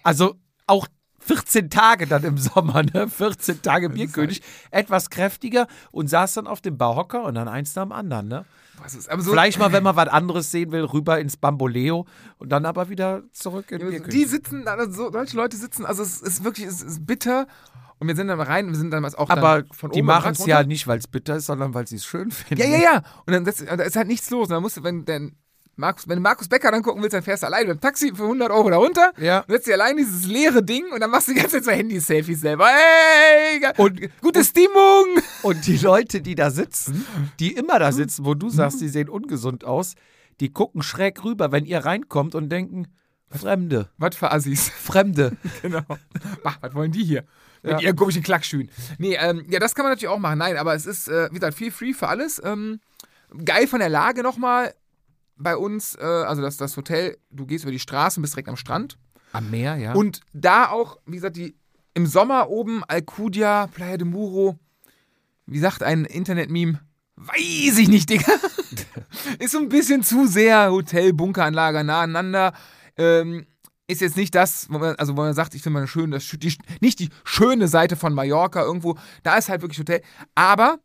Also 0.02 0.34
auch 0.66 0.88
14 1.20 1.70
Tage 1.70 2.08
dann 2.08 2.24
im 2.24 2.40
Sommer, 2.40 2.82
ne? 2.82 3.08
14 3.08 3.62
Tage 3.62 3.90
Bierkönig, 3.92 4.42
etwas 4.72 5.12
kräftiger 5.12 5.68
und 5.92 6.08
saß 6.10 6.34
dann 6.34 6.48
auf 6.48 6.60
dem 6.60 6.76
Bauhocker 6.80 7.24
und 7.24 7.36
dann 7.36 7.48
eins 7.48 7.76
nach 7.76 7.84
dem 7.84 7.92
anderen, 7.92 8.28
ne? 8.30 8.46
Was 8.82 8.96
ist, 8.96 9.10
aber 9.10 9.22
so, 9.22 9.32
Vielleicht 9.32 9.60
mal, 9.60 9.72
wenn 9.72 9.84
man 9.84 9.96
was 9.96 10.08
anderes 10.08 10.52
sehen 10.52 10.72
will, 10.72 10.84
rüber 10.84 11.20
ins 11.20 11.38
Bamboleo 11.38 12.06
und 12.38 12.50
dann 12.50 12.66
aber 12.66 12.90
wieder 12.90 13.24
zurück 13.32 13.72
in 13.72 13.82
Ja, 13.82 13.90
Bierkönig. 13.90 14.14
Die 14.14 14.26
sitzen, 14.26 14.68
also 14.68 14.92
so, 14.92 15.12
solche 15.12 15.38
Leute 15.38 15.58
sitzen, 15.58 15.86
also 15.86 16.04
es 16.04 16.22
ist 16.22 16.44
wirklich, 16.44 16.68
es 16.68 16.82
ist 16.82 17.06
bitter. 17.06 17.48
Und 18.00 18.08
wir 18.08 18.16
sind 18.16 18.30
dann 18.30 18.38
mal 18.38 18.46
rein, 18.46 18.68
wir 18.70 18.76
sind 18.76 18.92
dann 18.92 19.04
auch 19.06 19.30
aber 19.30 19.64
dann 19.64 19.74
von 19.74 19.92
die 19.92 20.00
oben 20.00 20.08
machen 20.08 20.32
es 20.32 20.46
ja 20.46 20.64
nicht, 20.64 20.88
weil 20.88 21.00
es 21.00 21.08
bitter 21.08 21.36
ist, 21.36 21.48
sondern 21.48 21.74
weil 21.74 21.86
sie 21.86 21.98
es 21.98 22.06
schön 22.06 22.32
finden. 22.32 22.64
Ja, 22.64 22.70
ja, 22.70 22.82
ja. 22.82 23.04
Und 23.26 23.34
dann 23.34 23.44
setzt, 23.44 23.62
da 23.68 23.74
ist 23.76 23.98
halt 23.98 24.08
nichts 24.08 24.30
los. 24.30 24.48
Und 24.48 24.54
dann 24.54 24.62
musst 24.62 24.78
du, 24.78 24.84
wenn, 24.84 25.04
denn 25.04 25.36
Markus, 25.80 26.08
wenn 26.08 26.18
du 26.18 26.22
Markus 26.22 26.48
Becker 26.48 26.72
dann 26.72 26.84
gucken 26.84 27.02
willst, 27.02 27.14
dann 27.14 27.24
fährst 27.24 27.44
du 27.44 27.48
allein 27.48 27.68
mit 27.68 27.78
dem 27.78 27.82
Taxi 27.82 28.12
für 28.14 28.24
100 28.24 28.52
Euro 28.52 28.70
da 28.70 28.78
runter. 28.78 29.12
Ja. 29.18 29.40
Und 29.40 29.52
setzt 29.52 29.68
dir 29.68 29.74
allein 29.76 29.98
dieses 29.98 30.26
leere 30.26 30.62
Ding 30.62 30.86
und 30.94 31.00
dann 31.00 31.10
machst 31.10 31.28
du 31.30 31.34
die 31.34 31.40
ganze 31.40 31.58
Zeit 31.58 31.64
so 31.66 31.72
Handy-Selfies 31.72 32.42
selber. 32.42 32.68
Hey, 32.68 33.62
Und, 33.78 34.02
gute 34.22 34.44
Stimmung. 34.44 35.06
und 35.44 35.66
die 35.66 35.78
Leute, 35.78 36.22
die 36.22 36.36
da 36.36 36.52
sitzen, 36.52 37.06
die 37.40 37.54
immer 37.54 37.80
da 37.80 37.92
sitzen, 37.92 38.26
wo 38.26 38.34
du 38.34 38.50
sagst, 38.50 38.82
die 38.82 38.90
sehen 38.90 39.10
ungesund 39.10 39.64
aus, 39.64 39.96
die 40.40 40.52
gucken 40.52 40.82
schräg 40.84 41.24
rüber, 41.24 41.52
wenn 41.52 41.66
ihr 41.66 41.80
reinkommt 41.86 42.36
und 42.36 42.50
denken, 42.50 42.88
Fremde, 43.32 43.90
Was 44.00 44.16
für 44.16 44.32
Assis. 44.32 44.70
Fremde. 44.70 45.38
Genau. 45.62 45.82
Was 46.44 46.74
wollen 46.74 46.92
die 46.92 47.04
hier? 47.04 47.24
Mit 47.62 47.74
Ja. 47.74 47.80
ihren 47.80 47.96
komischen 47.96 48.24
Klackschühen. 48.24 48.70
Nee, 48.98 49.18
ähm, 49.22 49.46
ja, 49.50 49.60
das 49.60 49.76
kann 49.76 49.84
man 49.84 49.92
natürlich 49.92 50.08
auch 50.10 50.18
machen. 50.18 50.40
Nein, 50.40 50.58
aber 50.58 50.74
es 50.74 50.86
ist, 50.88 51.08
äh, 51.10 51.30
wie 51.30 51.36
gesagt, 51.36 51.56
viel 51.56 51.72
free 51.72 51.94
für 51.94 52.08
alles. 52.08 52.42
Ähm, 52.44 52.80
geil 53.46 53.68
von 53.68 53.80
der 53.80 53.90
Lage 53.90 54.24
nochmal 54.24 54.74
bei 55.40 55.58
uns, 55.58 55.96
äh, 55.96 56.04
also 56.04 56.42
das, 56.42 56.58
das 56.58 56.78
Hotel, 56.78 57.18
du 57.32 57.46
gehst 57.46 57.64
über 57.64 57.72
die 57.72 57.80
Straße 57.80 58.20
und 58.20 58.22
bist 58.22 58.36
direkt 58.36 58.50
am 58.50 58.58
Strand. 58.58 58.98
Am 59.32 59.50
Meer, 59.50 59.78
ja. 59.78 59.94
Und 59.94 60.22
da 60.34 60.70
auch, 60.70 60.98
wie 61.06 61.16
gesagt, 61.16 61.38
die 61.38 61.56
im 61.94 62.06
Sommer 62.06 62.50
oben 62.50 62.84
Alcudia, 62.84 63.68
Playa 63.68 63.98
de 63.98 64.08
Muro, 64.08 64.60
wie 65.46 65.60
sagt 65.60 65.82
ein 65.82 66.06
Internet-Meme, 66.06 66.80
weiß 67.16 67.78
ich 67.78 67.90
nicht, 67.90 68.10
Digga. 68.10 68.32
ist 69.40 69.52
so 69.52 69.60
ein 69.60 69.70
bisschen 69.70 70.04
zu 70.04 70.28
sehr 70.28 70.72
Hotel, 70.72 71.14
Bunkeranlage 71.14 71.84
nah 71.84 72.02
aneinander. 72.02 72.54
Ähm, 72.98 73.46
ist 73.88 74.02
jetzt 74.02 74.18
nicht 74.18 74.36
das, 74.36 74.68
wo 74.70 74.78
man, 74.78 74.96
also 74.96 75.18
wo 75.18 75.22
man 75.22 75.34
sagt, 75.34 75.56
ich 75.56 75.64
finde 75.64 75.80
mal 75.80 75.88
schön, 75.88 76.12
das, 76.12 76.28
die, 76.28 76.56
nicht 76.80 77.00
die 77.00 77.10
schöne 77.24 77.68
Seite 77.68 77.96
von 77.96 78.14
Mallorca 78.14 78.62
irgendwo. 78.62 78.98
Da 79.24 79.38
ist 79.38 79.50
halt 79.50 79.62
wirklich 79.62 79.80
Hotel. 79.80 80.02
Aber 80.36 80.80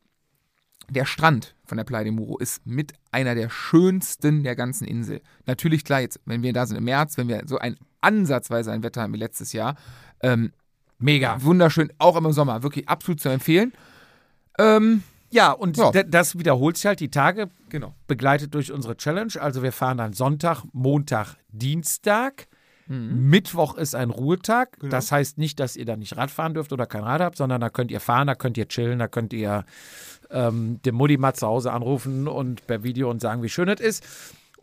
der 0.90 1.04
Strand 1.04 1.54
von 1.64 1.76
der 1.76 1.84
Playa 1.84 2.04
de 2.04 2.12
Muro 2.12 2.38
ist 2.38 2.66
mit 2.66 2.92
einer 3.10 3.34
der 3.34 3.48
schönsten 3.50 4.42
der 4.42 4.54
ganzen 4.56 4.86
Insel. 4.86 5.20
Natürlich, 5.46 5.84
klar, 5.84 6.00
jetzt, 6.00 6.20
wenn 6.26 6.42
wir 6.42 6.52
da 6.52 6.66
sind 6.66 6.76
im 6.76 6.84
März, 6.84 7.16
wenn 7.16 7.28
wir 7.28 7.42
so 7.46 7.58
ein 7.58 7.76
ansatzweise 8.00 8.70
ein 8.72 8.82
Wetter 8.82 9.02
haben 9.02 9.12
wie 9.14 9.18
letztes 9.18 9.52
Jahr, 9.52 9.76
ähm, 10.20 10.52
mega, 10.98 11.42
wunderschön, 11.42 11.92
auch 11.98 12.16
im 12.16 12.32
Sommer, 12.32 12.62
wirklich 12.62 12.88
absolut 12.88 13.20
zu 13.20 13.28
empfehlen. 13.30 13.72
Ähm, 14.58 15.02
ja, 15.30 15.50
und 15.50 15.76
Ja. 15.76 15.90
das 15.90 16.38
wiederholt 16.38 16.76
sich 16.76 16.86
halt 16.86 17.00
die 17.00 17.10
Tage, 17.10 17.48
genau. 17.68 17.94
begleitet 18.06 18.54
durch 18.54 18.70
unsere 18.70 18.96
Challenge. 18.96 19.32
Also 19.40 19.62
wir 19.62 19.72
fahren 19.72 19.98
dann 19.98 20.12
Sonntag, 20.12 20.62
Montag, 20.72 21.34
Dienstag. 21.48 22.46
Mhm. 22.86 23.30
Mittwoch 23.30 23.76
ist 23.76 23.94
ein 23.94 24.10
Ruhetag. 24.10 24.78
Genau. 24.78 24.90
Das 24.90 25.10
heißt 25.10 25.38
nicht, 25.38 25.58
dass 25.58 25.74
ihr 25.74 25.86
da 25.86 25.96
nicht 25.96 26.16
Rad 26.16 26.30
fahren 26.30 26.54
dürft 26.54 26.72
oder 26.72 26.86
kein 26.86 27.02
Rad 27.02 27.22
habt, 27.22 27.36
sondern 27.38 27.60
da 27.60 27.70
könnt 27.70 27.90
ihr 27.90 28.00
fahren, 28.00 28.26
da 28.26 28.34
könnt 28.34 28.58
ihr 28.58 28.68
chillen, 28.68 28.98
da 28.98 29.08
könnt 29.08 29.32
ihr 29.32 29.64
ähm, 30.30 30.80
dem 30.84 30.94
Mutti 30.94 31.16
mal 31.16 31.34
zu 31.34 31.46
Hause 31.46 31.72
anrufen 31.72 32.28
und 32.28 32.66
per 32.66 32.82
Video 32.82 33.10
und 33.10 33.20
sagen, 33.20 33.42
wie 33.42 33.48
schön 33.48 33.68
es 33.68 33.80
ist. 33.80 34.04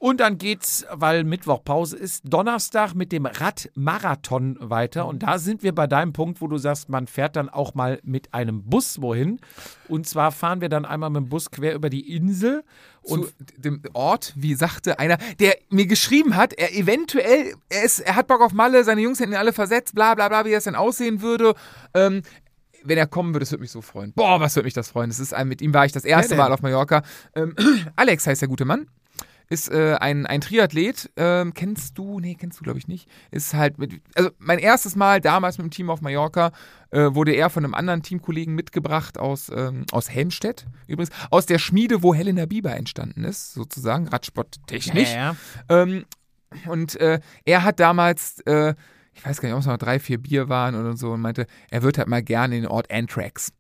Und 0.01 0.20
dann 0.20 0.39
geht's, 0.39 0.84
weil 0.91 1.24
Mittwoch 1.24 1.64
Pause 1.64 1.95
ist, 1.95 2.24
Donnerstag 2.26 2.95
mit 2.95 3.12
dem 3.12 3.28
Radmarathon 3.28 4.57
weiter. 4.59 5.05
Und 5.05 5.22
da 5.22 5.38
sind 5.38 5.62
wir 5.62 5.76
bei 5.76 5.86
deinem 5.86 6.12
Punkt, 6.12 6.41
wo 6.41 6.47
du 6.47 6.57
sagst, 6.57 6.89
man 6.89 7.05
fährt 7.05 7.36
dann 7.36 7.49
auch 7.49 7.76
mal 7.76 7.99
mit 8.01 8.34
einem 8.34 8.64
Bus 8.64 8.99
wohin. 8.99 9.39
Und 9.88 10.07
zwar 10.07 10.32
fahren 10.32 10.59
wir 10.59 10.70
dann 10.70 10.86
einmal 10.86 11.12
mit 11.12 11.22
dem 11.22 11.30
Bus 11.30 11.51
quer 11.51 11.76
über 11.76 11.91
die 11.91 12.16
Insel. 12.16 12.64
Und 13.03 13.28
zu 13.28 13.32
dem 13.57 13.84
Ort, 13.93 14.34
wie 14.36 14.55
sagte 14.55 14.97
einer, 14.97 15.20
der 15.39 15.55
mir 15.70 15.86
geschrieben 15.86 16.36
hat, 16.36 16.53
er 16.53 16.76
eventuell, 16.76 17.53
er, 17.70 17.84
ist, 17.84 17.99
er 17.99 18.16
hat 18.16 18.26
Bock 18.26 18.41
auf 18.41 18.53
Malle, 18.53 18.84
seine 18.84 19.01
Jungs 19.01 19.20
hätten 19.20 19.34
ihn 19.34 19.38
alle 19.38 19.53
versetzt, 19.53 19.93
bla 19.93 20.16
bla 20.16 20.30
bla, 20.30 20.45
wie 20.45 20.51
das 20.51 20.64
denn 20.64 20.74
aussehen 20.74 21.22
würde. 21.22 21.53
Ähm, 21.93 22.24
wenn 22.84 22.97
er 22.97 23.07
kommen 23.07 23.34
würde, 23.34 23.43
das 23.43 23.51
würde 23.51 23.61
mich 23.61 23.71
so 23.71 23.82
freuen. 23.82 24.13
Boah, 24.13 24.39
was 24.39 24.55
würde 24.55 24.65
mich 24.67 24.73
das 24.73 24.89
freuen. 24.89 25.09
Das 25.09 25.19
ist 25.19 25.34
ein, 25.34 25.47
mit 25.47 25.61
ihm 25.61 25.73
war 25.73 25.86
ich 25.86 25.91
das 25.91 26.05
erste? 26.05 26.36
Mal 26.36 26.51
auf 26.51 26.61
Mallorca. 26.61 27.03
Ähm, 27.36 27.55
Alex 27.95 28.27
heißt 28.27 28.41
der 28.41 28.49
gute 28.49 28.65
Mann. 28.65 28.88
Ist 29.49 29.69
äh, 29.69 29.97
ein, 29.99 30.25
ein 30.25 30.39
Triathlet. 30.39 31.11
Ähm, 31.17 31.53
kennst 31.53 31.97
du? 31.97 32.21
Nee, 32.21 32.36
kennst 32.36 32.59
du, 32.59 32.63
glaube 32.63 32.79
ich, 32.79 32.88
nicht. 32.88 33.09
Ist 33.32 33.53
halt 33.53 33.77
mit. 33.79 34.01
Also, 34.15 34.29
mein 34.39 34.59
erstes 34.59 34.95
Mal 34.95 35.19
damals 35.19 35.57
mit 35.57 35.65
dem 35.65 35.71
Team 35.71 35.89
auf 35.89 35.99
Mallorca 35.99 36.51
äh, 36.91 37.13
wurde 37.13 37.34
er 37.34 37.49
von 37.49 37.65
einem 37.65 37.73
anderen 37.73 38.01
Teamkollegen 38.01 38.55
mitgebracht 38.55 39.17
aus, 39.17 39.51
ähm, 39.53 39.86
aus 39.91 40.09
Helmstedt. 40.09 40.67
Übrigens, 40.88 41.11
aus 41.32 41.47
der 41.47 41.59
Schmiede, 41.59 42.01
wo 42.01 42.13
Helena 42.13 42.45
Bieber 42.45 42.73
entstanden 42.77 43.25
ist, 43.25 43.53
sozusagen, 43.53 44.07
Radsporttechnisch. 44.07 45.13
Ja, 45.13 45.36
Ähm, 45.67 46.05
und 46.67 46.95
äh, 47.01 47.19
er 47.43 47.63
hat 47.65 47.82
damals, 47.82 48.39
äh, 48.45 48.73
ich 49.14 49.26
weiß 49.26 49.41
gar 49.41 49.49
nicht, 49.49 49.55
ob 49.55 49.62
es 49.62 49.68
noch 49.68 49.78
drei, 49.78 49.99
vier 49.99 50.18
Bier 50.18 50.49
waren 50.49 50.76
oder 50.76 50.95
so, 50.95 51.12
und 51.12 51.22
meinte, 51.22 51.47
er 51.70 51.84
wird 51.84 51.97
halt 51.97 52.07
mal 52.07 52.24
gerne 52.24 52.55
in 52.55 52.64
den 52.64 52.72
Ort 52.72 52.91
Anthrax. 52.91 53.51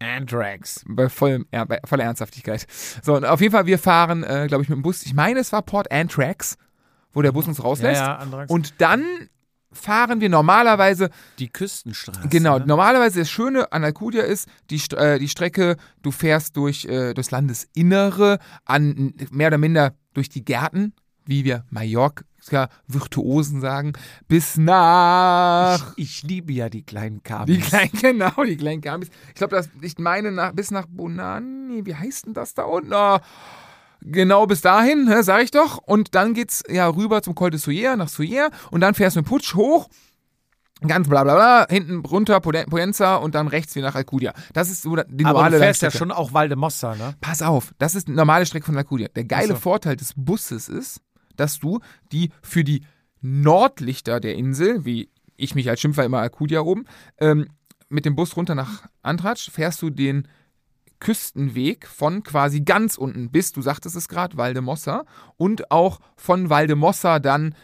Anthrax. 0.00 0.84
Bei, 0.86 1.08
vollem, 1.08 1.46
ja, 1.52 1.64
bei 1.64 1.80
voller 1.84 2.04
Ernsthaftigkeit. 2.04 2.66
So, 3.02 3.14
und 3.14 3.24
auf 3.24 3.40
jeden 3.40 3.52
Fall, 3.52 3.66
wir 3.66 3.78
fahren, 3.78 4.24
äh, 4.24 4.46
glaube 4.48 4.62
ich, 4.64 4.68
mit 4.68 4.76
dem 4.76 4.82
Bus. 4.82 5.02
Ich 5.04 5.14
meine, 5.14 5.40
es 5.40 5.52
war 5.52 5.62
Port 5.62 5.90
Anthrax, 5.92 6.56
wo 7.12 7.22
der 7.22 7.32
Bus 7.32 7.46
uns 7.46 7.58
Ja, 7.58 7.64
rauslässt. 7.64 8.00
ja, 8.00 8.16
Anthrax. 8.16 8.50
Und 8.50 8.80
dann 8.80 9.04
fahren 9.70 10.20
wir 10.20 10.28
normalerweise 10.28 11.10
die 11.38 11.48
Küstenstraße. 11.48 12.28
Genau, 12.28 12.58
ne? 12.58 12.66
normalerweise 12.66 13.20
das 13.20 13.30
Schöne 13.30 13.72
an 13.72 13.84
Alcudia 13.84 14.22
ist, 14.22 14.48
die, 14.70 14.80
äh, 14.96 15.18
die 15.18 15.28
Strecke, 15.28 15.76
du 16.02 16.10
fährst 16.10 16.56
durch 16.56 16.84
äh, 16.84 17.14
das 17.14 17.30
Landesinnere, 17.30 18.38
an 18.64 19.14
mehr 19.30 19.48
oder 19.48 19.58
minder 19.58 19.94
durch 20.14 20.28
die 20.28 20.44
Gärten, 20.44 20.92
wie 21.24 21.44
wir 21.44 21.64
Mallorca-Virtuosen 22.50 23.60
sagen, 23.60 23.92
bis 24.28 24.56
nach. 24.56 25.92
Ich, 25.96 26.22
ich 26.22 26.22
liebe 26.22 26.52
ja 26.52 26.68
die 26.68 26.82
kleinen 26.82 27.22
Kabel. 27.22 27.56
Die 27.56 27.60
kleinen, 27.60 27.92
genau, 28.00 28.44
die 28.44 28.56
kleinen 28.56 28.80
Gambis. 28.80 29.10
Ich 29.28 29.34
glaube, 29.34 29.56
das, 29.56 29.68
ich 29.80 29.98
meine, 29.98 30.32
nach, 30.32 30.52
bis 30.52 30.70
nach 30.70 30.86
Bonani, 30.88 31.84
wie 31.84 31.94
heißt 31.94 32.26
denn 32.26 32.34
das 32.34 32.54
da 32.54 32.64
unten? 32.64 32.92
Ah, 32.92 33.20
genau 34.00 34.46
bis 34.46 34.60
dahin, 34.60 35.04
ne, 35.04 35.22
sag 35.22 35.42
ich 35.42 35.50
doch. 35.50 35.78
Und 35.78 36.14
dann 36.14 36.34
geht's 36.34 36.62
ja 36.68 36.88
rüber 36.88 37.22
zum 37.22 37.34
Col 37.34 37.50
de 37.50 37.60
Soyer, 37.60 37.96
nach 37.96 38.08
Soyer. 38.08 38.50
Und 38.70 38.80
dann 38.80 38.94
fährst 38.94 39.16
du 39.16 39.20
mit 39.20 39.28
Putsch 39.28 39.54
hoch. 39.54 39.88
Ganz 40.84 41.08
bla 41.08 41.22
bla 41.22 41.36
bla, 41.36 41.66
hinten 41.70 42.04
runter 42.04 42.40
Potenza 42.40 43.14
und 43.14 43.36
dann 43.36 43.46
rechts 43.46 43.76
wieder 43.76 43.86
nach 43.86 43.94
Alcudia. 43.94 44.32
Das 44.52 44.68
ist 44.68 44.82
so 44.82 44.96
die 44.96 45.24
Aber 45.24 45.34
normale 45.34 45.58
du 45.58 45.62
fährst 45.62 45.80
ja 45.82 45.92
schon 45.92 46.10
auch 46.10 46.32
Valdemossa, 46.32 46.96
ne? 46.96 47.14
Pass 47.20 47.40
auf, 47.40 47.72
das 47.78 47.94
ist 47.94 48.08
die 48.08 48.12
normale 48.12 48.46
Strecke 48.46 48.66
von 48.66 48.76
Alcudia. 48.76 49.06
Der 49.14 49.22
geile 49.22 49.54
so. 49.54 49.54
Vorteil 49.54 49.94
des 49.94 50.12
Busses 50.16 50.68
ist, 50.68 51.00
dass 51.42 51.58
du 51.58 51.80
die 52.12 52.30
für 52.42 52.64
die 52.64 52.84
Nordlichter 53.20 54.20
der 54.20 54.34
Insel, 54.34 54.84
wie 54.84 55.10
ich 55.36 55.54
mich 55.54 55.68
als 55.68 55.80
Schimpfer 55.80 56.04
immer 56.04 56.20
Alcudia 56.20 56.60
oben, 56.60 56.84
ähm, 57.18 57.48
mit 57.88 58.04
dem 58.06 58.16
Bus 58.16 58.36
runter 58.36 58.54
nach 58.54 58.86
Antratsch 59.02 59.50
fährst 59.50 59.82
du 59.82 59.90
den 59.90 60.26
Küstenweg 60.98 61.86
von 61.88 62.22
quasi 62.22 62.60
ganz 62.60 62.96
unten 62.96 63.30
bis, 63.30 63.52
du 63.52 63.60
sagtest 63.60 63.96
es 63.96 64.08
gerade, 64.08 64.36
Valdemossa 64.36 65.04
und 65.36 65.70
auch 65.72 65.98
von 66.16 66.48
Valdemossa 66.48 67.18
dann 67.18 67.54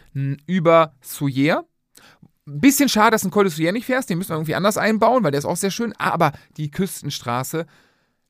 über 0.47 0.93
Soyer. 1.01 1.65
Bisschen 2.45 2.89
schade, 2.89 3.13
dass 3.13 3.23
du 3.23 3.29
ein 3.29 3.31
Col 3.31 3.45
de 3.45 3.53
Soyer 3.53 3.73
nicht 3.73 3.87
fährst, 3.87 4.11
den 4.11 4.19
müssen 4.19 4.31
wir 4.31 4.37
irgendwie 4.37 4.57
anders 4.57 4.77
einbauen, 4.77 5.23
weil 5.23 5.31
der 5.31 5.39
ist 5.39 5.45
auch 5.45 5.57
sehr 5.57 5.71
schön, 5.71 5.93
aber 5.99 6.33
die 6.57 6.71
Küstenstraße 6.71 7.67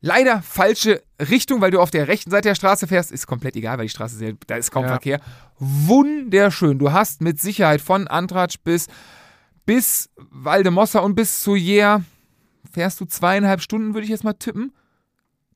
Leider 0.01 0.43
falsche 0.43 1.03
Richtung, 1.21 1.61
weil 1.61 1.73
du 1.73 1.81
auf 1.81 1.91
der 1.91 2.07
rechten 2.07 2.31
Seite 2.31 2.49
der 2.49 2.55
Straße 2.55 2.87
fährst. 2.87 3.11
Ist 3.11 3.27
komplett 3.27 3.57
egal, 3.57 3.79
weil 3.79 3.87
die 3.87 3.91
Straße, 3.91 4.17
sehr, 4.17 4.35
da 4.47 4.57
ist 4.57 4.71
kaum 4.71 4.85
Ja. 4.85 4.91
Verkehr. 4.91 5.21
Wunderschön. 5.59 6.79
Du 6.79 6.93
hast 6.93 7.21
mit 7.21 7.41
Sicherheit 7.41 7.81
von 7.81 8.07
Antratsch 8.07 8.59
bis, 8.63 8.87
bis 9.67 10.09
Valdemossa 10.17 11.01
und 11.01 11.15
bis 11.17 11.43
Soyer 11.43 12.03
fährst 12.71 13.01
du 13.01 13.07
zweieinhalb 13.07 13.61
Stunden, 13.61 13.95
würde 13.95 14.05
ich 14.05 14.11
jetzt 14.11 14.25
mal 14.25 14.35
tippen. 14.35 14.73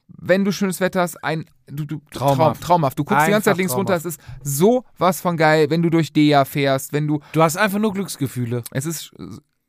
Wenn 0.09 0.45
du 0.45 0.53
schönes 0.53 0.81
Wetter 0.81 1.01
hast, 1.03 1.23
ein 1.25 1.47
du, 1.69 1.85
du, 1.85 2.01
Traumhaft. 2.11 2.61
Traum, 2.61 2.67
traumhaft. 2.67 2.99
Du 2.99 3.05
guckst 3.05 3.27
die 3.27 3.31
ganze 3.31 3.45
Zeit 3.45 3.53
Einfach 3.53 3.59
links 3.59 3.75
runter, 3.75 3.95
es 3.95 4.05
ist 4.05 4.21
so 4.43 4.85
was 4.99 5.21
von 5.21 5.37
geil, 5.37 5.71
wenn 5.71 5.83
du 5.83 5.89
durch 5.91 6.13
Dea 6.13 6.45
fährst, 6.45 6.93
wenn 6.93 7.07
du 7.07 7.21
Du 7.33 7.43
hast 7.43 7.57
einfach 7.57 7.79
nur 7.79 7.93
Glücksgefühle. 7.95 8.63
es 8.73 8.87
ist 8.87 9.13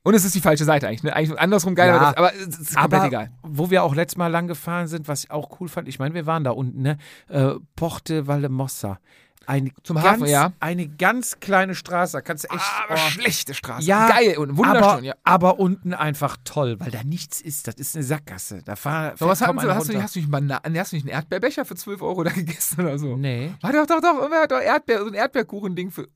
und 0.04 0.14
es 0.14 0.26
ist 0.26 0.36
die 0.36 0.42
falsche 0.42 0.66
Seite 0.66 0.88
eigentlich, 0.88 1.04
ne? 1.04 1.16
Eigentlich 1.16 1.40
andersrum 1.40 1.76
geil, 1.76 1.88
Ja. 1.90 1.96
aber, 1.98 2.06
das, 2.06 2.18
aber 2.18 2.34
es 2.36 2.60
ist 2.60 2.76
komplett 2.76 2.94
Aber 3.02 3.08
egal. 3.08 3.32
wo 3.42 3.70
wir 3.70 3.84
auch 3.84 3.96
letztes 3.96 4.18
Mal 4.18 4.28
lang 4.28 4.48
gefahren 4.48 4.88
sind, 4.88 5.08
was 5.08 5.24
ich 5.26 5.32
auch 5.32 5.60
cool 5.60 5.68
fand, 5.70 5.88
ich 5.88 6.00
meine, 6.00 6.14
wir 6.14 6.26
waren 6.26 6.44
da 6.44 6.52
unten, 6.52 6.82
ne? 6.82 6.98
Äh, 7.30 7.54
Porte 7.76 8.28
Valdemossa. 8.28 9.00
Eine 9.46 9.72
Zum 9.84 9.98
ganz, 9.98 10.08
Hafen, 10.22 10.28
ja. 10.28 10.54
Eine 10.62 10.88
ganz 10.88 11.42
kleine 11.42 11.76
Straße, 11.76 12.14
da 12.14 12.22
kannst 12.22 12.46
du 12.46 12.48
echt. 12.56 12.64
aber 12.88 12.96
oh, 12.96 13.10
schlechte 13.10 13.54
Straße. 13.54 13.86
Ja, 13.86 14.08
geil 14.08 14.38
und 14.38 14.56
wunderschön, 14.58 14.84
aber, 14.84 15.02
ja. 15.02 15.14
aber 15.26 15.60
unten 15.60 15.94
einfach 15.94 16.38
toll, 16.46 16.80
weil 16.80 16.92
da 16.92 17.04
nichts 17.04 17.42
ist. 17.42 17.68
Das 17.68 17.76
ist 17.76 17.94
eine 17.96 18.06
Sackgasse. 18.06 18.62
Da 18.64 18.78
fahr, 18.78 19.18
So, 19.18 19.28
was 19.28 19.42
kaum 19.42 19.60
sie? 19.60 19.68
Hast 19.68 19.90
du, 19.92 20.02
hast, 20.02 20.16
du 20.16 20.20
nicht 20.20 20.32
Bananen, 20.32 20.78
hast 20.80 20.94
du 20.94 20.96
nicht 20.96 21.04
einen 21.04 21.14
Erdbeerbecher 21.14 21.66
für 21.66 21.76
12 21.76 22.02
Euro 22.02 22.24
da 22.24 22.32
gegessen 22.34 22.82
oder 22.82 22.98
so? 22.98 23.18
Nee. 23.18 23.52
War 23.60 23.74
doch, 23.74 23.86
doch, 23.86 24.00
doch, 24.00 24.26
immer 24.26 24.44
hat 24.44 24.52
doch 24.52 24.62
Erdbeer, 24.62 25.00
so 25.02 25.08
ein 25.08 25.14
Erdbeerkuchending 25.14 25.92
für 25.92 26.08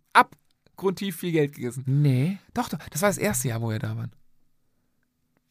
abgrundtief 0.78 1.18
viel 1.18 1.32
Geld 1.32 1.56
gegessen. 1.56 1.84
Nee. 1.88 2.38
Doch, 2.54 2.70
doch, 2.70 2.78
das 2.92 3.02
war 3.02 3.10
das 3.10 3.18
erste 3.18 3.48
Jahr, 3.50 3.62
wo 3.62 3.70
wir 3.70 3.80
da 3.80 3.96
waren. 3.98 4.12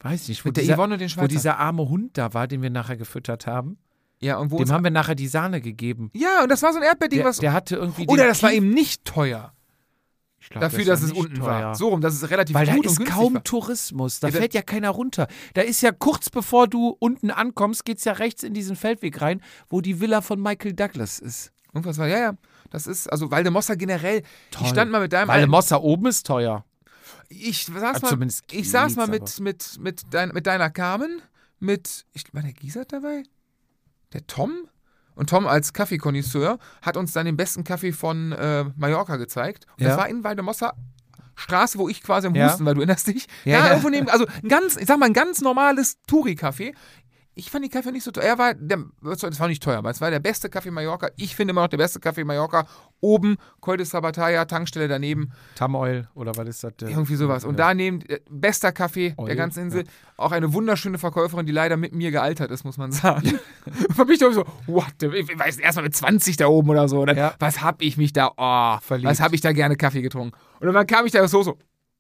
Weiß 0.01 0.29
nicht. 0.29 0.45
Wo, 0.45 0.49
Mit 0.49 0.57
der 0.57 0.63
dieser, 0.65 0.77
Yvonne 0.77 0.95
und 0.95 1.01
den 1.01 1.09
wo 1.09 1.13
Schweizer. 1.15 1.29
dieser 1.29 1.59
arme 1.59 1.89
Hund 1.89 2.17
da 2.17 2.33
war, 2.33 2.47
den 2.47 2.63
wir 2.63 2.71
nachher 2.71 2.97
gefüttert 2.97 3.47
haben. 3.47 3.77
ja, 4.21 4.37
und 4.39 4.51
wo 4.53 4.59
Dem 4.59 4.71
haben 4.71 4.85
wir 4.85 4.91
nachher 4.93 5.15
die 5.17 5.27
Sahne 5.29 5.61
gegeben. 5.61 6.11
Ja, 6.15 6.43
und 6.45 6.49
das 6.51 6.63
war 6.63 6.73
so 6.73 6.79
ein 6.79 6.85
Erdbeerding, 6.85 7.19
Der, 7.19 7.27
was. 7.27 7.39
der 7.39 7.53
hatte 7.53 7.77
irgendwie. 7.77 8.07
oder 8.07 8.23
den 8.25 8.29
das 8.29 8.43
war 8.43 8.53
eben 8.53 8.71
nicht 8.71 9.05
teuer. 9.05 9.53
Ich 10.39 10.51
glaub, 10.51 10.61
Dafür, 10.61 10.85
das 10.85 11.01
dass 11.01 11.01
war 11.01 11.07
es 11.09 11.13
nicht 11.15 11.25
unten 11.25 11.41
teuer. 11.41 11.47
war. 11.65 11.75
So 11.75 11.89
rum, 11.89 12.01
dass 12.01 12.15
es 12.15 12.31
relativ 12.31 12.55
Weil 12.55 12.67
da 12.67 12.75
gut 12.77 12.85
ist 12.87 12.93
und 12.93 12.97
günstig 12.99 13.15
kaum 13.17 13.35
war. 13.35 13.43
Tourismus. 13.43 14.21
Da 14.21 14.29
Ja, 14.29 14.33
da- 14.35 14.39
fährt 14.39 14.55
ja 14.55 14.63
keiner 14.63 14.91
runter. 14.91 15.27
Da 15.55 15.63
ist 15.63 15.81
ja 15.81 15.91
kurz 15.91 16.31
bevor 16.31 16.69
du 16.69 16.95
unten 17.01 17.33
ankommst, 17.33 17.85
geht's 17.85 18.05
ja 18.05 18.13
rechts 18.13 18.45
in 18.45 18.55
diesen 18.55 18.77
Feldweg 18.77 19.21
rein, 19.21 19.43
wo 19.69 19.81
die 19.81 19.99
Villa 19.99 20.21
von 20.21 20.41
Michael 20.41 20.75
Douglas 20.75 21.19
ist. 21.19 21.51
Irgendwas 21.75 21.99
war, 21.99 22.07
ja, 22.07 22.19
ja. 22.19 22.33
Das 22.71 22.87
ist, 22.87 23.11
also 23.11 23.31
Waldemossa 23.31 23.75
generell. 23.75 24.23
Toll. 24.51 24.63
Ich 24.65 24.69
stand 24.71 24.91
mal 24.91 25.01
mit 25.01 25.13
deinem 25.13 25.29
Weil 25.29 25.41
alten- 25.41 25.51
Mossa 25.51 25.77
oben 25.77 26.07
ist 26.07 26.27
teuer. 26.27 26.65
Ich 27.29 27.67
saß 27.67 28.03
Also 28.03 28.17
mal, 28.17 28.29
ich 28.51 28.71
saß 28.71 28.97
mal 28.97 29.09
mit, 29.09 29.41
mit, 29.41 29.79
mit, 29.81 30.03
dein, 30.11 30.29
mit 30.31 30.47
deiner 30.47 30.71
Carmen, 30.71 31.21
mit, 31.59 32.05
ich, 32.13 32.25
war 32.33 32.43
der 32.43 32.53
Giesert 32.53 32.93
dabei? 32.93 33.25
Der 34.13 34.27
Tom? 34.27 34.53
Und 35.15 35.31
Tom 35.31 35.47
als 35.47 35.73
Kaffeekonnoisseur 35.73 36.59
hat 36.83 36.97
uns 36.97 37.13
dann 37.13 37.27
den 37.27 37.37
besten 37.37 37.65
Kaffee 37.65 37.93
von 37.93 38.33
äh, 38.33 38.65
Mallorca 38.77 39.17
gezeigt. 39.17 39.67
Und 39.77 39.83
Ja. 39.85 39.89
das 39.91 39.99
war 39.99 40.09
in 40.09 40.23
Waldemossa 40.25 40.75
Straße, 41.39 41.79
wo 41.79 41.89
ich 41.89 42.03
quasi 42.03 42.27
am 42.29 42.35
Ja. 42.35 42.49
Husten 42.51 42.65
war, 42.65 42.75
du 42.75 42.81
erinnerst 42.81 43.09
dich? 43.09 43.27
Ja, 43.45 43.59
ja. 43.59 43.69
irgendwo 43.71 43.89
neben, 43.91 44.09
also 44.09 44.27
ein 44.43 44.49
ganz, 44.49 44.77
ich 44.77 44.87
sag 44.87 44.99
mal, 44.99 45.07
ein 45.07 45.13
ganz 45.13 45.41
normales 45.43 45.99
Touri-Café. 46.09 46.75
Ich 47.39 47.51
fand 47.51 47.63
die 47.63 47.69
Kaffee 47.69 47.93
nicht 47.93 48.03
so 48.03 48.11
teuer. 48.11 48.25
Er 48.25 48.39
war, 48.39 48.55
der, 48.55 48.79
das 49.03 49.39
war 49.39 49.47
nicht 49.47 49.63
teuer, 49.63 49.77
aber 49.77 49.91
es 49.91 50.01
war 50.01 50.11
der 50.11 50.21
beste 50.21 50.49
Kaffee 50.49 50.71
Mallorca. 50.71 51.11
Ich 51.17 51.37
finde 51.37 51.51
immer 51.53 51.61
noch 51.61 51.69
der 51.69 51.77
beste 51.77 52.01
Kaffee 52.01 52.25
Mallorca. 52.25 52.67
Oben, 53.01 53.37
Col 53.61 53.77
de 53.77 53.85
Sabataya, 53.85 54.47
Tankstelle 54.47 54.89
daneben, 54.89 55.33
Tamoil 55.55 56.09
oder 56.15 56.35
was 56.35 56.49
ist 56.49 56.65
das? 56.65 56.73
irgendwie 56.81 57.15
sowas. 57.15 57.45
Und 57.45 57.59
Ja. 57.59 57.69
daneben, 57.69 58.01
äh, 58.09 58.21
bester 58.31 58.73
Kaffee 58.73 59.13
Oil, 59.19 59.27
der 59.27 59.37
ganzen 59.37 59.65
Insel. 59.65 59.85
Auch 60.17 60.33
eine 60.33 60.55
wunderschöne 60.55 60.97
Verkäuferin, 60.97 61.45
die 61.45 61.53
leider 61.53 61.77
mit 61.77 61.95
mir 61.95 62.11
gealtert 62.11 62.51
ist, 62.51 62.65
muss 62.65 62.79
man 62.79 62.91
sagen. 62.91 63.39
Und 63.99 64.09
mich 64.09 64.19
so, 64.19 64.47
what, 64.67 64.87
ich 65.03 65.39
weiß, 65.39 65.59
erstmal 65.59 65.85
mit 65.85 65.95
20 65.95 66.39
da 66.39 66.47
oben 66.47 66.71
oder 66.71 66.89
so. 66.89 67.05
Dann, 67.05 67.19
Ja. 67.19 67.35
Was 67.39 67.61
hab 67.61 67.83
ich 67.83 67.99
mich 67.99 68.15
da, 68.15 68.31
oh, 68.39 68.79
Verliebt. 68.81 69.11
was 69.11 69.21
hab 69.21 69.35
ich 69.35 69.43
da 69.43 69.53
gerne 69.53 69.77
Kaffee 69.77 70.01
getrunken. 70.01 70.35
Und 70.61 70.73
dann 70.73 70.87
kam 70.87 71.05
ich 71.05 71.13
da 71.13 71.29
so, 71.29 71.43
so, 71.43 71.59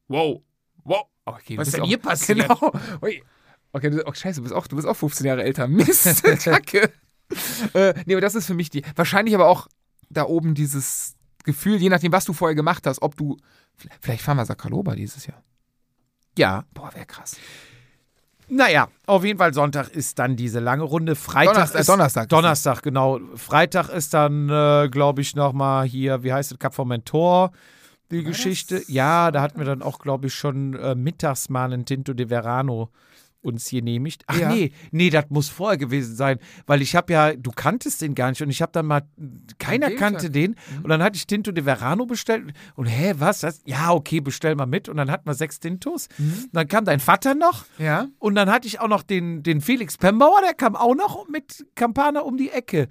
wow, 0.08 0.40
wow. 0.84 1.02
Okay, 1.26 1.56
du 1.56 1.60
Was 1.60 1.66
bist 1.66 1.76
denn 1.76 1.84
hier 1.84 1.98
passiert? 1.98 2.38
Genau. 2.38 2.72
Okay, 3.76 3.90
du, 3.90 4.02
oh, 4.06 4.14
scheiße, 4.14 4.36
du 4.40 4.42
bist, 4.44 4.54
auch, 4.54 4.66
du 4.66 4.76
bist 4.76 4.88
auch 4.88 4.94
15 4.96 5.26
Jahre 5.26 5.42
älter. 5.44 5.68
Mist, 5.68 6.22
Kacke. 6.22 6.90
äh, 7.74 7.92
nee, 8.06 8.14
aber 8.14 8.22
das 8.22 8.34
ist 8.34 8.46
für 8.46 8.54
mich 8.54 8.70
die, 8.70 8.82
wahrscheinlich 8.94 9.34
aber 9.34 9.48
auch 9.48 9.66
da 10.08 10.24
oben 10.24 10.54
dieses 10.54 11.14
Gefühl, 11.44 11.76
je 11.76 11.90
nachdem, 11.90 12.10
was 12.10 12.24
du 12.24 12.32
vorher 12.32 12.54
gemacht 12.54 12.86
hast, 12.86 13.02
ob 13.02 13.16
du, 13.18 13.36
vielleicht 14.00 14.22
fahren 14.22 14.38
wir 14.38 14.46
Sakaloba 14.46 14.94
dieses 14.94 15.26
Jahr. 15.26 15.42
Ja. 16.38 16.64
Boah, 16.72 16.90
wäre 16.94 17.04
krass. 17.04 17.36
Naja, 18.48 18.88
auf 19.06 19.24
jeden 19.24 19.38
Fall 19.38 19.52
Sonntag 19.52 19.90
ist 19.90 20.18
dann 20.18 20.36
diese 20.36 20.60
lange 20.60 20.84
Runde. 20.84 21.16
Freitag 21.16 21.52
Donnerstag- 21.54 21.80
ist 21.80 21.88
Donnerstag. 21.88 22.28
Donnerstag, 22.30 22.82
genau. 22.82 23.20
Freitag 23.34 23.90
ist 23.90 24.14
dann, 24.14 24.48
äh, 24.48 24.88
glaube 24.88 25.20
ich, 25.20 25.36
nochmal 25.36 25.84
hier, 25.86 26.22
wie 26.22 26.32
heißt 26.32 26.52
es, 26.52 26.58
Cap 26.58 26.72
Formentor, 26.74 27.50
die 28.10 28.22
Geschichte. 28.22 28.82
Ja, 28.86 29.30
da 29.32 29.42
hatten 29.42 29.58
wir 29.58 29.66
dann 29.66 29.82
auch, 29.82 29.98
glaube 29.98 30.28
ich, 30.28 30.34
schon 30.34 30.74
äh, 30.74 30.94
mittags 30.94 31.50
mal 31.50 31.72
einen 31.72 31.84
Tinto 31.84 32.14
de 32.14 32.28
Verano 32.28 32.88
uns 33.46 33.70
genehmigt. 33.70 34.24
Ach 34.26 34.38
Ja. 34.38 34.52
nee, 34.52 34.72
nee, 34.90 35.08
das 35.10 35.26
muss 35.30 35.48
vorher 35.48 35.78
gewesen 35.78 36.14
sein, 36.16 36.38
weil 36.66 36.82
ich 36.82 36.94
habe 36.96 37.12
ja, 37.12 37.32
du 37.34 37.50
kanntest 37.50 38.02
den 38.02 38.14
gar 38.14 38.28
nicht 38.30 38.42
und 38.42 38.50
ich 38.50 38.60
habe 38.60 38.72
dann 38.72 38.86
mal, 38.86 39.02
keiner 39.58 39.90
kannte 39.92 40.24
Tag. 40.24 40.32
den 40.32 40.56
und 40.82 40.88
dann 40.90 41.02
hatte 41.02 41.16
ich 41.16 41.26
Tinto 41.26 41.52
de 41.52 41.64
Verano 41.64 42.04
bestellt 42.06 42.52
und 42.74 42.86
hä, 42.86 43.14
was, 43.18 43.40
das? 43.40 43.62
Ja, 43.64 43.92
okay, 43.92 44.20
bestell 44.20 44.54
mal 44.56 44.66
mit 44.66 44.88
und 44.88 44.96
dann 44.96 45.10
hatten 45.10 45.26
wir 45.28 45.34
sechs 45.34 45.60
Tintos. 45.60 46.08
Und 46.18 46.48
dann 46.52 46.68
kam 46.68 46.84
dein 46.84 47.00
Vater 47.00 47.34
noch 47.34 47.64
Ja? 47.78 48.08
und 48.18 48.34
dann 48.34 48.50
hatte 48.50 48.66
ich 48.66 48.80
auch 48.80 48.88
noch 48.88 49.02
den, 49.02 49.42
den 49.42 49.60
Felix 49.60 49.96
Pembauer, 49.96 50.40
der 50.44 50.54
kam 50.54 50.76
auch 50.76 50.94
noch 50.94 51.28
mit 51.28 51.64
Campana 51.74 52.20
um 52.20 52.36
die 52.36 52.50
Ecke. 52.50 52.88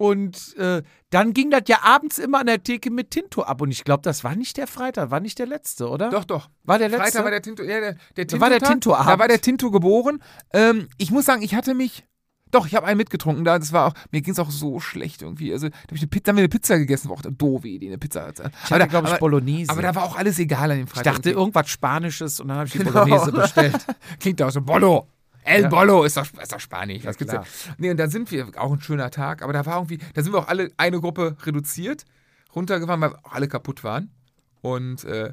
Und 0.00 0.56
äh, 0.56 0.82
dann 1.10 1.34
ging 1.34 1.50
das 1.50 1.64
ja 1.66 1.80
abends 1.82 2.18
immer 2.18 2.40
an 2.40 2.46
der 2.46 2.62
Theke 2.62 2.90
mit 2.90 3.10
Tinto 3.10 3.42
ab. 3.42 3.60
Und 3.60 3.70
ich 3.70 3.84
glaube, 3.84 4.00
das 4.02 4.24
war 4.24 4.34
nicht 4.34 4.56
der 4.56 4.66
Freitag, 4.66 5.10
war 5.10 5.20
nicht 5.20 5.38
der 5.38 5.46
letzte, 5.46 5.90
oder? 5.90 6.08
Doch, 6.08 6.24
doch. 6.24 6.48
War 6.64 6.78
der 6.78 6.88
letzte? 6.88 7.04
Freitag 7.04 7.24
war 7.24 7.30
der 7.30 7.42
Tinto, 7.42 7.62
ja, 7.62 7.80
der, 7.80 7.96
der 8.16 8.24
Da 8.24 8.40
war 8.40 8.48
der. 8.48 8.60
Tinto-Abend. 8.60 9.10
Da 9.10 9.18
war 9.18 9.28
der 9.28 9.42
Tinto 9.42 9.70
geboren. 9.70 10.22
Ähm, 10.54 10.88
ich 10.96 11.10
muss 11.10 11.26
sagen, 11.26 11.42
ich 11.42 11.54
hatte 11.54 11.74
mich. 11.74 12.06
Doch, 12.50 12.66
ich 12.66 12.74
habe 12.74 12.86
einen 12.86 12.96
mitgetrunken. 12.96 13.44
Da, 13.44 13.58
das 13.58 13.74
war 13.74 13.88
auch, 13.88 13.92
mir 14.10 14.22
ging 14.22 14.32
es 14.32 14.38
auch 14.38 14.50
so 14.50 14.80
schlecht 14.80 15.20
irgendwie. 15.20 15.52
Also, 15.52 15.68
da 15.68 15.74
hab 15.76 15.92
ich 15.92 16.00
eine 16.00 16.08
Pizza, 16.08 16.30
haben 16.30 16.36
wir 16.36 16.44
eine 16.44 16.48
Pizza 16.48 16.78
gegessen. 16.78 17.10
War 17.10 17.18
auch 17.18 17.22
eine 17.22 17.32
doofe 17.34 17.68
Idee, 17.68 17.88
eine 17.88 17.98
Pizza. 17.98 18.26
ich 18.32 18.70
hatte, 18.70 18.88
glaube 18.88 19.06
ich, 19.08 19.14
Bolognese. 19.18 19.70
aber 19.70 19.82
da 19.82 19.94
war 19.94 20.04
auch 20.04 20.16
alles 20.16 20.38
egal 20.38 20.70
an 20.70 20.78
dem 20.78 20.86
ich 20.86 20.90
Freitag. 20.92 21.16
dachte 21.16 21.30
irgendwas 21.30 21.68
Spanisches 21.68 22.40
und 22.40 22.48
dann 22.48 22.56
habe 22.56 22.66
ich 22.68 22.72
die 22.72 22.78
Genau. 22.78 22.92
Bolognese 23.04 23.32
bestellt. 23.32 23.86
Klingt 24.18 24.40
doch 24.40 24.50
so, 24.50 24.62
Bollo. 24.62 25.06
El 25.42 25.62
Ja. 25.62 25.68
Bollo 25.68 26.04
ist 26.04 26.16
doch, 26.16 26.26
ist 26.40 26.52
doch 26.52 26.60
Spanisch. 26.60 27.02
Ja, 27.04 27.10
Was 27.10 27.16
gibt's 27.16 27.32
klar. 27.32 27.44
denn? 27.66 27.74
Nee, 27.78 27.90
und 27.90 27.96
dann 27.96 28.10
sind 28.10 28.30
wir, 28.30 28.50
auch 28.56 28.72
ein 28.72 28.80
schöner 28.80 29.10
Tag, 29.10 29.42
aber 29.42 29.52
da 29.52 29.64
war 29.66 29.76
irgendwie, 29.76 29.98
da 30.14 30.22
sind 30.22 30.32
wir 30.32 30.38
auch 30.40 30.48
alle 30.48 30.70
eine 30.76 31.00
Gruppe 31.00 31.36
reduziert, 31.44 32.04
runtergefahren, 32.54 33.00
weil 33.00 33.14
alle 33.24 33.48
kaputt 33.48 33.82
waren. 33.84 34.10
Und 34.60 35.04
äh, 35.04 35.32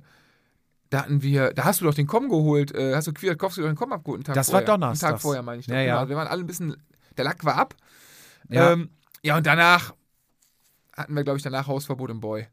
da 0.90 1.04
hatten 1.04 1.22
wir, 1.22 1.54
da 1.54 1.66
hast 1.66 1.82
du 1.82 1.86
doch 1.86 1.94
den 1.94 2.08
Com 2.08 2.30
geholt, 2.30 2.74
äh, 2.74 2.96
hast 2.96 3.08
du 3.08 3.14
Kwiatkowski 3.14 3.62
doch 3.62 3.68
den 3.68 3.76
Com 3.76 3.92
abgeholt, 3.92 4.20
einen 4.20 4.24
Tag 4.26 4.36
Das 4.36 4.52
war 4.54 4.62
vorher. 4.62 4.82
Einen. 4.88 4.98
Tag 4.98 5.22
vorher, 5.22 5.44
meine 5.44 5.60
ich. 5.60 5.68
Ja, 5.68 5.82
ja. 5.82 5.96
Genau, 5.98 6.10
wir 6.10 6.16
waren 6.16 6.28
alle 6.28 6.44
ein 6.44 6.48
bisschen, 6.48 6.78
der 7.18 7.26
Lack 7.26 7.44
war 7.44 7.56
ab. 7.56 7.76
Ja. 8.50 8.72
Ähm, 8.72 8.90
ja, 9.24 9.36
und 9.36 9.46
danach 9.46 9.94
hatten 10.96 11.14
wir, 11.14 11.24
glaube 11.24 11.38
ich, 11.38 11.44
danach 11.44 11.68
Hausverbot 11.68 12.10
im 12.10 12.22
Boy. 12.22 12.48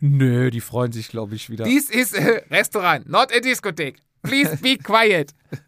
Nö, 0.00 0.50
die 0.50 0.60
freuen 0.60 0.90
sich, 0.92 1.08
glaube 1.08 1.36
ich, 1.36 1.48
wieder. 1.48 1.64
Dies 1.64 1.88
ist 1.88 2.14
äh, 2.14 2.42
Restaurant, 2.50 3.08
not 3.08 3.32
a 3.32 3.38
Diskothek. 3.38 4.00
Please 4.22 4.56
be 4.56 4.76
quiet. 4.76 5.32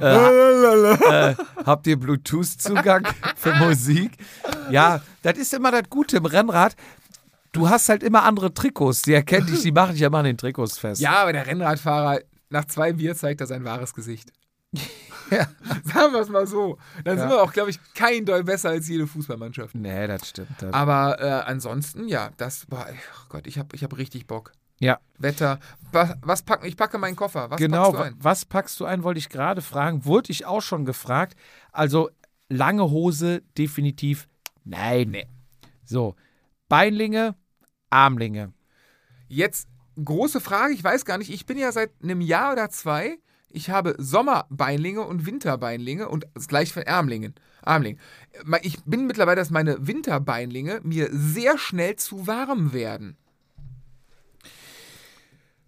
äh, 0.00 1.34
habt 1.64 1.86
ihr 1.86 1.98
Bluetooth-Zugang 1.98 3.06
für 3.36 3.54
Musik? 3.54 4.12
Ja, 4.70 5.00
das 5.22 5.38
ist 5.38 5.54
immer 5.54 5.70
das 5.70 5.84
Gute 5.90 6.18
im 6.18 6.26
Rennrad. 6.26 6.76
Du 7.52 7.68
hast 7.68 7.88
halt 7.88 8.02
immer 8.02 8.24
andere 8.24 8.52
Trikots. 8.52 9.02
Die 9.02 9.14
erkennen 9.14 9.46
dich, 9.46 9.62
die 9.62 9.72
machen 9.72 9.92
dich 9.92 10.00
ja 10.00 10.08
immer 10.08 10.18
an 10.18 10.24
den 10.24 10.36
Trikots 10.38 10.78
fest. 10.78 11.00
Ja, 11.00 11.22
aber 11.22 11.32
der 11.32 11.46
Rennradfahrer, 11.46 12.20
nach 12.50 12.64
zwei 12.66 12.92
Bier 12.92 13.14
zeigt 13.14 13.40
er 13.40 13.46
sein 13.46 13.64
wahres 13.64 13.94
Gesicht. 13.94 14.32
Sagen 15.30 16.12
wir 16.12 16.20
es 16.20 16.28
mal 16.28 16.46
so. 16.46 16.78
Dann 17.04 17.16
sind 17.18 17.30
Ja. 17.30 17.36
wir 17.36 17.42
auch, 17.42 17.52
glaube 17.52 17.70
ich, 17.70 17.78
kein 17.94 18.24
Doll 18.26 18.44
besser 18.44 18.70
als 18.70 18.88
jede 18.88 19.06
Fußballmannschaft. 19.06 19.74
Nee, 19.74 20.06
das 20.06 20.28
stimmt. 20.28 20.50
Das 20.58 20.72
Aber 20.74 21.20
äh, 21.20 21.26
ansonsten, 21.50 22.08
ja, 22.08 22.30
das 22.36 22.70
war, 22.70 22.88
ach 22.90 23.28
Gott, 23.28 23.46
ich 23.46 23.58
habe 23.58 23.68
ich 23.74 23.82
hab 23.84 23.96
richtig 23.96 24.26
Bock. 24.26 24.52
Ja, 24.84 24.98
Wetter, 25.18 25.60
was, 25.92 26.14
was 26.22 26.42
packen? 26.42 26.66
Ich 26.66 26.76
packe 26.76 26.98
meinen 26.98 27.16
Koffer. 27.16 27.50
Was 27.50 27.58
genau. 27.58 27.92
packst 27.92 27.98
du 27.98 28.04
ein? 28.04 28.14
Was 28.18 28.44
packst 28.44 28.80
du 28.80 28.84
ein, 28.84 29.02
wollte 29.02 29.18
ich 29.18 29.28
gerade 29.28 29.62
fragen. 29.62 30.04
Wurde 30.04 30.30
ich 30.30 30.44
auch 30.44 30.60
schon 30.60 30.84
gefragt. 30.84 31.36
Also, 31.72 32.10
lange 32.48 32.90
Hose, 32.90 33.42
definitiv 33.56 34.28
nein. 34.64 35.10
Nee. 35.10 35.26
So, 35.84 36.16
Beinlinge, 36.68 37.34
Armlinge. 37.90 38.52
Jetzt, 39.28 39.68
große 40.02 40.40
Frage, 40.40 40.74
ich 40.74 40.84
weiß 40.84 41.04
gar 41.04 41.18
nicht, 41.18 41.32
ich 41.32 41.46
bin 41.46 41.58
ja 41.58 41.72
seit 41.72 41.90
einem 42.02 42.20
Jahr 42.20 42.52
oder 42.52 42.68
zwei, 42.70 43.18
ich 43.48 43.70
habe 43.70 43.94
Sommerbeinlinge 43.98 45.02
und 45.02 45.26
Winterbeinlinge 45.26 46.08
und 46.08 46.26
das 46.34 46.48
gleiche 46.48 46.72
für 46.72 46.86
Ärmlingen. 46.86 47.34
Armling. 47.62 47.98
Ich 48.62 48.82
bin 48.84 49.06
mittlerweile, 49.06 49.36
dass 49.36 49.50
meine 49.50 49.86
Winterbeinlinge 49.86 50.80
mir 50.82 51.08
sehr 51.12 51.56
schnell 51.56 51.96
zu 51.96 52.26
warm 52.26 52.72
werden. 52.72 53.16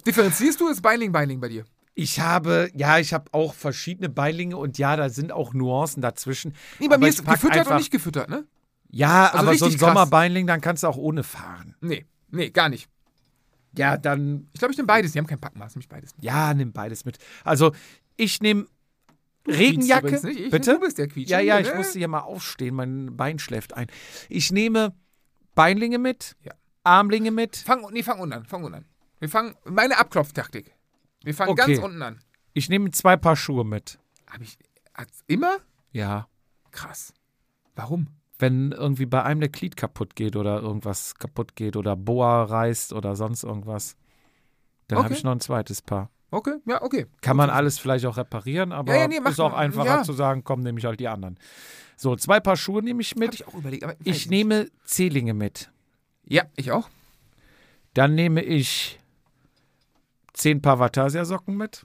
Differenzierst 0.06 0.60
du 0.60 0.68
das 0.68 0.80
Beinling, 0.80 1.12
Beinling 1.12 1.40
bei 1.40 1.48
dir? 1.48 1.64
Ich 1.94 2.20
habe, 2.20 2.70
ja, 2.74 2.98
ich 2.98 3.12
habe 3.14 3.32
auch 3.32 3.54
verschiedene 3.54 4.08
Beinlinge 4.08 4.56
und 4.56 4.76
ja, 4.78 4.96
da 4.96 5.08
sind 5.08 5.32
auch 5.32 5.54
Nuancen 5.54 6.02
dazwischen. 6.02 6.54
Nee, 6.78 6.88
bei 6.88 6.94
Aber 6.96 7.04
mir 7.04 7.08
ist 7.10 7.24
gefüttert 7.24 7.56
einfach- 7.58 7.70
und 7.72 7.76
nicht 7.78 7.90
gefüttert, 7.90 8.28
ne? 8.28 8.44
Ja, 8.90 9.26
Also 9.28 9.38
aber 9.38 9.56
so 9.56 9.64
ein 9.64 9.70
krass. 9.72 9.80
Sommerbeinling, 9.80 10.46
dann 10.46 10.60
kannst 10.60 10.82
du 10.82 10.86
auch 10.88 10.96
ohne 10.96 11.22
fahren. 11.24 11.74
Nee, 11.80 12.06
nee, 12.30 12.50
gar 12.50 12.68
nicht. 12.68 12.88
Ja, 13.76 13.96
dann, 13.96 14.48
Ich 14.52 14.58
glaube, 14.60 14.72
ich 14.72 14.78
nehme 14.78 14.86
beides. 14.86 15.12
Die 15.12 15.18
haben 15.18 15.26
kein 15.26 15.40
Packmaß, 15.40 15.74
nämlich 15.74 15.88
beides. 15.88 16.14
ja, 16.20 16.54
nimm 16.54 16.72
beides 16.72 17.04
mit. 17.04 17.18
Also, 17.44 17.72
ich 18.16 18.40
nehme 18.40 18.66
Regenjacke. 19.46 20.10
nicht. 20.26 20.40
Ich, 20.40 20.50
Bitte? 20.50 20.74
Du 20.74 20.80
bist 20.80 20.98
der 20.98 21.08
Quietscher. 21.08 21.40
Ja, 21.40 21.56
ja, 21.56 21.60
ich 21.60 21.68
ne? 21.68 21.74
musste 21.76 21.98
hier 21.98 22.08
mal 22.08 22.20
aufstehen, 22.20 22.74
mein 22.74 23.16
Bein 23.16 23.38
schläft 23.38 23.74
ein. 23.74 23.86
Ich 24.28 24.50
nehme 24.52 24.94
Beinlinge 25.54 25.98
mit, 25.98 26.36
Ja. 26.42 26.52
Armlinge 26.84 27.30
mit. 27.30 27.56
Fang, 27.56 27.86
nee, 27.92 28.02
fang 28.02 28.18
unten 28.20 28.32
an, 28.34 28.44
fang 28.44 28.62
unten 28.64 28.76
an. 28.76 28.84
Wir 29.18 29.28
fangen, 29.28 29.54
meine 29.64 29.98
Abklopftaktik. 29.98 30.74
Wir 31.24 31.34
fangen 31.34 31.50
Okay. 31.52 31.74
ganz 31.74 31.84
unten 31.84 32.02
an. 32.02 32.20
Ich 32.52 32.68
nehme 32.68 32.90
zwei 32.90 33.16
Paar 33.16 33.36
Schuhe 33.36 33.64
mit. 33.64 33.98
Hab 34.30 34.40
ich, 34.40 34.58
immer? 35.26 35.58
Ja. 35.92 36.28
Krass. 36.70 37.12
Warum? 37.74 38.08
Wenn 38.38 38.72
irgendwie 38.72 39.06
bei 39.06 39.22
einem 39.22 39.40
der 39.40 39.48
Glied 39.48 39.76
kaputt 39.76 40.14
geht 40.14 40.36
oder 40.36 40.60
irgendwas 40.60 41.14
kaputt 41.14 41.56
geht 41.56 41.76
oder 41.76 41.96
Boa 41.96 42.44
reißt 42.44 42.92
oder 42.92 43.16
sonst 43.16 43.44
irgendwas, 43.44 43.96
dann 44.88 44.98
habe 44.98 45.08
Okay. 45.08 45.16
ich 45.18 45.24
noch 45.24 45.32
ein 45.32 45.40
zweites 45.40 45.80
Paar. 45.82 46.10
Okay, 46.30 46.54
ja, 46.66 46.82
okay. 46.82 47.06
Kann 47.22 47.36
man 47.36 47.48
alles 47.50 47.78
vielleicht 47.78 48.04
auch 48.04 48.16
reparieren, 48.18 48.72
aber 48.72 48.94
Ja, 48.94 49.02
ja, 49.02 49.08
nee, 49.08 49.18
ist 49.30 49.40
auch 49.40 49.54
einfacher 49.54 49.86
Ja. 49.98 50.02
zu 50.02 50.12
sagen, 50.12 50.44
komm, 50.44 50.60
nehme 50.60 50.78
ich 50.78 50.84
halt 50.84 51.00
die 51.00 51.08
anderen. 51.08 51.38
So, 51.96 52.14
zwei 52.16 52.40
Paar 52.40 52.56
Schuhe 52.56 52.82
nehme 52.82 53.00
ich 53.00 53.12
Hab 53.12 53.18
mit. 53.18 53.34
ich 53.34 53.46
auch 53.46 53.54
überlegt. 53.54 53.84
Aber 53.84 53.94
Ich 54.04 54.28
nehme 54.28 54.68
Zehlinge 54.84 55.32
mit. 55.32 55.70
Ja, 56.24 56.44
ich 56.56 56.72
auch. 56.72 56.90
Dann 57.94 58.14
nehme 58.14 58.42
ich 58.42 59.00
zehn 60.36 60.62
Paar 60.62 60.78
Vatasia-Socken 60.78 61.56
mit. 61.56 61.84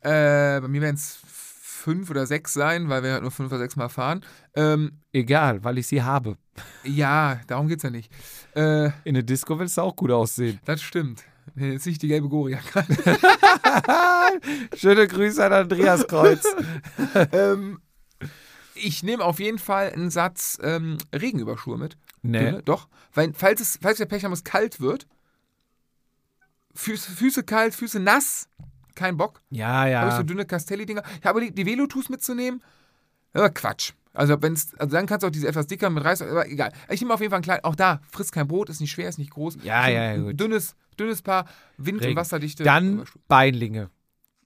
Äh, 0.00 0.60
bei 0.60 0.66
mir 0.68 0.80
werden 0.80 0.96
es 0.96 1.20
fünf 1.24 2.10
oder 2.10 2.26
sechs 2.26 2.52
sein, 2.52 2.88
weil 2.88 3.02
wir 3.04 3.12
halt 3.12 3.22
nur 3.22 3.30
fünf 3.30 3.50
oder 3.52 3.60
sechs 3.60 3.76
Mal 3.76 3.88
fahren. 3.88 4.24
Ähm, 4.54 4.98
Egal, 5.12 5.62
weil 5.62 5.78
ich 5.78 5.86
sie 5.86 6.02
habe. 6.02 6.36
ja, 6.84 7.40
darum 7.46 7.68
geht's 7.68 7.82
ja 7.84 7.90
nicht. 7.90 8.10
Äh, 8.56 8.90
In 9.04 9.14
der 9.14 9.22
Disco 9.22 9.58
willst 9.58 9.76
du 9.76 9.82
auch 9.82 9.94
gut 9.96 10.10
aussehen. 10.10 10.58
das 10.64 10.82
stimmt. 10.82 11.22
Nee, 11.54 11.72
Jetzt 11.72 11.86
nicht 11.86 12.00
die 12.02 12.08
gelbe 12.08 12.28
Goria. 12.28 12.58
Schöne 14.76 15.06
Grüße 15.08 15.44
an 15.44 15.52
Andreas 15.52 16.06
Kreuz. 16.06 16.44
ähm, 17.32 17.80
ich 18.74 19.02
nehme 19.02 19.24
auf 19.24 19.40
jeden 19.40 19.58
Fall 19.58 19.90
einen 19.90 20.10
Satz 20.10 20.58
ähm, 20.62 20.98
Regenüberschuhe 21.14 21.78
mit. 21.78 21.96
nee. 22.22 22.38
Dünne, 22.38 22.62
doch. 22.62 22.88
Weil, 23.14 23.32
falls, 23.34 23.60
es, 23.60 23.78
falls 23.82 23.98
der 23.98 24.06
Pech 24.06 24.24
haben, 24.24 24.32
es 24.32 24.44
kalt 24.44 24.80
wird, 24.80 25.06
Füße, 26.74 27.10
Füße 27.12 27.42
kalt, 27.42 27.74
Füße 27.74 28.00
nass, 28.00 28.48
kein 28.94 29.16
Bock. 29.16 29.40
Ja, 29.50 29.66
Habe 29.68 29.88
ich 29.88 29.92
ja. 29.92 30.16
so 30.16 30.22
dünne 30.22 30.44
Castelli-Dinger. 30.44 31.02
Ich 31.20 31.26
habe 31.26 31.38
überlegt, 31.38 31.58
die 31.58 31.66
Velotus 31.66 32.08
mitzunehmen. 32.08 32.62
Aber 33.32 33.50
Quatsch. 33.50 33.92
Also, 34.14 34.40
wenn's, 34.42 34.74
also 34.74 34.92
dann 34.94 35.06
kannst 35.06 35.22
du 35.22 35.28
auch 35.28 35.30
diese 35.32 35.48
etwas 35.48 35.66
dicker 35.66 35.88
mit 35.88 36.04
Reis, 36.04 36.20
aber 36.20 36.46
egal. 36.46 36.70
Ich 36.90 37.00
nehme 37.00 37.14
auf 37.14 37.20
jeden 37.20 37.30
Fall 37.30 37.40
ein 37.40 37.42
kleines, 37.44 37.64
auch 37.64 37.74
da, 37.74 38.00
frisst 38.10 38.32
kein 38.32 38.46
Brot, 38.46 38.68
ist 38.68 38.80
nicht 38.80 38.90
schwer, 38.90 39.08
ist 39.08 39.18
nicht 39.18 39.30
groß. 39.30 39.56
Ja, 39.62 39.86
So 39.86 39.90
ja, 39.90 40.02
ein 40.10 40.24
gut. 40.24 40.38
Dünnes, 40.40 40.74
dünnes 41.00 41.22
Paar, 41.22 41.46
Wind- 41.78 42.00
und 42.00 42.04
Regen. 42.04 42.16
Wasserdichte. 42.16 42.62
Dann 42.62 43.04
Beinlinge. 43.28 43.88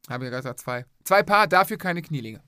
Habe 0.09 0.27
ich 0.27 0.31
ja 0.31 0.39
gesagt, 0.39 0.61
zwei. 0.61 0.87
Zwei 1.03 1.25
Paar, 1.25 1.49
dafür 1.49 1.79
keine 1.79 2.01
Knielinge. 2.01 2.41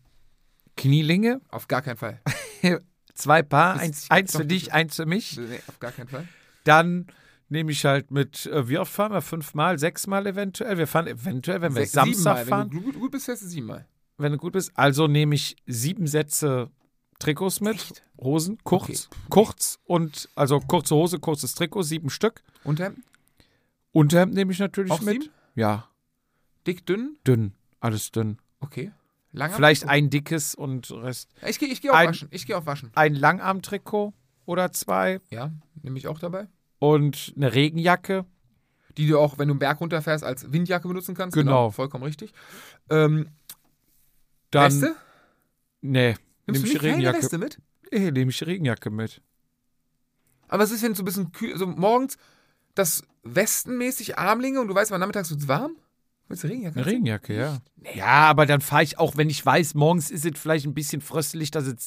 Knielinge, 0.76 1.40
Auf 1.48 1.66
gar 1.66 1.82
keinen 1.82 1.96
Fall. 1.96 2.20
zwei 3.14 3.42
Paar, 3.42 3.74
Das- 3.74 3.82
eins, 3.82 4.10
eins 4.10 4.36
für 4.36 4.44
dich, 4.46 4.72
eins 4.72 4.94
für 4.94 5.06
mich. 5.06 5.36
Nee, 5.36 5.60
auf 5.66 5.80
gar 5.80 5.90
keinen 5.90 6.08
Fall. 6.08 6.28
Dann 6.62 7.06
nehme 7.48 7.72
ich 7.72 7.84
halt 7.84 8.10
mit, 8.10 8.46
äh, 8.46 8.68
wie 8.68 8.78
oft 8.78 8.92
fahren 8.92 9.12
wir? 9.12 9.22
Fünfmal, 9.22 9.78
sechsmal 9.78 10.26
eventuell. 10.26 10.78
Wir 10.78 10.86
fahren 10.86 11.06
eventuell, 11.06 11.60
wenn 11.62 11.74
wir 11.74 11.82
Sech- 11.82 11.90
Samstag 11.92 12.46
fahren, 12.46 12.70
Wenn 12.70 12.78
du 12.78 12.84
gut, 12.84 13.00
gut 13.00 13.10
bist, 13.12 13.26
fährst 13.26 13.42
du 13.42 13.46
siebenmal. 13.48 13.86
wenn 14.18 14.32
du 14.32 14.38
gut 14.38 14.52
bist. 14.52 14.72
Also 14.74 15.06
nehme 15.06 15.34
ich 15.34 15.56
sieben 15.66 16.06
Sätze 16.06 16.70
Trikots 17.18 17.60
mit, 17.60 17.74
Echt? 17.76 18.02
Hosen, 18.20 18.58
kurz, 18.64 19.08
kurz 19.28 19.78
und, 19.84 20.28
also 20.36 20.60
kurze 20.60 20.94
Hose, 20.94 21.18
kurzes 21.18 21.54
Trikot, 21.54 21.82
sieben 21.82 22.10
Stück. 22.10 22.42
Unterhemd? 22.64 22.98
Unterhemd 23.92 24.34
nehme 24.34 24.52
ich 24.52 24.58
natürlich 24.58 24.92
Auch 24.92 25.00
mit. 25.00 25.22
sieben? 25.22 25.34
Ja, 25.54 25.88
Dick, 26.66 26.86
dünn? 26.86 27.16
dünn, 27.26 27.54
alles 27.80 28.12
dünn. 28.12 28.38
Okay. 28.60 28.92
Langer? 29.32 29.54
Vielleicht 29.54 29.88
ein 29.88 30.10
dickes 30.10 30.54
und 30.54 30.90
Rest. 30.90 31.30
Ich 31.46 31.58
gehe 31.58 31.68
ich 31.68 31.80
geh 31.80 31.90
auf 31.90 31.96
ein- 31.96 32.08
Waschen. 32.10 32.28
Ich 32.30 32.46
gehe 32.46 32.56
auf 32.56 32.66
Waschen. 32.66 32.90
Ein 32.94 33.14
Langarmtrikot 33.14 34.12
oder 34.46 34.72
zwei 34.72 35.20
Ja, 35.30 35.50
nehme 35.82 35.98
ich 35.98 36.06
auch 36.08 36.18
dabei. 36.18 36.46
Und 36.78 37.32
eine 37.36 37.54
Regenjacke. 37.54 38.24
Die 38.96 39.06
du 39.06 39.18
auch, 39.18 39.38
wenn 39.38 39.48
du 39.48 39.52
einen 39.52 39.60
Berg 39.60 39.80
runterfährst, 39.80 40.24
als 40.24 40.52
Windjacke 40.52 40.88
benutzen 40.88 41.14
kannst. 41.14 41.34
Genau. 41.34 41.70
vollkommen 41.70 42.04
richtig. 42.04 42.32
Ähm, 42.90 43.28
Dann, 44.50 44.72
Weste? 44.72 44.96
Nee, 45.80 46.16
Nimmst 46.46 46.62
nehme 46.62 46.66
du 46.66 46.76
ich 46.78 46.82
Regenjacke. 46.82 47.18
Weste 47.18 47.38
mit? 47.38 47.60
Nee, 47.92 48.10
nehme 48.10 48.30
ich 48.30 48.38
die 48.38 48.44
Regenjacke 48.44 48.90
mit. 48.90 49.22
Aber 50.48 50.64
es 50.64 50.72
ist, 50.72 50.82
wenn 50.82 50.92
es 50.92 50.98
so 50.98 51.02
ein 51.02 51.04
bisschen 51.04 51.30
kühl, 51.30 51.52
also 51.52 51.66
morgens 51.66 52.18
das 52.74 53.02
westenmäßig 53.22 54.18
Armlinge 54.18 54.60
und 54.60 54.68
du 54.68 54.74
weißt, 54.74 54.90
aber 54.90 54.98
nachmittags 54.98 55.30
wird 55.30 55.40
es 55.40 55.48
warm? 55.48 55.76
Willst 56.28 56.44
du 56.44 56.48
Regenjacke? 56.48 56.76
Eine? 56.76 56.86
Regenjacke, 56.86 57.36
ja. 57.36 57.58
Ja, 57.94 58.06
aber 58.06 58.46
dann 58.46 58.60
fahre 58.60 58.82
ich 58.82 58.98
auch, 58.98 59.16
wenn 59.16 59.30
ich 59.30 59.44
weiß, 59.44 59.74
morgens 59.74 60.10
ist 60.10 60.24
es 60.24 60.38
vielleicht 60.38 60.66
ein 60.66 60.74
bisschen 60.74 61.00
fröstelig, 61.00 61.50
dass 61.50 61.66
es 61.66 61.86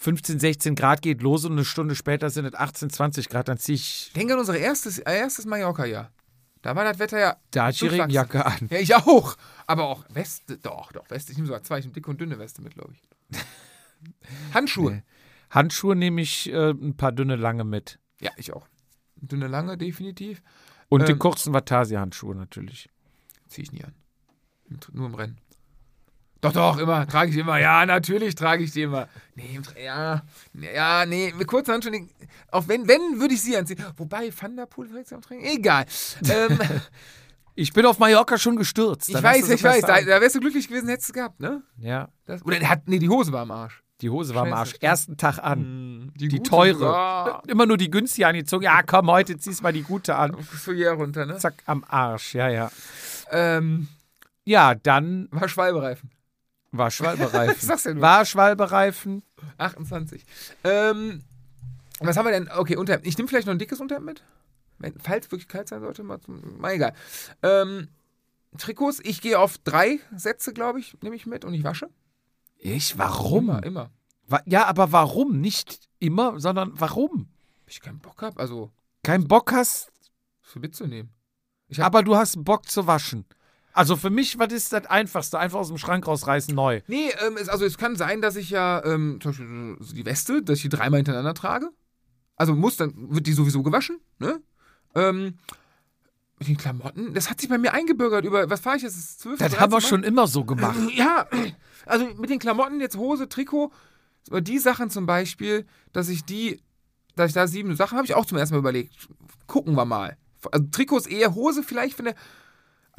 15, 0.00 0.40
16 0.40 0.74
Grad 0.76 1.02
geht 1.02 1.20
los 1.20 1.44
und 1.44 1.52
eine 1.52 1.64
Stunde 1.64 1.94
später 1.94 2.30
sind 2.30 2.46
es 2.46 2.54
18, 2.54 2.88
20 2.88 3.28
Grad, 3.28 3.48
dann 3.48 3.58
ziehe 3.58 3.76
ich 3.76 4.10
Denk 4.16 4.30
an 4.32 4.38
unser 4.38 4.56
erstes, 4.56 4.98
äh, 4.98 5.18
erstes 5.18 5.44
Mallorca-Jahr. 5.44 6.10
Da 6.62 6.74
war 6.74 6.84
das 6.84 6.98
Wetter 6.98 7.18
ja. 7.18 7.36
da 7.50 7.66
hatte 7.66 7.74
ich 7.74 7.80
die. 7.80 7.86
Regenjacke 7.88 8.44
an. 8.44 8.68
Ja, 8.70 8.78
ich 8.78 8.94
auch. 8.94 9.36
Aber 9.66 9.84
auch 9.84 10.04
Weste, 10.08 10.56
doch, 10.56 10.92
doch, 10.92 11.08
Weste. 11.10 11.32
Ich 11.32 11.38
nehme 11.38 11.46
sogar 11.46 11.62
zwei, 11.62 11.78
ich 11.78 11.84
nehme 11.84 11.94
dicke 11.94 12.10
und 12.10 12.18
dünne 12.18 12.38
Weste 12.38 12.62
mit, 12.62 12.74
glaube 12.74 12.94
ich. 12.94 13.38
Handschuhe. 14.54 14.92
Nee. 14.92 15.02
Handschuhe 15.50 15.94
nehme 15.94 16.22
ich 16.22 16.50
äh, 16.50 16.70
ein 16.70 16.96
paar 16.96 17.12
dünne, 17.12 17.36
lange 17.36 17.64
mit. 17.64 17.98
Ja, 18.20 18.30
ich 18.36 18.54
auch. 18.54 18.66
Dünne, 19.16 19.48
lange, 19.48 19.76
definitiv. 19.76 20.42
Und 20.88 21.08
die 21.08 21.12
Ähm, 21.12 21.18
kurzen 21.18 21.52
Vatasia-Handschuhe 21.52 22.34
natürlich. 22.34 22.88
Ziehe 23.48 23.64
ich 23.64 23.72
nie 23.72 23.84
an. 23.84 23.94
Nur 24.92 25.06
im 25.06 25.14
Rennen. 25.14 25.38
Doch, 26.40 26.52
doch, 26.52 26.78
immer. 26.78 27.06
Trage 27.06 27.30
ich 27.30 27.36
immer. 27.36 27.58
Ja, 27.58 27.84
natürlich 27.84 28.34
trage 28.34 28.64
ich 28.64 28.72
die 28.72 28.82
immer. 28.82 29.08
Nee, 29.34 29.60
ja, 29.84 30.22
ja, 30.74 31.04
nee, 31.06 31.34
mit 31.36 31.46
kurzen 31.46 31.72
Handschuhen. 31.74 32.08
Auch 32.50 32.66
wenn, 32.66 32.88
wenn, 32.88 33.20
würde 33.20 33.34
ich 33.34 33.42
sie 33.42 33.56
anziehen. 33.56 33.84
Wobei, 33.96 34.30
Van 34.38 34.56
der 34.56 34.66
Poel 34.66 34.88
sie 35.04 35.14
am 35.14 35.20
Training. 35.20 35.44
Egal. 35.44 35.84
Ähm, 36.28 36.58
Ich 37.56 37.74
bin 37.74 37.84
auf 37.84 37.98
Mallorca 37.98 38.38
schon 38.38 38.56
gestürzt. 38.56 39.10
ich 39.10 39.22
weiß, 39.22 39.50
ich 39.50 39.62
weiß. 39.62 39.82
Da, 39.82 40.00
da 40.00 40.20
wärst 40.20 40.36
du 40.36 40.40
glücklich 40.40 40.66
gewesen, 40.66 40.88
hättest 40.88 41.10
du 41.10 41.12
gehabt, 41.12 41.40
ne? 41.40 41.62
Ja, 41.78 42.08
Das, 42.24 42.42
oder 42.42 42.56
hat, 42.66 42.88
nee, 42.88 42.98
die 42.98 43.08
Hose 43.10 43.32
war 43.32 43.42
am 43.42 43.50
Arsch. 43.50 43.82
die 44.00 44.08
Hose 44.08 44.34
war 44.34 44.46
am 44.46 44.52
Arsch. 44.54 44.74
Ersten 44.80 45.18
Tag 45.18 45.38
an. 45.40 46.10
Die, 46.16 46.28
gute 46.28 46.42
teure. 46.48 46.78
sogar. 46.78 47.42
Immer 47.48 47.66
nur 47.66 47.76
die 47.76 47.90
günstige 47.90 48.26
angezogen. 48.28 48.64
Ja, 48.64 48.82
komm, 48.82 49.10
heute 49.10 49.36
ziehst 49.36 49.62
mal 49.62 49.72
die 49.74 49.82
gute 49.82 50.14
an. 50.16 50.34
So 50.64 50.72
hier 50.72 50.92
runter, 50.92 51.26
ne? 51.26 51.36
Zack, 51.36 51.54
am 51.66 51.84
Arsch. 51.86 52.34
Ja, 52.34 52.48
ja. 52.48 52.70
Ähm, 53.30 53.88
Ja, 54.44 54.74
dann 54.74 55.28
war 55.30 55.46
Schwalbereifen. 55.48 56.10
War 56.72 56.90
Schwalbereifen. 56.90 57.54
Ich 57.58 57.62
sag's 57.62 57.84
ja 57.84 57.92
nur. 57.94 58.02
War 58.02 58.24
Schwalbereifen. 58.24 59.22
28. 59.58 60.24
Ähm, 60.64 61.22
was 62.00 62.16
haben 62.16 62.24
wir 62.26 62.32
denn? 62.32 62.50
Okay, 62.50 62.76
Unterhemd. 62.76 63.06
Ich 63.06 63.16
nehme 63.18 63.28
vielleicht 63.28 63.46
noch 63.46 63.54
ein 63.54 63.58
dickes 63.58 63.80
Unterhemd 63.80 64.06
mit. 64.06 64.22
Wenn, 64.78 64.98
falls 64.98 65.26
es 65.26 65.32
wirklich 65.32 65.48
kalt 65.48 65.68
sein 65.68 65.80
sollte, 65.80 66.02
mal, 66.02 66.18
mal 66.26 66.72
egal. 66.72 66.94
Ähm, 67.42 67.88
Trikots, 68.56 69.00
ich 69.02 69.20
gehe 69.20 69.38
auf 69.38 69.58
drei 69.58 70.00
Sätze, 70.16 70.52
glaube 70.52 70.80
ich, 70.80 70.96
nehme 71.02 71.14
ich 71.16 71.26
mit 71.26 71.44
und 71.44 71.52
ich 71.54 71.62
wasche. 71.64 71.88
Ich? 72.58 72.96
Warum? 72.98 73.48
Immer, 73.50 73.62
immer. 73.64 73.90
Wa- 74.26 74.42
Ja, 74.46 74.66
aber 74.66 74.90
warum? 74.92 75.40
Nicht 75.40 75.88
immer, 75.98 76.40
sondern 76.40 76.72
warum? 76.74 77.28
Ich 77.66 77.80
keinen 77.80 78.00
Bock 78.00 78.22
habe, 78.22 78.40
also 78.40 78.70
Kein 79.04 79.28
Bock 79.28 79.52
hast, 79.52 79.92
für 80.40 80.58
mitzunehmen. 80.60 81.12
Aber 81.78 82.02
du 82.02 82.16
hast 82.16 82.42
Bock 82.44 82.68
zu 82.68 82.86
waschen. 82.86 83.24
Also 83.72 83.96
für 83.96 84.10
mich, 84.10 84.38
was 84.38 84.52
ist 84.52 84.72
das 84.72 84.86
Einfachste? 84.86 85.38
Einfach 85.38 85.60
aus 85.60 85.68
dem 85.68 85.78
Schrank 85.78 86.06
rausreißen, 86.06 86.54
neu. 86.54 86.80
nee, 86.88 87.10
ähm, 87.26 87.36
es, 87.40 87.48
also 87.48 87.64
es 87.64 87.78
kann 87.78 87.96
sein, 87.96 88.20
dass 88.20 88.36
ich 88.36 88.50
ja 88.50 88.84
ähm, 88.84 89.18
zum 89.22 89.30
Beispiel 89.30 89.76
die 89.94 90.04
Weste, 90.06 90.42
dass 90.42 90.56
ich 90.56 90.62
die 90.62 90.68
dreimal 90.68 90.98
hintereinander 90.98 91.34
trage. 91.34 91.70
Also 92.36 92.54
muss, 92.54 92.76
dann 92.76 92.92
wird 93.14 93.26
die 93.26 93.32
sowieso 93.32 93.62
gewaschen, 93.62 93.98
ne? 94.18 94.40
Ähm, 94.94 95.34
mit 96.38 96.48
den 96.48 96.56
Klamotten, 96.56 97.12
das 97.14 97.28
hat 97.30 97.40
sich 97.40 97.50
bei 97.50 97.58
mir 97.58 97.74
eingebürgert 97.74 98.24
über, 98.24 98.48
was 98.48 98.60
fahre 98.60 98.76
ich 98.78 98.82
jetzt? 98.82 98.96
Das, 98.96 99.18
12, 99.18 99.38
Das 99.38 99.52
haben 99.52 99.52
wir 99.52 99.58
13 99.58 99.70
Mal? 99.70 99.80
schon 99.82 100.02
immer 100.04 100.26
so 100.26 100.44
gemacht. 100.44 100.78
Ja, 100.94 101.26
also 101.86 102.06
mit 102.16 102.30
den 102.30 102.38
Klamotten, 102.38 102.80
jetzt 102.80 102.96
Hose, 102.96 103.28
Trikot, 103.28 103.70
aber 104.28 104.40
die 104.40 104.58
Sachen 104.58 104.90
zum 104.90 105.06
Beispiel, 105.06 105.66
dass 105.92 106.08
ich 106.08 106.24
die, 106.24 106.60
dass 107.14 107.28
ich 107.28 107.34
da 107.34 107.46
sieben 107.46 107.76
Sachen 107.76 107.96
habe 107.98 108.06
ich 108.06 108.14
auch 108.14 108.24
zum 108.26 108.38
ersten 108.38 108.54
Mal 108.54 108.60
überlegt. 108.60 109.08
Gucken 109.46 109.74
wir 109.74 109.84
mal. 109.84 110.16
Also 110.50 110.66
Trikots 110.72 111.06
eher 111.06 111.34
Hose 111.34 111.62
vielleicht 111.62 111.94
von 111.96 112.06
der. 112.06 112.14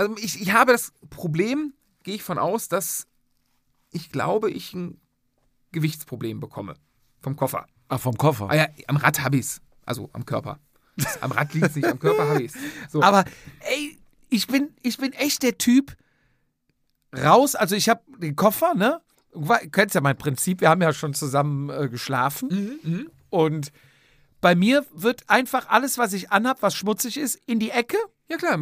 Also 0.01 0.17
ich, 0.17 0.41
ich 0.41 0.51
habe 0.51 0.71
das 0.71 0.93
Problem, 1.11 1.75
gehe 2.01 2.15
ich 2.15 2.23
von 2.23 2.39
aus, 2.39 2.67
dass 2.67 3.05
ich 3.91 4.11
glaube, 4.11 4.49
ich 4.49 4.73
ein 4.73 4.99
Gewichtsproblem 5.73 6.39
bekomme. 6.39 6.73
Vom 7.19 7.35
Koffer. 7.35 7.67
Ah, 7.87 7.99
vom 7.99 8.17
Koffer. 8.17 8.49
Ah 8.49 8.55
ja, 8.55 8.67
am 8.87 8.97
Rad 8.97 9.21
habe 9.21 9.37
ich's. 9.37 9.61
Also 9.85 10.09
am 10.13 10.25
Körper. 10.25 10.59
Am 11.21 11.31
Rad 11.31 11.53
liegt 11.53 11.67
es 11.67 11.75
nicht, 11.75 11.85
am 11.85 11.99
Körper 11.99 12.27
habe 12.27 12.41
ich's. 12.41 12.55
So. 12.89 13.03
Aber 13.03 13.25
ey, 13.59 13.95
ich 14.29 14.47
bin, 14.47 14.69
ich 14.81 14.97
bin 14.97 15.13
echt 15.13 15.43
der 15.43 15.59
Typ 15.59 15.95
raus. 17.15 17.53
Also 17.53 17.75
ich 17.75 17.87
habe 17.87 18.01
den 18.17 18.35
Koffer, 18.35 18.73
ne? 18.73 19.01
Du 19.33 19.47
kennst 19.71 19.93
ja 19.93 20.01
mein 20.01 20.17
Prinzip. 20.17 20.61
Wir 20.61 20.69
haben 20.69 20.81
ja 20.81 20.93
schon 20.93 21.13
zusammen 21.13 21.69
äh, 21.69 21.89
geschlafen. 21.89 22.79
Mhm, 22.83 22.91
mhm. 22.91 23.11
Und 23.29 23.71
bei 24.41 24.55
mir 24.55 24.83
wird 24.95 25.29
einfach 25.29 25.69
alles, 25.69 25.99
was 25.99 26.13
ich 26.13 26.31
anhab, 26.31 26.63
was 26.63 26.73
schmutzig 26.73 27.17
ist, 27.17 27.35
in 27.45 27.59
die 27.59 27.69
Ecke 27.69 27.97
Ja 28.29 28.37
klar, 28.37 28.57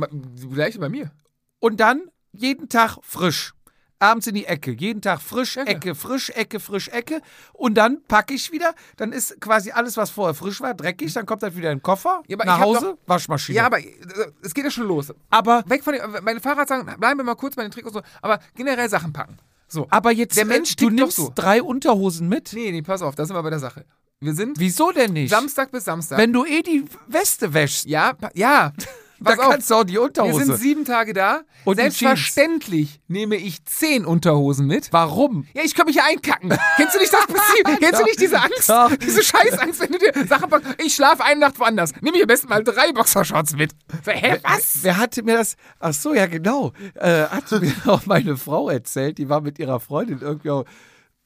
gleiche 0.51 0.79
bei 0.79 0.89
mir. 0.89 1.11
Und 1.59 1.79
dann 1.79 2.03
jeden 2.31 2.69
Tag 2.69 2.97
frisch. 3.01 3.53
Abends 4.01 4.27
in 4.27 4.35
die 4.35 4.45
Ecke. 4.45 4.71
Jeden 4.71 5.01
Tag 5.01 5.21
frisch, 5.21 5.53
klar. 5.53 5.67
Ecke, 5.67 5.93
frisch, 5.93 6.29
Ecke, 6.29 6.61
frisch, 6.61 6.87
Ecke. 6.87 7.21
Und 7.51 7.73
dann 7.75 8.01
packe 8.07 8.33
ich 8.33 8.49
wieder. 8.49 8.73
Dann 8.95 9.11
ist 9.11 9.41
quasi 9.41 9.71
alles, 9.71 9.97
was 9.97 10.09
vorher 10.09 10.33
frisch 10.33 10.61
war, 10.61 10.73
dreckig. 10.73 11.11
Dann 11.11 11.25
kommt 11.25 11.43
das 11.43 11.53
wieder 11.57 11.69
in 11.69 11.79
den 11.79 11.83
Koffer, 11.83 12.23
Ja, 12.27 12.37
nach 12.37 12.61
Hause, 12.61 12.97
Waschmaschine. 13.07 13.57
Ja, 13.57 13.65
aber 13.65 13.79
äh, 13.79 13.91
es 14.41 14.53
geht 14.53 14.63
ja 14.63 14.71
schon 14.71 14.87
los. 14.87 15.13
aber, 15.29 15.65
Weg 15.67 15.83
von 15.83 15.93
den, 15.93 16.01
meine 16.23 16.39
Fahrer 16.39 16.65
sagen, 16.65 16.85
bleiben 16.97 17.19
wir 17.19 17.25
mal 17.25 17.35
kurz 17.35 17.55
bei 17.57 17.63
den 17.63 17.71
Trikots, 17.71 17.93
so, 17.93 18.01
aber 18.21 18.39
generell 18.55 18.89
Sachen 18.89 19.11
packen. 19.11 19.37
So. 19.67 19.85
aber 19.89 20.11
jetzt, 20.13 20.37
Der 20.37 20.45
Mensch 20.45 20.71
äh, 20.71 20.75
du 20.77 20.85
doch 20.85 20.95
nimmst 20.95 21.17
so. 21.17 21.31
drei 21.35 21.61
Unterhosen 21.61 22.29
mit. 22.29 22.53
Nee, 22.53 22.71
nee, 22.71 22.81
pass 22.81 23.01
auf, 23.01 23.15
da 23.15 23.25
sind 23.25 23.35
wir 23.35 23.43
bei 23.43 23.49
der 23.49 23.59
Sache. 23.59 23.85
Wir 24.21 24.33
sind 24.33 24.57
Wieso 24.59 24.91
denn 24.91 25.11
nicht? 25.11 25.29
Samstag 25.29 25.71
bis 25.71 25.83
Samstag. 25.83 26.17
Wenn 26.17 26.31
du 26.31 26.45
eh 26.45 26.61
die 26.61 26.85
Weste 27.07 27.53
wäschst, 27.53 27.85
ja, 27.85 28.13
ja. 28.33 28.71
Pass 29.23 29.39
auf, 29.39 29.49
kannst 29.49 29.69
du 29.69 29.75
auch 29.75 29.83
die 29.83 29.93
wir 29.93 30.01
Unterhose. 30.03 30.45
sind 30.45 30.57
sieben 30.57 30.85
Tage 30.85 31.13
da. 31.13 31.41
Und 31.65 31.75
Selbstverständlich 31.75 33.01
nehme 33.07 33.35
ich 33.35 33.63
zehn 33.65 34.05
Unterhosen 34.05 34.67
mit. 34.67 34.87
Warum? 34.91 35.45
Ja, 35.53 35.61
ich 35.63 35.75
kann 35.75 35.85
mich 35.85 35.95
ja 35.97 36.03
einkacken. 36.09 36.53
Kennst 36.77 36.95
du 36.95 36.99
nicht 36.99 37.13
das 37.13 37.25
Prinzip? 37.27 37.79
Kennst 37.79 37.99
du 37.99 38.03
nicht 38.05 38.19
diese 38.21 38.39
Angst? 38.41 38.69
Doch. 38.69 38.95
Diese 38.95 39.23
Scheißangst, 39.23 39.79
wenn 39.81 39.91
du 39.91 39.97
dir 39.99 40.27
Sachen 40.27 40.49
packst. 40.49 40.75
Ich 40.83 40.95
schlafe 40.95 41.23
eine 41.23 41.39
Nacht 41.39 41.59
woanders. 41.59 41.91
Nimm 42.01 42.13
ich 42.15 42.21
am 42.21 42.27
besten 42.27 42.47
mal 42.49 42.63
drei 42.63 42.91
Boxershorts 42.91 43.55
mit. 43.55 43.71
Hä, 44.05 44.37
was? 44.43 44.79
Wer 44.81 44.97
hatte 44.97 45.23
mir 45.23 45.37
das? 45.37 45.55
Ach 45.79 45.93
so, 45.93 46.13
ja 46.13 46.27
genau. 46.27 46.73
Äh, 46.95 47.23
hatte 47.25 47.59
mir 47.59 47.73
auch 47.85 48.05
meine 48.05 48.37
Frau 48.37 48.69
erzählt. 48.69 49.17
Die 49.17 49.29
war 49.29 49.41
mit 49.41 49.59
ihrer 49.59 49.79
Freundin 49.79 50.19
irgendwie 50.21 50.49
auch 50.51 50.65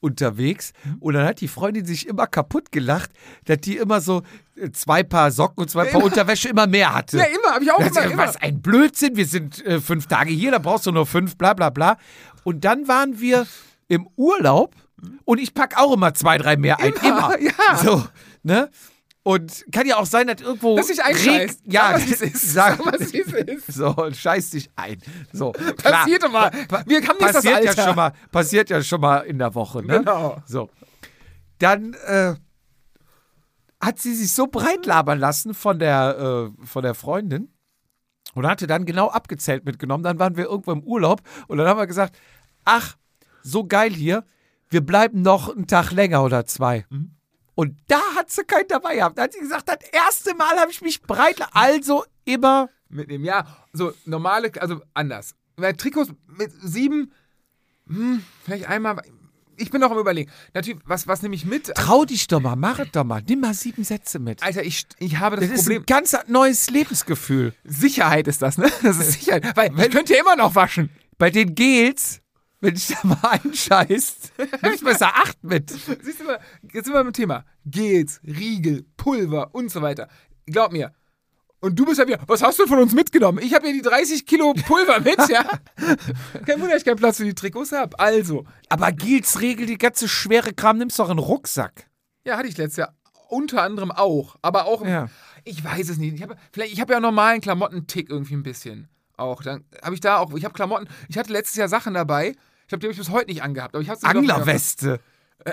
unterwegs 0.04 0.72
und 1.00 1.14
dann 1.14 1.26
hat 1.26 1.40
die 1.40 1.48
Freundin 1.48 1.86
sich 1.86 2.06
immer 2.06 2.26
kaputt 2.26 2.70
gelacht, 2.70 3.10
dass 3.46 3.58
die 3.58 3.78
immer 3.78 4.00
so 4.00 4.22
äh, 4.56 4.70
zwei 4.70 5.02
Paar 5.02 5.30
Socken 5.30 5.62
und 5.62 5.70
zwei 5.70 5.84
Paar 5.84 5.94
Immer. 5.94 6.04
Unterwäsche 6.04 6.48
immer 6.50 6.66
mehr 6.66 6.94
hatte. 6.94 7.18
Ja, 7.18 7.24
immer, 7.24 7.54
hab 7.54 7.62
ich 7.62 7.72
auch 7.72 7.78
immer, 7.78 7.88
gesagt, 7.88 8.10
immer. 8.10 8.22
Was 8.22 8.36
ein 8.36 8.60
Blödsinn, 8.60 9.16
wir 9.16 9.26
sind 9.26 9.64
äh, 9.64 9.80
fünf 9.80 10.06
Tage 10.06 10.30
hier, 10.30 10.50
da 10.50 10.58
brauchst 10.58 10.86
du 10.86 10.92
nur 10.92 11.06
fünf, 11.06 11.36
bla 11.36 11.54
bla 11.54 11.70
bla. 11.70 11.96
Und 12.44 12.64
dann 12.64 12.86
waren 12.86 13.20
wir 13.20 13.46
im 13.88 14.06
Urlaub 14.16 14.74
und 15.24 15.38
ich 15.38 15.54
pack 15.54 15.78
auch 15.78 15.94
immer 15.94 16.14
zwei, 16.14 16.38
drei 16.38 16.56
mehr 16.56 16.78
ein. 16.78 16.92
Immer, 16.92 17.36
Immer. 17.36 17.40
ja. 17.40 17.76
So, 17.82 18.04
ne? 18.42 18.70
Und 19.24 19.64
kann 19.72 19.86
ja 19.86 19.96
auch 19.96 20.04
sein, 20.04 20.26
dass 20.26 20.42
irgendwo. 20.42 20.76
Dass 20.76 20.88
dich 20.88 21.02
einscheißt. 21.02 21.62
Ja, 21.64 21.98
Sag, 21.98 22.04
was 22.04 22.10
es 22.10 22.20
ist. 22.20 22.52
sag, 22.52 22.76
Sag, 22.76 22.86
was 22.86 23.00
es 23.00 23.12
ist. 23.12 23.72
So, 23.72 23.88
und 23.88 24.14
scheiß 24.14 24.50
dich 24.50 24.70
ein. 24.76 24.98
So, 25.32 25.52
klar. 25.52 26.02
Passiert 26.02 26.22
doch 26.22 26.30
mal. 26.30 26.50
Wir 26.84 27.00
haben 27.08 27.16
das 27.18 27.32
passiert 27.32 27.54
Alter. 27.54 27.74
ja 27.74 27.84
schon 27.84 27.96
mal, 27.96 28.12
passiert 28.30 28.68
ja 28.68 28.82
schon 28.82 29.00
mal 29.00 29.20
in 29.20 29.38
der 29.38 29.54
Woche, 29.54 29.82
ne? 29.82 30.00
Genau. 30.00 30.42
So. 30.46 30.68
Dann 31.58 31.94
äh, 32.06 32.34
hat 33.80 33.98
sie 33.98 34.14
sich 34.14 34.30
so 34.30 34.46
breit 34.46 34.84
labern 34.84 35.18
lassen 35.18 35.54
von 35.54 35.78
der, 35.78 36.52
äh, 36.60 36.66
von 36.66 36.82
der 36.82 36.94
Freundin 36.94 37.48
und 38.34 38.46
hatte 38.46 38.66
dann 38.66 38.84
genau 38.84 39.08
abgezählt 39.08 39.64
mitgenommen. 39.64 40.04
Dann 40.04 40.18
waren 40.18 40.36
wir 40.36 40.44
irgendwo 40.44 40.72
im 40.72 40.82
Urlaub 40.82 41.22
und 41.48 41.56
dann 41.56 41.66
haben 41.66 41.78
wir 41.78 41.86
gesagt, 41.86 42.18
ach, 42.66 42.96
so 43.42 43.64
geil 43.64 43.92
hier. 43.94 44.24
wir 44.68 44.82
bleiben 44.82 45.22
noch 45.22 45.48
einen 45.48 45.66
Tag 45.66 45.92
länger 45.92 46.22
oder 46.24 46.44
zwei. 46.44 46.84
Mhm. 46.90 47.12
Und 47.54 47.76
da 47.88 48.00
hat 48.16 48.30
sie 48.30 48.44
keinen 48.44 48.68
dabei 48.68 48.96
gehabt. 48.96 49.16
Da 49.18 49.22
hat 49.22 49.32
sie 49.32 49.40
gesagt, 49.40 49.68
das 49.68 49.78
erste 49.92 50.34
Mal 50.34 50.58
habe 50.58 50.70
ich 50.70 50.80
mich 50.80 51.02
breit, 51.02 51.36
also 51.52 52.04
immer 52.24 52.68
Mitnehmen, 52.88 53.24
ja. 53.24 53.44
So 53.72 53.92
normale, 54.04 54.50
also 54.60 54.80
anders. 54.94 55.34
Bei 55.56 55.72
Trikots 55.72 56.12
mit 56.26 56.52
sieben, 56.62 57.12
hm, 57.88 58.24
vielleicht 58.44 58.68
einmal. 58.68 59.00
Ich 59.56 59.70
bin 59.70 59.80
noch 59.80 59.90
am 59.92 59.98
überlegen. 59.98 60.30
Natürlich, 60.52 60.80
was, 60.84 61.06
was 61.06 61.22
nehme 61.22 61.36
ich 61.36 61.44
mit? 61.44 61.66
Trau 61.74 62.04
dich 62.04 62.26
doch 62.26 62.40
mal, 62.40 62.56
mach 62.56 62.80
doch 62.90 63.04
mal. 63.04 63.22
Nimm 63.28 63.40
mal 63.40 63.54
sieben 63.54 63.84
Sätze 63.84 64.18
mit. 64.18 64.42
Alter, 64.42 64.64
ich, 64.64 64.84
ich 64.98 65.18
habe 65.18 65.36
das, 65.36 65.48
Das 65.48 65.58
ist 65.60 65.64
Problem. 65.66 65.82
ein 65.82 65.86
ganz 65.86 66.16
neues 66.26 66.70
Lebensgefühl. 66.70 67.54
Sicherheit 67.62 68.26
ist 68.26 68.42
das, 68.42 68.58
ne? 68.58 68.68
Das 68.82 68.98
ist 68.98 69.12
Sicherheit. 69.20 69.56
Weil 69.56 69.72
ich 69.78 69.90
könnte 69.90 70.14
ja 70.14 70.20
immer 70.20 70.34
noch 70.34 70.56
waschen. 70.56 70.90
Bei 71.18 71.30
den 71.30 71.54
Gels, 71.54 72.20
wenn 72.64 72.74
ich 72.74 72.88
da 72.88 72.96
mal 73.06 73.18
einscheißt, 73.44 74.32
nimmst 74.62 74.80
du 74.82 74.84
besser 74.86 75.08
acht 75.14 75.42
mit. 75.44 75.70
Siehst 75.70 76.20
du 76.20 76.24
mal, 76.24 76.40
jetzt 76.72 76.84
sind 76.86 76.94
wir 76.94 77.04
beim 77.04 77.12
Thema. 77.12 77.44
Gels, 77.64 78.20
Riegel, 78.24 78.84
Pulver 78.96 79.54
und 79.54 79.70
so 79.70 79.82
weiter. 79.82 80.08
Glaub 80.46 80.72
mir. 80.72 80.92
Und 81.60 81.78
du 81.78 81.86
bist 81.86 81.98
ja 81.98 82.06
wieder, 82.06 82.18
was 82.26 82.42
hast 82.42 82.58
du 82.58 82.66
von 82.66 82.78
uns 82.78 82.92
mitgenommen? 82.92 83.38
Ich 83.42 83.54
habe 83.54 83.64
hier 83.66 83.74
die 83.74 83.80
30 83.88 84.26
Kilo 84.26 84.52
Pulver 84.52 85.00
mit, 85.00 85.16
ja? 85.30 85.44
Kein 86.46 86.60
Wunder, 86.60 86.76
ich 86.76 86.84
keinen 86.84 86.96
Platz 86.96 87.16
für 87.16 87.24
die 87.24 87.34
Trikots 87.34 87.72
habe. 87.72 87.98
Also, 87.98 88.44
Aber 88.68 88.92
Gels 88.92 89.40
regelt 89.40 89.68
die 89.70 89.78
ganze 89.78 90.06
schwere 90.08 90.52
Kram, 90.52 90.76
nimmst 90.78 90.98
doch 90.98 91.08
einen 91.08 91.18
Rucksack. 91.20 91.86
ja, 92.24 92.36
hatte 92.36 92.48
ich 92.48 92.56
letztes 92.58 92.76
Jahr 92.76 92.94
unter 93.30 93.62
anderem 93.62 93.90
auch. 93.90 94.36
Aber 94.42 94.66
auch, 94.66 94.82
im- 94.82 94.88
Ja. 94.88 95.08
ich 95.44 95.64
weiß 95.64 95.88
es 95.88 95.96
nicht. 95.96 96.14
Ich 96.14 96.22
habe 96.22 96.36
vielleicht, 96.52 96.74
ich 96.74 96.80
habe 96.82 96.92
ja 96.92 97.00
normalen 97.00 97.40
Klamotten-Tick 97.40 98.10
irgendwie 98.10 98.34
ein 98.34 98.42
bisschen. 98.42 98.88
Auch. 99.16 99.42
Dann 99.42 99.64
habe 99.82 99.94
ich 99.94 100.00
da 100.00 100.18
auch, 100.18 100.34
ich 100.34 100.44
habe 100.44 100.52
Klamotten, 100.54 100.86
ich 101.08 101.16
hatte 101.16 101.32
letztes 101.32 101.56
Jahr 101.56 101.68
Sachen 101.68 101.94
dabei. 101.94 102.34
Ich 102.64 102.68
glaube, 102.68 102.80
die 102.80 102.86
habe 102.86 102.92
ich 102.92 102.98
bis 102.98 103.10
heute 103.10 103.30
nicht 103.30 103.42
angehabt. 103.42 103.74
Aber 103.74 103.82
ich 103.82 103.90
Anglerweste. 104.04 105.00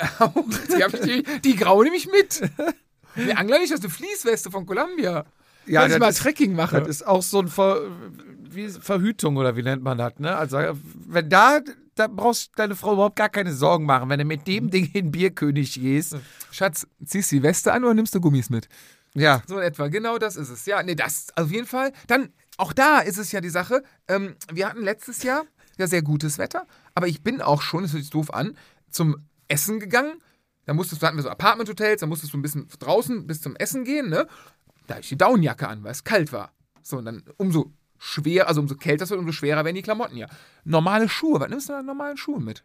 Die, 0.70 1.24
die, 1.24 1.42
die 1.42 1.56
graue 1.58 1.84
nehme 1.84 1.98
ich 1.98 2.08
mit. 2.10 2.42
Die 3.18 3.34
Angler 3.34 3.60
nicht, 3.60 3.72
das 3.74 3.80
ist 3.80 3.86
eine 3.86 3.94
Fließweste 3.94 4.50
von 4.52 4.66
Columbia. 4.66 5.26
Ja, 5.66 5.82
Wenn 5.82 5.88
ich 5.88 5.94
das 5.94 6.00
mal 6.00 6.10
ist- 6.10 6.20
Trekking 6.20 6.54
mache. 6.56 6.80
Das 6.80 6.88
ist 6.88 7.06
auch 7.06 7.22
so 7.22 7.40
ein 7.40 7.50
Ver, 7.50 7.82
wie 8.50 8.70
Verhütung 8.70 9.36
oder 9.38 9.56
wie 9.58 9.64
nennt 9.64 9.84
man 9.84 9.98
das, 9.98 10.14
ne? 10.18 10.36
Also, 10.36 10.58
wenn 11.08 11.30
da, 11.30 11.60
da 11.96 12.08
brauchst 12.08 12.48
du 12.48 12.52
deine 12.56 12.76
Frau 12.76 12.94
überhaupt 12.94 13.18
gar 13.18 13.28
keine 13.30 13.52
Sorgen 13.54 13.86
machen, 13.86 14.08
wenn 14.10 14.20
du 14.20 14.26
mit 14.26 14.48
dem 14.48 14.70
Ding 14.70 14.90
in 14.94 15.12
Bierkönig 15.12 15.74
gehst. 15.74 16.16
Schatz, 16.52 16.88
ziehst 17.06 17.32
du 17.32 17.38
die 17.38 17.44
Weste 17.44 17.74
an 17.74 17.84
oder 17.84 17.94
nimmst 17.94 18.16
du 18.16 18.22
Gummis 18.22 18.50
mit? 18.50 18.70
Ja. 19.14 19.42
So 19.46 19.58
in 19.58 19.64
etwa, 19.64 19.90
genau 19.90 20.18
das 20.18 20.38
ist 20.38 20.50
es. 20.50 20.66
Ja, 20.66 20.82
nee, 20.84 20.96
das 20.96 21.28
auf 21.36 21.52
jeden 21.52 21.68
Fall. 21.68 21.92
Dann, 22.08 22.30
auch 22.58 22.72
da 22.72 23.00
ist 23.00 23.18
es 23.18 23.32
ja 23.34 23.42
die 23.42 23.50
Sache, 23.50 23.84
ähm, 24.08 24.36
wir 24.54 24.70
hatten 24.70 24.84
letztes 24.84 25.22
Jahr 25.24 25.44
ja 25.78 25.88
sehr 25.88 26.02
gutes 26.02 26.38
Wetter, 26.38 26.66
aber 26.94 27.08
ich 27.08 27.24
bin 27.24 27.42
auch 27.42 27.62
schon, 27.62 27.84
das 27.84 27.94
hört 27.94 28.04
sich 28.04 28.12
doof 28.12 28.34
an, 28.34 28.58
zum 28.90 29.18
Essen 29.48 29.80
gegangen. 29.80 30.22
Da 30.66 30.74
musstest 30.74 31.02
du, 31.02 31.08
hatten 31.08 31.18
wir 31.18 31.24
so 31.24 31.30
Apartment-Hotels, 31.30 32.02
da 32.02 32.08
musstest 32.08 32.34
du 32.34 32.38
ein 32.38 32.42
bisschen 32.42 32.68
draußen 32.80 33.26
bis 33.28 33.42
zum 33.42 33.56
Essen 33.56 33.84
gehen, 33.84 34.10
ne? 34.10 34.28
Da 34.88 34.96
hatte 34.96 35.04
ich 35.04 35.10
die 35.10 35.18
Daunenjacke 35.18 35.68
an, 35.68 35.84
weil 35.84 35.92
es 35.92 36.04
kalt 36.04 36.32
war. 36.32 36.54
So, 36.84 36.98
und 36.98 37.06
dann 37.06 37.24
umso 37.38 37.74
schwer, 37.98 38.48
also 38.48 38.62
umso 38.62 38.76
kälter 38.76 39.04
es 39.04 39.10
wird, 39.10 39.20
umso 39.20 39.32
schwerer 39.32 39.64
werden 39.64 39.76
die 39.76 39.82
Klamotten 39.82 40.18
ja. 40.18 40.28
Normale 40.64 41.08
Schuhe, 41.10 41.40
was 41.40 41.50
nimmst 41.50 41.70
du 41.70 41.74
an 41.74 41.86
normalen 41.86 42.18
Schuhen 42.18 42.44
mit? 42.44 42.64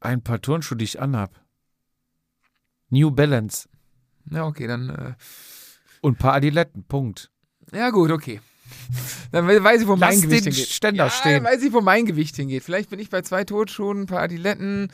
Ein 0.00 0.22
paar 0.22 0.40
Turnschuhe, 0.40 0.76
die 0.78 0.84
ich 0.84 1.00
anhab. 1.00 1.40
New 2.90 3.10
Balance. 3.10 3.68
Ja, 4.30 4.46
okay, 4.46 4.66
dann, 4.66 4.88
äh, 4.90 5.14
Und 6.00 6.14
ein 6.14 6.18
paar 6.18 6.34
Adiletten. 6.34 6.84
Punkt. 6.84 7.30
ja 7.72 7.90
gut, 7.90 8.10
okay. 8.10 8.40
Dann 9.32 9.46
we- 9.48 9.62
weiß 9.62 9.82
ich, 9.82 9.86
wo 9.88 9.96
mein 9.96 10.20
Gewicht 10.20 10.46
den 10.46 10.52
hingeht. 10.52 10.68
Ständer 10.72 11.04
ja, 11.04 11.10
stehen. 11.10 11.44
Dann 11.44 11.52
weiß 11.52 11.62
ich, 11.62 11.72
wo 11.72 11.80
mein 11.80 12.06
Gewicht 12.06 12.36
hingeht. 12.36 12.62
Vielleicht 12.64 12.90
bin 12.90 12.98
ich 12.98 13.10
bei 13.10 13.22
zwei 13.22 13.44
Turnschuhen, 13.44 14.02
ein 14.02 14.06
paar 14.06 14.20
Adiletten, 14.22 14.90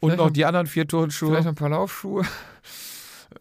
Und 0.00 0.16
noch 0.16 0.30
die 0.30 0.44
anderen 0.44 0.66
vier 0.66 0.86
Turnschuhe. 0.86 1.28
vielleicht 1.30 1.44
noch 1.46 1.52
ein 1.52 1.56
paar 1.56 1.70
Laufschuhe. 1.70 2.22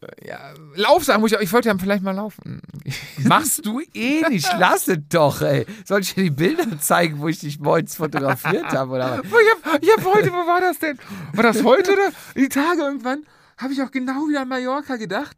Äh, 0.01 0.27
Ja, 0.27 0.53
Laufsachen 0.75 1.21
muss 1.21 1.31
ich 1.31 1.37
auch. 1.37 1.41
Ich 1.41 1.51
wollte 1.53 1.69
ja 1.69 1.77
vielleicht 1.77 2.03
mal 2.03 2.11
laufen. 2.15 2.61
Machst 3.23 3.65
du 3.65 3.81
eh 3.93 4.21
nicht. 4.29 4.47
Lass 4.57 4.87
es 4.87 4.97
doch, 5.09 5.41
ey. 5.41 5.65
Soll 5.85 6.01
ich 6.01 6.13
dir 6.13 6.23
die 6.23 6.29
Bilder 6.31 6.79
zeigen, 6.79 7.19
wo 7.19 7.27
ich 7.27 7.39
dich 7.39 7.59
morgens 7.59 7.95
fotografiert 7.95 8.65
habe? 8.73 8.91
Oder 8.93 9.19
was? 9.19 9.25
Ich 9.25 9.65
habe 9.65 9.79
ich 9.85 9.91
hab 9.91 10.05
heute, 10.05 10.29
wo 10.31 10.47
war 10.47 10.61
das 10.61 10.79
denn? 10.79 10.97
War 11.33 11.43
das 11.43 11.63
heute 11.63 11.93
oder? 11.93 12.11
Die 12.35 12.49
Tage 12.49 12.81
irgendwann 12.81 13.25
habe 13.57 13.73
ich 13.73 13.81
auch 13.81 13.91
genau 13.91 14.27
wieder 14.27 14.41
an 14.41 14.49
Mallorca 14.49 14.97
gedacht 14.97 15.37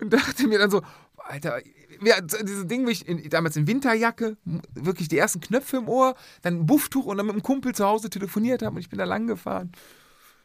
und 0.00 0.12
dachte 0.12 0.46
mir 0.46 0.58
dann 0.58 0.70
so, 0.70 0.82
Alter, 1.28 1.58
ja, 2.02 2.20
dieses 2.20 2.66
Ding, 2.66 2.86
wo 2.86 2.90
ich 2.90 3.06
in, 3.06 3.28
damals 3.30 3.56
in 3.56 3.66
Winterjacke, 3.66 4.36
wirklich 4.74 5.08
die 5.08 5.18
ersten 5.18 5.40
Knöpfe 5.40 5.78
im 5.78 5.88
Ohr, 5.88 6.14
dann 6.42 6.60
ein 6.60 6.66
Bufftuch 6.66 7.06
und 7.06 7.16
dann 7.16 7.26
mit 7.26 7.34
einem 7.34 7.42
Kumpel 7.42 7.74
zu 7.74 7.84
Hause 7.84 8.10
telefoniert 8.10 8.62
habe 8.62 8.76
und 8.76 8.80
ich 8.80 8.88
bin 8.88 8.98
da 8.98 9.04
lang 9.04 9.26
gefahren. 9.26 9.72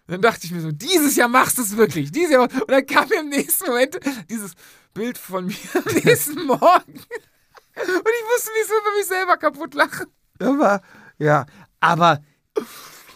Und 0.07 0.13
dann 0.13 0.21
dachte 0.21 0.45
ich 0.45 0.51
mir 0.51 0.61
so, 0.61 0.71
dieses 0.71 1.15
Jahr 1.15 1.27
machst 1.29 1.57
du 1.57 1.61
es 1.61 1.77
wirklich. 1.77 2.11
Dieses 2.11 2.31
Jahr. 2.31 2.41
Und 2.41 2.71
dann 2.71 2.85
kam 2.85 3.07
mir 3.09 3.19
im 3.19 3.29
nächsten 3.29 3.67
Moment 3.67 3.99
dieses 4.29 4.55
Bild 4.93 5.17
von 5.17 5.45
mir 5.45 5.55
am 5.73 5.93
nächsten 6.03 6.45
Morgen. 6.45 6.93
Und 6.93 7.77
ich 7.77 8.25
musste 8.33 8.51
mich 8.51 8.67
so 8.67 8.73
über 8.73 8.97
mich 8.97 9.05
selber 9.05 9.37
kaputt 9.37 9.73
lachen. 9.73 10.07
Aber, 10.39 10.81
ja, 11.17 11.45
aber, 11.79 12.21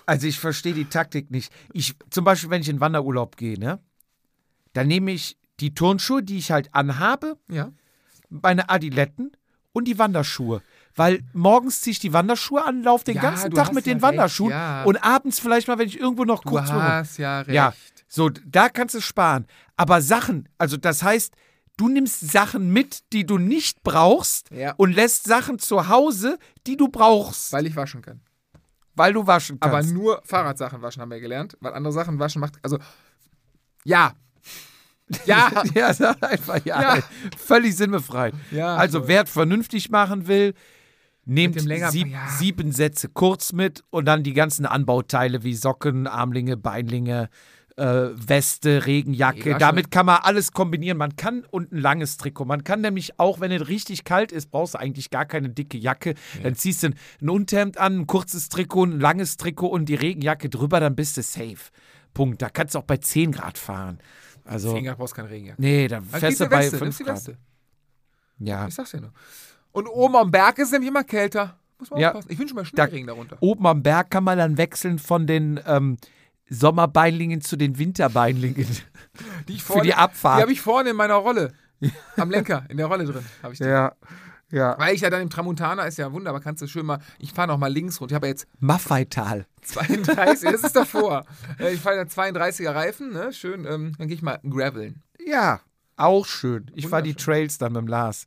also 0.06 0.28
ich 0.28 0.40
verstehe 0.40 0.74
die 0.74 0.86
Taktik 0.86 1.32
nicht. 1.32 1.52
Ich, 1.74 1.96
zum 2.12 2.24
Beispiel, 2.24 2.50
wenn 2.50 2.62
ich 2.62 2.70
in 2.70 2.80
Wanderurlaub 2.80 3.36
gehe, 3.36 3.60
ne, 3.60 3.80
dann 4.74 4.88
nehme 4.88 5.12
ich 5.12 5.38
die 5.60 5.74
Turnschuhe, 5.74 6.22
die 6.24 6.38
ich 6.38 6.52
halt 6.52 6.74
anhabe, 6.74 7.38
Ja. 7.50 7.72
Meine 8.30 8.70
Adiletten 8.70 9.32
und 9.74 9.86
die 9.88 9.98
Wanderschuhe. 10.00 10.62
Weil 10.96 11.24
morgens 11.34 11.82
ziehe 11.82 11.92
ich 11.92 12.00
die 12.00 12.14
Wanderschuhe 12.14 12.64
an, 12.64 12.82
laufe 12.84 13.04
den 13.04 13.16
Ja, 13.16 13.22
ganzen 13.22 13.52
Tag 13.52 13.74
mit 13.74 13.86
ja 13.86 13.94
den 13.94 13.94
recht, 13.94 14.04
Wanderschuhen 14.04 14.52
ja. 14.52 14.84
und 14.84 14.98
abends 15.04 15.40
vielleicht 15.40 15.68
mal, 15.68 15.78
wenn 15.78 15.88
ich 15.90 16.00
irgendwo 16.00 16.24
noch 16.24 16.42
Du 16.42 16.50
kurz 16.50 16.70
hast 16.72 17.18
ja 17.18 17.42
recht. 17.42 17.54
Ja, 17.54 17.74
so, 18.08 18.30
da 18.30 18.70
kannst 18.70 18.96
du 18.96 19.02
sparen. 19.02 19.46
Aber 19.76 20.02
Sachen, 20.02 20.48
also 20.58 20.78
das 20.78 21.04
heißt, 21.04 21.34
du 21.76 21.90
nimmst 21.90 22.32
Sachen 22.32 22.72
mit, 22.72 23.12
die 23.12 23.26
du 23.26 23.38
nicht 23.38 23.84
brauchst 23.84 24.50
und 24.78 24.94
lässt 24.96 25.26
Sachen 25.26 25.60
zu 25.60 25.90
Hause, 25.90 26.40
die 26.66 26.78
du 26.78 26.88
brauchst, 26.88 27.52
weil, 27.52 27.60
Weil 27.64 27.68
ich 27.68 27.76
waschen 27.76 28.02
kann. 28.02 28.22
du 29.14 29.28
waschen 29.28 29.58
Aber 29.60 29.74
kannst. 29.80 29.94
nur 29.94 30.22
Fahrradsachen 30.24 30.82
waschen 30.82 31.02
haben 31.02 31.12
wir 31.12 31.20
gelernt. 31.20 31.58
Weil 31.60 31.74
andere 31.74 31.92
Sachen 31.92 32.18
waschen 32.20 32.40
macht. 32.40 32.54
Also. 32.64 32.80
Ja. 33.84 34.14
Ja. 35.26 35.64
ja, 35.74 35.94
sag 35.94 36.22
einfach 36.24 36.66
ja. 36.66 36.82
Ja. 36.82 37.04
Völlig 37.38 37.76
sinnbefreit. 37.76 38.34
Ja, 38.52 38.76
also, 38.76 39.02
so. 39.02 39.08
wer 39.08 39.24
es 39.24 39.30
vernünftig 39.30 39.90
machen 39.90 40.28
will, 40.28 40.54
nehmt 41.26 41.60
sieb, 41.60 42.08
ja. 42.08 42.28
sieben 42.28 42.72
Sätze 42.72 43.10
kurz 43.10 43.54
mit 43.54 43.84
und 43.90 44.06
dann 44.06 44.24
die 44.24 44.34
ganzen 44.34 44.66
Anbauteile 44.66 45.44
wie 45.44 45.56
Socken, 45.56 46.08
Armlinge, 46.08 46.58
Beinlinge, 46.58 47.30
äh, 47.78 47.84
Weste, 48.14 48.86
Regenjacke. 48.86 49.50
Mega 49.50 49.58
Damit 49.58 49.92
kann 49.92 50.06
man 50.06 50.20
alles 50.22 50.52
kombinieren. 50.52 50.98
Man 50.98 51.16
kann 51.16 51.44
und 51.52 51.72
ein 51.72 51.80
langes 51.80 52.18
Trikot. 52.18 52.46
Man 52.46 52.64
kann 52.64 52.82
nämlich 52.82 53.20
auch, 53.20 53.40
wenn 53.40 53.52
es 53.52 53.68
richtig 53.68 54.04
kalt 54.04 54.32
ist, 54.32 54.52
brauchst 54.52 54.76
du 54.76 54.80
eigentlich 54.80 55.10
gar 55.10 55.26
keine 55.26 55.50
dicke 55.50 55.78
Jacke. 55.78 56.16
Dann 56.42 56.56
ziehst 56.56 56.84
du 56.84 56.88
ein, 56.88 56.96
ein 57.22 57.30
Unterhemd 57.30 57.78
an, 57.78 58.00
ein 58.00 58.08
kurzes 58.08 58.50
Trikot, 58.50 58.86
ein 58.86 59.00
langes 59.00 59.38
Trikot 59.38 59.68
und 59.68 59.90
die 59.90 59.96
Regenjacke 59.96 60.50
drüber, 60.50 60.80
dann 60.80 60.96
bist 60.96 61.18
du 61.18 61.22
safe. 61.22 61.72
Punkt. 62.14 62.42
Da 62.42 62.50
kannst 62.50 62.76
du 62.76 62.80
auch 62.80 62.84
bei 62.84 62.98
10 62.98 63.34
Grad 63.34 63.58
fahren. 63.58 64.00
Also, 64.46 64.70
Deswegen 64.74 64.96
brauchst 64.96 65.16
keine 65.16 65.30
Regenjacke. 65.30 65.62
nee, 65.62 65.88
da 65.88 65.96
Dann 65.98 66.06
fährst 66.06 66.24
nimmst 66.24 66.40
du 66.42 66.50
bei 66.50 66.60
Weste, 66.60 66.78
5 66.78 66.82
nimmst 66.82 67.00
die 67.00 67.04
Grad. 67.34 67.38
Ja. 68.40 68.68
Ich 68.68 68.76
sag's 68.76 68.92
ja 68.92 69.00
nur. 69.02 69.12
Und 69.72 69.88
oben 69.88 70.16
am 70.16 70.32
Berg 70.32 70.58
ist 70.60 70.68
es 70.68 70.72
nämlich 70.72 70.90
immer 70.90 71.04
kälter. 71.04 71.58
Muss 71.80 71.90
man 71.90 72.00
Ja. 72.00 72.10
aufpassen. 72.10 72.32
Ich 72.32 72.40
wünsche 72.40 72.54
mal 72.56 72.62
Da- 72.64 72.68
Schneeregen 72.68 73.08
darunter. 73.08 73.38
Oben 73.42 73.66
am 73.68 73.84
Berg 73.84 74.10
kann 74.12 74.24
man 74.24 74.38
dann 74.38 74.58
wechseln 74.58 75.00
von 75.00 75.28
den 75.28 75.60
ähm, 75.66 75.98
Sommerbeinlingen 76.50 77.42
zu 77.42 77.56
den 77.58 77.78
Winterbeinlingen. 77.78 78.68
Die 79.48 79.54
ich 79.54 79.64
für 79.64 79.82
die 79.82 79.94
Abfahrt. 79.94 80.38
Die 80.40 80.42
habe 80.44 80.52
ich 80.54 80.62
vorne 80.62 80.92
in 80.92 80.96
meiner 80.96 81.16
Rolle. 81.16 81.54
Am 82.18 82.30
Lenker, 82.30 82.66
in 82.70 82.78
der 82.78 82.86
Rolle 82.86 83.06
drin. 83.06 83.26
habe 83.44 83.54
ich 83.54 83.60
die. 83.60 83.66
Ja, 83.66 83.94
ja. 84.52 84.78
Weil 84.78 84.96
ich 84.96 85.02
ja 85.02 85.10
dann 85.10 85.22
im 85.22 85.30
Tramontana 85.30 85.84
ist 85.84 85.98
ja 85.98 86.12
wunderbar, 86.12 86.42
kannst 86.42 86.62
du 86.62 86.68
schön 86.68 86.86
mal. 86.86 87.00
Ich 87.20 87.34
fahre 87.34 87.48
noch 87.48 87.58
mal 87.58 87.72
links 87.72 88.00
runter. 88.00 88.14
Ich 88.14 88.16
habe 88.16 88.28
ja 88.28 88.32
jetzt 88.32 88.48
Maffeital. 88.60 89.46
32, 89.64 90.52
das 90.52 90.64
ist 90.64 90.76
davor. 90.76 91.26
Äh, 91.60 91.74
Ich 91.74 91.82
fahre 91.82 91.98
ja 91.98 92.04
32er 92.04 92.74
Reifen, 92.74 93.12
ne? 93.14 93.32
Schön, 93.34 93.66
ähm, 93.66 93.94
dann 93.98 94.08
gehe 94.08 94.16
ich 94.16 94.22
mal 94.22 94.40
graveln. 94.44 95.02
Ja, 95.26 95.62
auch 95.98 96.26
schön. 96.26 96.70
Ich 96.76 96.88
fahre 96.88 97.04
die. 97.04 97.14
Trails 97.16 97.58
dann 97.58 97.74
mit 97.74 97.82
dem 97.82 97.88
Lars. 97.88 98.26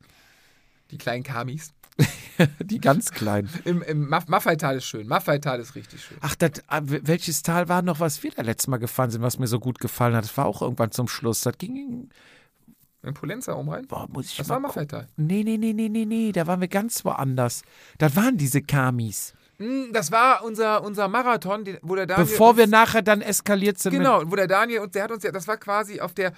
Die 0.91 0.99
kleinen 0.99 1.23
Kamis. 1.23 1.73
Die 2.61 2.81
ganz 2.81 3.11
kleinen. 3.11 3.51
Im, 3.65 3.83
im 3.83 4.09
Maff 4.09 4.29
Maffeital 4.29 4.77
ist 4.77 4.85
schön. 4.85 5.09
Maffeital 5.09 5.59
ist 5.59 5.75
richtig 5.75 6.03
schön. 6.05 6.17
Ach, 6.21 6.37
das, 6.37 6.63
ah, 6.69 6.81
welches 6.85 7.43
Tal 7.43 7.69
war 7.69 7.83
noch, 7.83 7.99
was 7.99 8.23
wir 8.23 8.31
da 8.31 8.43
letztes 8.43 8.69
Mal 8.69 8.77
gefahren 8.77 9.11
sind, 9.11 9.23
was 9.23 9.39
mir 9.41 9.49
so 9.49 9.59
gut 9.59 9.81
gefallen 9.81 10.15
hat? 10.15 10.23
Das 10.25 10.37
war 10.37 10.47
auch 10.47 10.63
irgendwann 10.63 10.93
zum 10.93 11.09
Schluss. 11.09 11.41
Das 11.41 11.59
ging. 11.59 12.11
Im 13.09 13.15
Polenza 13.15 13.55
oben 13.55 13.71
rein. 13.71 13.87
Boah, 13.87 14.07
muss 14.13 14.27
ich 14.31 14.37
Das 14.37 14.49
mal 14.49 14.55
war. 14.57 14.61
Maffeital. 14.61 15.09
Nee, 15.17 15.43
nee, 15.45 15.57
nee, 15.57 15.73
nee, 15.73 15.89
nee, 15.89 16.05
nee. 16.05 16.31
Da 16.33 16.47
waren 16.47 16.61
wir 16.61 16.69
ganz 16.69 17.05
woanders. 17.05 17.63
Das 17.99 18.15
waren 18.17 18.37
diese 18.37 18.63
Kamis. 18.63 19.33
Hm, 19.57 19.93
Das 19.93 20.13
war 20.13 20.45
unser, 20.45 20.85
unser 20.85 21.09
Marathon, 21.09 21.65
wo 21.83 21.97
der 21.97 22.07
Daniel. 22.07 22.27
Bevor 22.27 22.57
wir 22.57 22.67
nachher 22.67 23.03
dann 23.03 23.23
eskaliert 23.23 23.79
sind. 23.79 23.93
Genau, 23.93 24.23
wo 24.27 24.37
der 24.37 24.47
Daniel 24.47 24.81
und 24.81 24.95
der 24.95 25.05
hat 25.05 25.11
uns 25.11 25.25
ja, 25.25 25.33
das 25.33 25.49
war 25.49 25.57
quasi 25.57 26.01
auf 26.01 26.15
der. 26.15 26.33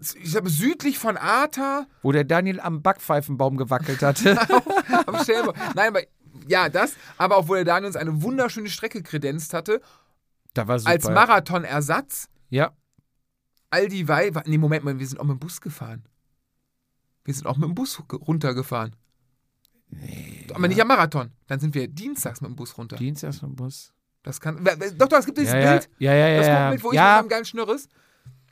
Ich 0.00 0.30
glaube, 0.30 0.48
südlich 0.48 0.96
von 0.96 1.16
Arta. 1.16 1.86
Wo 2.02 2.12
der 2.12 2.22
Daniel 2.22 2.60
am 2.60 2.82
Backpfeifenbaum 2.82 3.56
gewackelt 3.56 4.00
hatte. 4.02 4.38
am 5.06 5.18
Stellenbosch. 5.24 5.56
Nein, 5.74 5.88
aber 5.88 6.02
ja, 6.46 6.68
das, 6.68 6.94
aber 7.16 7.36
auch 7.36 7.48
wo 7.48 7.54
der 7.54 7.64
Daniel 7.64 7.88
uns 7.88 7.96
eine 7.96 8.22
wunderschöne 8.22 8.68
Strecke 8.68 9.02
kredenzt 9.02 9.52
hatte. 9.54 9.80
Da 10.54 10.68
war 10.68 10.78
super. 10.78 10.92
als 10.92 11.04
Marathonersatz. 11.10 12.28
Ja. 12.48 12.70
Aldi 13.70 14.08
Wei, 14.08 14.34
wa- 14.34 14.42
nee, 14.46 14.58
Moment 14.58 14.84
mal, 14.84 14.98
wir 14.98 15.06
sind 15.06 15.18
auch 15.20 15.24
mit 15.24 15.36
dem 15.36 15.40
Bus 15.40 15.60
gefahren. 15.60 16.04
Wir 17.24 17.34
sind 17.34 17.46
auch 17.46 17.56
mit 17.56 17.68
dem 17.68 17.74
Bus 17.74 18.02
ge- 18.08 18.18
runtergefahren. 18.18 18.96
Nee. 19.90 20.46
Aber 20.54 20.68
nicht 20.68 20.80
am 20.80 20.88
Marathon. 20.88 21.30
Dann 21.46 21.60
sind 21.60 21.74
wir 21.74 21.88
dienstags 21.88 22.40
mit 22.40 22.50
dem 22.50 22.56
Bus 22.56 22.76
runter. 22.78 22.96
Dienstags 22.96 23.42
im 23.42 23.56
Bus. 23.56 23.92
Das 24.22 24.40
kann. 24.40 24.64
Doch, 24.96 25.08
doch, 25.08 25.18
es 25.18 25.26
gibt 25.26 25.38
dieses 25.38 25.52
Ja, 25.52 25.60
ja, 25.60 25.70
Bild. 25.72 25.90
ja, 25.98 26.14
ja, 26.14 26.36
Das 26.38 26.46
ja. 26.46 26.70
Bild, 26.70 26.82
wo 26.82 26.88
ich 26.88 26.92
mit 26.92 26.96
ja, 26.96 27.16
meinem 27.18 27.28
geilen 27.28 27.44
Schnürres. 27.44 27.88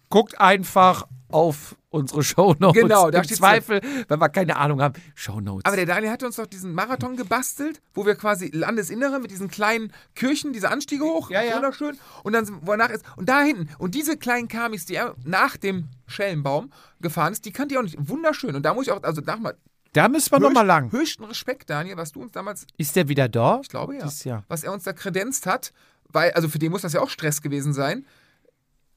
guckt 0.08 0.38
einfach 0.40 1.06
auf 1.30 1.76
unsere 1.90 2.22
Shownotes. 2.22 2.80
Genau, 2.80 3.10
da 3.10 3.18
Im 3.20 3.28
Zweifel, 3.28 3.80
wenn 4.08 4.20
wir 4.20 4.28
keine 4.28 4.56
Ahnung 4.56 4.80
haben, 4.80 4.94
Shownotes. 5.14 5.64
Aber 5.64 5.76
der 5.76 5.86
Daniel 5.86 6.10
hatte 6.12 6.26
uns 6.26 6.36
doch 6.36 6.46
diesen 6.46 6.72
Marathon 6.74 7.16
gebastelt, 7.16 7.80
wo 7.94 8.06
wir 8.06 8.14
quasi 8.14 8.50
Landesinnere 8.52 9.18
mit 9.18 9.30
diesen 9.30 9.48
kleinen 9.48 9.92
Kirchen, 10.14 10.52
diese 10.52 10.70
Anstiege 10.70 11.04
hoch, 11.04 11.30
Ja, 11.30 11.42
ja. 11.42 11.56
wunderschön. 11.56 11.96
Und 12.22 12.32
dann, 12.34 12.46
wo 12.62 12.72
er 12.72 12.76
nach 12.76 12.90
ist. 12.90 13.04
Und 13.16 13.28
da 13.28 13.40
hinten, 13.42 13.68
und 13.78 13.94
diese 13.94 14.16
kleinen 14.16 14.48
Kamis, 14.48 14.86
die 14.86 14.94
er 14.94 15.14
nach 15.24 15.56
dem 15.56 15.88
Schellenbaum 16.06 16.70
gefahren 17.00 17.32
ist, 17.32 17.44
die 17.44 17.52
kannte 17.52 17.74
ich 17.74 17.78
auch 17.78 17.82
nicht. 17.82 17.96
Wunderschön. 17.98 18.54
Und 18.54 18.62
da 18.62 18.74
muss 18.74 18.86
ich 18.86 18.92
auch, 18.92 19.02
also 19.02 19.20
nach 19.22 19.38
mal, 19.38 19.56
da 19.94 20.08
müssen 20.08 20.30
wir 20.30 20.38
nochmal 20.38 20.66
lang. 20.66 20.92
höchsten 20.92 21.24
Respekt, 21.24 21.70
Daniel, 21.70 21.96
was 21.96 22.12
du 22.12 22.20
uns 22.20 22.32
damals, 22.32 22.66
Ist 22.76 22.94
der 22.96 23.08
wieder 23.08 23.28
da? 23.28 23.60
ich 23.62 23.68
glaube 23.68 23.94
ja, 23.96 24.02
Dieses 24.02 24.24
Jahr. 24.24 24.44
was 24.48 24.62
er 24.62 24.72
uns 24.72 24.84
da 24.84 24.92
kredenzt 24.92 25.46
hat, 25.46 25.72
weil, 26.08 26.32
also 26.32 26.48
für 26.48 26.58
den 26.58 26.70
muss 26.70 26.82
das 26.82 26.92
ja 26.92 27.00
auch 27.00 27.08
Stress 27.10 27.40
gewesen 27.40 27.72
sein, 27.72 28.04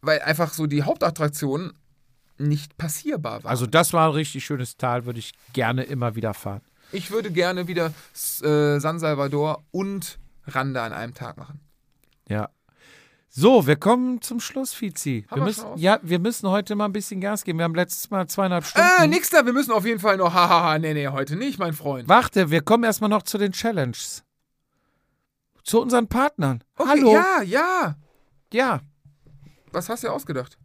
weil 0.02 0.22
einfach 0.22 0.54
so 0.54 0.66
die 0.68 0.84
Hauptattraktionen 0.84 1.74
nicht 2.40 2.78
passierbar 2.78 3.44
waren. 3.44 3.50
Also 3.50 3.66
das 3.68 3.94
war 3.94 4.10
ein 4.10 4.14
richtig 4.14 4.46
schönes 4.46 4.78
Tal, 4.78 5.06
würde 5.06 5.20
ich 5.20 5.34
gerne 5.54 5.84
immer 5.84 6.16
wieder 6.16 6.34
fahren. 6.34 6.62
Ich 6.92 7.12
würde 7.12 7.32
gerne 7.32 7.68
wieder 7.68 7.88
äh, 8.42 8.80
San 8.80 9.00
Salvador 9.00 9.64
und 9.72 10.18
Randa 10.48 10.86
an 10.86 10.94
einem 10.94 11.14
Tag 11.14 11.38
machen. 11.38 11.60
Ja. 12.28 12.50
So, 13.32 13.68
wir 13.68 13.76
kommen 13.76 14.22
zum 14.22 14.40
Schluss, 14.40 14.74
Fizi. 14.74 15.26
Haben 15.30 15.42
Wir 15.42 15.42
wir 15.42 15.46
müssen, 15.46 15.66
ja, 15.78 16.00
wir 16.02 16.18
müssen 16.20 16.50
heute 16.50 16.76
mal 16.76 16.86
ein 16.86 16.94
bisschen 16.94 17.22
Gas 17.22 17.44
geben. 17.44 17.60
Wir 17.60 17.66
haben 17.66 17.76
letztes 17.76 18.10
Mal 18.10 18.28
zweieinhalb 18.28 18.66
Stunden. 18.66 18.88
Äh, 19.04 19.08
nix 19.08 19.30
da, 19.30 19.46
wir 19.46 19.54
müssen 19.54 19.72
auf 19.72 19.86
jeden 19.86 20.00
Fall 20.00 20.18
noch, 20.18 20.34
hahaha, 20.34 20.80
nee, 20.80 20.96
nee, 20.96 21.08
heute 21.08 21.36
nicht, 21.36 21.60
mein 21.60 21.74
Freund. 21.74 22.10
Warte, 22.10 22.50
wir 22.50 22.62
kommen 22.62 22.84
erstmal 22.84 23.10
noch 23.10 23.22
zu 23.22 23.38
den 23.38 23.52
Challenges. 23.52 24.24
Zu 25.64 25.80
unseren 25.80 26.08
Partnern. 26.08 26.64
Okay, 26.76 26.90
Hallo. 26.90 27.14
Ja, 27.14 27.42
ja. 27.44 27.96
ja. 28.52 28.82
Was 29.72 29.90
hast 29.90 30.04
du 30.04 30.10
ausgedacht? 30.10 30.58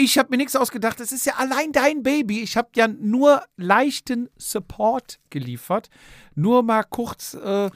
Ich 0.00 0.16
habe 0.16 0.30
mir 0.30 0.36
nichts 0.36 0.54
ausgedacht. 0.54 1.00
Es 1.00 1.10
ist 1.10 1.26
ja 1.26 1.34
allein 1.38 1.72
dein 1.72 2.04
Baby. 2.04 2.40
Ich 2.40 2.56
habe 2.56 2.68
ja 2.76 2.86
nur 2.86 3.42
leichten 3.56 4.30
Support 4.36 5.18
geliefert. 5.28 5.90
Nur 6.36 6.62
mal 6.62 6.84
kurz 6.84 7.34
äh, 7.34 7.68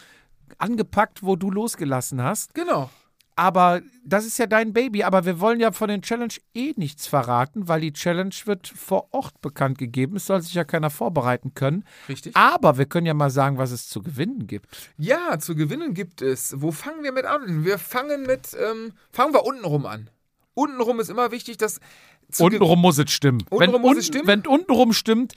angepackt, 0.57 1.25
wo 1.25 1.35
du 1.35 1.51
losgelassen 1.51 2.23
hast. 2.23 2.55
Genau. 2.55 2.91
Aber 3.35 3.83
das 4.05 4.25
ist 4.25 4.39
ja 4.39 4.47
dein 4.47 4.73
Baby. 4.73 5.03
Aber 5.03 5.25
wir 5.25 5.41
wollen 5.41 5.59
ja 5.59 5.73
von 5.73 5.89
den 5.89 6.03
Challenge 6.03 6.35
eh 6.55 6.75
nichts 6.77 7.09
verraten, 7.09 7.67
weil 7.67 7.81
die 7.81 7.93
Challenge 7.93 8.35
wird 8.45 8.69
vor 8.69 9.09
Ort 9.11 9.41
bekannt 9.41 9.79
gegeben. 9.79 10.15
Es 10.15 10.27
soll 10.27 10.43
sich 10.43 10.55
ja 10.55 10.63
keiner 10.63 10.91
vorbereiten 10.91 11.55
können. 11.55 11.85
Richtig. 12.09 12.37
Aber 12.37 12.79
wir 12.79 12.87
können 12.87 13.09
ja 13.09 13.15
mal 13.15 13.31
sagen, 13.31 13.59
was 13.59 13.73
es 13.73 13.89
zu 13.89 14.01
gewinnen 14.01 14.47
gibt. 14.47 14.69
Ja, 14.97 15.41
zu 15.41 15.57
gewinnen 15.57 15.93
gibt 15.93 16.23
es. 16.23 16.55
Wo 16.61 16.71
fangen 16.71 17.03
wir 17.03 17.11
mit 17.11 17.25
an? 17.25 17.65
Wir 17.65 17.79
fangen 17.79 18.23
mit, 18.27 18.57
ähm, 18.65 18.93
fangen 19.11 19.35
wir 19.35 19.45
untenrum 19.45 19.87
an. 19.87 20.09
Untenrum 20.55 21.01
ist 21.01 21.09
immer 21.09 21.31
wichtig, 21.31 21.57
dass. 21.57 21.81
Untenrum 22.39 22.81
muss 22.81 22.99
es 22.99 23.11
stimmen. 23.11 23.43
Untenrum 23.51 23.83
wenn, 23.83 23.91
muss 23.91 23.99
es 23.99 24.07
stimmen? 24.07 24.27
wenn 24.27 24.47
untenrum 24.47 24.93
stimmt, 24.93 25.35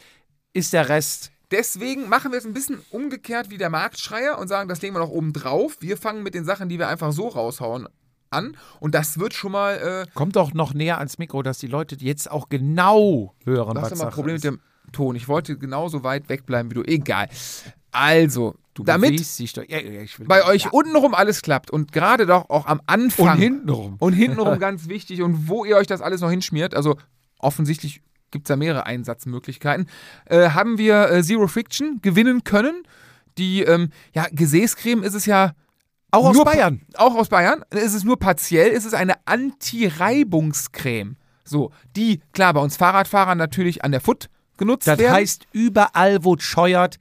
ist 0.54 0.74
der 0.74 0.90
Rest. 0.90 1.32
Deswegen 1.52 2.10
machen 2.10 2.32
wir 2.32 2.40
es 2.40 2.46
ein 2.46 2.54
bisschen 2.54 2.80
umgekehrt 2.90 3.50
wie 3.50 3.58
der 3.58 3.70
Marktschreier 3.70 4.40
und 4.40 4.48
sagen, 4.48 4.68
das 4.68 4.82
legen 4.82 4.96
wir 4.96 5.00
noch 5.00 5.10
oben 5.10 5.32
drauf. 5.32 5.78
Wir 5.80 5.96
fangen 5.96 6.24
mit 6.24 6.34
den 6.34 6.44
Sachen, 6.44 6.70
die 6.70 6.80
wir 6.80 6.88
einfach 6.88 7.12
so 7.12 7.28
raushauen, 7.28 7.88
an. 8.32 8.58
Und 8.80 8.96
das 8.96 9.20
wird 9.20 9.34
schon 9.34 9.52
mal. 9.52 10.06
Äh, 10.08 10.12
Kommt 10.14 10.36
doch 10.36 10.54
noch 10.54 10.74
näher 10.74 10.98
ans 10.98 11.18
Mikro, 11.18 11.44
dass 11.44 11.60
die 11.60 11.68
Leute 11.68 11.96
jetzt 12.00 12.30
auch 12.30 12.50
genau 12.50 13.34
hören, 13.44 13.76
Du 13.76 13.82
hast 13.82 13.92
was 13.92 14.00
immer 14.00 14.08
ein 14.08 14.12
Sache 14.12 14.16
Problem 14.16 14.36
mit 14.36 14.44
dem 14.44 14.60
Ton. 14.92 15.16
Ich 15.16 15.28
wollte 15.28 15.58
genauso 15.58 16.04
weit 16.04 16.30
wegbleiben 16.30 16.72
wie 16.72 16.76
du. 16.76 16.84
Egal. 16.84 17.30
Also, 17.92 18.56
Du 18.76 18.84
damit 18.84 19.20
doch. 19.56 19.64
Ja, 19.70 19.80
bei 20.28 20.46
euch 20.46 20.66
ja. 20.66 20.70
untenrum 20.72 21.14
alles 21.14 21.42
klappt 21.42 21.72
und 21.72 21.94
gerade 21.94 22.26
doch 22.26 22.50
auch 22.50 22.66
am 22.66 22.82
Anfang 22.86 23.32
und 23.32 23.38
hintenrum. 23.38 23.96
und 24.00 24.14
hintenrum 24.14 24.60
ganz 24.60 24.90
wichtig 24.90 25.22
und 25.22 25.48
wo 25.48 25.64
ihr 25.64 25.78
euch 25.78 25.88
das 25.88 26.02
alles 26.02 26.20
noch 26.20 26.30
hinschmiert, 26.30 26.76
also 26.76 26.98
offensichtlich 27.40 28.02
gibt 28.32 28.48
es 28.48 28.50
da 28.50 28.58
mehrere 28.58 28.86
Einsatzmöglichkeiten, 28.86 29.88
äh, 30.26 30.50
haben 30.50 30.78
wir 30.78 31.10
äh, 31.10 31.24
Zero 31.24 31.48
Friction 31.48 32.00
gewinnen 32.02 32.44
können. 32.44 32.84
Die, 33.38 33.62
ähm, 33.62 33.92
ja, 34.14 34.26
Gesäßcreme 34.30 35.04
ist 35.04 35.14
es 35.14 35.26
ja 35.26 35.54
Auch 36.12 36.26
aus 36.26 36.36
nur 36.36 36.44
Bayern. 36.44 36.82
Auch 36.96 37.16
aus 37.16 37.30
Bayern. 37.30 37.64
Es 37.70 37.94
ist 37.94 38.04
nur 38.04 38.20
partiell. 38.20 38.72
Es 38.72 38.84
ist 38.84 38.94
eine 38.94 39.16
Anti-Reibungscreme. 39.26 41.16
So, 41.46 41.72
die, 41.96 42.20
klar, 42.34 42.54
bei 42.54 42.60
uns 42.60 42.76
Fahrradfahrern 42.76 43.38
natürlich 43.38 43.86
an 43.86 43.94
der 43.94 44.02
Foot 44.02 44.30
genutzt 44.58 44.88
Das 44.88 45.00
werden. 45.00 45.14
heißt, 45.14 45.46
überall, 45.54 46.26
wo 46.26 46.36
es 46.36 46.44
scheuert, 46.44 46.98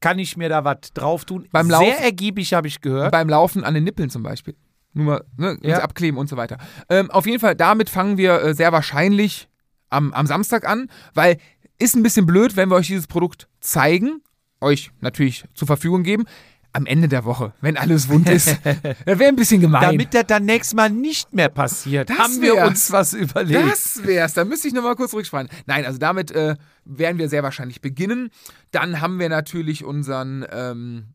kann 0.00 0.18
ich 0.18 0.36
mir 0.36 0.48
da 0.48 0.64
was 0.64 0.92
drauf 0.94 1.24
tun. 1.24 1.48
Beim 1.52 1.66
Sehr 1.68 1.78
Laufen- 1.80 2.02
ergiebig, 2.04 2.54
habe 2.54 2.68
ich 2.68 2.80
gehört. 2.80 3.10
beim 3.12 3.28
Laufen 3.28 3.64
an 3.64 3.74
den 3.74 3.84
Nippeln 3.84 4.10
zum 4.10 4.22
Beispiel. 4.22 4.54
Nur 4.94 5.04
mal 5.06 5.24
ne, 5.36 5.58
Ja. 5.62 5.78
abkleben 5.82 6.18
und 6.18 6.28
so 6.28 6.36
weiter. 6.36 6.58
Ähm, 6.88 7.10
auf 7.10 7.26
jeden 7.26 7.40
Fall, 7.40 7.54
damit 7.54 7.90
fangen 7.90 8.16
wir 8.16 8.40
äh, 8.42 8.54
sehr 8.54 8.72
wahrscheinlich 8.72 9.48
am, 9.90 10.12
am 10.12 10.26
Samstag 10.26 10.66
an, 10.68 10.88
weil 11.14 11.38
ist 11.78 11.94
ein 11.94 12.02
bisschen 12.02 12.26
blöd, 12.26 12.56
wenn 12.56 12.68
wir 12.70 12.76
euch 12.76 12.88
dieses 12.88 13.06
Produkt 13.06 13.48
zeigen, 13.60 14.22
euch 14.60 14.90
natürlich 15.00 15.44
zur 15.54 15.66
Verfügung 15.66 16.02
geben. 16.02 16.24
Am 16.72 16.84
Ende 16.86 17.08
der 17.08 17.24
Woche, 17.24 17.52
wenn 17.60 17.76
alles 17.76 18.08
wund 18.08 18.28
ist. 18.28 18.48
das 18.64 19.18
wäre 19.18 19.28
ein 19.28 19.36
bisschen 19.36 19.60
gemein. 19.60 19.82
Damit 19.82 20.12
das 20.12 20.26
dann 20.26 20.44
nächstes 20.44 20.74
Mal 20.74 20.90
nicht 20.90 21.32
mehr 21.32 21.48
passiert, 21.48 22.10
Das 22.10 22.18
haben 22.18 22.40
wir 22.42 22.54
wär's. 22.54 22.68
uns 22.68 22.92
was 22.92 23.12
überlegt. 23.14 23.66
Das 23.70 24.04
wär's. 24.04 24.34
Da 24.34 24.44
müsste 24.44 24.68
ich 24.68 24.74
nochmal 24.74 24.94
kurz 24.94 25.14
rückspannen. 25.14 25.50
Nein, 25.66 25.86
also 25.86 25.98
damit 25.98 26.30
äh, 26.30 26.56
werden 26.84 27.18
wir 27.18 27.28
sehr 27.28 27.42
wahrscheinlich 27.42 27.80
beginnen. 27.80 28.30
Dann 28.70 29.00
haben 29.00 29.18
wir 29.18 29.28
natürlich 29.30 29.82
unseren 29.84 30.44
ähm, 30.52 31.14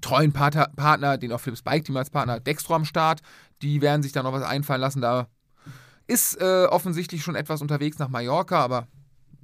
treuen 0.00 0.32
Partner, 0.32 0.68
Partner, 0.76 1.18
den 1.18 1.32
auch 1.32 1.40
Philips 1.40 1.62
Bike 1.62 1.84
Team 1.84 1.96
als 1.96 2.10
Partner, 2.10 2.38
Dextro 2.40 2.74
am 2.74 2.84
Start. 2.84 3.20
Die 3.62 3.80
werden 3.80 4.02
sich 4.02 4.12
da 4.12 4.22
noch 4.22 4.32
was 4.32 4.44
einfallen 4.44 4.80
lassen. 4.80 5.00
Da 5.00 5.26
ist 6.06 6.40
äh, 6.40 6.66
offensichtlich 6.66 7.22
schon 7.22 7.34
etwas 7.34 7.60
unterwegs 7.60 7.98
nach 7.98 8.08
Mallorca, 8.08 8.60
aber 8.60 8.86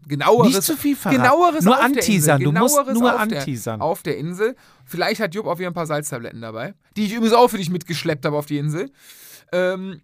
genaueres. 0.09 0.49
Nicht 0.55 0.63
zu 0.63 0.77
viel 0.77 0.97
verraten. 0.97 1.23
Genaueres 1.23 1.65
Nur 1.65 1.81
anteasern. 1.81 2.41
Du 2.43 2.53
musst 2.53 2.77
nur 2.77 2.87
auf 3.21 3.27
der- 3.29 3.39
anteasern. 3.41 3.81
Auf 3.81 4.03
der 4.03 4.17
Insel. 4.19 4.57
Vielleicht 4.85 5.21
hat 5.21 5.35
Jupp 5.35 5.47
auch 5.47 5.59
wieder 5.59 5.69
ein 5.71 5.75
paar 5.75 5.87
Salztabletten 5.87 6.41
dabei, 6.41 6.75
die 6.97 7.07
ich 7.07 7.13
übrigens 7.13 7.35
auch 7.35 7.49
für 7.49 7.59
dich 7.59 7.71
mitgeschleppt 7.71 8.25
habe 8.25 8.37
auf 8.37 8.47
die 8.47 8.59
Insel. 8.59 8.91
Ähm, 9.53 10.01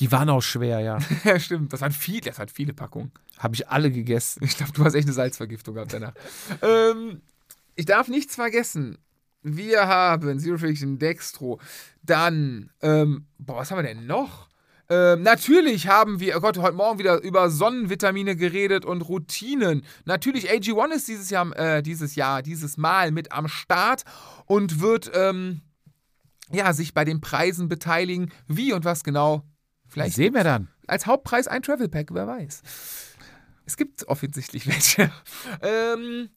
Die 0.00 0.10
waren 0.12 0.28
auch 0.28 0.42
schwer, 0.42 0.80
ja. 0.80 0.98
ja, 1.24 1.38
stimmt. 1.38 1.72
Das 1.72 1.80
waren 1.80 1.92
viele, 1.92 2.20
das 2.22 2.38
waren 2.38 2.48
viele 2.48 2.72
Packungen. 2.72 3.12
habe 3.38 3.54
ich 3.54 3.68
alle 3.68 3.90
gegessen. 3.90 4.44
Ich 4.44 4.56
glaube, 4.56 4.72
du 4.72 4.84
hast 4.84 4.94
echt 4.94 5.06
eine 5.06 5.14
Salzvergiftung 5.14 5.74
gehabt 5.74 5.92
danach. 5.92 6.12
ähm, 6.62 7.20
ich 7.74 7.84
darf 7.86 8.08
nichts 8.08 8.34
vergessen. 8.34 8.98
Wir 9.42 9.86
haben 9.86 10.38
Zero 10.40 10.58
Friction 10.58 10.98
Dextro. 10.98 11.60
Dann, 12.02 12.70
ähm, 12.82 13.26
boah, 13.38 13.58
was 13.58 13.70
haben 13.70 13.78
wir 13.78 13.82
denn 13.84 14.06
noch? 14.06 14.48
Ähm, 14.88 15.22
natürlich 15.22 15.88
haben 15.88 16.20
wir, 16.20 16.36
oh 16.36 16.40
Gott, 16.40 16.58
heute 16.58 16.76
Morgen 16.76 16.98
wieder 16.98 17.20
über 17.22 17.50
Sonnenvitamine 17.50 18.36
geredet 18.36 18.84
und 18.84 19.02
Routinen. 19.02 19.82
Natürlich, 20.04 20.50
AG1 20.50 20.92
ist 20.94 21.08
dieses 21.08 21.30
Jahr, 21.30 21.56
äh, 21.58 21.82
dieses 21.82 22.14
Jahr, 22.14 22.42
dieses 22.42 22.76
Mal 22.76 23.10
mit 23.10 23.32
am 23.32 23.48
Start 23.48 24.04
und 24.46 24.80
wird, 24.80 25.10
ähm, 25.14 25.62
ja, 26.52 26.72
sich 26.72 26.94
bei 26.94 27.04
den 27.04 27.20
Preisen 27.20 27.68
beteiligen. 27.68 28.30
Wie 28.46 28.72
und 28.72 28.84
was 28.84 29.02
genau? 29.02 29.42
Vielleicht 29.88 30.16
Sehen 30.16 30.34
wir 30.34 30.44
dann. 30.44 30.68
als 30.86 31.06
Hauptpreis 31.06 31.48
ein 31.48 31.62
Travel 31.62 31.88
Pack, 31.88 32.08
wer 32.12 32.26
weiß. 32.26 32.62
Es 33.66 33.76
gibt 33.76 34.06
offensichtlich 34.06 34.66
welche. 34.68 35.10
ähm, 35.62 36.28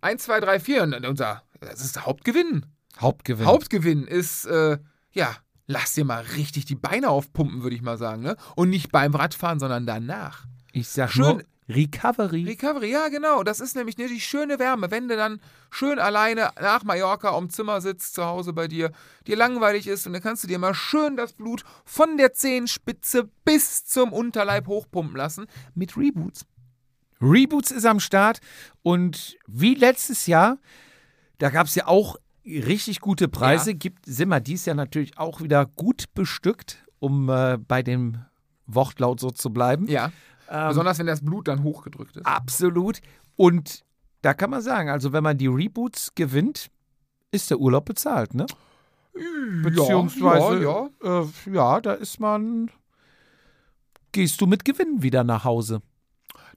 1, 0.00 0.22
2, 0.22 0.40
3, 0.40 0.60
4. 0.60 0.82
Und 0.84 1.06
unser, 1.06 1.42
das 1.60 1.82
ist 1.82 1.96
der 1.96 2.06
Hauptgewinn. 2.06 2.64
Hauptgewinn. 2.98 3.46
Hauptgewinn 3.46 4.06
ist, 4.06 4.46
äh, 4.46 4.78
ja, 5.12 5.36
lass 5.70 5.94
dir 5.94 6.04
mal 6.04 6.22
richtig 6.36 6.64
die 6.64 6.74
Beine 6.74 7.08
aufpumpen, 7.08 7.62
würde 7.62 7.76
ich 7.76 7.82
mal 7.82 7.96
sagen. 7.96 8.22
Ne? 8.22 8.36
Und 8.56 8.70
nicht 8.70 8.90
beim 8.90 9.14
Radfahren, 9.14 9.60
sondern 9.60 9.86
danach. 9.86 10.44
ich 10.72 10.88
sag 10.88 11.12
Schön- 11.12 11.22
nur 11.22 11.42
Recovery. 11.68 12.42
Recovery, 12.44 12.90
ja, 12.90 13.06
genau. 13.06 13.44
Das 13.44 13.60
ist 13.60 13.76
nämlich 13.76 13.96
ne, 13.96 14.08
die 14.08 14.20
schöne 14.20 14.58
Wärme. 14.58 14.90
Wenn 14.90 15.06
du 15.06 15.14
dann 15.16 15.40
schön 15.70 16.00
alleine 16.00 16.50
nach 16.60 16.82
Mallorca 16.82 17.28
am 17.36 17.48
Zimmer 17.48 17.80
sitzt, 17.80 18.14
zu 18.14 18.24
Hause 18.24 18.52
bei 18.52 18.66
dir, 18.66 18.90
dir 19.28 19.36
langweilig 19.36 19.86
ist 19.86 20.04
und 20.08 20.12
dann 20.12 20.22
kannst 20.22 20.42
du 20.42 20.48
dir 20.48 20.58
mal 20.58 20.74
schön 20.74 21.16
das 21.16 21.32
Blut 21.32 21.62
von 21.84 22.16
der 22.16 22.32
Zehenspitze 22.32 23.30
bis 23.44 23.84
zum 23.84 24.12
Unterleib 24.12 24.66
hochpumpen 24.66 25.16
lassen 25.16 25.46
mit 25.76 25.96
Reboots. 25.96 26.44
Reboots 27.22 27.70
ist 27.70 27.86
am 27.86 28.00
Start 28.00 28.40
und 28.82 29.36
wie 29.46 29.74
letztes 29.76 30.26
Jahr, 30.26 30.58
da 31.38 31.50
gab 31.50 31.68
es 31.68 31.76
ja 31.76 31.86
auch 31.86 32.16
richtig 32.44 33.00
gute 33.00 33.28
Preise. 33.28 33.70
Ja. 33.70 33.76
Gibt, 33.76 34.06
sind 34.06 34.28
wir 34.28 34.40
dies 34.40 34.66
Jahr 34.66 34.76
natürlich 34.76 35.18
auch 35.18 35.40
wieder 35.40 35.66
gut 35.66 36.12
bestückt, 36.14 36.84
um 36.98 37.28
äh, 37.28 37.58
bei 37.58 37.82
dem 37.82 38.24
Wortlaut 38.66 39.20
so 39.20 39.30
zu 39.30 39.50
bleiben. 39.50 39.88
Ja. 39.88 40.12
Ähm, 40.48 40.68
Besonders 40.68 40.98
wenn 40.98 41.06
das 41.06 41.24
Blut 41.24 41.48
dann 41.48 41.62
hochgedrückt 41.62 42.16
ist. 42.16 42.26
Absolut. 42.26 43.00
Und 43.36 43.84
da 44.22 44.34
kann 44.34 44.50
man 44.50 44.62
sagen, 44.62 44.88
also 44.90 45.12
wenn 45.12 45.22
man 45.22 45.38
die 45.38 45.46
Reboots 45.46 46.14
gewinnt, 46.14 46.70
ist 47.30 47.50
der 47.50 47.58
Urlaub 47.58 47.84
bezahlt, 47.84 48.34
ne? 48.34 48.46
Beziehungsweise, 49.62 50.62
ja, 50.62 50.88
ja. 51.02 51.22
Äh, 51.22 51.52
ja, 51.52 51.80
da 51.80 51.92
ist 51.94 52.20
man. 52.20 52.70
Gehst 54.12 54.40
du 54.40 54.46
mit 54.46 54.64
Gewinn 54.64 55.02
wieder 55.02 55.24
nach 55.24 55.44
Hause. 55.44 55.82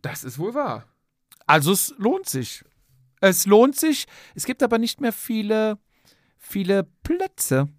Das 0.02 0.24
ist 0.24 0.40
wohl 0.40 0.54
wahr. 0.54 0.86
Also 1.46 1.72
es 1.72 1.94
lohnt 1.98 2.28
sich. 2.28 2.64
Es 3.24 3.46
lohnt 3.46 3.76
sich. 3.78 4.06
Es 4.36 4.46
gibt 4.46 4.62
aber 4.64 4.78
nicht 4.78 5.00
mehr 5.00 5.14
viele, 5.14 5.78
viele 6.38 6.84
Plätze. 7.04 7.70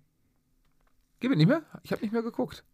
Gibt 1.21 1.33
es 1.35 1.39
nicht 1.39 1.47
mehr? 1.49 1.62
Ich 1.83 1.93
habe 1.93 2.01
nicht 2.03 2.12
mehr 2.12 2.23
geguckt. 2.23 2.65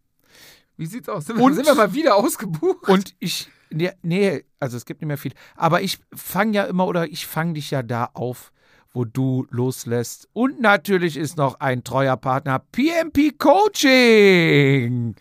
Wie 0.77 0.85
sieht's 0.85 1.09
aus? 1.09 1.25
Sind, 1.25 1.37
Und- 1.37 1.51
wir, 1.51 1.55
sind 1.55 1.65
wir 1.65 1.75
mal 1.75 1.93
wieder 1.93 2.15
ausgebucht? 2.15 2.87
Und 2.87 3.13
ich, 3.19 3.49
nee, 3.69 3.91
nee, 4.03 4.45
also 4.59 4.77
es 4.77 4.85
gibt 4.85 5.01
nicht 5.01 5.07
mehr 5.09 5.17
viel. 5.17 5.33
Aber 5.55 5.81
ich 5.81 5.99
fange 6.13 6.53
ja 6.53 6.63
immer 6.63 6.87
oder 6.87 7.07
ich 7.09 7.27
fange 7.27 7.53
dich 7.53 7.71
ja 7.71 7.83
da 7.83 8.05
auf, 8.13 8.53
wo 8.93 9.03
du 9.03 9.45
loslässt. 9.49 10.29
Und 10.31 10.61
natürlich 10.61 11.17
ist 11.17 11.35
noch 11.37 11.59
ein 11.59 11.83
treuer 11.83 12.15
Partner 12.15 12.59
PMP 12.59 13.37
Coaching. 13.37 15.15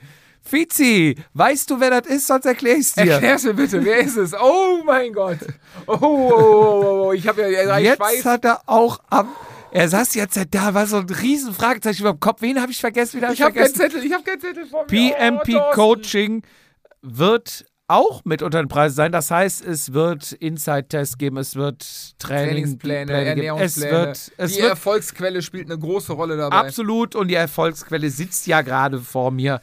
Fizi, 0.50 1.14
weißt 1.34 1.70
du, 1.70 1.78
wer 1.78 2.00
das 2.00 2.12
ist? 2.12 2.26
Sonst 2.26 2.44
erkläre 2.44 2.76
ich 2.76 2.86
es 2.86 2.94
dir. 2.94 3.12
Erklär's 3.12 3.44
mir 3.44 3.54
bitte, 3.54 3.84
wer 3.84 4.00
ist 4.00 4.16
es? 4.16 4.34
Oh 4.34 4.82
mein 4.84 5.12
Gott. 5.12 5.38
Oh, 5.86 5.92
oh, 5.92 5.96
oh, 6.00 6.32
oh, 6.32 7.06
oh. 7.06 7.12
ich 7.12 7.26
habe 7.28 7.48
ja 7.48 7.78
ich 7.78 7.84
Jetzt 7.84 8.00
weiß. 8.00 8.24
hat 8.24 8.44
er 8.44 8.60
auch 8.66 8.98
am. 9.10 9.28
Er 9.70 9.88
saß 9.88 10.14
jetzt 10.14 10.36
da, 10.50 10.74
war 10.74 10.86
so 10.88 10.96
ein 10.96 11.08
riesen 11.08 11.54
Fragezeichen 11.54 12.00
über 12.02 12.12
dem 12.12 12.18
Kopf. 12.18 12.42
Wen 12.42 12.60
habe 12.60 12.72
ich 12.72 12.80
vergessen? 12.80 13.22
Hab 13.22 13.32
Ich 13.32 13.42
habe 13.42 13.54
keinen? 13.54 13.72
Zettel, 13.72 14.04
ich 14.04 14.12
habe 14.12 14.24
keinen 14.24 14.40
Zettel 14.40 14.66
vor 14.66 14.84
mir. 14.90 15.12
PMP 15.14 15.54
oh. 15.54 15.70
Coaching 15.72 16.42
wird 17.02 17.64
auch 17.90 18.24
mit 18.24 18.42
unter 18.42 18.62
den 18.62 18.68
Preisen 18.68 18.94
sein. 18.96 19.12
Das 19.12 19.30
heißt, 19.30 19.64
es 19.64 19.92
wird 19.92 20.32
Inside-Tests 20.32 21.18
geben, 21.18 21.36
es 21.38 21.56
wird 21.56 21.82
Training, 22.18 22.48
Trainingspläne, 22.50 23.06
Pläne 23.06 23.34
geben. 23.34 23.40
Es 23.58 23.76
Ernährungspläne. 23.76 23.92
wird, 23.92 24.32
es 24.36 24.52
Die 24.54 24.58
wird 24.60 24.70
Erfolgsquelle 24.70 25.42
spielt 25.42 25.66
eine 25.70 25.78
große 25.78 26.12
Rolle 26.12 26.36
dabei. 26.36 26.56
absolut 26.56 27.14
und 27.16 27.28
die 27.28 27.34
Erfolgsquelle 27.34 28.08
sitzt 28.10 28.46
ja 28.46 28.62
gerade 28.62 29.00
vor 29.00 29.30
mir. 29.30 29.60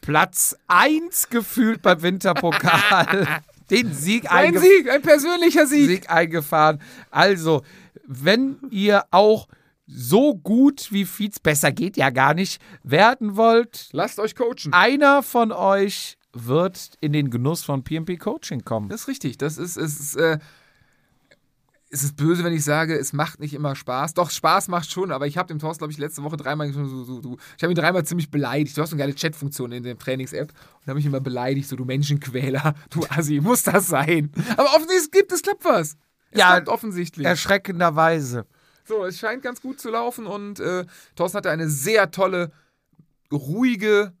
Platz 0.00 0.56
1 0.68 1.28
gefühlt 1.30 1.82
beim 1.82 2.02
Winterpokal. 2.02 3.26
Den 3.70 3.94
Sieg 3.94 4.30
Ein. 4.30 4.58
Sieg, 4.58 4.90
ein 4.90 5.00
persönlicher 5.00 5.66
Sieg. 5.66 5.88
Sieg 5.88 6.10
eingefahren. 6.10 6.82
Also, 7.10 7.62
wenn 8.06 8.58
ihr 8.70 9.04
auch 9.10 9.48
so 9.86 10.34
gut 10.34 10.88
wie 10.92 11.06
Fietz, 11.06 11.38
besser 11.38 11.72
geht 11.72 11.96
ja 11.96 12.10
gar 12.10 12.34
nicht, 12.34 12.60
werden 12.82 13.36
wollt, 13.36 13.88
Lasst 13.92 14.18
euch 14.18 14.34
coachen. 14.36 14.72
einer 14.72 15.22
von 15.22 15.50
euch 15.50 16.16
wird 16.34 16.92
in 17.00 17.12
den 17.12 17.30
Genuss 17.30 17.62
von 17.62 17.84
PMP 17.84 18.18
Coaching 18.18 18.64
kommen. 18.64 18.88
Das 18.88 19.02
ist 19.02 19.08
richtig. 19.08 19.38
Das 19.38 19.56
ist, 19.56 19.76
es 19.76 19.98
ist, 20.00 20.16
äh, 20.16 20.38
es 21.94 22.02
ist 22.02 22.16
böse, 22.16 22.42
wenn 22.42 22.52
ich 22.52 22.64
sage, 22.64 22.98
es 22.98 23.12
macht 23.12 23.38
nicht 23.38 23.54
immer 23.54 23.76
Spaß. 23.76 24.14
Doch, 24.14 24.30
Spaß 24.30 24.66
macht 24.66 24.90
schon, 24.90 25.12
aber 25.12 25.28
ich 25.28 25.38
habe 25.38 25.46
dem 25.46 25.60
Thorsten, 25.60 25.78
glaube 25.78 25.92
ich, 25.92 25.98
letzte 25.98 26.24
Woche 26.24 26.36
dreimal 26.36 26.72
so, 26.72 26.84
so, 26.86 27.22
so, 27.22 27.38
ich 27.56 27.62
habe 27.62 27.72
ihn 27.72 27.76
dreimal 27.76 28.04
ziemlich 28.04 28.30
beleidigt. 28.32 28.76
Du 28.76 28.82
hast 28.82 28.92
eine 28.92 28.98
geile 28.98 29.14
Chatfunktion 29.14 29.70
in 29.70 29.84
der 29.84 29.96
Trainings-App 29.96 30.50
und 30.50 30.86
habe 30.88 30.96
mich 30.96 31.06
immer 31.06 31.20
beleidigt, 31.20 31.68
so 31.68 31.76
du 31.76 31.84
Menschenquäler, 31.84 32.74
du 32.90 33.04
Assi, 33.08 33.40
muss 33.40 33.62
das 33.62 33.86
sein? 33.86 34.32
Aber 34.56 34.74
offensichtlich 34.74 35.10
gibt 35.12 35.32
es 35.32 35.42
klappt 35.42 35.64
was. 35.64 35.96
Es 36.32 36.40
Ja, 36.40 36.52
klappt 36.54 36.68
offensichtlich. 36.68 37.26
Erschreckenderweise. 37.26 38.46
So, 38.86 39.04
es 39.04 39.18
scheint 39.18 39.42
ganz 39.42 39.62
gut 39.62 39.80
zu 39.80 39.90
laufen 39.90 40.26
und 40.26 40.58
äh, 40.58 40.84
Thorsten 41.14 41.38
hatte 41.38 41.50
eine 41.50 41.70
sehr 41.70 42.10
tolle, 42.10 42.50
ruhige, 43.32 44.12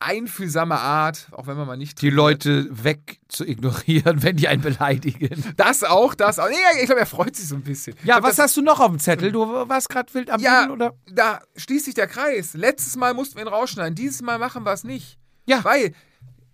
einfühlsame 0.00 0.78
Art, 0.78 1.28
auch 1.32 1.46
wenn 1.46 1.56
man 1.56 1.66
mal 1.66 1.76
nicht 1.76 2.00
Die 2.02 2.10
Leute 2.10 2.66
weg 2.70 3.18
zu 3.28 3.44
ignorieren, 3.44 4.22
wenn 4.22 4.36
die 4.36 4.48
einen 4.48 4.62
beleidigen. 4.62 5.44
Das 5.56 5.82
auch, 5.84 6.14
das 6.14 6.38
auch. 6.38 6.48
Nee, 6.48 6.56
ich 6.80 6.86
glaube, 6.86 7.00
er 7.00 7.06
freut 7.06 7.34
sich 7.36 7.48
so 7.48 7.56
ein 7.56 7.62
bisschen. 7.62 7.94
Ja, 8.04 8.18
glaub, 8.18 8.30
was 8.30 8.38
hast 8.38 8.56
du 8.56 8.62
noch 8.62 8.80
auf 8.80 8.88
dem 8.90 8.98
Zettel? 8.98 9.32
Du 9.32 9.40
warst 9.40 9.88
gerade 9.88 10.12
wild 10.14 10.30
am 10.30 10.40
Ja, 10.40 10.62
Bügeln, 10.66 10.80
oder? 10.80 10.94
da 11.12 11.40
schließt 11.56 11.86
sich 11.86 11.94
der 11.94 12.06
Kreis. 12.06 12.54
Letztes 12.54 12.96
Mal 12.96 13.14
mussten 13.14 13.36
wir 13.36 13.42
ihn 13.44 13.48
rausschneiden. 13.48 13.94
Dieses 13.94 14.22
Mal 14.22 14.38
machen 14.38 14.64
wir 14.64 14.72
es 14.72 14.84
nicht. 14.84 15.18
Ja. 15.46 15.64
Weil, 15.64 15.92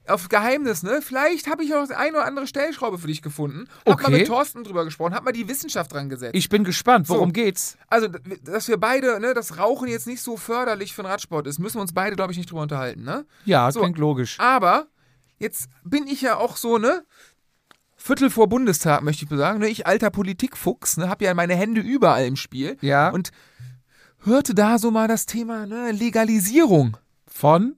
auf 0.06 0.28
Geheimnis, 0.28 0.82
ne? 0.82 1.00
Vielleicht 1.02 1.46
habe 1.48 1.64
ich 1.64 1.74
auch 1.74 1.88
eine 1.90 2.10
oder 2.18 2.24
andere 2.26 2.46
Stellschraube 2.46 2.98
für 2.98 3.06
dich 3.06 3.22
gefunden. 3.22 3.68
Hab 3.86 3.86
mal 4.02 4.06
Okay. 4.08 4.18
mit 4.18 4.26
Thorsten 4.26 4.62
drüber 4.64 4.84
gesprochen, 4.84 5.14
hab 5.14 5.24
mal 5.24 5.32
die 5.32 5.48
Wissenschaft 5.48 5.92
dran 5.92 6.08
gesetzt. 6.08 6.34
Ich 6.34 6.48
bin 6.48 6.64
gespannt, 6.64 7.08
worum 7.08 7.30
So. 7.30 7.32
geht's? 7.32 7.76
also, 7.88 8.08
dass 8.42 8.68
wir 8.68 8.76
beide, 8.76 9.18
ne, 9.20 9.34
das 9.34 9.58
Rauchen 9.58 9.88
jetzt 9.88 10.06
nicht 10.06 10.22
so 10.22 10.36
förderlich 10.36 10.94
für 10.94 11.02
den 11.02 11.06
Radsport 11.10 11.46
ist, 11.46 11.58
müssen 11.58 11.76
wir 11.78 11.82
uns 11.82 11.92
beide, 11.94 12.16
glaube 12.16 12.32
ich, 12.32 12.38
nicht 12.38 12.50
drüber 12.50 12.62
unterhalten, 12.62 13.02
ne? 13.02 13.24
Ja, 13.44 13.70
So. 13.72 13.80
klingt 13.80 13.98
logisch. 13.98 14.38
Aber 14.40 14.86
jetzt 15.38 15.68
bin 15.84 16.06
ich 16.06 16.20
ja 16.20 16.36
auch 16.36 16.56
so, 16.56 16.78
ne? 16.78 17.04
Viertel 17.96 18.28
vor 18.28 18.48
Bundestag, 18.48 19.00
möchte 19.02 19.24
ich 19.24 19.30
sagen. 19.30 19.60
Ne? 19.60 19.68
Ich, 19.68 19.86
alter 19.86 20.10
Politikfuchs, 20.10 20.98
ne, 20.98 21.08
habe 21.08 21.24
ja 21.24 21.32
meine 21.32 21.54
Hände 21.54 21.80
überall 21.80 22.26
im 22.26 22.36
Spiel. 22.36 22.76
Ja. 22.82 23.08
Und 23.08 23.30
hörte 24.24 24.54
da 24.54 24.78
so 24.78 24.90
mal 24.90 25.08
das 25.08 25.24
Thema 25.24 25.64
ne, 25.66 25.90
Legalisierung. 25.92 26.98
Von? 27.26 27.76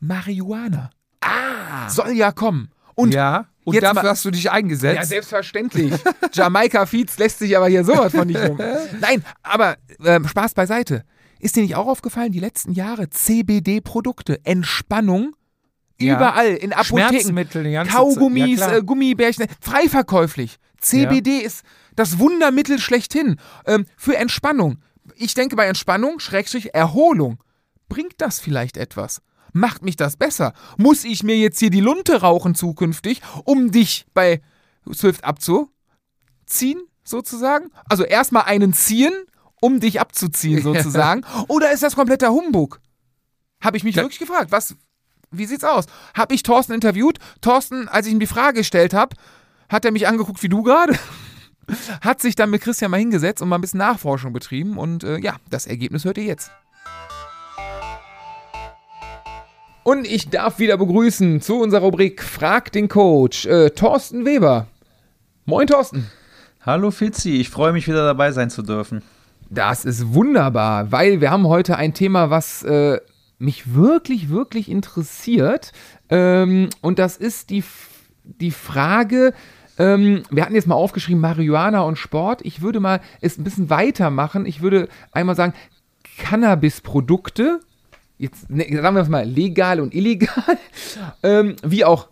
Marihuana. 0.00 0.90
Ah. 1.20 1.88
Soll 1.88 2.12
ja 2.12 2.32
kommen. 2.32 2.70
Und 2.94 3.14
ja. 3.14 3.46
Und 3.64 3.74
jetzt 3.74 3.82
dafür 3.84 4.10
hast 4.10 4.24
du 4.24 4.30
dich 4.30 4.50
eingesetzt. 4.50 4.96
ja, 4.96 5.04
selbstverständlich. 5.04 5.92
Jamaika 6.32 6.86
Feeds 6.86 7.18
lässt 7.18 7.38
sich 7.38 7.56
aber 7.56 7.68
hier 7.68 7.84
sowas 7.84 8.12
von 8.12 8.26
nicht 8.26 8.40
rum. 8.42 8.58
Nein, 9.00 9.22
aber 9.42 9.76
ähm, 10.04 10.26
Spaß 10.26 10.54
beiseite. 10.54 11.04
Ist 11.38 11.56
dir 11.56 11.62
nicht 11.62 11.74
auch 11.76 11.86
aufgefallen, 11.86 12.32
die 12.32 12.40
letzten 12.40 12.72
Jahre 12.72 13.10
CBD-Produkte, 13.10 14.40
Entspannung, 14.44 15.34
Ja. 16.00 16.16
überall 16.16 16.48
in 16.54 16.72
Apotheken, 16.72 17.84
Kaugummis. 17.86 18.60
Ja, 18.60 18.76
äh, 18.76 18.82
Gummibärchen, 18.82 19.46
frei 19.60 19.88
verkäuflich. 19.88 20.56
CBD 20.80 21.38
ist 21.38 21.62
das 21.96 22.18
Wundermittel 22.18 22.78
schlechthin 22.78 23.36
ähm, 23.66 23.84
für 23.96 24.16
Entspannung. 24.16 24.78
Ich 25.16 25.34
denke 25.34 25.54
bei 25.56 25.66
Entspannung, 25.66 26.18
Schrägstrich, 26.18 26.74
Erholung. 26.74 27.42
Bringt 27.88 28.14
das 28.18 28.40
vielleicht 28.40 28.76
etwas? 28.78 29.20
Macht 29.52 29.82
mich 29.82 29.96
das 29.96 30.16
besser? 30.16 30.52
Muss 30.76 31.04
ich 31.04 31.22
mir 31.22 31.36
jetzt 31.36 31.58
hier 31.58 31.70
die 31.70 31.80
Lunte 31.80 32.20
rauchen 32.20 32.54
zukünftig, 32.54 33.20
um 33.44 33.70
dich 33.70 34.06
bei 34.14 34.40
Swift 34.92 35.24
abzuziehen, 35.24 36.80
sozusagen? 37.04 37.70
Also 37.88 38.04
erstmal 38.04 38.44
einen 38.44 38.72
ziehen, 38.72 39.12
um 39.60 39.80
dich 39.80 40.00
abzuziehen, 40.00 40.62
sozusagen. 40.62 41.22
Oder 41.48 41.72
ist 41.72 41.82
das 41.82 41.94
kompletter 41.96 42.30
Humbug? 42.30 42.80
Habe 43.62 43.76
ich 43.76 43.84
mich 43.84 43.94
Da- 43.96 44.02
wirklich 44.02 44.18
gefragt. 44.20 44.52
Was, 44.52 44.74
wie 45.30 45.46
sieht's 45.46 45.64
aus? 45.64 45.84
Habe 46.14 46.34
ich 46.34 46.42
Thorsten 46.42 46.72
interviewt? 46.72 47.18
Thorsten, 47.40 47.88
als 47.88 48.06
ich 48.06 48.12
ihm 48.12 48.20
die 48.20 48.26
Frage 48.26 48.58
gestellt 48.58 48.94
habe, 48.94 49.16
hat 49.68 49.84
er 49.84 49.92
mich 49.92 50.08
angeguckt 50.08 50.42
wie 50.42 50.48
du 50.48 50.62
gerade. 50.62 50.98
Hat 52.00 52.20
sich 52.20 52.34
dann 52.34 52.50
mit 52.50 52.62
Christian 52.62 52.90
mal 52.90 52.96
hingesetzt 52.98 53.40
und 53.42 53.48
mal 53.48 53.56
ein 53.56 53.60
bisschen 53.60 53.78
Nachforschung 53.78 54.32
betrieben. 54.32 54.76
Und 54.76 55.04
äh, 55.04 55.18
ja, 55.20 55.36
das 55.50 55.68
Ergebnis 55.68 56.04
hört 56.04 56.18
ihr 56.18 56.24
jetzt. 56.24 56.50
Und 59.82 60.06
ich 60.06 60.28
darf 60.28 60.58
wieder 60.58 60.76
begrüßen 60.76 61.40
zu 61.40 61.58
unserer 61.58 61.80
Rubrik 61.80 62.22
Frag 62.22 62.70
den 62.72 62.88
Coach, 62.88 63.46
äh, 63.46 63.70
Thorsten 63.70 64.26
Weber. 64.26 64.66
Moin, 65.46 65.66
Thorsten. 65.66 66.10
Hallo 66.60 66.90
Fitzi, 66.90 67.36
ich 67.36 67.48
freue 67.48 67.72
mich 67.72 67.88
wieder 67.88 68.04
dabei 68.04 68.30
sein 68.32 68.50
zu 68.50 68.60
dürfen. 68.60 69.02
Das 69.48 69.86
ist 69.86 70.12
wunderbar, 70.12 70.92
weil 70.92 71.22
wir 71.22 71.30
haben 71.30 71.48
heute 71.48 71.76
ein 71.76 71.94
Thema, 71.94 72.28
was 72.28 72.62
äh, 72.62 73.00
mich 73.38 73.74
wirklich, 73.74 74.28
wirklich 74.28 74.70
interessiert. 74.70 75.72
Ähm, 76.10 76.68
und 76.82 76.98
das 76.98 77.16
ist 77.16 77.48
die, 77.48 77.64
die 78.24 78.50
Frage, 78.50 79.32
ähm, 79.78 80.24
wir 80.30 80.44
hatten 80.44 80.54
jetzt 80.54 80.68
mal 80.68 80.74
aufgeschrieben, 80.74 81.22
Marihuana 81.22 81.80
und 81.80 81.96
Sport. 81.96 82.42
Ich 82.44 82.60
würde 82.60 82.80
mal 82.80 83.00
es 83.22 83.38
ein 83.38 83.44
bisschen 83.44 83.70
weitermachen. 83.70 84.44
Ich 84.44 84.60
würde 84.60 84.90
einmal 85.10 85.36
sagen, 85.36 85.54
Cannabis-Produkte, 86.18 87.60
jetzt 88.20 88.50
ne, 88.50 88.66
sagen 88.70 88.94
wir 88.94 89.02
es 89.02 89.08
mal, 89.08 89.26
legal 89.26 89.80
und 89.80 89.94
illegal, 89.94 90.58
ähm, 91.22 91.56
wie 91.64 91.84
auch 91.84 92.08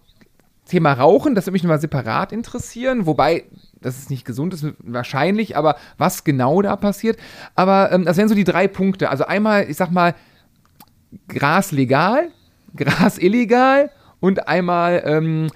Thema 0.66 0.94
Rauchen, 0.94 1.34
das 1.34 1.46
würde 1.46 1.52
mich 1.52 1.62
nochmal 1.62 1.80
separat 1.80 2.32
interessieren, 2.32 3.06
wobei 3.06 3.44
das 3.80 3.98
ist 3.98 4.10
nicht 4.10 4.24
gesund 4.24 4.54
ist, 4.54 4.66
wahrscheinlich, 4.78 5.56
aber 5.56 5.76
was 5.98 6.24
genau 6.24 6.62
da 6.62 6.76
passiert. 6.76 7.18
Aber 7.54 7.92
ähm, 7.92 8.04
das 8.04 8.16
wären 8.16 8.28
so 8.28 8.34
die 8.34 8.44
drei 8.44 8.66
Punkte. 8.66 9.08
Also 9.08 9.24
einmal, 9.24 9.70
ich 9.70 9.76
sag 9.76 9.90
mal, 9.90 10.14
Gras 11.28 11.70
legal, 11.70 12.28
Gras 12.76 13.18
illegal 13.18 13.90
und 14.20 14.48
einmal 14.48 15.02
ähm, 15.06 15.48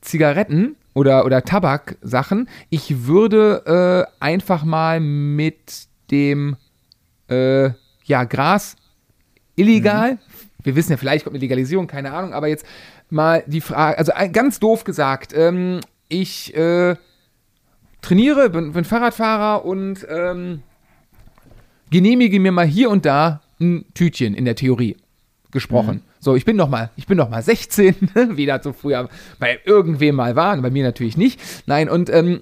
Zigaretten 0.00 0.76
oder, 0.94 1.26
oder 1.26 1.42
Tabaksachen. 1.42 2.48
Ich 2.70 3.06
würde 3.06 4.06
äh, 4.18 4.24
einfach 4.24 4.64
mal 4.64 4.98
mit 5.00 5.86
dem 6.10 6.56
äh, 7.28 7.70
ja, 8.04 8.24
Gras 8.24 8.76
illegal. 9.56 10.18
Wir 10.62 10.76
wissen 10.76 10.92
ja, 10.92 10.96
vielleicht 10.96 11.24
kommt 11.24 11.34
eine 11.34 11.40
Legalisierung, 11.40 11.86
keine 11.86 12.12
Ahnung, 12.12 12.32
aber 12.32 12.48
jetzt 12.48 12.66
mal 13.10 13.44
die 13.46 13.60
Frage, 13.60 13.98
also 13.98 14.12
ganz 14.32 14.58
doof 14.58 14.84
gesagt, 14.84 15.32
ähm, 15.34 15.80
ich 16.08 16.54
äh, 16.56 16.96
trainiere, 18.02 18.50
bin, 18.50 18.72
bin 18.72 18.84
Fahrradfahrer 18.84 19.64
und 19.64 20.06
ähm, 20.08 20.62
genehmige 21.90 22.40
mir 22.40 22.52
mal 22.52 22.66
hier 22.66 22.90
und 22.90 23.06
da 23.06 23.40
ein 23.60 23.84
Tütchen 23.94 24.34
in 24.34 24.44
der 24.44 24.56
Theorie 24.56 24.96
gesprochen. 25.50 26.02
So, 26.20 26.34
ich 26.34 26.44
bin 26.44 26.56
noch 26.56 26.68
mal, 26.68 26.90
ich 26.96 27.06
bin 27.06 27.16
noch 27.16 27.30
mal 27.30 27.42
16, 27.42 27.94
wie 28.32 28.46
das 28.46 28.64
so 28.64 28.72
früher 28.72 29.08
bei 29.38 29.60
irgendwem 29.64 30.16
mal 30.16 30.36
war, 30.36 30.56
bei 30.60 30.70
mir 30.70 30.84
natürlich 30.84 31.16
nicht. 31.16 31.40
Nein, 31.66 31.88
und 31.88 32.10
ähm, 32.10 32.40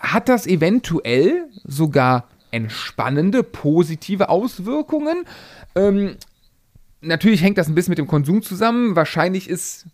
hat 0.00 0.28
das 0.28 0.46
eventuell 0.46 1.46
sogar 1.64 2.28
entspannende, 2.50 3.42
positive 3.42 4.28
Auswirkungen. 4.28 5.24
Ähm, 5.74 6.16
natürlich 7.00 7.42
hängt 7.42 7.58
das 7.58 7.68
ein 7.68 7.74
bisschen 7.74 7.92
mit 7.92 7.98
dem 7.98 8.06
Konsum 8.06 8.42
zusammen. 8.42 8.96
Wahrscheinlich 8.96 9.48
ist 9.48 9.86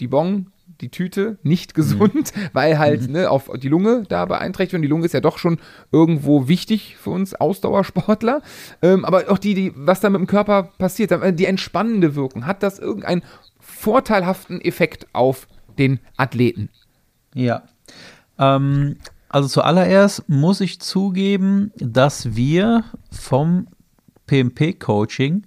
die 0.00 0.08
Bon, 0.08 0.50
die 0.80 0.88
Tüte 0.88 1.38
nicht 1.42 1.74
gesund, 1.74 2.34
mhm. 2.34 2.40
weil 2.52 2.78
halt 2.78 3.02
mhm. 3.06 3.12
ne, 3.12 3.30
auf 3.30 3.50
die 3.56 3.68
Lunge 3.68 4.04
da 4.08 4.24
beeinträchtigt 4.24 4.74
und 4.74 4.82
die 4.82 4.88
Lunge 4.88 5.04
ist 5.04 5.14
ja 5.14 5.20
doch 5.20 5.38
schon 5.38 5.58
irgendwo 5.92 6.48
wichtig 6.48 6.96
für 6.96 7.10
uns 7.10 7.34
Ausdauersportler. 7.34 8.42
Ähm, 8.82 9.04
aber 9.04 9.30
auch 9.30 9.38
die, 9.38 9.54
die, 9.54 9.72
was 9.76 10.00
da 10.00 10.10
mit 10.10 10.20
dem 10.20 10.26
Körper 10.26 10.64
passiert, 10.78 11.12
die 11.38 11.46
entspannende 11.46 12.14
Wirkung, 12.14 12.46
hat 12.46 12.62
das 12.62 12.78
irgendeinen 12.78 13.22
vorteilhaften 13.58 14.60
Effekt 14.60 15.06
auf 15.12 15.46
den 15.78 16.00
Athleten? 16.16 16.70
Ja. 17.34 17.62
Ähm, 18.38 18.96
also 19.28 19.48
zuallererst 19.48 20.28
muss 20.28 20.60
ich 20.60 20.80
zugeben, 20.80 21.72
dass 21.76 22.34
wir 22.34 22.84
vom 23.12 23.68
PMP-Coaching 24.30 25.42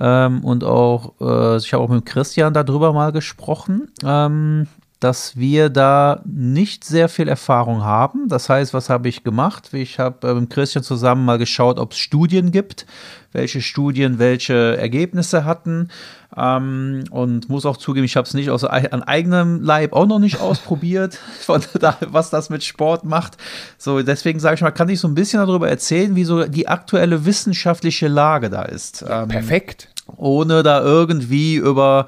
ähm, 0.00 0.44
und 0.44 0.64
auch, 0.64 1.14
äh, 1.20 1.56
ich 1.56 1.72
habe 1.72 1.82
auch 1.82 1.88
mit 1.88 2.06
Christian 2.06 2.54
darüber 2.54 2.92
mal 2.92 3.12
gesprochen, 3.12 3.90
ähm, 4.04 4.68
dass 5.02 5.36
wir 5.36 5.68
da 5.68 6.22
nicht 6.24 6.84
sehr 6.84 7.08
viel 7.08 7.26
Erfahrung 7.26 7.82
haben. 7.82 8.28
Das 8.28 8.48
heißt, 8.48 8.72
was 8.72 8.88
habe 8.88 9.08
ich 9.08 9.24
gemacht? 9.24 9.74
Ich 9.74 9.98
habe 9.98 10.28
äh, 10.28 10.34
mit 10.34 10.50
Christian 10.50 10.84
zusammen 10.84 11.24
mal 11.24 11.38
geschaut, 11.38 11.80
ob 11.80 11.90
es 11.90 11.98
Studien 11.98 12.52
gibt, 12.52 12.86
welche 13.32 13.60
Studien 13.60 14.20
welche 14.20 14.76
Ergebnisse 14.76 15.44
hatten. 15.44 15.88
Ähm, 16.36 17.02
und 17.10 17.48
muss 17.48 17.66
auch 17.66 17.78
zugeben, 17.78 18.04
ich 18.04 18.16
habe 18.16 18.28
es 18.28 18.34
nicht 18.34 18.50
aus, 18.50 18.62
an 18.62 19.02
eigenem 19.02 19.60
Leib 19.60 19.92
auch 19.92 20.06
noch 20.06 20.20
nicht 20.20 20.40
ausprobiert, 20.40 21.18
von 21.40 21.62
da, 21.80 21.96
was 22.06 22.30
das 22.30 22.48
mit 22.48 22.62
Sport 22.62 23.04
macht. 23.04 23.36
So, 23.78 24.02
deswegen 24.02 24.38
sage 24.38 24.54
ich 24.54 24.60
mal, 24.60 24.70
kann 24.70 24.88
ich 24.88 25.00
so 25.00 25.08
ein 25.08 25.16
bisschen 25.16 25.44
darüber 25.44 25.68
erzählen, 25.68 26.14
wie 26.14 26.24
so 26.24 26.44
die 26.44 26.68
aktuelle 26.68 27.24
wissenschaftliche 27.24 28.06
Lage 28.06 28.50
da 28.50 28.62
ist. 28.62 29.04
Ähm, 29.08 29.28
Perfekt. 29.28 29.88
Ohne 30.16 30.62
da 30.62 30.80
irgendwie 30.80 31.56
über 31.56 32.06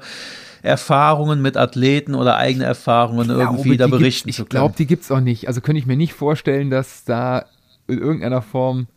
Erfahrungen 0.65 1.41
mit 1.41 1.57
Athleten 1.57 2.15
oder 2.15 2.37
eigene 2.37 2.65
Erfahrungen 2.65 3.27
glaube, 3.27 3.41
irgendwie 3.41 3.77
da 3.77 3.87
berichten 3.87 4.31
zu 4.31 4.43
können. 4.43 4.47
Ich 4.47 4.49
glaube, 4.49 4.75
die 4.77 4.87
gibt 4.87 5.03
es 5.03 5.11
auch 5.11 5.19
nicht. 5.19 5.47
Also 5.47 5.61
könnte 5.61 5.79
ich 5.79 5.85
mir 5.85 5.95
nicht 5.95 6.13
vorstellen, 6.13 6.69
dass 6.69 7.03
da 7.05 7.45
in 7.87 7.99
irgendeiner 7.99 8.41
Form 8.41 8.87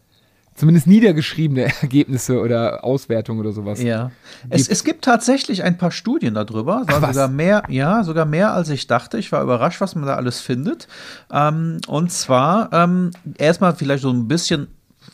zumindest 0.54 0.86
niedergeschriebene 0.86 1.64
Ergebnisse 1.82 2.40
oder 2.40 2.84
Auswertungen 2.84 3.40
oder 3.40 3.52
sowas. 3.52 3.82
Ja. 3.82 4.10
Es, 4.50 4.68
es, 4.68 4.82
gibt 4.82 5.04
tatsächlich 5.04 5.62
ein 5.62 5.78
paar 5.78 5.90
Studien 5.90 6.34
darüber, 6.34 6.84
Ach, 6.86 7.06
sogar 7.06 7.28
mehr, 7.28 7.62
ja, 7.68 8.02
sogar 8.02 8.24
mehr 8.24 8.52
als 8.52 8.68
ich 8.70 8.86
dachte. 8.86 9.18
Ich 9.18 9.30
war 9.30 9.42
überrascht, 9.42 9.80
was 9.80 9.94
man 9.94 10.06
da 10.06 10.16
alles 10.16 10.40
findet. 10.40 10.88
Ähm, 11.30 11.80
und 11.86 12.10
zwar 12.10 12.72
ähm, 12.72 13.12
erstmal 13.36 13.76
vielleicht 13.76 14.02
so 14.02 14.10
ein 14.10 14.26
bisschen 14.26 14.68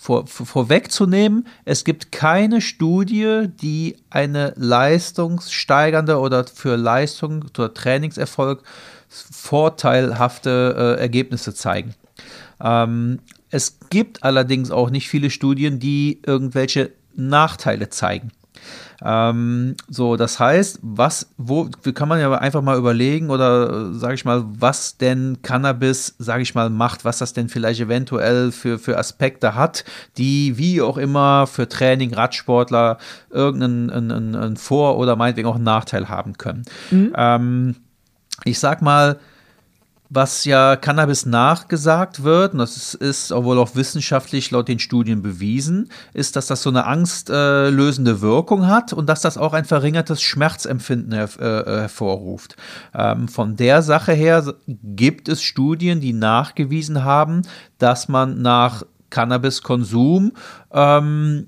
vor, 0.05 0.27
vorwegzunehmen, 0.27 1.47
es 1.65 1.83
gibt 1.83 2.13
keine 2.13 2.61
Studie, 2.61 3.47
die 3.63 3.97
eine 4.11 4.53
leistungssteigernde 4.55 6.19
oder 6.19 6.45
für 6.45 6.77
Leistung 6.77 7.47
oder 7.57 7.73
Trainingserfolg 7.73 8.63
vorteilhafte 9.09 10.97
äh, 10.99 11.01
Ergebnisse 11.01 11.55
zeigen. 11.55 11.95
Ähm, 12.61 13.21
es 13.49 13.79
gibt 13.89 14.25
allerdings 14.25 14.71
auch 14.71 14.91
nicht 14.91 15.09
viele 15.09 15.31
Studien, 15.31 15.79
die 15.79 16.21
irgendwelche 16.27 16.91
Nachteile 17.15 17.89
zeigen. 17.89 18.31
Ähm, 19.03 19.77
so, 19.89 20.17
das 20.17 20.39
heißt, 20.39 20.79
was, 20.83 21.31
wo, 21.37 21.69
kann 21.95 22.09
man 22.09 22.21
ja 22.21 22.33
einfach 22.33 22.63
mal 22.63 22.79
überlegen 22.79 23.31
oder 23.31 23.91
äh, 23.91 23.95
sage 23.95 24.15
ich 24.15 24.25
mal, 24.25 24.45
was 24.47 24.97
denn 24.97 25.39
Cannabis, 25.43 26.15
sage 26.19 26.43
ich 26.43 26.55
mal, 26.55 26.71
macht, 26.71 27.05
was 27.05 27.19
das 27.19 27.33
denn 27.33 27.49
vielleicht 27.49 27.81
eventuell 27.81 28.53
für, 28.53 28.79
für 28.79 28.97
Aspekte 28.99 29.55
hat, 29.55 29.85
die 30.17 30.57
wie 30.57 30.81
auch 30.81 30.97
immer 30.97 31.47
für 31.47 31.69
Training, 31.69 32.15
Radsportler 32.15 32.99
irgendeinen 33.31 33.91
einen, 33.91 34.35
einen 34.35 34.57
Vor- 34.57 34.97
oder 34.97 35.17
meinetwegen 35.17 35.49
auch 35.49 35.57
einen 35.57 35.65
Nachteil 35.65 36.09
haben 36.09 36.39
können. 36.39 36.63
Mhm. 36.91 37.13
Ähm, 37.17 37.77
ich 38.45 38.59
sag 38.59 38.83
mal, 38.83 39.19
was 40.11 40.45
ja 40.45 40.77
Cannabis 40.77 41.27
nachgesagt 41.27 42.23
wird, 42.23 42.53
und 42.53 42.59
das 42.59 42.95
ist, 42.95 43.33
obwohl 43.33 43.59
auch 43.59 43.75
wissenschaftlich 43.75 44.51
laut 44.51 44.69
den 44.69 44.79
Studien 44.79 45.23
bewiesen, 45.23 45.89
ist, 46.13 46.37
dass 46.37 46.47
das 46.47 46.63
so 46.63 46.71
eine 46.71 46.87
angstlösende 46.87 48.11
äh, 48.11 48.21
Wirkung 48.21 48.67
hat 48.67 48.93
und 48.93 49.09
dass 49.09 49.23
das 49.23 49.39
auch 49.39 49.55
ein 49.55 49.65
verringertes 49.65 50.23
Schmerzempfinden 50.23 51.13
her 51.13 51.29
äh, 51.39 51.81
hervorruft. 51.81 52.57
Ähm, 52.95 53.29
von 53.29 53.57
der 53.57 53.83
Sache 53.83 54.13
her 54.13 54.55
gibt 54.67 55.29
es 55.29 55.43
Studien, 55.43 56.01
die 56.01 56.13
nachgewiesen 56.13 57.03
haben, 57.05 57.43
dass 57.79 58.09
man 58.09 58.43
nach 58.43 58.85
Cannabiskonsum 59.11 60.33
ähm, 60.73 61.47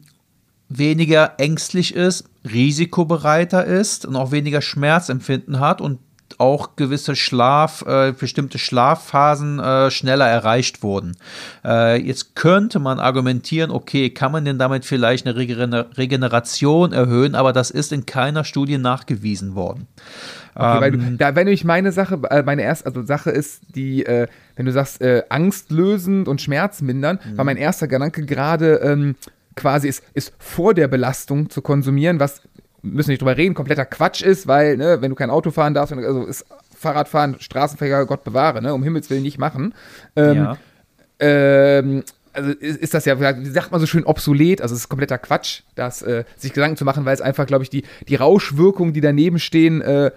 weniger 0.68 1.34
ängstlich 1.38 1.94
ist, 1.94 2.24
risikobereiter 2.44 3.64
ist 3.64 4.06
und 4.06 4.16
auch 4.16 4.30
weniger 4.30 4.62
Schmerzempfinden 4.62 5.60
hat 5.60 5.80
und 5.80 5.98
auch 6.38 6.76
gewisse 6.76 7.16
Schlaf, 7.16 7.82
äh, 7.86 8.12
bestimmte 8.12 8.58
Schlafphasen 8.58 9.58
äh, 9.58 9.90
schneller 9.90 10.26
erreicht 10.26 10.82
wurden. 10.82 11.16
Äh, 11.64 12.00
jetzt 12.00 12.34
könnte 12.34 12.78
man 12.78 12.98
argumentieren, 12.98 13.70
okay, 13.70 14.10
kann 14.10 14.32
man 14.32 14.44
denn 14.44 14.58
damit 14.58 14.84
vielleicht 14.84 15.26
eine 15.26 15.36
Regener 15.36 15.86
Regeneration 15.96 16.92
erhöhen, 16.92 17.34
aber 17.34 17.52
das 17.52 17.70
ist 17.70 17.92
in 17.92 18.06
keiner 18.06 18.44
Studie 18.44 18.78
nachgewiesen 18.78 19.54
worden. 19.54 19.86
Okay, 20.54 20.80
weil 20.80 20.90
du, 20.92 20.98
ähm, 20.98 21.18
da, 21.18 21.34
wenn 21.34 21.48
ich 21.48 21.64
meine 21.64 21.92
Sache, 21.92 22.18
äh, 22.30 22.42
meine 22.42 22.62
erste, 22.62 22.86
also 22.86 23.04
Sache 23.04 23.30
ist, 23.30 23.60
die, 23.74 24.06
äh, 24.06 24.26
wenn 24.56 24.64
du 24.64 24.72
sagst, 24.72 25.02
äh, 25.02 25.22
angstlösend 25.28 26.28
und 26.28 26.40
schmerzmindern, 26.40 27.18
mhm. 27.22 27.36
war 27.36 27.44
mein 27.44 27.58
erster 27.58 27.88
Gedanke 27.88 28.24
gerade, 28.24 28.76
ähm, 28.76 29.16
quasi 29.54 29.88
ist, 29.88 30.02
ist 30.14 30.32
vor 30.38 30.74
der 30.74 30.88
Belastung 30.88 31.50
zu 31.50 31.60
konsumieren, 31.62 32.20
was 32.20 32.42
müssen 32.92 33.10
nicht 33.10 33.20
drüber 33.20 33.36
reden, 33.36 33.54
kompletter 33.54 33.84
Quatsch 33.84 34.22
ist, 34.22 34.46
weil, 34.46 34.76
ne, 34.76 34.98
wenn 35.00 35.10
du 35.10 35.16
kein 35.16 35.30
Auto 35.30 35.50
fahren 35.50 35.74
darfst, 35.74 35.92
also 35.92 36.24
ist 36.24 36.46
Fahrradfahren, 36.76 37.36
Straßenverkehr, 37.38 38.04
Gott 38.06 38.24
bewahre, 38.24 38.62
ne, 38.62 38.74
um 38.74 38.82
Himmels 38.82 39.10
Willen 39.10 39.22
nicht 39.22 39.38
machen. 39.38 39.74
Ähm, 40.14 40.36
ja. 40.36 40.58
ähm, 41.20 42.02
also 42.32 42.50
ist, 42.50 42.78
ist, 42.78 42.94
das 42.94 43.06
ja, 43.06 43.18
wie 43.18 43.46
sagt 43.46 43.72
man 43.72 43.80
so 43.80 43.86
schön, 43.86 44.04
obsolet, 44.04 44.60
also 44.60 44.74
es 44.74 44.82
ist 44.82 44.88
kompletter 44.88 45.18
Quatsch, 45.18 45.62
das, 45.74 46.02
äh, 46.02 46.24
sich 46.36 46.52
Gedanken 46.52 46.76
zu 46.76 46.84
machen, 46.84 47.04
weil 47.04 47.14
es 47.14 47.22
einfach, 47.22 47.46
glaube 47.46 47.64
ich, 47.64 47.70
die, 47.70 47.84
die 48.08 48.14
Rauschwirkungen, 48.14 48.92
die 48.92 49.00
daneben 49.00 49.38
stehen, 49.38 49.80
äh, 49.80 50.10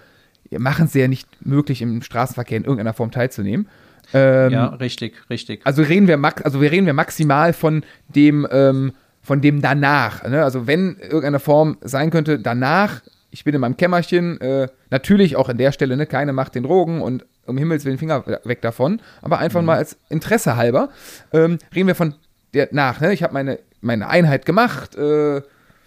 machen 0.58 0.86
es 0.86 0.94
ja 0.94 1.08
nicht 1.08 1.28
möglich, 1.44 1.80
im 1.80 2.02
Straßenverkehr 2.02 2.58
in 2.58 2.64
irgendeiner 2.64 2.92
Form 2.92 3.10
teilzunehmen. 3.10 3.68
Ähm, 4.12 4.52
ja, 4.52 4.66
richtig, 4.66 5.14
richtig. 5.30 5.60
Also 5.64 5.82
reden 5.82 6.08
wir, 6.08 6.20
also 6.44 6.60
wir 6.60 6.70
reden 6.70 6.86
wir 6.86 6.94
maximal 6.94 7.52
von 7.52 7.84
dem, 8.08 8.46
ähm, 8.50 8.92
von 9.22 9.40
dem 9.40 9.60
danach. 9.60 10.26
Ne? 10.26 10.42
Also 10.42 10.66
wenn 10.66 10.96
irgendeine 11.00 11.40
Form 11.40 11.78
sein 11.82 12.10
könnte, 12.10 12.38
danach, 12.38 13.02
ich 13.30 13.44
bin 13.44 13.54
in 13.54 13.60
meinem 13.60 13.76
Kämmerchen, 13.76 14.40
äh, 14.40 14.68
natürlich 14.90 15.36
auch 15.36 15.48
an 15.48 15.58
der 15.58 15.72
Stelle, 15.72 15.96
ne, 15.96 16.06
keine 16.06 16.32
Macht 16.32 16.54
den 16.54 16.64
Drogen 16.64 17.00
und 17.00 17.24
um 17.46 17.58
Himmels 17.58 17.84
Willen 17.84 17.98
Finger 17.98 18.24
weg 18.44 18.62
davon, 18.62 19.00
aber 19.22 19.38
einfach 19.38 19.60
mhm. 19.60 19.66
mal 19.66 19.76
als 19.76 19.96
Interesse 20.08 20.56
halber, 20.56 20.90
ähm, 21.32 21.58
reden 21.74 21.88
wir 21.88 21.94
von 21.94 22.14
der 22.54 22.68
nach. 22.72 23.00
Ne? 23.00 23.12
Ich 23.12 23.22
habe 23.22 23.34
meine, 23.34 23.58
meine 23.80 24.08
Einheit 24.08 24.46
gemacht, 24.46 24.96
äh, 24.96 25.42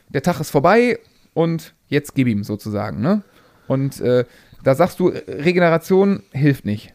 der 0.09 0.21
Tag 0.21 0.39
ist 0.39 0.51
vorbei 0.51 0.99
und 1.33 1.73
jetzt 1.87 2.15
gib 2.15 2.27
ihm 2.27 2.43
sozusagen. 2.43 3.01
Ne? 3.01 3.23
Und 3.67 3.99
äh, 4.01 4.25
da 4.63 4.75
sagst 4.75 4.99
du, 4.99 5.07
Regeneration 5.07 6.23
hilft 6.31 6.65
nicht. 6.65 6.93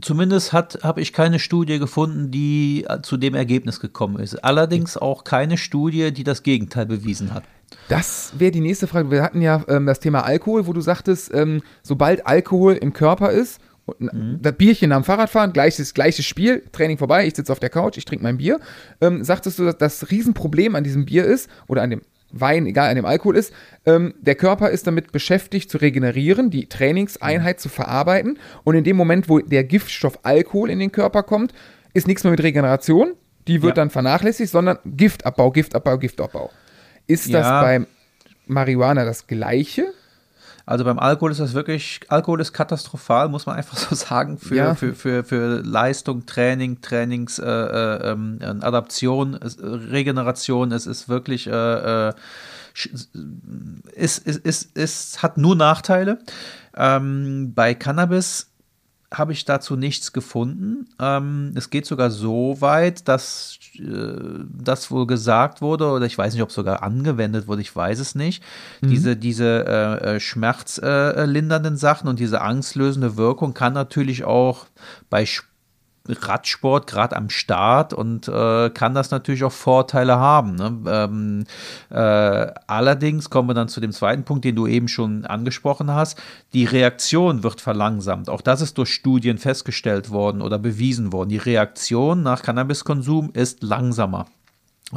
Zumindest 0.00 0.52
habe 0.52 1.00
ich 1.00 1.14
keine 1.14 1.38
Studie 1.38 1.78
gefunden, 1.78 2.30
die 2.30 2.84
äh, 2.86 3.00
zu 3.00 3.16
dem 3.16 3.34
Ergebnis 3.34 3.80
gekommen 3.80 4.18
ist. 4.18 4.44
Allerdings 4.44 4.98
auch 4.98 5.24
keine 5.24 5.56
Studie, 5.56 6.12
die 6.12 6.24
das 6.24 6.42
Gegenteil 6.42 6.84
bewiesen 6.84 7.32
hat. 7.32 7.44
Das 7.88 8.32
wäre 8.36 8.50
die 8.50 8.60
nächste 8.60 8.86
Frage. 8.86 9.10
Wir 9.10 9.22
hatten 9.22 9.40
ja 9.40 9.64
ähm, 9.68 9.86
das 9.86 10.00
Thema 10.00 10.20
Alkohol, 10.20 10.66
wo 10.66 10.74
du 10.74 10.82
sagtest, 10.82 11.32
ähm, 11.32 11.62
sobald 11.82 12.26
Alkohol 12.26 12.74
im 12.74 12.92
Körper 12.92 13.30
ist, 13.30 13.58
mhm. 13.98 14.38
das 14.42 14.52
Bierchen 14.54 14.92
am 14.92 15.02
Fahrradfahren, 15.02 15.52
gleiches, 15.52 15.94
gleiches 15.94 16.26
Spiel, 16.26 16.62
Training 16.72 16.98
vorbei, 16.98 17.26
ich 17.26 17.34
sitze 17.34 17.50
auf 17.50 17.60
der 17.60 17.70
Couch, 17.70 17.96
ich 17.96 18.04
trinke 18.04 18.22
mein 18.22 18.36
Bier. 18.36 18.60
Ähm, 19.00 19.24
sagtest 19.24 19.58
du, 19.58 19.64
dass 19.64 19.78
das 19.78 20.10
Riesenproblem 20.10 20.74
an 20.74 20.84
diesem 20.84 21.06
Bier 21.06 21.24
ist 21.24 21.48
oder 21.68 21.82
an 21.82 21.90
dem 21.90 22.02
Wein, 22.30 22.66
egal 22.66 22.90
an 22.90 22.96
dem 22.96 23.04
Alkohol 23.04 23.36
ist, 23.36 23.52
ähm, 23.84 24.14
der 24.20 24.34
Körper 24.34 24.70
ist 24.70 24.86
damit 24.86 25.12
beschäftigt 25.12 25.70
zu 25.70 25.78
regenerieren, 25.78 26.50
die 26.50 26.68
Trainingseinheit 26.68 27.60
zu 27.60 27.68
verarbeiten. 27.68 28.38
Und 28.64 28.74
in 28.74 28.84
dem 28.84 28.96
Moment, 28.96 29.28
wo 29.28 29.38
der 29.38 29.64
Giftstoff 29.64 30.18
Alkohol 30.22 30.70
in 30.70 30.78
den 30.78 30.92
Körper 30.92 31.22
kommt, 31.22 31.52
ist 31.94 32.06
nichts 32.06 32.24
mehr 32.24 32.32
mit 32.32 32.42
Regeneration, 32.42 33.14
die 33.48 33.62
wird 33.62 33.76
ja. 33.76 33.82
dann 33.82 33.90
vernachlässigt, 33.90 34.50
sondern 34.50 34.78
Giftabbau, 34.84 35.50
Giftabbau, 35.50 35.98
Giftabbau. 35.98 36.50
Ist 37.06 37.28
ja. 37.28 37.40
das 37.40 37.64
beim 37.64 37.86
Marihuana 38.46 39.04
das 39.04 39.26
Gleiche? 39.26 39.92
Also 40.68 40.84
beim 40.84 40.98
Alkohol 40.98 41.30
ist 41.30 41.38
das 41.38 41.54
wirklich, 41.54 42.00
Alkohol 42.08 42.40
ist 42.40 42.52
katastrophal, 42.52 43.28
muss 43.28 43.46
man 43.46 43.54
einfach 43.54 43.76
so 43.78 43.94
sagen, 43.94 44.36
für, 44.36 44.54
ja. 44.54 44.74
für, 44.74 44.94
für, 44.94 45.22
für 45.22 45.62
Leistung, 45.62 46.26
Training, 46.26 46.80
Trainings, 46.80 47.38
äh, 47.38 47.46
äh, 47.46 48.10
ähm, 48.10 48.40
Adaption, 48.42 49.34
es, 49.34 49.58
Regeneration. 49.62 50.72
Es 50.72 50.86
ist 50.86 51.08
wirklich, 51.08 51.46
äh, 51.46 52.08
äh 52.08 52.12
es, 53.94 54.18
es, 54.18 54.36
es, 54.36 54.68
es 54.74 55.22
hat 55.22 55.38
nur 55.38 55.56
Nachteile. 55.56 56.18
Ähm, 56.76 57.54
bei 57.54 57.72
Cannabis 57.72 58.50
habe 59.14 59.32
ich 59.32 59.46
dazu 59.46 59.76
nichts 59.76 60.12
gefunden. 60.12 60.88
Ähm, 61.00 61.52
es 61.54 61.70
geht 61.70 61.86
sogar 61.86 62.10
so 62.10 62.60
weit, 62.60 63.08
dass 63.08 63.58
äh, 63.62 63.65
das 63.78 64.90
wohl 64.90 65.06
gesagt 65.06 65.60
wurde, 65.60 65.86
oder 65.90 66.06
ich 66.06 66.16
weiß 66.16 66.34
nicht, 66.34 66.42
ob 66.42 66.50
es 66.50 66.54
sogar 66.54 66.82
angewendet 66.82 67.48
wurde, 67.48 67.62
ich 67.62 67.74
weiß 67.74 67.98
es 67.98 68.14
nicht. 68.14 68.42
Mhm. 68.80 68.90
Diese, 68.90 69.16
diese 69.16 69.66
äh, 69.66 70.16
äh 70.16 70.20
schmerzlindernden 70.20 71.74
äh, 71.74 71.78
Sachen 71.78 72.08
und 72.08 72.18
diese 72.18 72.40
angstlösende 72.40 73.16
Wirkung 73.16 73.54
kann 73.54 73.72
natürlich 73.72 74.24
auch 74.24 74.66
bei 75.10 75.26
Sport 75.26 75.55
Radsport 76.08 76.86
gerade 76.86 77.16
am 77.16 77.30
Start 77.30 77.92
und 77.92 78.28
äh, 78.28 78.70
kann 78.70 78.94
das 78.94 79.10
natürlich 79.10 79.44
auch 79.44 79.52
Vorteile 79.52 80.18
haben. 80.18 80.54
Ne? 80.54 80.78
Ähm, 80.86 81.44
äh, 81.90 82.52
allerdings 82.66 83.30
kommen 83.30 83.48
wir 83.48 83.54
dann 83.54 83.68
zu 83.68 83.80
dem 83.80 83.92
zweiten 83.92 84.24
Punkt, 84.24 84.44
den 84.44 84.56
du 84.56 84.66
eben 84.66 84.88
schon 84.88 85.24
angesprochen 85.24 85.92
hast. 85.92 86.20
Die 86.52 86.64
Reaktion 86.64 87.42
wird 87.42 87.60
verlangsamt. 87.60 88.28
Auch 88.28 88.40
das 88.40 88.60
ist 88.60 88.78
durch 88.78 88.92
Studien 88.92 89.38
festgestellt 89.38 90.10
worden 90.10 90.42
oder 90.42 90.58
bewiesen 90.58 91.12
worden. 91.12 91.30
Die 91.30 91.36
Reaktion 91.36 92.22
nach 92.22 92.42
Cannabiskonsum 92.42 93.30
ist 93.32 93.62
langsamer. 93.62 94.26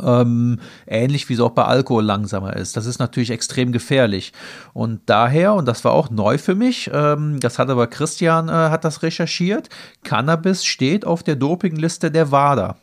Ähm, 0.02 0.60
ähnlich 0.86 1.30
wie 1.30 1.34
es 1.34 1.40
auch 1.40 1.52
bei 1.52 1.66
Alkohol 1.66 2.04
langsamer 2.04 2.56
ist. 2.56 2.78
Das 2.78 2.86
ist 2.86 3.00
natürlich 3.00 3.32
extrem 3.32 3.72
gefährlich. 3.72 4.34
Und 4.74 5.02
daher, 5.08 5.56
und 5.56 5.68
das 5.68 5.84
war 5.84 5.94
auch 5.94 6.12
neu 6.12 6.38
für 6.38 6.54
mich, 6.54 6.92
ähm, 6.94 7.40
das 7.40 7.58
hat 7.58 7.72
aber 7.72 7.88
Christian 7.88 8.50
äh, 8.50 8.52
hat 8.52 8.86
das 8.86 9.02
recherchiert, 9.02 9.70
Cannabis 10.04 10.64
steht 10.64 11.06
auf 11.06 11.24
der 11.24 11.36
Dopingliste 11.36 12.12
der 12.12 12.32
WADA. 12.32 12.78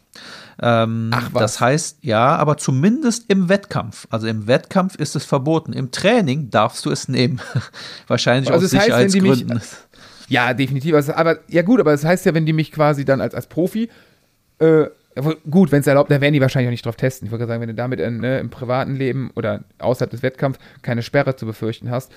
Ähm, 0.60 1.10
Ach 1.14 1.28
was. 1.32 1.42
Das 1.42 1.60
heißt, 1.60 1.98
ja, 2.02 2.34
aber 2.34 2.56
zumindest 2.56 3.26
im 3.28 3.48
Wettkampf. 3.48 4.08
Also 4.10 4.26
im 4.26 4.46
Wettkampf 4.46 4.96
ist 4.96 5.14
es 5.14 5.24
verboten. 5.24 5.72
Im 5.72 5.92
Training 5.92 6.50
darfst 6.50 6.84
du 6.86 6.90
es 6.90 7.08
nehmen. 7.08 7.40
Wahrscheinlich 8.08 8.50
also 8.50 8.64
aus 8.64 8.70
Sicherheitsgründen. 8.70 9.54
Mich, 9.54 9.64
ja, 10.28 10.54
definitiv. 10.54 10.94
Also, 10.94 11.14
aber 11.14 11.38
ja 11.48 11.62
gut, 11.62 11.78
aber 11.78 11.92
das 11.92 12.04
heißt 12.04 12.26
ja, 12.26 12.34
wenn 12.34 12.46
die 12.46 12.52
mich 12.52 12.72
quasi 12.72 13.04
dann 13.04 13.20
als, 13.20 13.34
als 13.34 13.46
Profi 13.46 13.90
äh, 14.58 14.86
Gut, 15.51 15.72
wenn 15.72 15.80
es 15.80 15.86
erlaubt, 15.86 16.10
dann 16.10 16.20
werden 16.20 16.34
die 16.34 16.43
wahrscheinlich 16.43 16.68
auch 16.68 16.72
nicht 16.72 16.84
drauf 16.84 16.97
testen. 16.97 17.26
Ich 17.26 17.32
würde 17.32 17.47
sagen, 17.47 17.62
wenn 17.62 17.68
du 17.68 17.74
damit 17.74 18.01
in, 18.01 18.18
ne, 18.18 18.38
im 18.38 18.51
privaten 18.51 18.97
Leben 18.97 19.30
oder 19.34 19.64
außerhalb 19.78 20.10
des 20.10 20.22
Wettkampfs 20.22 20.60
keine 20.82 21.02
Sperre 21.02 21.36
zu 21.36 21.47
befürchten 21.47 21.90
hast, 21.90 22.12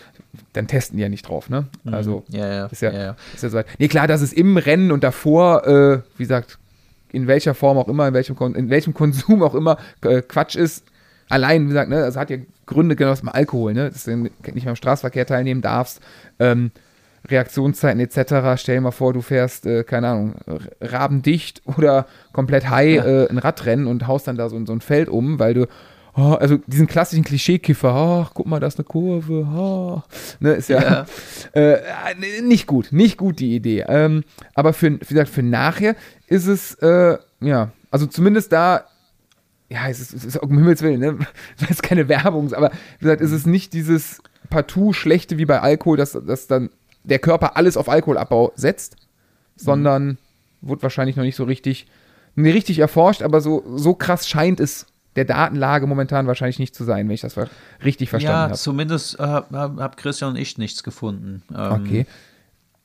dann 0.51 0.67
testen 0.67 0.97
die 0.97 1.03
ja 1.03 1.09
nicht 1.09 1.27
drauf, 1.27 1.49
ne? 1.49 1.67
Mhm. 1.85 1.93
Also, 1.93 2.23
ja, 2.27 2.47
ja. 2.51 2.65
Ist 2.65 2.81
ja, 2.81 2.91
ja, 2.91 3.15
Ist 3.33 3.43
ja 3.43 3.49
so 3.49 3.57
weit. 3.57 3.67
Nee, 3.77 3.87
klar, 3.87 4.07
dass 4.07 4.21
es 4.21 4.33
im 4.33 4.57
Rennen 4.57 4.91
und 4.91 5.03
davor, 5.03 5.65
äh, 5.65 5.99
wie 6.17 6.23
gesagt, 6.23 6.57
in 7.11 7.27
welcher 7.27 7.53
Form 7.53 7.77
auch 7.77 7.87
immer, 7.87 8.07
in 8.07 8.13
welchem, 8.13 8.35
in 8.55 8.69
welchem 8.69 8.93
Konsum 8.93 9.43
auch 9.43 9.55
immer 9.55 9.77
äh, 10.01 10.21
Quatsch 10.21 10.55
ist. 10.55 10.83
Allein, 11.29 11.63
wie 11.63 11.69
gesagt, 11.69 11.89
ne, 11.89 12.01
das 12.01 12.17
hat 12.17 12.29
ja 12.29 12.37
Gründe, 12.65 12.95
genau 12.97 13.13
wie 13.15 13.27
Alkohol, 13.29 13.73
ne? 13.73 13.89
Dass 13.89 14.03
du 14.03 14.15
nicht 14.15 14.43
mehr 14.43 14.67
am 14.67 14.75
Straßenverkehr 14.75 15.25
teilnehmen 15.25 15.61
darfst. 15.61 16.01
Ähm, 16.39 16.71
Reaktionszeiten 17.27 17.99
etc. 17.99 18.59
Stell 18.59 18.75
dir 18.75 18.81
mal 18.81 18.91
vor, 18.91 19.13
du 19.13 19.21
fährst, 19.21 19.65
äh, 19.65 19.83
keine 19.83 20.07
Ahnung, 20.07 20.35
rabendicht 20.81 21.61
oder 21.77 22.07
komplett 22.33 22.69
high 22.69 22.95
ja. 22.95 23.05
äh, 23.05 23.29
ein 23.29 23.37
Radrennen 23.37 23.87
und 23.87 24.07
haust 24.07 24.27
dann 24.27 24.37
da 24.37 24.49
so, 24.49 24.63
so 24.65 24.73
ein 24.73 24.81
Feld 24.81 25.09
um, 25.09 25.39
weil 25.39 25.53
du, 25.53 25.67
oh, 26.15 26.33
also 26.33 26.57
diesen 26.67 26.87
klassischen 26.87 27.23
Klischeekiffer, 27.23 27.93
ach, 27.93 28.31
guck 28.33 28.47
mal, 28.47 28.59
da 28.59 28.67
ist 28.67 28.77
eine 28.77 28.85
Kurve, 28.85 29.47
oh, 29.55 30.01
ne, 30.39 30.53
ist 30.53 30.69
ja, 30.69 30.81
ja. 30.81 31.05
Äh, 31.53 31.79
nicht 32.43 32.67
gut, 32.67 32.91
nicht 32.91 33.17
gut 33.17 33.39
die 33.39 33.55
Idee. 33.55 33.85
Ähm, 33.87 34.23
aber 34.53 34.73
für, 34.73 34.91
wie 34.91 34.97
gesagt, 34.99 35.29
für 35.29 35.41
nachher 35.41 35.95
ist 36.27 36.45
es, 36.45 36.75
äh, 36.75 37.17
ja, 37.41 37.71
also 37.89 38.05
zumindest 38.05 38.51
da 38.51 38.85
ja, 39.69 39.87
es 39.87 39.99
ist, 39.99 40.13
es 40.13 40.25
ist 40.25 40.37
um 40.37 40.57
Himmels 40.57 40.81
Willen, 40.81 40.99
ne? 40.99 41.17
Das 41.59 41.69
ist 41.69 41.83
keine 41.83 42.09
Werbung, 42.09 42.53
aber 42.53 42.71
wie 42.99 43.05
gesagt, 43.05 43.21
ist 43.21 43.31
es 43.31 43.45
nicht 43.45 43.73
dieses 43.73 44.21
partout 44.49 44.93
schlechte 44.93 45.37
wie 45.37 45.45
bei 45.45 45.61
Alkohol, 45.61 45.97
dass, 45.97 46.13
dass 46.13 46.47
dann 46.47 46.69
der 47.03 47.19
Körper 47.19 47.57
alles 47.57 47.77
auf 47.77 47.89
Alkoholabbau 47.89 48.51
setzt, 48.55 48.95
sondern 49.55 50.05
mhm. 50.05 50.17
wurde 50.61 50.83
wahrscheinlich 50.83 51.15
noch 51.15 51.23
nicht 51.23 51.35
so 51.35 51.43
richtig, 51.43 51.87
nicht 52.35 52.53
richtig 52.53 52.79
erforscht, 52.79 53.21
aber 53.21 53.41
so, 53.41 53.63
so 53.75 53.93
krass 53.93 54.27
scheint 54.27 54.59
es 54.59 54.85
der 55.15 55.25
Datenlage 55.25 55.87
momentan 55.87 56.27
wahrscheinlich 56.27 56.59
nicht 56.59 56.75
zu 56.75 56.83
sein, 56.83 57.07
wenn 57.07 57.15
ich 57.15 57.21
das 57.21 57.35
richtig 57.83 58.09
verstanden 58.09 58.37
habe. 58.37 58.49
Ja, 58.51 58.55
hab. 58.55 58.57
zumindest 58.57 59.19
äh, 59.19 59.23
habe 59.23 59.95
Christian 59.97 60.31
und 60.31 60.37
ich 60.37 60.57
nichts 60.57 60.83
gefunden. 60.83 61.43
Ähm, 61.53 61.71
okay. 61.71 62.05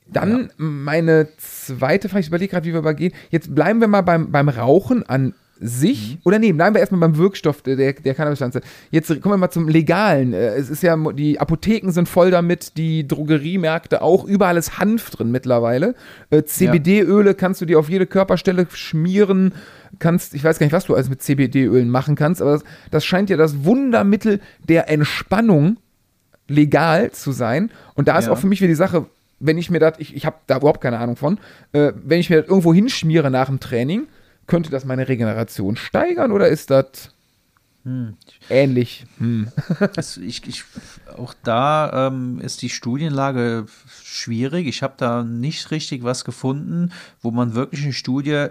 Dann 0.07 0.41
ja. 0.41 0.49
meine 0.57 1.29
zweite 1.37 2.09
Frage, 2.09 2.21
ich 2.21 2.27
überlege 2.27 2.51
gerade, 2.51 2.65
wie 2.65 2.73
wir 2.73 2.79
übergehen. 2.79 3.13
Jetzt 3.29 3.53
bleiben 3.55 3.79
wir 3.79 3.87
mal 3.87 4.01
beim, 4.01 4.31
beim 4.31 4.49
Rauchen 4.49 5.07
an 5.07 5.33
sich, 5.59 6.15
mhm. 6.15 6.21
oder 6.25 6.39
nee, 6.39 6.51
bleiben 6.51 6.75
wir 6.75 6.81
erstmal 6.81 7.01
beim 7.01 7.17
Wirkstoff 7.17 7.61
der, 7.61 7.75
der 7.75 8.13
Cannabispflanze. 8.13 8.61
Jetzt 8.91 9.07
kommen 9.21 9.33
wir 9.33 9.37
mal 9.37 9.51
zum 9.51 9.69
Legalen. 9.69 10.33
Äh, 10.33 10.55
es 10.55 10.69
ist 10.69 10.83
ja, 10.83 10.97
die 11.13 11.39
Apotheken 11.39 11.91
sind 11.91 12.09
voll 12.09 12.31
damit, 12.31 12.77
die 12.77 13.07
Drogeriemärkte 13.07 14.01
auch, 14.01 14.25
überall 14.25 14.57
ist 14.57 14.79
Hanf 14.79 15.11
drin 15.11 15.31
mittlerweile. 15.31 15.95
Äh, 16.29 16.43
CBD-Öle 16.43 17.35
kannst 17.35 17.61
du 17.61 17.65
dir 17.65 17.79
auf 17.79 17.89
jede 17.89 18.05
Körperstelle 18.05 18.67
schmieren, 18.73 19.53
kannst, 19.99 20.33
ich 20.35 20.43
weiß 20.43 20.59
gar 20.59 20.65
nicht, 20.65 20.73
was 20.73 20.85
du 20.85 20.95
alles 20.95 21.09
mit 21.09 21.21
CBD-Ölen 21.21 21.89
machen 21.89 22.15
kannst, 22.15 22.41
aber 22.41 22.51
das, 22.51 22.63
das 22.91 23.05
scheint 23.05 23.29
ja 23.29 23.37
das 23.37 23.63
Wundermittel 23.63 24.41
der 24.67 24.89
Entspannung 24.89 25.77
legal 26.47 27.11
zu 27.11 27.31
sein. 27.31 27.71
Und 27.95 28.07
da 28.07 28.17
ist 28.17 28.25
ja. 28.25 28.33
auch 28.33 28.37
für 28.37 28.47
mich 28.47 28.59
wieder 28.59 28.69
die 28.69 28.75
Sache, 28.75 29.05
wenn 29.39 29.57
ich 29.57 29.69
mir 29.69 29.79
das, 29.79 29.93
ich, 29.99 30.15
ich 30.15 30.25
habe 30.25 30.37
da 30.47 30.57
überhaupt 30.57 30.81
keine 30.81 30.99
Ahnung 30.99 31.15
von, 31.15 31.39
äh, 31.71 31.93
wenn 32.03 32.19
ich 32.19 32.29
mir 32.29 32.41
das 32.41 32.49
irgendwo 32.49 32.73
hinschmiere 32.73 33.31
nach 33.31 33.47
dem 33.47 33.59
Training, 33.59 34.07
könnte 34.47 34.69
das 34.69 34.85
meine 34.85 35.07
Regeneration 35.07 35.75
steigern 35.75 36.31
oder 36.31 36.47
ist 36.47 36.69
das 36.69 37.11
hm. 37.83 38.15
ähnlich? 38.49 39.05
Hm. 39.19 39.47
Also 39.95 40.21
ich, 40.21 40.45
ich, 40.47 40.63
auch 41.17 41.33
da 41.43 42.07
ähm, 42.07 42.41
ist 42.41 42.61
die 42.61 42.69
Studienlage 42.69 43.67
schwierig. 44.03 44.67
Ich 44.67 44.81
habe 44.81 44.95
da 44.97 45.23
nicht 45.23 45.69
richtig 45.71 46.03
was 46.03 46.25
gefunden, 46.25 46.91
wo 47.21 47.31
man 47.31 47.53
wirklich 47.53 47.83
eine 47.83 47.93
Studie 47.93 48.47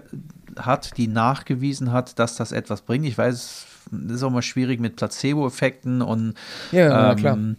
hat, 0.57 0.97
die 0.97 1.07
nachgewiesen 1.07 1.91
hat, 1.91 2.17
dass 2.17 2.37
das 2.37 2.53
etwas 2.53 2.81
bringt. 2.81 3.05
Ich 3.05 3.17
weiß, 3.17 3.65
es 3.91 4.11
ist 4.11 4.23
auch 4.23 4.31
mal 4.31 4.41
schwierig 4.41 4.79
mit 4.79 4.95
Placebo-Effekten 4.95 6.01
und 6.01 6.33
ja, 6.71 7.11
ähm, 7.11 7.57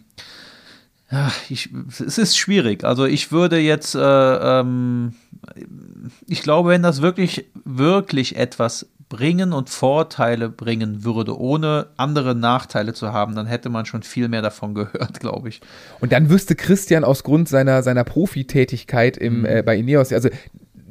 ich, 1.49 1.69
es 1.89 2.17
ist 2.17 2.37
schwierig. 2.37 2.83
Also 2.83 3.05
ich 3.05 3.31
würde 3.31 3.57
jetzt, 3.57 3.95
äh, 3.95 3.99
ähm, 3.99 5.13
ich 6.27 6.41
glaube, 6.41 6.69
wenn 6.69 6.83
das 6.83 7.01
wirklich, 7.01 7.45
wirklich 7.63 8.35
etwas 8.35 8.87
bringen 9.09 9.53
und 9.53 9.69
Vorteile 9.69 10.49
bringen 10.49 11.05
würde, 11.05 11.39
ohne 11.39 11.87
andere 11.95 12.35
Nachteile 12.35 12.93
zu 12.93 13.13
haben, 13.13 13.35
dann 13.35 13.45
hätte 13.45 13.69
man 13.69 13.85
schon 13.85 14.03
viel 14.03 14.27
mehr 14.27 14.41
davon 14.41 14.73
gehört, 14.75 15.19
glaube 15.19 15.49
ich. 15.49 15.61
Und 16.01 16.11
dann 16.11 16.29
wüsste 16.29 16.55
Christian 16.55 17.03
aus 17.03 17.23
Grund 17.23 17.47
seiner, 17.47 17.83
seiner 17.83 18.03
Profitätigkeit 18.03 19.17
im, 19.17 19.39
mhm. 19.39 19.45
äh, 19.45 19.63
bei 19.63 19.77
Ineos, 19.77 20.11
also 20.11 20.29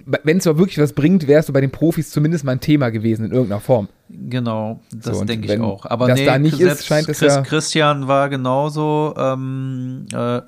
wenn 0.07 0.39
es 0.39 0.47
wirklich 0.47 0.79
was 0.79 0.93
bringt, 0.93 1.27
wärst 1.27 1.49
du 1.49 1.53
bei 1.53 1.61
den 1.61 1.73
Profis 1.73 2.11
zumindest 2.11 2.45
mal 2.45 2.53
ein 2.53 2.61
Thema 2.61 2.91
gewesen 2.91 3.25
in 3.27 3.33
irgendeiner 3.33 3.61
Form. 3.61 3.89
Genau, 4.09 4.81
das 4.93 5.19
so, 5.19 5.25
denke 5.25 5.53
ich 5.53 5.61
auch. 5.61 5.85
Aber 5.87 6.07
das 6.07 6.19
nee, 6.19 6.27
da 6.27 6.39
nicht 6.39 6.61
ist, 6.61 6.87
scheint 6.87 7.09
es 7.09 7.21
ja. 7.21 7.43
Christian 7.43 8.07
war 8.07 8.29
genauso 8.29 9.15
ähm, 9.17 10.07
äh, 10.13 10.43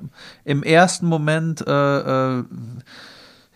im 0.44 0.62
ersten 0.62 1.06
Moment, 1.06 1.66
äh, 1.66 2.39
äh, 2.39 2.44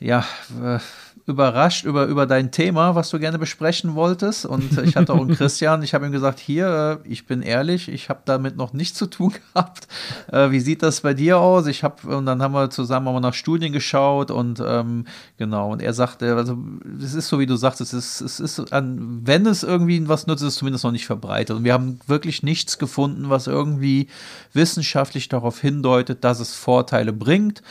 ja, 0.01 0.25
äh, 0.63 0.79
überrascht 1.27 1.85
über, 1.85 2.07
über 2.07 2.27
dein 2.27 2.51
Thema, 2.51 2.95
was 2.97 3.11
du 3.11 3.19
gerne 3.19 3.39
besprechen 3.39 3.95
wolltest. 3.95 4.45
Und 4.45 4.77
ich 4.79 4.97
hatte 4.97 5.13
auch 5.13 5.21
einen 5.21 5.35
Christian, 5.37 5.83
ich 5.83 5.95
habe 5.95 6.07
ihm 6.07 6.13
gesagt, 6.13 6.41
hier, 6.41 7.01
äh, 7.05 7.09
ich 7.09 7.27
bin 7.27 7.43
ehrlich, 7.43 7.89
ich 7.89 8.09
habe 8.09 8.21
damit 8.25 8.57
noch 8.57 8.73
nichts 8.73 8.99
zu 8.99 9.07
tun 9.07 9.33
gehabt. 9.55 9.87
Äh, 10.33 10.51
wie 10.51 10.59
sieht 10.59 10.83
das 10.83 11.03
bei 11.03 11.15
dir 11.15 11.39
aus? 11.39 11.67
Ich 11.67 11.85
habe, 11.85 12.17
und 12.17 12.27
dann 12.27 12.43
haben 12.43 12.55
wir 12.55 12.71
zusammen 12.71 13.07
auch 13.09 13.21
nach 13.21 13.35
Studien 13.35 13.73
geschaut 13.73 14.31
und 14.31 14.61
ähm, 14.65 15.05
genau, 15.39 15.73
und 15.73 15.81
er 15.81 15.93
sagte, 15.93 16.35
also 16.35 16.59
es 17.01 17.15
ist 17.15 17.29
so, 17.29 17.39
wie 17.39 17.47
du 17.47 17.57
sagst, 17.57 17.81
es 17.81 17.93
ist, 17.93 18.21
es 18.21 18.41
ist, 18.41 18.73
an, 18.73 19.21
wenn 19.25 19.47
es 19.47 19.63
irgendwie 19.63 20.09
was 20.09 20.27
nutzt, 20.27 20.43
ist 20.43 20.49
es 20.49 20.57
zumindest 20.57 20.85
noch 20.85 20.93
nicht 20.93 21.07
verbreitet. 21.07 21.57
Und 21.57 21.65
wir 21.65 21.73
haben 21.73 22.01
wirklich 22.09 22.43
nichts 22.43 22.79
gefunden, 22.79 23.31
was 23.31 23.47
irgendwie 23.47 24.09
wissenschaftlich 24.53 25.29
darauf 25.29 25.61
hindeutet, 25.61 26.25
dass 26.25 26.41
es 26.41 26.55
Vorteile 26.55 27.13
bringt. 27.13 27.63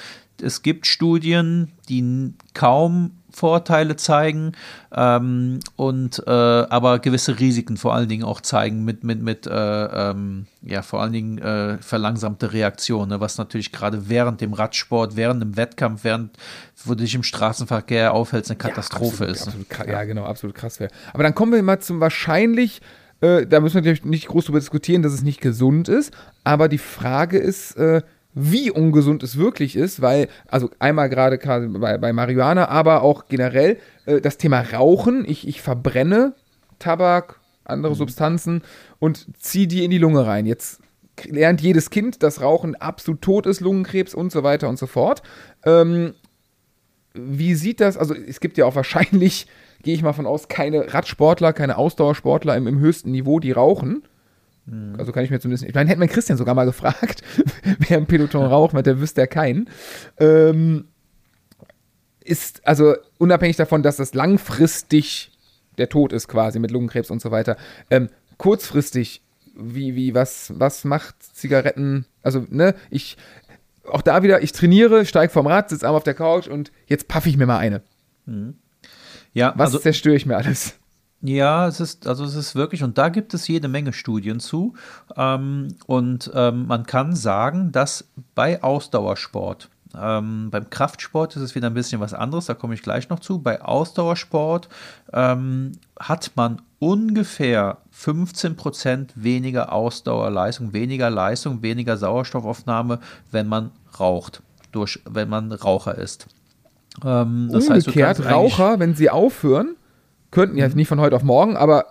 Es 0.41 0.61
gibt 0.61 0.88
Studien, 0.88 1.72
die 1.90 2.34
kaum 2.53 3.11
Vorteile 3.31 3.95
zeigen 3.95 4.53
ähm, 4.93 5.59
und 5.75 6.23
äh, 6.25 6.31
aber 6.31 6.99
gewisse 6.99 7.39
Risiken 7.39 7.77
vor 7.77 7.93
allen 7.93 8.09
Dingen 8.09 8.23
auch 8.23 8.41
zeigen 8.41 8.83
mit, 8.83 9.03
mit, 9.03 9.21
mit 9.21 9.47
äh, 9.47 9.51
ähm, 9.51 10.47
ja, 10.61 10.81
vor 10.81 11.01
allen 11.01 11.13
Dingen 11.13 11.37
äh, 11.37 11.77
verlangsamte 11.77 12.53
Reaktion, 12.53 13.09
ne, 13.09 13.19
was 13.19 13.37
natürlich 13.37 13.71
gerade 13.71 14.09
während 14.09 14.41
dem 14.41 14.53
Radsport, 14.53 15.15
während 15.15 15.41
dem 15.41 15.57
Wettkampf, 15.57 16.03
während 16.03 16.37
wo 16.83 16.93
du 16.93 17.03
dich 17.03 17.15
im 17.15 17.23
Straßenverkehr 17.23 18.13
aufhältst, 18.13 18.51
eine 18.51 18.57
Katastrophe 18.57 19.25
ja, 19.25 19.31
absolut, 19.31 19.61
ist. 19.61 19.71
Absolut, 19.71 19.87
ja, 19.87 20.03
genau, 20.03 20.25
absolut 20.25 20.55
krass 20.55 20.79
wäre. 20.79 20.91
Aber 21.13 21.23
dann 21.23 21.35
kommen 21.35 21.53
wir 21.53 21.63
mal 21.63 21.79
zum 21.79 21.99
wahrscheinlich 21.99 22.81
äh, 23.21 23.45
da 23.45 23.59
müssen 23.59 23.75
wir 23.75 23.81
natürlich 23.81 24.03
nicht 24.03 24.27
groß 24.27 24.45
darüber 24.45 24.59
diskutieren, 24.59 25.03
dass 25.03 25.13
es 25.13 25.21
nicht 25.21 25.41
gesund 25.41 25.87
ist, 25.87 26.11
aber 26.43 26.67
die 26.67 26.79
Frage 26.79 27.37
ist, 27.37 27.77
äh, 27.77 28.01
wie 28.33 28.71
ungesund 28.71 29.23
es 29.23 29.37
wirklich 29.37 29.75
ist, 29.75 30.01
weil, 30.01 30.27
also 30.47 30.69
einmal 30.79 31.09
gerade 31.09 31.37
bei, 31.37 31.97
bei 31.97 32.13
Marihuana, 32.13 32.69
aber 32.69 33.01
auch 33.01 33.25
generell 33.27 33.77
äh, 34.05 34.21
das 34.21 34.37
Thema 34.37 34.61
Rauchen. 34.61 35.25
Ich, 35.27 35.47
ich 35.47 35.61
verbrenne 35.61 36.33
Tabak, 36.79 37.39
andere 37.65 37.93
mhm. 37.93 37.97
Substanzen 37.97 38.61
und 38.99 39.27
ziehe 39.37 39.67
die 39.67 39.83
in 39.83 39.91
die 39.91 39.97
Lunge 39.97 40.25
rein. 40.25 40.45
Jetzt 40.45 40.81
lernt 41.25 41.61
jedes 41.61 41.89
Kind, 41.89 42.23
dass 42.23 42.41
Rauchen 42.41 42.75
absolut 42.75 43.21
tot 43.21 43.45
ist, 43.45 43.59
Lungenkrebs 43.59 44.13
und 44.13 44.31
so 44.31 44.43
weiter 44.43 44.69
und 44.69 44.79
so 44.79 44.87
fort. 44.87 45.21
Ähm, 45.65 46.13
wie 47.13 47.55
sieht 47.55 47.81
das, 47.81 47.97
also 47.97 48.15
es 48.15 48.39
gibt 48.39 48.57
ja 48.57 48.65
auch 48.65 48.75
wahrscheinlich, 48.75 49.47
gehe 49.83 49.93
ich 49.93 50.03
mal 50.03 50.13
von 50.13 50.25
aus, 50.25 50.47
keine 50.47 50.93
Radsportler, 50.93 51.53
keine 51.53 51.77
Ausdauersportler 51.77 52.55
im, 52.55 52.67
im 52.67 52.79
höchsten 52.79 53.11
Niveau, 53.11 53.39
die 53.39 53.51
rauchen. 53.51 54.03
Also 54.97 55.11
kann 55.11 55.23
ich 55.23 55.31
mir 55.31 55.39
zumindest, 55.39 55.67
ich 55.67 55.73
meine, 55.73 55.89
hätte 55.89 55.99
man 55.99 56.07
Christian 56.07 56.38
sogar 56.38 56.53
mal 56.55 56.65
gefragt, 56.65 57.21
wer 57.79 57.97
im 57.97 58.05
Peloton 58.05 58.45
raucht, 58.45 58.73
weil 58.73 58.83
der 58.83 58.99
wüsste 58.99 59.21
ja 59.21 59.27
keinen. 59.27 59.69
Ähm, 60.17 60.85
ist, 62.23 62.65
also 62.65 62.95
unabhängig 63.17 63.55
davon, 63.57 63.83
dass 63.83 63.97
das 63.97 64.13
langfristig 64.13 65.31
der 65.77 65.89
Tod 65.89 66.13
ist 66.13 66.27
quasi 66.27 66.59
mit 66.59 66.71
Lungenkrebs 66.71 67.09
und 67.09 67.21
so 67.21 67.31
weiter, 67.31 67.57
ähm, 67.89 68.09
kurzfristig, 68.38 69.21
wie, 69.55 69.95
wie, 69.95 70.13
was, 70.13 70.53
was 70.55 70.85
macht 70.85 71.21
Zigaretten, 71.21 72.05
also, 72.21 72.45
ne, 72.49 72.75
ich, 72.89 73.17
auch 73.85 74.01
da 74.01 74.23
wieder, 74.23 74.43
ich 74.43 74.51
trainiere, 74.51 75.05
steige 75.05 75.33
vom 75.33 75.47
Rad, 75.47 75.69
sitze 75.69 75.85
einmal 75.85 75.97
auf 75.97 76.03
der 76.03 76.13
Couch 76.13 76.47
und 76.47 76.71
jetzt 76.85 77.07
paffe 77.07 77.29
ich 77.29 77.38
mir 77.38 77.47
mal 77.47 77.57
eine. 77.57 77.81
Ja, 79.33 79.53
Was 79.57 79.67
also, 79.67 79.79
zerstöre 79.79 80.15
ich 80.15 80.25
mir 80.25 80.38
alles? 80.38 80.75
Ja, 81.23 81.68
es 81.68 81.80
ist, 81.80 82.07
also 82.07 82.23
es 82.23 82.34
ist 82.35 82.56
wirklich, 82.56 82.84
und 82.84 82.98
da 82.98 83.10
gibt 83.10 83.34
es 83.34 83.48
jede 83.48 83.68
Menge 83.68 83.93
Studien 83.93 84.39
zu. 84.39 84.73
Ähm, 85.15 85.68
und 85.85 86.31
ähm, 86.34 86.65
man 86.68 86.85
kann 86.85 87.15
sagen, 87.15 87.72
dass 87.72 88.06
bei 88.34 88.64
Ausdauersport, 88.64 89.69
ähm, 89.99 90.49
beim 90.49 90.69
Kraftsport 90.69 91.35
ist 91.35 91.41
es 91.43 91.53
wieder 91.53 91.68
ein 91.68 91.73
bisschen 91.76 91.99
was 92.02 92.14
anderes, 92.14 92.45
da 92.48 92.53
komme 92.56 92.73
ich 92.73 92.81
gleich 92.81 93.10
noch 93.10 93.19
zu. 93.19 93.39
Bei 93.39 93.61
Ausdauersport 93.61 94.68
ähm, 95.14 95.73
hat 95.99 96.31
man 96.35 96.61
ungefähr 96.80 97.77
15% 97.95 99.10
weniger 99.15 99.72
Ausdauerleistung, 99.72 100.73
weniger 100.73 101.10
Leistung, 101.11 101.61
weniger 101.61 101.98
Sauerstoffaufnahme, 101.98 102.99
wenn 103.31 103.48
man 103.48 103.72
raucht, 103.99 104.41
durch, 104.72 104.99
wenn 105.07 105.30
man 105.30 105.52
Raucher 105.52 105.95
ist. 105.95 106.26
Ähm, 107.06 107.49
das 107.52 107.69
heißt, 107.69 107.88
Umgekehrt, 107.88 108.18
kannst 108.18 108.22
eigentlich- 108.31 108.60
Raucher, 108.60 108.80
wenn 108.80 108.95
sie 108.95 109.10
aufhören, 109.11 109.76
könnten 110.31 110.57
ja 110.57 110.67
nicht 110.69 110.87
von 110.87 110.99
heute 110.99 111.15
auf 111.15 111.23
morgen, 111.23 111.57
aber 111.57 111.85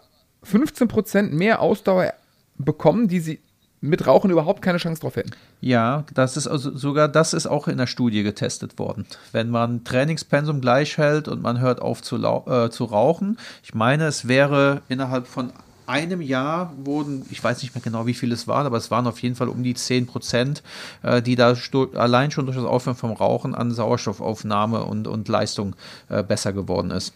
15% 0.44 1.30
mehr 1.30 1.60
Ausdauer 1.60 2.14
bekommen, 2.56 3.08
die 3.08 3.20
sie 3.20 3.40
mit 3.82 4.06
Rauchen 4.06 4.30
überhaupt 4.30 4.60
keine 4.60 4.78
Chance 4.78 5.00
drauf 5.00 5.16
hätten. 5.16 5.30
Ja, 5.60 6.04
das 6.12 6.36
ist 6.36 6.46
also 6.46 6.76
sogar 6.76 7.08
das 7.08 7.32
ist 7.32 7.46
auch 7.46 7.66
in 7.66 7.78
der 7.78 7.86
Studie 7.86 8.22
getestet 8.22 8.78
worden. 8.78 9.06
Wenn 9.32 9.50
man 9.50 9.84
Trainingspensum 9.84 10.60
gleich 10.60 10.98
hält 10.98 11.28
und 11.28 11.42
man 11.42 11.60
hört 11.60 11.80
auf 11.80 12.02
zu, 12.02 12.16
äh, 12.16 12.70
zu 12.70 12.84
rauchen, 12.84 13.38
ich 13.62 13.74
meine, 13.74 14.04
es 14.04 14.28
wäre 14.28 14.82
innerhalb 14.88 15.26
von 15.26 15.52
einem 15.86 16.20
Jahr 16.20 16.72
wurden, 16.84 17.26
ich 17.30 17.42
weiß 17.42 17.62
nicht 17.62 17.74
mehr 17.74 17.82
genau, 17.82 18.06
wie 18.06 18.14
viel 18.14 18.30
es 18.32 18.46
waren, 18.46 18.66
aber 18.66 18.76
es 18.76 18.90
waren 18.90 19.06
auf 19.06 19.20
jeden 19.22 19.34
Fall 19.34 19.48
um 19.48 19.62
die 19.62 19.74
10 19.74 20.06
Prozent, 20.06 20.62
äh, 21.02 21.20
die 21.20 21.34
da 21.34 21.54
allein 21.94 22.30
schon 22.30 22.46
durch 22.46 22.56
das 22.56 22.66
Aufhören 22.66 22.96
vom 22.96 23.12
Rauchen 23.12 23.54
an 23.54 23.72
Sauerstoffaufnahme 23.72 24.84
und, 24.84 25.08
und 25.08 25.26
Leistung 25.28 25.74
äh, 26.08 26.22
besser 26.22 26.52
geworden 26.52 26.90
ist. 26.90 27.12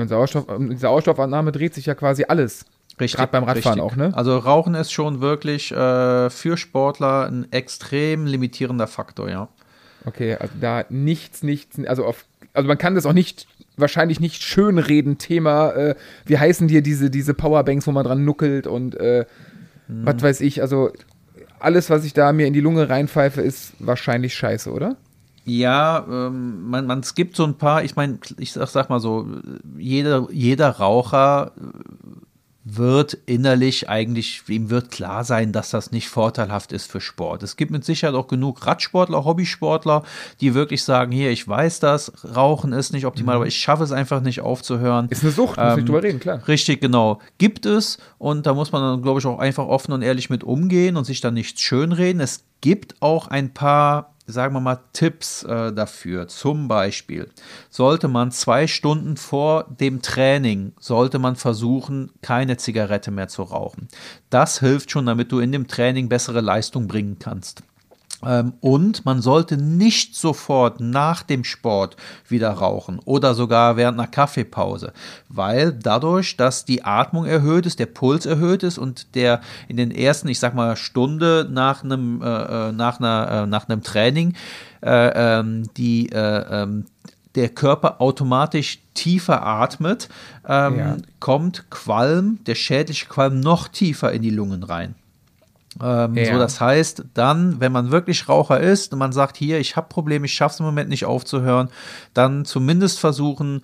Und 0.00 0.08
Sauerstoff, 0.08 0.48
um 0.48 0.70
die 0.70 0.76
Sauerstoffannahme 0.76 1.52
dreht 1.52 1.74
sich 1.74 1.86
ja 1.86 1.94
quasi 1.94 2.24
alles. 2.28 2.64
Richtig. 3.00 3.18
Gerade 3.18 3.32
beim 3.32 3.44
Radfahren 3.44 3.80
richtig. 3.80 3.92
auch, 3.92 3.96
ne? 3.96 4.16
Also 4.16 4.38
Rauchen 4.38 4.74
ist 4.74 4.92
schon 4.92 5.20
wirklich 5.20 5.70
äh, 5.72 6.30
für 6.30 6.56
Sportler 6.56 7.26
ein 7.26 7.50
extrem 7.52 8.26
limitierender 8.26 8.86
Faktor, 8.86 9.28
ja. 9.28 9.48
Okay, 10.06 10.36
also 10.36 10.54
da 10.60 10.84
nichts, 10.88 11.42
nichts, 11.42 11.78
also 11.86 12.04
auf, 12.04 12.24
also 12.54 12.68
man 12.68 12.78
kann 12.78 12.94
das 12.94 13.06
auch 13.06 13.12
nicht, 13.12 13.48
wahrscheinlich 13.76 14.20
nicht 14.20 14.42
schönreden, 14.42 15.18
Thema, 15.18 15.72
äh, 15.72 15.94
wie 16.24 16.38
heißen 16.38 16.68
dir 16.68 16.80
diese, 16.80 17.10
diese 17.10 17.34
Powerbanks, 17.34 17.86
wo 17.86 17.92
man 17.92 18.04
dran 18.04 18.24
nuckelt 18.24 18.66
und 18.66 18.94
äh, 18.94 19.26
Hm. 19.88 20.06
was 20.06 20.22
weiß 20.22 20.40
ich, 20.40 20.62
also 20.62 20.90
alles, 21.58 21.90
was 21.90 22.04
ich 22.04 22.12
da 22.12 22.32
mir 22.32 22.46
in 22.46 22.52
die 22.52 22.60
Lunge 22.60 22.88
reinpfeife, 22.88 23.40
ist 23.40 23.72
wahrscheinlich 23.78 24.34
scheiße, 24.34 24.70
oder? 24.70 24.96
Ja, 25.46 26.04
ähm, 26.10 26.68
man, 26.68 26.86
man, 26.86 27.00
es 27.00 27.14
gibt 27.14 27.36
so 27.36 27.44
ein 27.44 27.54
paar, 27.54 27.84
ich 27.84 27.94
meine, 27.94 28.18
ich 28.38 28.52
sag, 28.52 28.68
sag 28.68 28.90
mal 28.90 28.98
so, 29.00 29.26
jeder, 29.78 30.26
jeder 30.32 30.70
Raucher 30.70 31.52
äh, 31.56 31.60
wird 32.68 33.16
innerlich 33.26 33.88
eigentlich, 33.88 34.42
ihm 34.48 34.70
wird 34.70 34.90
klar 34.90 35.22
sein, 35.22 35.52
dass 35.52 35.70
das 35.70 35.92
nicht 35.92 36.08
vorteilhaft 36.08 36.72
ist 36.72 36.90
für 36.90 37.00
Sport. 37.00 37.44
Es 37.44 37.54
gibt 37.54 37.70
mit 37.70 37.84
Sicherheit 37.84 38.16
auch 38.16 38.26
genug 38.26 38.66
Radsportler, 38.66 39.24
Hobbysportler, 39.24 40.02
die 40.40 40.52
wirklich 40.52 40.82
sagen, 40.82 41.12
hier, 41.12 41.30
ich 41.30 41.46
weiß 41.46 41.78
das, 41.78 42.12
Rauchen 42.34 42.72
ist 42.72 42.92
nicht 42.92 43.06
optimal, 43.06 43.36
aber 43.36 43.46
ich 43.46 43.56
schaffe 43.56 43.84
es 43.84 43.92
einfach 43.92 44.20
nicht 44.20 44.40
aufzuhören. 44.40 45.06
Ist 45.10 45.22
eine 45.22 45.30
Sucht, 45.30 45.58
muss 45.58 45.64
Ähm, 45.64 45.76
nicht 45.76 45.88
drüber 45.88 46.02
reden, 46.02 46.18
klar. 46.18 46.42
Richtig, 46.48 46.80
genau. 46.80 47.20
Gibt 47.38 47.66
es 47.66 47.98
und 48.18 48.46
da 48.46 48.54
muss 48.54 48.72
man 48.72 48.82
dann, 48.82 49.00
glaube 49.00 49.20
ich, 49.20 49.26
auch 49.26 49.38
einfach 49.38 49.66
offen 49.68 49.92
und 49.92 50.02
ehrlich 50.02 50.28
mit 50.28 50.42
umgehen 50.42 50.96
und 50.96 51.04
sich 51.04 51.20
dann 51.20 51.34
nicht 51.34 51.60
schönreden. 51.60 52.20
Es 52.20 52.42
gibt 52.62 52.96
auch 53.00 53.28
ein 53.28 53.54
paar, 53.54 54.15
sagen 54.26 54.54
wir 54.54 54.60
mal, 54.60 54.80
Tipps 54.92 55.42
äh, 55.44 55.72
dafür. 55.72 56.28
Zum 56.28 56.68
Beispiel 56.68 57.30
sollte 57.70 58.08
man 58.08 58.32
zwei 58.32 58.66
Stunden 58.66 59.16
vor 59.16 59.64
dem 59.64 60.02
Training, 60.02 60.72
sollte 60.80 61.18
man 61.18 61.36
versuchen, 61.36 62.10
keine 62.22 62.56
Zigarette 62.56 63.10
mehr 63.10 63.28
zu 63.28 63.42
rauchen. 63.42 63.88
Das 64.30 64.60
hilft 64.60 64.90
schon, 64.90 65.06
damit 65.06 65.32
du 65.32 65.38
in 65.38 65.52
dem 65.52 65.68
Training 65.68 66.08
bessere 66.08 66.40
Leistung 66.40 66.88
bringen 66.88 67.18
kannst. 67.18 67.62
Ähm, 68.26 68.54
Und 68.60 69.04
man 69.04 69.22
sollte 69.22 69.56
nicht 69.56 70.16
sofort 70.16 70.80
nach 70.80 71.22
dem 71.22 71.44
Sport 71.44 71.96
wieder 72.28 72.50
rauchen 72.50 72.98
oder 73.04 73.34
sogar 73.34 73.76
während 73.76 73.98
einer 73.98 74.08
Kaffeepause, 74.08 74.92
weil 75.28 75.72
dadurch, 75.72 76.36
dass 76.36 76.64
die 76.64 76.82
Atmung 76.84 77.24
erhöht 77.26 77.66
ist, 77.66 77.78
der 77.78 77.86
Puls 77.86 78.26
erhöht 78.26 78.62
ist 78.62 78.78
und 78.78 79.14
der 79.14 79.40
in 79.68 79.76
den 79.76 79.90
ersten, 79.90 80.28
ich 80.28 80.40
sag 80.40 80.54
mal, 80.54 80.76
Stunde 80.76 81.48
nach 81.50 81.84
einem, 81.84 82.20
äh, 82.22 82.26
äh, 82.68 82.72
nach 82.72 82.98
einer, 82.98 83.42
äh, 83.44 83.46
nach 83.46 83.68
einem 83.68 83.82
Training 83.82 84.34
äh, 84.82 85.38
ähm, 85.38 85.68
die 85.76 86.10
äh, 86.10 86.62
ähm, 86.62 86.84
der 87.34 87.50
Körper 87.50 88.00
automatisch 88.00 88.78
tiefer 88.94 89.46
atmet, 89.46 90.08
ähm, 90.48 90.78
Ja. 90.78 90.96
kommt 91.20 91.70
Qualm, 91.70 92.38
der 92.46 92.54
schädliche 92.54 93.06
Qualm 93.06 93.40
noch 93.40 93.68
tiefer 93.68 94.10
in 94.12 94.22
die 94.22 94.30
Lungen 94.30 94.62
rein. 94.62 94.94
Ähm, 95.82 96.14
Ja. 96.16 96.32
So, 96.32 96.38
das 96.38 96.60
heißt, 96.60 97.04
dann, 97.14 97.60
wenn 97.60 97.72
man 97.72 97.90
wirklich 97.90 98.28
Raucher 98.28 98.60
ist 98.60 98.92
und 98.92 98.98
man 98.98 99.12
sagt, 99.12 99.36
hier, 99.36 99.58
ich 99.58 99.76
habe 99.76 99.88
Probleme, 99.88 100.26
ich 100.26 100.34
schaffe 100.34 100.54
es 100.54 100.60
im 100.60 100.66
Moment 100.66 100.88
nicht 100.88 101.04
aufzuhören, 101.04 101.68
dann 102.14 102.44
zumindest 102.44 102.98
versuchen, 102.98 103.62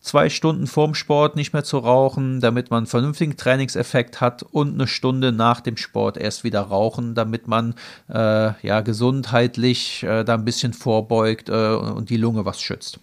zwei 0.00 0.30
Stunden 0.30 0.66
vorm 0.66 0.94
Sport 0.94 1.36
nicht 1.36 1.52
mehr 1.52 1.64
zu 1.64 1.78
rauchen, 1.78 2.40
damit 2.40 2.70
man 2.70 2.78
einen 2.78 2.86
vernünftigen 2.86 3.36
Trainingseffekt 3.36 4.20
hat 4.20 4.42
und 4.42 4.74
eine 4.74 4.86
Stunde 4.86 5.30
nach 5.30 5.60
dem 5.60 5.76
Sport 5.76 6.16
erst 6.16 6.42
wieder 6.42 6.62
rauchen, 6.62 7.14
damit 7.14 7.46
man 7.46 7.74
äh, 8.08 8.52
ja 8.66 8.80
gesundheitlich 8.80 10.02
äh, 10.02 10.24
da 10.24 10.34
ein 10.34 10.44
bisschen 10.44 10.72
vorbeugt 10.72 11.48
äh, 11.48 11.74
und 11.74 12.10
die 12.10 12.16
Lunge 12.16 12.44
was 12.44 12.60
schützt. 12.60 12.98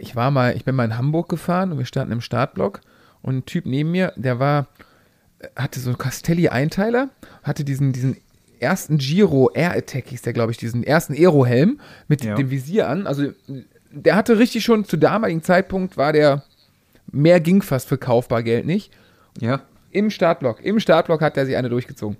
Ich 0.00 0.16
war 0.16 0.30
mal, 0.30 0.56
ich 0.56 0.64
bin 0.64 0.74
mal 0.74 0.86
in 0.86 0.96
Hamburg 0.96 1.28
gefahren 1.28 1.70
und 1.72 1.78
wir 1.78 1.84
standen 1.84 2.12
im 2.12 2.20
Startblock 2.20 2.80
und 3.22 3.36
ein 3.36 3.46
Typ 3.46 3.66
neben 3.66 3.90
mir, 3.90 4.12
der 4.16 4.38
war, 4.38 4.66
hatte 5.56 5.80
so 5.80 5.90
einen 5.90 5.98
Castelli-Einteiler, 5.98 7.10
hatte 7.42 7.64
diesen, 7.64 7.92
diesen 7.92 8.16
ersten 8.60 8.98
Giro 8.98 9.50
Air 9.54 9.72
Attack, 9.76 10.08
hieß 10.08 10.22
der, 10.22 10.32
glaube 10.32 10.52
ich, 10.52 10.58
diesen 10.58 10.82
ersten 10.82 11.14
Aero-Helm 11.14 11.80
mit 12.08 12.24
Ja. 12.24 12.34
dem 12.34 12.50
Visier 12.50 12.88
an. 12.88 13.06
Also 13.06 13.32
der 13.90 14.16
hatte 14.16 14.38
richtig 14.38 14.64
schon, 14.64 14.84
zu 14.84 14.96
damaligen 14.96 15.42
Zeitpunkt 15.42 15.96
war 15.96 16.12
der, 16.12 16.42
mehr 17.10 17.40
ging 17.40 17.62
fast 17.62 17.88
für 17.88 17.98
kaufbar 17.98 18.42
Geld 18.42 18.66
nicht. 18.66 18.92
Ja, 19.40 19.62
Im 19.90 20.10
Startblock, 20.10 20.62
im 20.64 20.80
Startblock 20.80 21.20
hat 21.22 21.36
er 21.36 21.46
sich 21.46 21.56
eine 21.56 21.68
durchgezogen. 21.68 22.16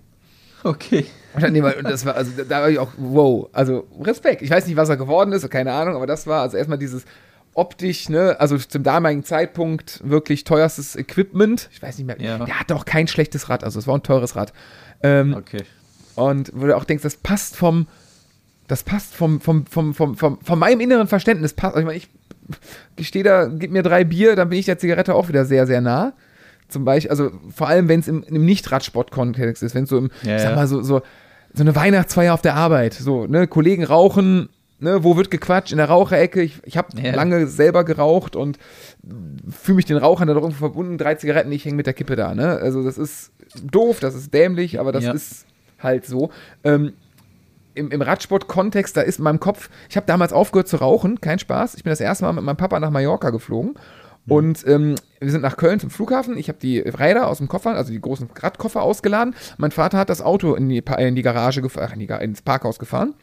okay. 0.64 1.04
Und 1.34 1.42
dann, 1.42 1.54
das 1.84 2.06
war, 2.06 2.14
also 2.14 2.30
da 2.48 2.62
war 2.62 2.70
ich 2.70 2.78
auch, 2.78 2.92
wow, 2.96 3.48
also 3.52 3.86
Respekt. 4.00 4.40
Ich 4.42 4.50
weiß 4.50 4.66
nicht, 4.66 4.76
was 4.76 4.88
er 4.88 4.96
geworden 4.96 5.32
ist, 5.32 5.48
keine 5.50 5.72
Ahnung, 5.72 5.94
aber 5.96 6.06
das 6.06 6.26
war 6.26 6.42
also 6.42 6.56
erstmal 6.56 6.78
dieses 6.78 7.04
optisch, 7.58 8.08
ne, 8.08 8.36
also 8.38 8.56
zum 8.56 8.82
damaligen 8.82 9.24
Zeitpunkt 9.24 10.00
wirklich 10.04 10.44
teuerstes 10.44 10.96
Equipment. 10.96 11.68
Ich 11.72 11.82
weiß 11.82 11.98
nicht 11.98 12.06
mehr, 12.06 12.20
Ja. 12.20 12.38
der 12.44 12.60
hatte 12.60 12.74
auch 12.76 12.84
kein 12.84 13.08
schlechtes 13.08 13.48
Rad, 13.48 13.64
also 13.64 13.78
es 13.78 13.86
war 13.86 13.96
ein 13.96 14.02
teures 14.02 14.36
Rad. 14.36 14.52
Ähm, 15.02 15.34
Okay. 15.34 15.64
Und 16.14 16.50
wo 16.54 16.66
du 16.66 16.76
auch 16.76 16.84
denkst, 16.84 17.02
das 17.04 17.16
passt 17.16 17.54
vom, 17.56 17.86
das 18.66 18.82
passt 18.82 19.14
vom, 19.14 19.40
vom, 19.40 19.66
vom, 19.66 19.94
vom, 19.94 20.16
vom, 20.16 20.40
von 20.40 20.58
meinem 20.58 20.80
inneren 20.80 21.06
Verständnis, 21.06 21.52
passt, 21.52 21.76
also 21.76 21.80
ich 21.80 21.86
meine, 21.86 21.98
ich 21.98 22.08
gestehe 22.96 23.22
da, 23.22 23.46
gib 23.46 23.70
mir 23.70 23.82
drei 23.82 24.02
Bier, 24.04 24.34
dann 24.34 24.48
bin 24.48 24.58
ich 24.58 24.66
der 24.66 24.78
Zigarette 24.78 25.14
auch 25.14 25.28
wieder 25.28 25.44
sehr, 25.44 25.66
sehr 25.66 25.80
nah. 25.80 26.14
Zum 26.68 26.84
Beispiel, 26.84 27.10
also 27.10 27.30
vor 27.54 27.68
allem, 27.68 27.88
wenn 27.88 28.00
es 28.00 28.08
im, 28.08 28.22
im 28.24 28.44
Nicht-Radsport-Kontext 28.44 29.62
ist, 29.62 29.74
wenn 29.74 29.84
es 29.84 29.90
so 29.90 29.98
im, 29.98 30.10
Ja, 30.22 30.36
ich 30.36 30.42
sag 30.42 30.54
mal, 30.56 30.66
so, 30.66 30.82
so, 30.82 31.02
so 31.54 31.62
eine 31.62 31.74
Weihnachtsfeier 31.76 32.34
auf 32.34 32.42
der 32.42 32.54
Arbeit, 32.56 32.94
so, 32.94 33.26
ne, 33.26 33.46
Kollegen 33.46 33.84
rauchen, 33.84 34.48
ne, 34.80 35.02
wo 35.04 35.16
wird 35.16 35.30
gequatscht? 35.30 35.72
In 35.72 35.78
der 35.78 35.88
Raucherecke. 35.88 36.42
Ich, 36.42 36.60
ich 36.64 36.76
habe 36.76 36.88
Ja. 37.00 37.14
lange 37.14 37.46
selber 37.46 37.84
geraucht 37.84 38.36
und 38.36 38.58
fühle 39.50 39.76
mich 39.76 39.84
den 39.86 39.96
Rauchern 39.96 40.28
da 40.28 40.34
doch 40.34 40.42
irgendwo 40.42 40.58
verbunden. 40.60 40.98
Drei 40.98 41.14
Zigaretten, 41.14 41.52
ich 41.52 41.64
hänge 41.64 41.76
mit 41.76 41.86
der 41.86 41.94
Kippe 41.94 42.16
da, 42.16 42.34
ne? 42.34 42.58
Also 42.58 42.82
das 42.82 42.98
ist 42.98 43.32
doof, 43.62 44.00
das 44.00 44.14
ist 44.14 44.32
dämlich, 44.34 44.78
aber 44.80 44.92
das 44.92 45.04
Ja. 45.04 45.12
ist 45.12 45.46
halt 45.78 46.06
so. 46.06 46.30
Ähm, 46.64 46.92
im, 47.74 47.90
im 47.92 48.02
Radsport-Kontext, 48.02 48.96
da 48.96 49.02
ist 49.02 49.18
in 49.18 49.24
meinem 49.24 49.38
Kopf, 49.40 49.70
ich 49.88 49.96
habe 49.96 50.06
damals 50.06 50.32
aufgehört 50.32 50.66
zu 50.68 50.76
rauchen, 50.78 51.20
kein 51.20 51.38
Spaß. 51.38 51.76
Ich 51.76 51.84
bin 51.84 51.90
das 51.90 52.00
erste 52.00 52.24
Mal 52.24 52.32
mit 52.32 52.42
meinem 52.44 52.56
Papa 52.56 52.80
nach 52.80 52.90
Mallorca 52.90 53.30
geflogen. 53.30 53.74
Und 54.26 54.66
ähm, 54.66 54.96
wir 55.20 55.30
sind 55.30 55.40
nach 55.40 55.56
Köln 55.56 55.80
zum 55.80 55.88
Flughafen. 55.88 56.36
Ich 56.36 56.48
habe 56.48 56.58
die 56.60 56.80
Räder 56.80 57.28
aus 57.28 57.38
dem 57.38 57.48
Koffer, 57.48 57.70
also 57.70 57.92
die 57.92 58.00
großen 58.00 58.28
Radkoffer 58.38 58.82
ausgeladen. 58.82 59.34
Mein 59.56 59.70
Vater 59.70 59.96
hat 59.96 60.10
das 60.10 60.20
Auto 60.20 60.54
in 60.54 60.68
die, 60.68 60.82
in 60.98 61.14
die 61.14 61.22
Garage 61.22 61.62
gefahren, 61.62 61.98
ins 62.00 62.42
Parkhaus 62.42 62.78
gefahren. 62.78 63.14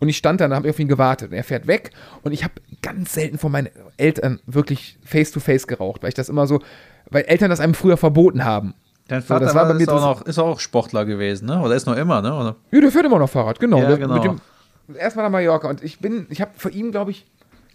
Und 0.00 0.08
ich 0.08 0.16
stand 0.16 0.40
da 0.40 0.46
und 0.46 0.54
habe 0.54 0.68
auf 0.70 0.78
ihn 0.78 0.88
gewartet. 0.88 1.30
Und 1.30 1.36
er 1.36 1.44
fährt 1.44 1.66
weg 1.66 1.90
und 2.22 2.32
ich 2.32 2.42
habe 2.42 2.54
ganz 2.82 3.12
selten 3.12 3.38
von 3.38 3.52
meinen 3.52 3.68
Eltern 3.98 4.40
wirklich 4.46 4.98
face-to-face 5.04 5.66
geraucht, 5.66 6.02
weil 6.02 6.08
ich 6.08 6.14
das 6.14 6.28
immer 6.28 6.46
so, 6.46 6.60
weil 7.10 7.22
Eltern 7.24 7.50
das 7.50 7.60
einem 7.60 7.74
früher 7.74 7.96
verboten 7.98 8.44
haben. 8.44 8.74
Dein 9.08 9.20
So, 9.20 9.28
Vater 9.28 9.44
das 9.46 9.54
war 9.54 9.66
bei 9.66 9.74
mir 9.74 9.80
ist, 9.82 9.88
auch 9.88 10.00
noch, 10.00 10.22
ist 10.22 10.38
auch 10.38 10.58
Sportler 10.60 11.04
gewesen, 11.04 11.46
ne? 11.46 11.60
Oder 11.60 11.74
ist 11.74 11.86
noch 11.86 11.96
immer, 11.96 12.22
ne? 12.22 12.32
Oder? 12.34 12.56
Ja, 12.70 12.80
der 12.80 12.90
fährt 12.92 13.04
immer 13.06 13.18
noch 13.18 13.28
Fahrrad, 13.28 13.58
genau. 13.60 13.78
Ja, 13.78 13.96
genau. 13.96 14.18
Dem, 14.20 14.40
erstmal 14.96 15.24
nach 15.26 15.32
Mallorca. 15.32 15.68
Und 15.68 15.82
ich 15.82 15.98
bin, 16.00 16.26
ich 16.30 16.40
habe 16.40 16.52
vor 16.56 16.70
ihm, 16.70 16.92
glaube 16.92 17.10
ich, 17.10 17.26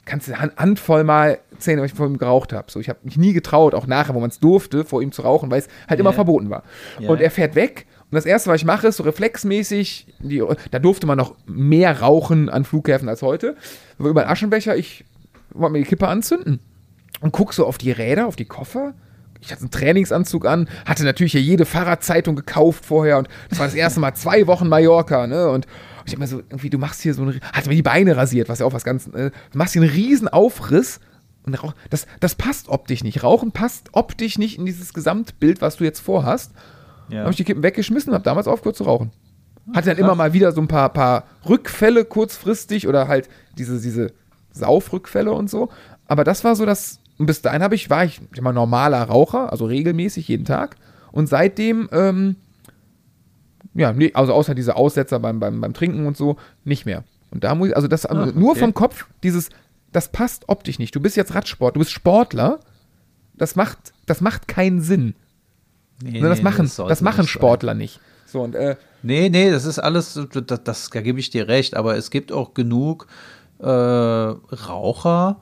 kannst 0.05 0.27
du 0.27 0.31
eine 0.31 0.41
Hand- 0.41 0.57
Handvoll 0.57 1.03
mal 1.03 1.39
zählen, 1.59 1.79
weil 1.79 1.87
ich 1.87 1.93
vor 1.93 2.07
ihm 2.07 2.17
geraucht 2.17 2.53
habe. 2.53 2.71
So, 2.71 2.79
ich 2.79 2.89
habe 2.89 2.99
mich 3.03 3.17
nie 3.17 3.33
getraut, 3.33 3.73
auch 3.75 3.85
nachher, 3.85 4.15
wo 4.15 4.19
man 4.19 4.29
es 4.29 4.39
durfte, 4.39 4.85
vor 4.85 5.01
ihm 5.01 5.11
zu 5.11 5.23
rauchen, 5.23 5.51
weil 5.51 5.59
es 5.59 5.67
halt 5.89 5.99
immer 5.99 6.11
Ja. 6.11 6.15
verboten 6.15 6.49
war. 6.49 6.63
Ja. 6.99 7.09
Und 7.09 7.19
er 7.21 7.29
fährt 7.31 7.55
weg. 7.55 7.85
Und 8.15 8.19
das 8.19 8.27
erste, 8.27 8.49
was 8.49 8.61
ich 8.61 8.65
mache, 8.65 8.87
ist 8.87 8.95
so 8.95 9.03
reflexmäßig, 9.03 10.07
die, 10.19 10.41
da 10.71 10.79
durfte 10.79 11.05
man 11.05 11.17
noch 11.17 11.35
mehr 11.47 11.99
rauchen 11.99 12.47
an 12.49 12.63
Flughäfen 12.63 13.09
als 13.09 13.21
heute. 13.21 13.57
War 13.97 14.09
überall 14.09 14.29
Aschenbecher, 14.29 14.77
ich 14.77 15.03
wollte 15.49 15.73
mir 15.73 15.79
die 15.79 15.85
Kippe 15.85 16.07
anzünden 16.07 16.61
und 17.19 17.33
guck 17.33 17.53
so 17.53 17.65
auf 17.65 17.77
die 17.77 17.91
Räder, 17.91 18.27
auf 18.27 18.37
die 18.37 18.45
Koffer. 18.45 18.93
Ich 19.41 19.51
hatte 19.51 19.63
einen 19.63 19.71
Trainingsanzug 19.71 20.45
an, 20.45 20.69
hatte 20.85 21.03
natürlich 21.03 21.33
ja 21.33 21.41
jede 21.41 21.65
Fahrradzeitung 21.65 22.37
gekauft 22.37 22.85
vorher 22.85 23.17
und 23.17 23.27
das 23.49 23.59
war 23.59 23.65
das 23.65 23.75
erste 23.75 23.99
Mal 23.99 24.13
zwei 24.13 24.47
Wochen 24.47 24.69
Mallorca, 24.69 25.27
ne? 25.27 25.49
Und 25.49 25.67
ich 26.05 26.13
hab 26.13 26.19
mir 26.19 26.27
so, 26.27 26.37
irgendwie, 26.37 26.69
du 26.69 26.77
machst 26.77 27.01
hier 27.01 27.13
so 27.13 27.23
ein, 27.23 27.41
hatte 27.51 27.67
mir 27.67 27.75
die 27.75 27.81
Beine 27.81 28.15
rasiert, 28.15 28.47
was 28.47 28.59
ja 28.59 28.65
auch 28.65 28.71
was 28.71 28.85
ganz, 28.85 29.07
äh, 29.07 29.31
du 29.51 29.57
machst 29.57 29.73
hier 29.73 29.81
einen 29.81 29.91
riesen 29.91 30.29
Aufriss 30.29 31.01
und 31.43 31.61
Rauch, 31.61 31.73
das, 31.89 32.07
das 32.21 32.35
passt 32.35 32.69
optisch 32.69 33.03
nicht. 33.03 33.23
Rauchen 33.23 33.51
passt 33.51 33.89
optisch 33.91 34.37
nicht 34.37 34.57
in 34.57 34.65
dieses 34.65 34.93
Gesamtbild, 34.93 35.61
was 35.61 35.75
du 35.75 35.83
jetzt 35.83 35.99
vorhast. 35.99 36.53
Ja. 37.09 37.21
Habe 37.21 37.31
ich 37.31 37.37
die 37.37 37.43
Kippen 37.43 37.63
weggeschmissen 37.63 38.09
und 38.09 38.15
habe 38.15 38.23
damals 38.23 38.47
aufgehört 38.47 38.75
zu 38.75 38.83
rauchen. 38.83 39.11
Hatte 39.73 39.89
dann 39.89 39.97
immer 39.97 40.15
mal 40.15 40.33
wieder 40.33 40.51
so 40.51 40.61
ein 40.61 40.67
paar, 40.67 40.89
paar 40.89 41.23
Rückfälle 41.47 42.05
kurzfristig 42.05 42.87
oder 42.87 43.07
halt 43.07 43.29
diese, 43.57 43.81
diese 43.81 44.13
Saufrückfälle 44.51 45.31
und 45.31 45.49
so. 45.49 45.69
Aber 46.07 46.23
das 46.23 46.43
war 46.43 46.55
so 46.55 46.65
das. 46.65 46.99
Und 47.17 47.25
bis 47.25 47.41
dahin 47.41 47.63
habe 47.63 47.75
ich, 47.75 47.89
war 47.89 48.05
ich 48.05 48.21
immer 48.35 48.53
normaler 48.53 49.01
Raucher, 49.03 49.51
also 49.51 49.65
regelmäßig 49.65 50.27
jeden 50.27 50.45
Tag. 50.45 50.75
Und 51.11 51.27
seitdem, 51.27 51.89
ähm, 51.91 52.35
ja, 53.73 53.91
nee, 53.93 54.11
also 54.13 54.33
außer 54.33 54.53
diese 54.53 54.75
Aussetzer 54.75 55.19
beim, 55.19 55.39
beim, 55.39 55.61
beim 55.61 55.73
Trinken 55.73 56.05
und 56.05 56.17
so, 56.17 56.37
nicht 56.63 56.85
mehr. 56.85 57.03
Und 57.31 57.43
da 57.43 57.55
muss 57.55 57.69
ich, 57.69 57.75
also 57.75 57.87
das, 57.87 58.05
Ah, 58.05 58.27
nur 58.27 58.51
okay. 58.51 58.59
vom 58.59 58.73
Kopf, 58.73 59.07
dieses, 59.23 59.49
das 59.91 60.09
passt 60.09 60.47
optisch 60.47 60.77
nicht. 60.77 60.93
Du 60.95 60.99
bist 60.99 61.15
jetzt 61.15 61.33
Radsport, 61.33 61.75
du 61.75 61.79
bist 61.79 61.91
Sportler. 61.91 62.59
Das 63.33 63.55
macht, 63.55 63.93
das 64.05 64.21
macht 64.21 64.47
keinen 64.47 64.81
Sinn. 64.81 65.15
Nee, 66.03 66.19
Ne, 66.21 66.29
das 66.29 66.39
nee, 66.39 66.43
machen, 66.43 66.67
sollte 66.67 66.89
das 66.89 67.01
machen 67.01 67.17
sein. 67.23 67.27
Sportler 67.27 67.73
nicht. 67.73 67.99
So, 68.25 68.41
und 68.41 68.55
äh, 68.55 68.75
Nee, 69.03 69.29
nee, 69.29 69.51
das 69.51 69.65
ist 69.65 69.79
alles, 69.79 70.19
das, 70.33 70.63
das, 70.63 70.89
da 70.89 71.01
gebe 71.01 71.19
ich 71.19 71.29
dir 71.29 71.47
recht, 71.47 71.75
aber 71.75 71.95
es 71.95 72.09
gibt 72.09 72.31
auch 72.31 72.53
genug 72.55 73.07
äh, 73.59 73.65
Raucher, 73.69 75.37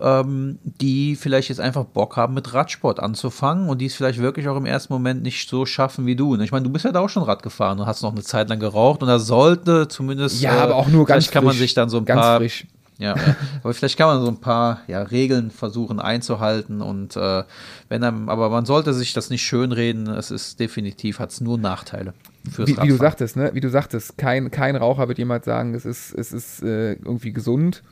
ähm, 0.00 0.58
die 0.62 1.16
vielleicht 1.16 1.48
jetzt 1.50 1.60
einfach 1.60 1.84
Bock 1.84 2.16
haben, 2.16 2.34
mit 2.34 2.54
Radsport 2.54 3.00
anzufangen 3.00 3.68
und 3.68 3.78
die 3.78 3.86
es 3.86 3.94
vielleicht 3.94 4.18
wirklich 4.20 4.48
auch 4.48 4.56
im 4.56 4.64
ersten 4.64 4.92
Moment 4.92 5.22
nicht 5.22 5.48
so 5.48 5.66
schaffen 5.66 6.06
wie 6.06 6.16
du. 6.16 6.32
Und 6.34 6.40
Ich 6.40 6.52
meine, 6.52 6.62
du 6.64 6.70
bist 6.70 6.84
ja 6.84 6.92
da 6.92 7.00
auch 7.00 7.08
schon 7.08 7.22
Rad 7.24 7.42
gefahren 7.42 7.78
und 7.80 7.86
hast 7.86 8.02
noch 8.02 8.12
eine 8.12 8.22
Zeit 8.22 8.48
lang 8.48 8.60
geraucht 8.60 9.02
und 9.02 9.08
da 9.08 9.18
sollte 9.18 9.88
zumindest. 9.88 10.40
Ja, 10.40 10.52
aber 10.62 10.76
auch 10.76 10.88
nur 10.88 11.04
ganz 11.04 11.24
Vielleicht 11.24 11.32
kann 11.34 11.44
man 11.44 11.52
frisch. 11.52 11.60
sich 11.60 11.74
dann 11.74 11.90
so 11.90 11.98
ein 11.98 12.04
Ganz 12.06 12.20
paar. 12.20 12.38
frisch. 12.38 12.66
Ja, 13.00 13.16
ja. 13.16 13.36
aber 13.62 13.72
vielleicht 13.74 13.96
kann 13.96 14.08
man 14.08 14.20
so 14.20 14.28
ein 14.28 14.40
paar 14.40 14.82
ja, 14.86 15.00
Regeln 15.02 15.50
versuchen 15.50 15.98
einzuhalten 16.00 16.82
und 16.82 17.16
äh, 17.16 17.44
wenn 17.88 18.04
einem, 18.04 18.28
aber 18.28 18.50
man 18.50 18.66
sollte 18.66 18.92
sich 18.92 19.14
das 19.14 19.30
nicht 19.30 19.42
schönreden. 19.42 20.06
Es 20.08 20.30
ist 20.30 20.60
definitiv, 20.60 21.18
hat 21.18 21.30
es 21.30 21.40
nur 21.40 21.56
Nachteile 21.56 22.12
fürs 22.50 22.68
wie, 22.68 22.76
wie 22.76 22.88
du 22.88 22.96
sagtest, 22.96 23.36
ne? 23.36 23.50
Wie 23.54 23.60
du 23.60 23.70
sagtest, 23.70 24.18
kein, 24.18 24.50
kein 24.50 24.76
Raucher 24.76 25.08
wird 25.08 25.16
jemals 25.18 25.46
sagen, 25.46 25.74
es 25.74 25.86
ist, 25.86 26.12
es 26.12 26.32
ist 26.32 26.62
äh, 26.62 26.92
irgendwie 26.92 27.32
gesund. 27.32 27.82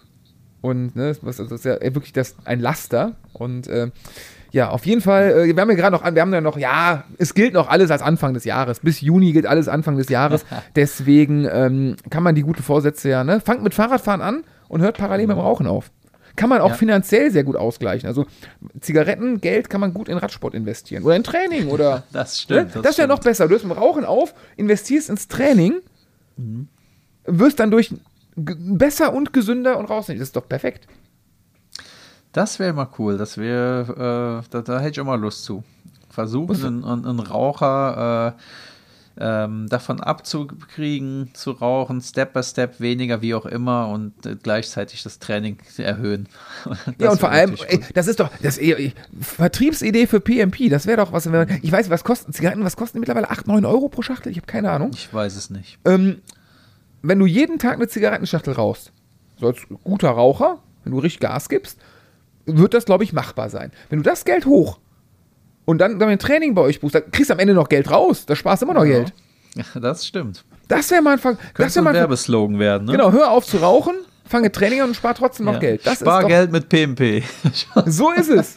Und 0.61 0.97
ne, 0.97 1.17
das 1.23 1.39
ist 1.39 1.65
ja 1.65 1.81
wirklich 1.81 2.13
das, 2.13 2.35
ein 2.45 2.61
Laster. 2.61 3.13
Und 3.33 3.69
äh, 3.69 3.91
ja, 4.51 4.71
auf 4.71 4.85
jeden 4.87 5.01
Fall, 5.01 5.31
äh, 5.31 5.55
wir 5.55 5.61
haben 5.63 5.71
ja 5.71 5.77
gerade 5.77 5.95
noch, 5.97 6.03
an- 6.03 6.15
wir 6.17 6.23
haben 6.23 6.35
ja 6.35 6.41
noch, 6.41 6.59
ja, 6.59 7.05
es 7.17 7.33
gilt 7.33 7.55
noch 7.55 7.69
alles 7.69 7.91
als 7.91 8.03
Anfang 8.03 8.35
des 8.35 8.45
Jahres. 8.45 8.81
Bis 8.81 9.01
Juni 9.01 9.33
gilt 9.33 9.47
alles 9.47 9.69
Anfang 9.69 9.97
des 9.97 10.09
Jahres. 10.09 10.45
Deswegen 10.77 11.47
ähm, 11.51 11.97
kann 12.11 12.23
man 12.25 12.35
die 12.35 12.43
guten 12.43 12.63
Vorsätze 12.63 13.09
ja, 13.09 13.23
ne? 13.25 13.41
Fangt 13.41 13.63
mit 13.63 13.73
Fahrradfahren 13.73 14.21
an 14.21 14.43
und 14.69 14.81
hört 14.83 14.99
parallel 14.99 15.27
mit 15.27 15.37
dem 15.37 15.41
Rauchen 15.41 15.67
auf. 15.67 15.91
Kann 16.37 16.49
man 16.51 16.61
auch 16.61 16.69
Ja. 16.71 16.75
finanziell 16.75 17.31
sehr 17.33 17.43
gut 17.43 17.57
ausgleichen. 17.57 18.07
Also 18.07 18.25
Zigaretten, 18.81 19.41
Geld 19.41 19.69
kann 19.69 19.81
man 19.81 19.93
gut 19.93 20.09
in 20.09 20.19
Radsport 20.19 20.55
investieren. 20.55 21.03
Oder 21.03 21.17
in 21.17 21.25
Training 21.25 21.69
oder. 21.69 22.05
Das 22.13 22.41
stimmt. 22.41 22.77
Ne? 22.77 22.83
Das, 22.83 22.93
ist 22.93 22.99
ja 22.99 23.07
noch 23.09 23.19
besser. 23.19 23.47
Du 23.47 23.53
hörst 23.53 23.65
mit 23.65 23.75
dem 23.75 23.79
Rauchen 23.83 24.05
auf, 24.05 24.35
investierst 24.57 25.11
ins 25.11 25.27
Training, 25.27 25.75
wirst 27.25 27.59
dann 27.59 27.71
durch 27.73 27.93
besser 28.37 29.13
und 29.13 29.33
gesünder 29.33 29.79
und 29.79 29.87
raus. 29.87 30.07
Das 30.07 30.17
ist 30.17 30.37
doch 30.37 30.49
perfekt. 30.49 30.87
Das 32.33 32.59
wäre 32.59 32.73
mal 32.73 32.89
cool. 32.99 33.19
Das 33.19 33.37
wäre, 33.39 34.43
äh, 34.45 34.49
da, 34.51 34.63
da 34.63 34.79
hätte 34.79 34.91
ich 34.93 35.01
auch 35.01 35.05
mal 35.07 35.19
Lust 35.19 35.45
zu. 35.45 35.65
Versuchen, 36.11 36.65
einen, 36.65 36.85
einen, 36.85 37.07
einen 37.07 37.21
Raucher 37.21 38.37
äh, 38.37 38.43
ähm, 39.21 39.67
davon 39.69 40.01
abzukriegen, 40.01 41.31
zu 41.35 41.53
rauchen, 41.53 42.01
Step 42.01 42.33
by 42.33 42.43
Step, 42.43 42.81
weniger, 42.81 43.21
wie 43.23 43.35
auch 43.35 43.47
immer, 43.47 43.89
und 43.89 44.27
äh, 44.27 44.37
gleichzeitig 44.41 45.03
das 45.03 45.19
Training 45.19 45.59
erhöhen. 45.79 46.29
ja, 46.67 46.77
Das 46.99 47.13
und 47.15 47.21
vor 47.21 47.31
allem, 47.31 47.57
ey, 47.69 47.81
das 47.95 48.07
ist 48.07 48.21
doch, 48.21 48.31
das 48.43 48.59
eh- 48.59 48.93
Vertriebsidee 49.21 50.07
für 50.07 50.21
PMP, 50.21 50.69
das 50.71 50.87
wäre 50.87 50.99
doch 50.99 51.13
was, 51.13 51.27
wenn 51.27 51.33
man, 51.33 51.59
ich 51.63 51.73
weiß 51.73 51.91
was 51.91 52.05
kosten 52.05 52.33
Zigaretten, 52.33 52.65
was 52.65 52.77
kosten 52.77 52.97
die 52.97 53.01
mittlerweile? 53.01 53.31
8, 53.31 53.47
9 53.47 53.65
Euro 53.65 53.89
pro 53.89 54.03
Schachtel? 54.03 54.31
Ich 54.31 54.39
habe 54.39 54.47
keine 54.47 54.71
Ahnung. 54.71 54.91
ich 54.95 55.13
weiß 55.13 55.37
es 55.37 55.51
nicht. 55.51 55.79
Ähm, 55.85 56.21
wenn 57.03 57.19
du 57.19 57.27
jeden 57.27 57.59
Tag 57.59 57.75
eine 57.75 57.89
Zigarettenschachtel 57.89 58.55
rauchst, 58.55 58.93
so 59.39 59.47
als 59.47 59.59
guter 59.85 60.11
Raucher, 60.11 60.59
wenn 60.85 60.93
du 60.93 60.99
richtig 60.99 61.21
Gas 61.21 61.49
gibst, 61.49 61.79
wird 62.47 62.75
das, 62.75 62.85
glaube 62.87 63.05
ich, 63.05 63.13
machbar 63.13 63.51
sein. 63.51 63.71
Wenn 63.89 63.99
du 63.99 64.03
das 64.03 64.25
Geld 64.25 64.47
hoch 64.47 64.79
und 65.69 65.77
dann 65.77 65.99
dein 65.99 66.19
Training 66.19 66.55
bei 66.55 66.63
euch 66.63 66.81
buchst, 66.81 66.95
dann 66.95 67.11
kriegst 67.11 67.29
du 67.29 67.35
am 67.35 67.41
Ende 67.41 67.53
noch 67.53 67.69
Geld 67.69 67.91
raus. 67.91 68.25
Da 68.25 68.35
sparst 68.35 68.63
du 68.63 68.67
immer 68.67 68.73
noch 68.73 68.87
Geld. 68.87 69.13
Ja, 69.55 69.65
das 69.79 70.07
stimmt. 70.07 70.43
Das 70.67 70.91
wäre 70.91 71.03
mal 71.03 71.13
ein 71.13 71.19
Ver 71.19 71.35
Könnte 71.35 71.53
das 71.57 71.77
ein 71.77 71.87
ein 71.87 71.95
Werbeslogan 71.95 72.59
werden, 72.59 72.87
ne? 72.87 72.93
Genau, 72.93 73.13
hör 73.13 73.31
auf 73.33 73.45
zu 73.45 73.59
rauchen, 73.59 73.95
fange 74.25 74.51
Training 74.51 74.81
an 74.81 74.89
und 74.89 74.95
spar 74.95 75.15
trotzdem 75.15 75.45
noch 75.45 75.53
Ja. 75.55 75.59
Geld. 75.59 75.87
Das 75.87 76.01
Spar 76.01 76.21
ist 76.21 76.23
doch, 76.23 76.29
Geld 76.31 76.53
mit 76.53 76.71
PMP. 76.71 77.23
So 77.85 78.13
ist 78.13 78.31
es. 78.31 78.55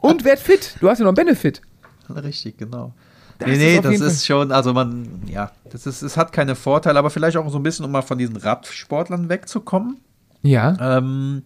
Und 0.00 0.26
werd 0.26 0.40
fit. 0.40 0.76
Du 0.78 0.90
hast 0.90 0.98
ja 0.98 1.04
noch 1.04 1.10
einen 1.10 1.26
Benefit. 1.26 1.62
Richtig, 2.10 2.58
genau. 2.58 2.92
Das 3.38 3.48
nee, 3.48 3.56
nee, 3.56 3.80
das 3.80 4.00
ist 4.00 4.26
schon, 4.26 4.52
also 4.52 4.74
man, 4.74 5.22
ja, 5.26 5.52
das 5.70 5.86
ist, 5.86 6.02
es 6.02 6.18
hat 6.18 6.34
keine 6.34 6.54
Vorteile, 6.54 6.98
aber 6.98 7.08
vielleicht 7.08 7.38
auch 7.38 7.48
so 7.48 7.58
ein 7.58 7.62
bisschen, 7.62 7.86
um 7.86 7.90
mal 7.92 8.02
von 8.02 8.18
diesen 8.18 8.36
Radsportlern 8.36 9.30
wegzukommen. 9.30 9.96
Ja. 10.42 10.98
Ähm, 10.98 11.44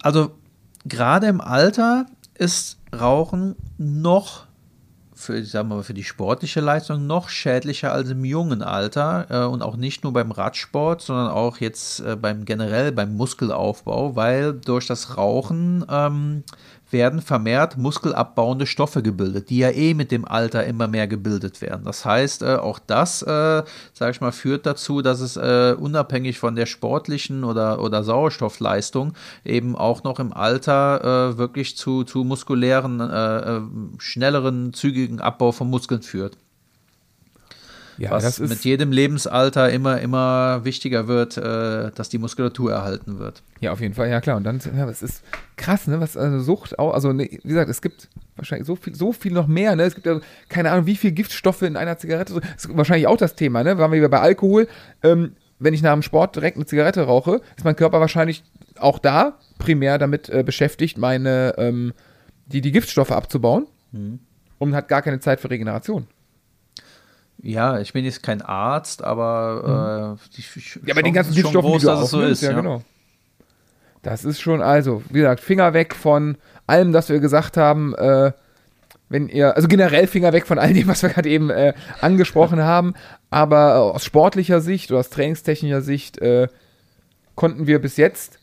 also 0.00 0.30
gerade 0.84 1.26
im 1.26 1.40
Alter 1.40 2.06
ist 2.38 2.77
Rauchen 2.92 3.56
noch 3.76 4.48
für, 5.18 5.44
sagen 5.44 5.68
wir 5.68 5.76
mal, 5.76 5.82
für 5.82 5.94
die 5.94 6.04
sportliche 6.04 6.60
Leistung 6.60 7.06
noch 7.06 7.28
schädlicher 7.28 7.92
als 7.92 8.08
im 8.10 8.24
jungen 8.24 8.62
Alter 8.62 9.26
äh, 9.30 9.46
und 9.46 9.62
auch 9.62 9.76
nicht 9.76 10.04
nur 10.04 10.12
beim 10.12 10.30
Radsport, 10.30 11.02
sondern 11.02 11.28
auch 11.28 11.58
jetzt 11.58 12.00
äh, 12.00 12.14
beim 12.14 12.44
generell 12.44 12.92
beim 12.92 13.16
Muskelaufbau, 13.16 14.14
weil 14.14 14.52
durch 14.52 14.86
das 14.86 15.16
Rauchen 15.16 15.84
ähm, 15.90 16.44
werden 16.90 17.20
vermehrt 17.20 17.76
muskelabbauende 17.76 18.66
Stoffe 18.66 19.02
gebildet, 19.02 19.50
die 19.50 19.58
ja 19.58 19.70
eh 19.70 19.94
mit 19.94 20.10
dem 20.10 20.24
Alter 20.24 20.64
immer 20.64 20.88
mehr 20.88 21.06
gebildet 21.06 21.60
werden. 21.60 21.84
Das 21.84 22.04
heißt, 22.04 22.42
äh, 22.42 22.56
auch 22.56 22.78
das, 22.78 23.22
äh, 23.22 23.62
sage 23.92 24.10
ich 24.10 24.20
mal, 24.20 24.32
führt 24.32 24.66
dazu, 24.66 25.02
dass 25.02 25.20
es 25.20 25.36
äh, 25.36 25.74
unabhängig 25.78 26.38
von 26.38 26.56
der 26.56 26.66
sportlichen 26.66 27.44
oder, 27.44 27.82
oder 27.82 28.02
Sauerstoffleistung 28.02 29.12
eben 29.44 29.76
auch 29.76 30.02
noch 30.04 30.18
im 30.18 30.32
Alter 30.32 31.32
äh, 31.32 31.38
wirklich 31.38 31.76
zu, 31.76 32.04
zu 32.04 32.24
muskulären, 32.24 33.00
äh, 33.00 33.56
äh, 33.56 33.60
schnelleren, 33.98 34.72
zügigen 34.72 35.20
Abbau 35.20 35.52
von 35.52 35.68
Muskeln 35.68 36.02
führt. 36.02 36.36
Ja, 37.98 38.10
was 38.10 38.38
mit 38.38 38.64
jedem 38.64 38.92
Lebensalter 38.92 39.70
immer, 39.70 40.00
immer 40.00 40.64
wichtiger 40.64 41.08
wird, 41.08 41.36
äh, 41.36 41.90
dass 41.94 42.08
die 42.08 42.18
Muskulatur 42.18 42.72
erhalten 42.72 43.18
wird. 43.18 43.42
Ja, 43.60 43.72
auf 43.72 43.80
jeden 43.80 43.94
Fall, 43.94 44.08
ja 44.08 44.20
klar. 44.20 44.36
Und 44.36 44.44
dann, 44.44 44.60
ja, 44.76 44.86
das 44.86 45.02
ist 45.02 45.22
krass, 45.56 45.86
ne? 45.86 46.00
Was 46.00 46.16
also 46.16 46.40
Sucht 46.40 46.78
auch, 46.78 46.94
also 46.94 47.12
ne, 47.12 47.28
wie 47.42 47.48
gesagt, 47.48 47.68
es 47.70 47.82
gibt 47.82 48.08
wahrscheinlich 48.36 48.66
so 48.66 48.76
viel, 48.76 48.94
so 48.94 49.12
viel 49.12 49.32
noch 49.32 49.46
mehr, 49.46 49.74
ne? 49.76 49.82
Es 49.82 49.94
gibt 49.94 50.06
ja 50.06 50.20
keine 50.48 50.70
Ahnung, 50.70 50.86
wie 50.86 50.96
viel 50.96 51.12
Giftstoffe 51.12 51.62
in 51.62 51.76
einer 51.76 51.98
Zigarette. 51.98 52.34
Das 52.40 52.64
ist 52.64 52.76
wahrscheinlich 52.76 53.06
auch 53.06 53.16
das 53.16 53.34
Thema, 53.34 53.64
ne? 53.64 53.78
Waren 53.78 53.90
wir 53.90 53.98
wieder 53.98 54.08
bei 54.08 54.20
Alkohol. 54.20 54.68
Ähm, 55.02 55.32
wenn 55.58 55.74
ich 55.74 55.82
nach 55.82 55.92
dem 55.92 56.02
Sport 56.02 56.36
direkt 56.36 56.56
eine 56.56 56.66
Zigarette 56.66 57.02
rauche, 57.02 57.40
ist 57.56 57.64
mein 57.64 57.74
Körper 57.74 57.98
wahrscheinlich 58.00 58.44
auch 58.78 59.00
da 59.00 59.38
primär 59.58 59.98
damit 59.98 60.28
äh, 60.28 60.44
beschäftigt, 60.44 60.98
meine 60.98 61.54
ähm, 61.58 61.92
die, 62.46 62.60
die 62.60 62.70
Giftstoffe 62.72 63.10
abzubauen 63.10 63.66
Mhm. 63.90 64.20
und 64.58 64.74
hat 64.74 64.86
gar 64.88 65.02
keine 65.02 65.18
Zeit 65.18 65.40
für 65.40 65.50
Regeneration. 65.50 66.06
Ja, 67.40 67.78
ich 67.78 67.92
bin 67.92 68.04
jetzt 68.04 68.22
kein 68.22 68.42
Arzt, 68.42 69.02
aber 69.04 70.18
äh, 70.18 70.28
die, 70.36 70.42
Mhm. 70.42 70.88
Ja, 70.88 70.94
bei 70.94 71.02
den 71.02 71.14
ganzen 71.14 71.34
Giftstoffen, 71.34 71.70
groß, 71.70 71.80
die 71.80 71.86
du 71.86 71.92
dass 71.92 72.04
es 72.04 72.10
so 72.10 72.20
ist. 72.22 72.42
ja, 72.42 72.50
Ja, 72.50 72.56
genau. 72.56 72.82
Das 74.02 74.24
ist 74.24 74.40
schon, 74.40 74.62
also, 74.62 75.02
wie 75.10 75.20
gesagt, 75.20 75.40
Finger 75.40 75.72
weg 75.72 75.94
von 75.94 76.36
allem, 76.66 76.92
das 76.92 77.08
wir 77.08 77.18
gesagt 77.20 77.56
haben. 77.56 77.94
Äh, 77.94 78.32
wenn 79.08 79.28
ihr, 79.28 79.56
also 79.56 79.68
generell 79.68 80.06
Finger 80.06 80.32
weg 80.32 80.46
von 80.46 80.58
all 80.58 80.72
dem, 80.72 80.86
was 80.86 81.02
wir 81.02 81.08
gerade 81.08 81.28
eben 81.28 81.50
äh, 81.50 81.72
angesprochen 82.00 82.60
haben, 82.62 82.94
aber 83.30 83.74
äh, 83.74 83.94
aus 83.94 84.04
sportlicher 84.04 84.60
Sicht 84.60 84.90
oder 84.90 85.00
aus 85.00 85.10
trainingstechnischer 85.10 85.80
Sicht 85.80 86.18
äh, 86.18 86.48
konnten 87.34 87.66
wir 87.66 87.78
bis 87.80 87.96
jetzt 87.96 88.38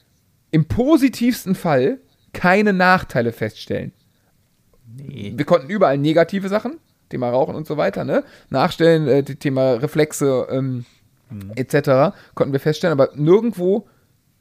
im 0.51 0.65
positivsten 0.65 1.55
Fall 1.55 1.99
keine 2.33 2.73
Nachteile 2.73 3.31
feststellen. 3.31 3.91
Nee. 4.87 5.33
Wir 5.35 5.45
konnten 5.45 5.69
überall 5.69 5.97
negative 5.97 6.49
Sachen, 6.49 6.77
Thema 7.09 7.29
Rauchen 7.29 7.55
und 7.55 7.67
so 7.67 7.77
weiter, 7.77 8.03
ne? 8.03 8.23
Nachstellen, 8.49 9.07
äh, 9.07 9.23
Thema 9.23 9.73
Reflexe 9.73 10.47
ähm, 10.49 10.85
etc. 11.55 12.15
konnten 12.33 12.53
wir 12.53 12.59
feststellen, 12.59 12.99
aber 12.99 13.11
nirgendwo 13.15 13.87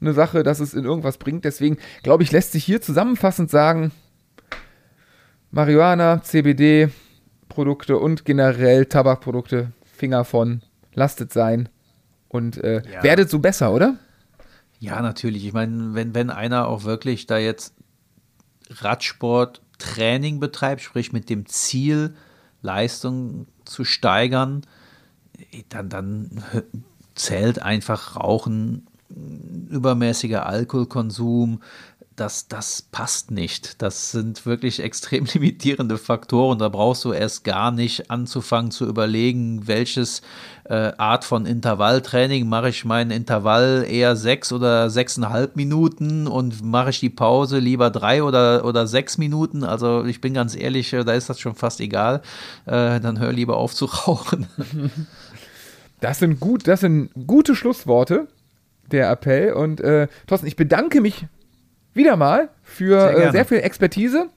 eine 0.01 0.13
Sache, 0.13 0.43
dass 0.43 0.59
es 0.59 0.73
in 0.73 0.85
irgendwas 0.85 1.17
bringt. 1.17 1.45
Deswegen 1.45 1.77
glaube 2.03 2.23
ich, 2.23 2.31
lässt 2.31 2.51
sich 2.51 2.63
hier 2.63 2.81
zusammenfassend 2.81 3.49
sagen, 3.49 3.91
Marihuana, 5.51 6.21
CBD, 6.21 6.89
Produkte 7.49 7.97
und 7.97 8.25
generell 8.25 8.85
Tabakprodukte, 8.85 9.71
Finger 9.85 10.25
von, 10.25 10.61
lastet 10.93 11.31
sein 11.31 11.69
und 12.27 12.57
äh, 12.63 12.81
Ja. 12.91 13.03
werdet 13.03 13.29
so 13.29 13.39
besser, 13.39 13.71
oder? 13.73 13.97
Ja, 14.79 15.01
natürlich. 15.01 15.45
Ich 15.45 15.53
meine, 15.53 15.93
wenn, 15.93 16.13
wenn 16.13 16.29
einer 16.29 16.67
auch 16.67 16.83
wirklich 16.83 17.27
da 17.27 17.37
jetzt 17.37 17.73
Radsport 18.69 19.61
Training 19.77 20.39
betreibt, 20.39 20.81
sprich 20.81 21.13
mit 21.13 21.29
dem 21.29 21.45
Ziel, 21.45 22.15
Leistung 22.65 23.47
zu 23.63 23.85
steigern, 23.85 24.61
dann, 25.69 25.89
dann 25.89 26.43
zählt 27.15 27.61
einfach 27.61 28.17
Rauchen, 28.17 28.87
übermäßiger 29.69 30.45
Alkoholkonsum, 30.45 31.61
das, 32.15 32.47
das 32.47 32.81
passt 32.81 33.31
nicht. 33.31 33.81
Das 33.81 34.11
sind 34.11 34.45
wirklich 34.45 34.81
extrem 34.81 35.25
limitierende 35.33 35.97
Faktoren. 35.97 36.59
Da 36.59 36.69
brauchst 36.69 37.03
du 37.05 37.11
erst 37.11 37.43
gar 37.43 37.71
nicht 37.71 38.09
anzufangen 38.09 38.71
zu 38.71 38.85
überlegen, 38.85 39.67
welches 39.67 40.21
äh, 40.65 40.93
Art 40.97 41.25
von 41.25 41.45
Intervalltraining 41.45 42.47
mache 42.47 42.69
ich 42.69 42.85
meinen 42.85 43.11
Intervall 43.11 43.85
eher 43.87 44.15
sechs 44.15 44.51
oder 44.51 44.89
sechseinhalb 44.89 45.55
Minuten 45.55 46.27
und 46.27 46.63
mache 46.63 46.89
ich 46.91 46.99
die 46.99 47.09
Pause 47.09 47.59
lieber 47.59 47.89
drei 47.89 48.23
oder, 48.23 48.65
oder 48.65 48.87
sechs 48.87 49.17
Minuten. 49.17 49.63
Also 49.63 50.05
ich 50.05 50.21
bin 50.21 50.33
ganz 50.33 50.55
ehrlich, 50.55 50.93
äh, 50.93 51.03
da 51.03 51.13
ist 51.13 51.29
das 51.29 51.39
schon 51.39 51.55
fast 51.55 51.81
egal. 51.81 52.21
Äh, 52.65 52.99
dann 52.99 53.19
hör 53.19 53.31
lieber 53.33 53.57
auf 53.57 53.73
zu 53.73 53.85
rauchen. 54.07 54.47
Das 55.99 56.19
sind 56.19 56.39
gut, 56.39 56.67
das 56.67 56.81
sind 56.81 57.09
gute 57.27 57.55
Schlussworte, 57.55 58.27
der 58.91 59.09
Appell. 59.09 59.53
Und 59.53 59.81
äh, 59.81 60.07
Thorsten, 60.27 60.47
ich 60.47 60.55
bedanke 60.55 61.01
mich 61.01 61.25
wieder 61.95 62.15
mal 62.15 62.49
für 62.63 62.99
Sehr 62.99 63.17
äh, 63.29 63.31
sehr 63.31 63.45
viel 63.45 63.57
Expertise. 63.59 64.27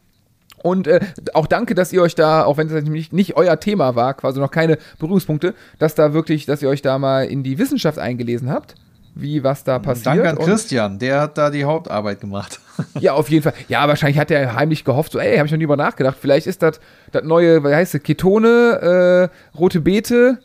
Und 0.62 0.86
äh, 0.88 1.00
auch 1.34 1.46
danke, 1.46 1.74
dass 1.74 1.92
ihr 1.92 2.02
euch 2.02 2.14
da, 2.16 2.44
auch 2.44 2.56
wenn 2.56 2.68
es 2.68 2.84
nicht, 2.84 3.12
nicht 3.12 3.36
euer 3.36 3.60
Thema 3.60 3.94
war, 3.94 4.14
quasi 4.14 4.40
noch 4.40 4.50
keine 4.50 4.78
Berührungspunkte, 4.98 5.54
dass 5.78 5.94
da 5.94 6.12
wirklich, 6.12 6.46
dass 6.46 6.62
ihr 6.62 6.68
euch 6.68 6.82
da 6.82 6.98
mal 6.98 7.26
in 7.26 7.42
die 7.44 7.58
Wissenschaft 7.58 7.98
eingelesen 7.98 8.50
habt, 8.50 8.74
wie 9.14 9.44
was 9.44 9.62
da 9.62 9.78
passiert. 9.78 10.06
Danke 10.06 10.28
an 10.30 10.36
Und- 10.36 10.44
Christian, 10.46 10.98
der 10.98 11.20
hat 11.20 11.38
da 11.38 11.50
die 11.50 11.64
Hauptarbeit 11.64 12.20
gemacht. 12.20 12.60
Ja, 13.00 13.14
auf 13.14 13.28
jeden 13.28 13.42
Fall. 13.42 13.54
Ja, 13.66 13.88
wahrscheinlich 13.88 14.20
hat 14.20 14.30
er 14.30 14.54
heimlich 14.54 14.84
gehofft, 14.84 15.10
so, 15.10 15.18
ey, 15.18 15.36
habe 15.36 15.46
ich 15.46 15.50
noch 15.50 15.58
nie 15.58 15.64
über 15.64 15.76
nachgedacht. 15.76 16.16
Vielleicht 16.20 16.46
ist 16.46 16.62
das 16.62 16.78
das 17.10 17.24
neue, 17.24 17.64
wie 17.64 17.74
heißt 17.74 17.92
es, 17.96 18.02
Ketone, 18.04 19.28
äh, 19.32 19.56
rote 19.58 19.80
Beete. 19.80 20.38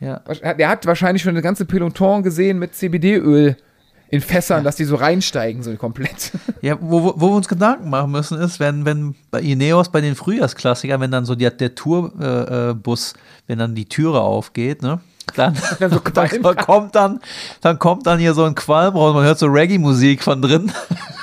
Ja. 0.00 0.20
Der 0.58 0.68
hat 0.70 0.86
wahrscheinlich 0.86 1.22
schon 1.22 1.30
eine 1.30 1.42
ganze 1.42 1.66
Peloton 1.66 2.22
gesehen 2.22 2.58
mit 2.58 2.74
CBD-Öl 2.74 3.56
in 4.12 4.20
Fässern, 4.20 4.62
dass 4.62 4.76
die 4.76 4.84
so 4.84 4.96
reinsteigen, 4.96 5.62
so 5.62 5.74
komplett. 5.76 6.32
Ja, 6.60 6.76
wo, 6.80 7.02
wo 7.02 7.14
wo 7.16 7.30
wir 7.30 7.36
uns 7.36 7.48
Gedanken 7.48 7.90
machen 7.90 8.12
müssen, 8.12 8.38
ist, 8.38 8.60
wenn, 8.60 8.84
wenn 8.84 9.16
bei 9.32 9.40
Ineos 9.40 9.88
bei 9.88 10.00
den 10.00 10.14
Frühjahrsklassikern, 10.14 11.00
wenn 11.00 11.10
dann 11.10 11.24
so 11.24 11.34
die, 11.34 11.50
der 11.50 11.74
Tourbus, 11.74 13.12
äh, 13.12 13.16
wenn 13.48 13.58
dann 13.58 13.74
die 13.74 13.86
Türe 13.88 14.20
aufgeht, 14.20 14.80
ne? 14.80 15.00
Dann, 15.34 15.56
Dann 15.80 15.90
so 15.90 15.98
dann, 16.14 16.28
Qualm. 16.28 16.56
kommt 16.56 16.94
dann, 16.94 17.20
dann 17.62 17.78
kommt 17.80 18.06
dann 18.06 18.20
hier 18.20 18.34
so 18.34 18.44
ein 18.44 18.54
Qualm 18.54 18.94
raus, 18.94 19.14
man 19.14 19.24
hört 19.24 19.40
so 19.40 19.46
Reggae-Musik 19.46 20.22
von 20.22 20.40
drin. 20.40 20.70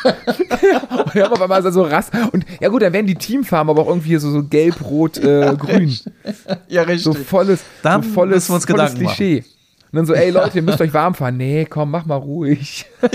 Und 0.04 1.16
ja, 1.16 1.32
aber 1.32 1.48
mal 1.48 1.72
so 1.72 1.84
rass. 1.84 2.10
Und 2.32 2.46
ja 2.60 2.68
gut, 2.70 2.82
dann 2.82 2.92
werden 2.92 3.08
die 3.08 3.16
Teamfarben 3.16 3.70
aber 3.70 3.84
auch 3.84 3.88
irgendwie 3.88 4.18
so, 4.18 4.30
so 4.32 4.44
gelb, 4.44 4.84
rot, 4.84 5.18
äh, 5.20 5.56
grün. 5.58 5.98
Ja, 6.68 6.82
richtig. 6.82 7.04
So 7.04 7.14
volles, 7.14 7.62
Dann 7.82 8.04
so 8.04 8.10
volles, 8.10 8.36
müssen 8.36 8.50
wir 8.50 8.56
uns 8.56 8.66
volles 8.66 8.94
Gedanken 8.96 9.04
machen. 9.04 9.59
Und 9.92 9.98
dann 9.98 10.06
so, 10.06 10.14
ey 10.14 10.30
Leute, 10.30 10.58
ihr 10.58 10.62
müsst 10.62 10.82
euch 10.82 10.94
warm 10.94 11.16
fahren. 11.16 11.38
Nee, 11.38 11.66
komm, 11.66 11.92
mach 11.92 12.06
mal 12.06 12.16
ruhig. 12.16 12.86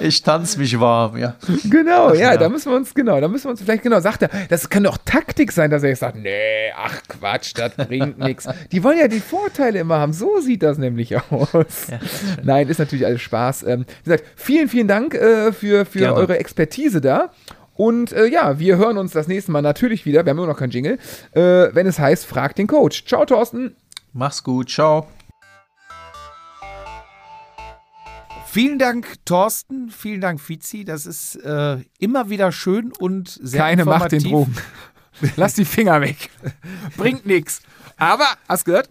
ich 0.00 0.22
tanze 0.22 0.58
mich 0.58 0.78
warm, 0.78 1.16
ja. 1.16 1.36
Genau, 1.70 2.12
ja, 2.14 2.32
ja. 2.32 2.36
da 2.36 2.48
müssen 2.48 2.72
wir 2.72 2.76
uns, 2.76 2.94
genau, 2.94 3.20
da 3.20 3.28
müssen 3.28 3.44
wir 3.44 3.50
uns 3.50 3.62
vielleicht, 3.62 3.82
genau, 3.82 4.00
sagt 4.00 4.22
er, 4.22 4.30
das 4.48 4.68
kann 4.68 4.82
doch 4.82 4.98
Taktik 5.04 5.52
sein, 5.52 5.70
dass 5.70 5.82
er 5.82 5.90
jetzt 5.90 6.00
sagt, 6.00 6.16
nee, 6.16 6.72
ach 6.76 7.00
Quatsch, 7.08 7.52
das 7.54 7.76
bringt 7.76 8.18
nichts. 8.18 8.48
Die 8.72 8.82
wollen 8.82 8.98
ja 8.98 9.06
die 9.06 9.20
Vorteile 9.20 9.78
immer 9.78 9.98
haben, 9.98 10.12
so 10.12 10.40
sieht 10.40 10.62
das 10.62 10.78
nämlich 10.78 11.16
aus. 11.30 11.86
Nein, 12.42 12.68
ist 12.68 12.78
natürlich 12.78 13.06
alles 13.06 13.22
Spaß. 13.22 13.62
Ähm, 13.64 13.86
wie 14.02 14.10
gesagt, 14.10 14.24
vielen, 14.34 14.68
vielen 14.68 14.88
Dank 14.88 15.14
äh, 15.14 15.52
für, 15.52 15.86
für 15.86 16.00
Gerne. 16.00 16.16
eure 16.16 16.38
Expertise 16.38 17.00
da. 17.00 17.30
Und 17.74 18.12
äh, 18.12 18.26
ja, 18.26 18.58
wir 18.58 18.78
hören 18.78 18.98
uns 18.98 19.12
das 19.12 19.28
nächste 19.28 19.52
Mal 19.52 19.62
natürlich 19.62 20.06
wieder, 20.06 20.24
wir 20.24 20.30
haben 20.30 20.38
immer 20.38 20.46
noch 20.46 20.58
keinen 20.58 20.70
Jingle, 20.70 20.98
äh, 21.32 21.40
wenn 21.40 21.86
es 21.86 21.98
heißt, 21.98 22.26
frag 22.26 22.56
den 22.56 22.66
Coach. 22.66 23.04
Ciao, 23.04 23.24
Thorsten. 23.24 23.76
Mach's 24.16 24.42
gut, 24.42 24.70
ciao. 24.70 25.06
Vielen 28.46 28.78
Dank, 28.78 29.16
Thorsten. 29.26 29.90
Vielen 29.90 30.22
Dank, 30.22 30.40
Fizi. 30.40 30.86
Das 30.86 31.04
ist 31.04 31.36
äh, 31.36 31.84
immer 31.98 32.30
wieder 32.30 32.50
schön 32.50 32.92
und 32.98 33.28
sehr 33.28 33.60
Keine 33.60 33.84
Macht 33.84 34.12
den 34.12 34.24
informativ. 34.24 34.54
Drogen. 35.20 35.32
Lass 35.36 35.52
die 35.52 35.66
Finger 35.66 36.00
weg. 36.00 36.30
Bringt 36.96 37.26
nichts. 37.26 37.60
Aber, 37.98 38.26
hast 38.48 38.66
du 38.66 38.70
gehört? 38.70 38.88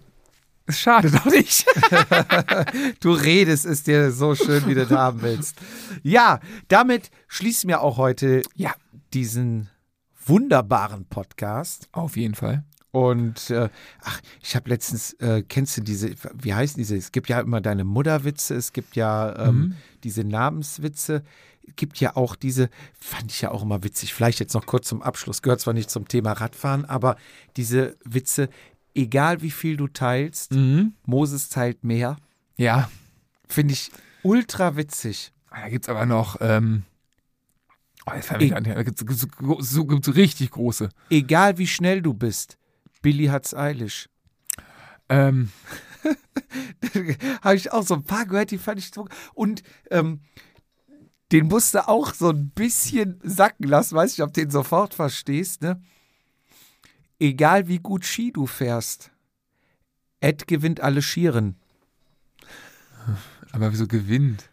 Es 0.68 0.80
schadet 0.80 1.16
auch 1.16 1.26
nicht. 1.26 1.66
Du 3.00 3.12
redest 3.12 3.66
es 3.66 3.82
dir 3.82 4.12
so 4.12 4.36
schön, 4.36 4.68
wie 4.68 4.76
du 4.76 4.86
das 4.86 4.96
haben 4.96 5.24
willst. 5.24 5.56
Ja, 6.04 6.40
damit 6.68 7.10
schließen 7.28 7.68
wir 7.68 7.82
auch 7.82 7.98
heute 7.98 8.44
ja, 8.54 8.76
diesen 9.14 9.70
wunderbaren 10.24 11.06
Podcast. 11.06 11.90
Auf 11.92 12.16
jeden 12.16 12.36
Fall. 12.36 12.64
Und 12.96 13.50
äh, 13.50 13.68
ach, 14.04 14.22
ich 14.42 14.56
habe 14.56 14.70
letztens, 14.70 15.12
äh, 15.20 15.44
kennst 15.48 15.76
du 15.76 15.82
diese, 15.82 16.16
wie 16.34 16.54
heißen 16.54 16.78
diese? 16.78 16.96
Es 16.96 17.12
gibt 17.12 17.28
ja 17.28 17.42
immer 17.42 17.60
deine 17.60 17.84
Mutterwitze, 17.84 18.56
es 18.56 18.72
gibt 18.72 18.96
ja 18.96 19.48
ähm, 19.50 19.76
diese 20.06 20.24
Namenswitze, 20.24 21.22
es 21.68 21.76
gibt 21.76 22.00
ja 22.00 22.16
auch 22.16 22.38
diese, 22.38 22.70
fand 22.98 23.32
ich 23.34 23.42
ja 23.42 23.52
auch 23.52 23.64
immer 23.64 23.84
witzig, 23.84 24.14
vielleicht 24.14 24.40
jetzt 24.40 24.54
noch 24.54 24.66
kurz 24.66 24.88
zum 24.88 25.02
Abschluss, 25.02 25.42
gehört 25.42 25.60
zwar 25.60 25.74
nicht 25.74 25.90
zum 25.90 26.08
Thema 26.08 26.32
Radfahren, 26.32 26.86
aber 26.86 27.18
diese 27.58 27.98
Witze, 28.06 28.48
egal 28.94 29.42
wie 29.42 29.52
viel 29.52 29.76
du 29.76 29.90
teilst, 29.90 30.54
Moses 31.06 31.50
teilt 31.50 31.84
mehr, 31.84 32.16
Ja. 32.56 32.90
finde 33.50 33.74
ich 33.74 33.92
ultra 34.24 34.78
witzig. 34.78 35.34
Da 35.52 35.68
gibt 35.68 35.84
es 35.84 35.90
aber 35.90 36.06
noch, 36.06 36.38
ähm, 36.40 36.84
oh, 38.06 38.14
jetzt 38.16 38.32
mir 38.32 38.48
gar 38.48 38.62
nicht 38.62 38.70
ein. 38.72 38.76
da 38.76 38.84
gibt 38.84 39.02
es 39.12 39.20
so, 39.20 39.28
so, 39.60 39.86
gibt's 39.86 40.16
richtig 40.16 40.52
große. 40.52 40.88
Egal 41.10 41.58
wie 41.58 41.68
schnell 41.68 42.02
du 42.02 42.14
bist, 42.14 42.58
Billy 43.06 43.28
hat's 43.28 43.54
eilig. 43.54 44.10
Ähm, 45.10 45.52
habe 47.44 47.56
ich 47.56 47.72
auch 47.72 47.86
so 47.86 47.94
ein 47.94 48.04
paar 48.04 48.26
gehört, 48.26 48.50
die 48.50 48.58
fand 48.58 48.80
ich 48.80 48.90
so. 48.90 49.08
Und 49.36 49.62
ähm, 49.92 50.22
den 51.32 51.46
musst 51.46 51.76
du 51.76 51.88
auch 51.88 52.16
so 52.16 52.30
ein 52.30 52.50
bisschen 52.50 53.20
sacken 53.22 53.68
lassen. 53.68 53.94
Weiß 53.94 54.10
nicht, 54.10 54.24
ob 54.24 54.34
du 54.34 54.42
den 54.42 54.50
sofort 54.50 54.96
verstehst, 54.96 55.62
ne? 55.62 55.80
Egal 57.20 57.68
wie 57.68 57.78
gut 57.78 58.06
Ski 58.06 58.32
du 58.32 58.48
fährst, 58.48 59.12
Ed 60.20 60.48
gewinnt 60.48 60.80
alle 60.82 61.04
Skieren. 61.04 61.58
aber 63.52 63.72
wieso 63.72 63.86
gewinnt? 63.86 64.50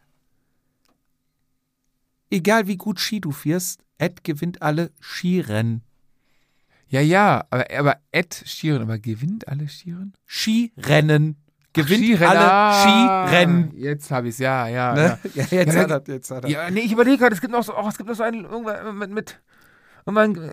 Egal 2.28 2.66
wie 2.66 2.76
gut 2.76 3.00
Ski 3.00 3.18
du 3.22 3.32
fährst, 3.32 3.82
Ed 3.96 4.24
gewinnt 4.24 4.60
alle 4.60 4.92
Skirennen. 5.00 5.82
Ja, 6.92 7.00
ja, 7.00 7.44
aber, 7.48 7.64
aber 7.74 7.96
Ed 8.10 8.42
Stieren, 8.46 8.82
aber 8.82 8.98
gewinnt 8.98 9.48
alle 9.48 9.66
Stieren? 9.66 10.12
Skirennen. 10.26 11.36
Gewinnt 11.72 12.04
Skirennen. 12.04 12.36
alle 12.36 12.52
Ah, 12.52 12.82
Skirennen. 13.26 13.72
Jetzt 13.74 14.10
habe 14.10 14.28
ich 14.28 14.34
es, 14.34 14.38
ja, 14.40 14.68
ja. 14.68 14.92
Ne? 14.94 15.18
Ja, 15.34 15.44
jetzt 15.50 15.74
Ja, 15.74 15.88
hat 15.88 16.08
er, 16.08 16.14
jetzt 16.14 16.30
hat 16.30 16.44
er. 16.44 16.50
Ja, 16.50 16.70
nee, 16.70 16.80
ich 16.80 16.92
überlege 16.92 17.16
gerade, 17.16 17.34
es 17.34 17.40
gibt 17.40 17.50
noch 17.50 17.62
so, 17.64 17.74
oh, 17.74 17.88
es 17.88 17.96
gibt 17.96 18.10
noch 18.10 18.14
so 18.16 18.22
einen, 18.24 18.44
irgendwann 18.44 18.98
mit, 18.98 19.10
mit, 19.10 19.40
irgendwann, 20.04 20.50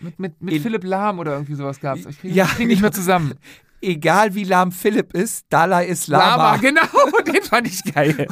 mit, 0.00 0.18
mit, 0.18 0.42
mit 0.42 0.54
In- 0.54 0.62
Philipp 0.62 0.82
Lahm 0.82 1.20
oder 1.20 1.34
irgendwie 1.34 1.54
sowas 1.54 1.78
gab 1.78 1.98
es. 1.98 2.06
Ich 2.06 2.20
kriege 2.20 2.34
Ja. 2.34 2.46
krieg 2.46 2.66
nicht 2.66 2.82
mehr 2.82 2.90
zusammen. 2.90 3.34
Egal 3.80 4.34
wie 4.34 4.42
lahm 4.42 4.72
Philipp 4.72 5.12
ist, 5.14 5.46
Dalai 5.50 5.86
ist 5.86 6.08
Lama. 6.08 6.56
genau, 6.56 6.80
den 7.26 7.42
fand 7.42 7.68
ich 7.68 7.84
geil. 7.94 8.26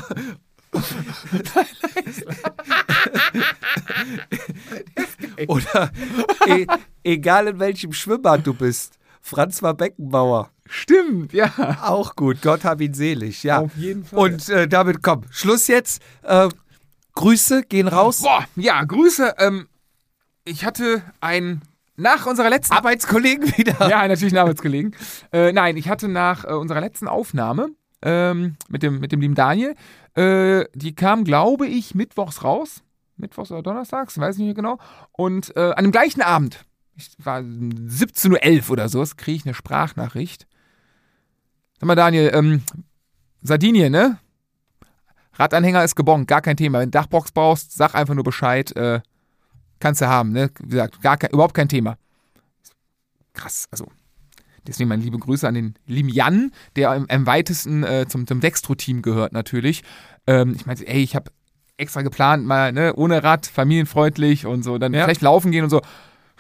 Oder 5.47 5.91
e 6.47 6.67
egal 7.05 7.47
in 7.49 7.61
welchem 7.61 7.93
Schwimmbad 7.93 8.47
du 8.47 8.55
bist. 8.55 8.99
Franz 9.21 9.63
war 9.63 9.75
Beckenbauer. 9.75 10.51
Stimmt, 10.67 11.33
ja. 11.33 11.53
Auch 11.83 12.17
gut. 12.17 12.43
Gott 12.43 12.65
hab 12.65 12.81
ihn 12.81 12.95
selig. 12.95 13.43
Ja. 13.43 13.61
Auf 13.61 13.77
jeden 13.77 14.05
Fall. 14.05 14.19
Und 14.19 14.49
äh, 14.49 14.67
damit 14.67 15.03
komm, 15.03 15.23
Schluss 15.31 15.69
jetzt. 15.69 16.03
Äh, 16.23 16.49
Grüße 17.15 17.63
gehen 17.63 17.89
raus. 17.89 18.23
Boah, 18.23 18.45
ja, 18.57 18.83
Grüße. 18.83 19.35
Ähm, 19.39 19.69
ich 20.45 20.65
hatte 20.65 21.03
ein 21.21 21.63
nach 21.97 22.27
unserer 22.27 22.51
letzten 22.51 22.75
Arbeitskollegen 22.75 23.57
wieder. 23.57 23.89
ja, 23.89 24.07
natürlich 24.09 24.35
ein 24.35 24.39
Arbeitskollegen. 24.39 24.97
Äh, 25.33 25.53
nein, 25.53 25.77
ich 25.77 25.89
hatte 25.89 26.09
nach 26.09 26.45
äh, 26.45 26.53
unserer 26.53 26.81
letzten 26.81 27.09
Aufnahme 27.09 27.69
ähm, 28.03 28.57
mit, 28.69 28.83
dem, 28.83 29.01
mit 29.01 29.13
dem 29.13 29.21
lieben 29.21 29.35
Daniel, 29.35 29.75
äh, 30.15 30.65
die 30.75 30.95
kam, 30.95 31.25
glaube 31.25 31.67
ich, 31.67 31.95
mittwochs 31.95 32.45
raus. 32.45 32.83
Mittwochs 33.17 33.53
oder 33.53 33.63
Donnerstags, 33.63 34.19
weiß 34.19 34.39
nicht 34.39 34.47
mehr 34.47 34.55
genau. 34.55 34.79
Und 35.13 35.57
äh, 35.57 35.73
an 35.73 35.85
dem 35.85 35.93
gleichen 35.93 36.21
Abend, 36.21 36.65
ich 36.97 37.11
war 37.19 37.41
17.11 37.41 38.65
Uhr 38.65 38.71
oder 38.71 38.89
so, 38.89 39.05
kriege 39.17 39.37
ich 39.37 39.45
eine 39.47 39.55
Sprachnachricht. 39.55 40.47
Sag 41.81 41.87
mal, 41.87 41.95
Daniel, 41.95 42.31
ähm, 42.35 42.63
Sardinien, 43.43 43.93
ne? 43.93 44.19
Radanhänger 45.35 45.83
ist 45.83 45.97
gebongt, 45.97 46.29
gar 46.29 46.41
kein 46.41 46.57
Thema. 46.57 46.79
Wenn 46.79 46.91
du 46.91 46.99
Dachbox 46.99 47.33
brauchst, 47.33 47.73
sag 47.73 47.95
einfach 47.95 48.15
nur 48.15 48.25
Bescheid. 48.25 48.75
Äh, 48.77 49.01
kannst 49.81 50.01
du 50.01 50.07
haben, 50.09 50.31
ne? 50.33 50.51
Wie 50.63 50.71
gesagt, 50.71 51.03
gar 51.03 51.17
kein, 51.17 51.31
überhaupt 51.31 51.55
kein 51.55 51.69
Thema. 51.69 51.97
Krass, 53.33 53.67
also. 53.71 53.87
Deswegen 54.67 54.89
meine 54.89 55.03
liebe 55.03 55.19
Grüße 55.19 55.47
an 55.47 55.55
den 55.55 55.75
Jan, 55.87 56.51
der 56.77 56.93
am, 56.93 57.05
am 57.11 57.27
weitesten 57.27 57.83
äh, 57.83 58.07
zum, 58.09 58.27
zum 58.27 58.41
Dextro-Team 58.41 59.03
gehört 59.03 59.33
natürlich. 59.35 59.83
Ähm, 60.27 60.55
ich 60.57 60.65
meinte, 60.65 60.87
ey, 60.87 61.03
ich 61.03 61.15
habe 61.15 61.31
extra 61.77 62.01
geplant, 62.01 62.47
mal 62.47 62.73
ne, 62.73 62.95
ohne 62.95 63.23
Rad, 63.23 63.47
familienfreundlich 63.47 64.47
und 64.47 64.63
so, 64.63 64.79
dann 64.79 64.95
Ja. 64.95 65.05
vielleicht 65.05 65.21
laufen 65.21 65.51
gehen 65.51 65.65
und 65.65 65.71
so. 65.71 65.83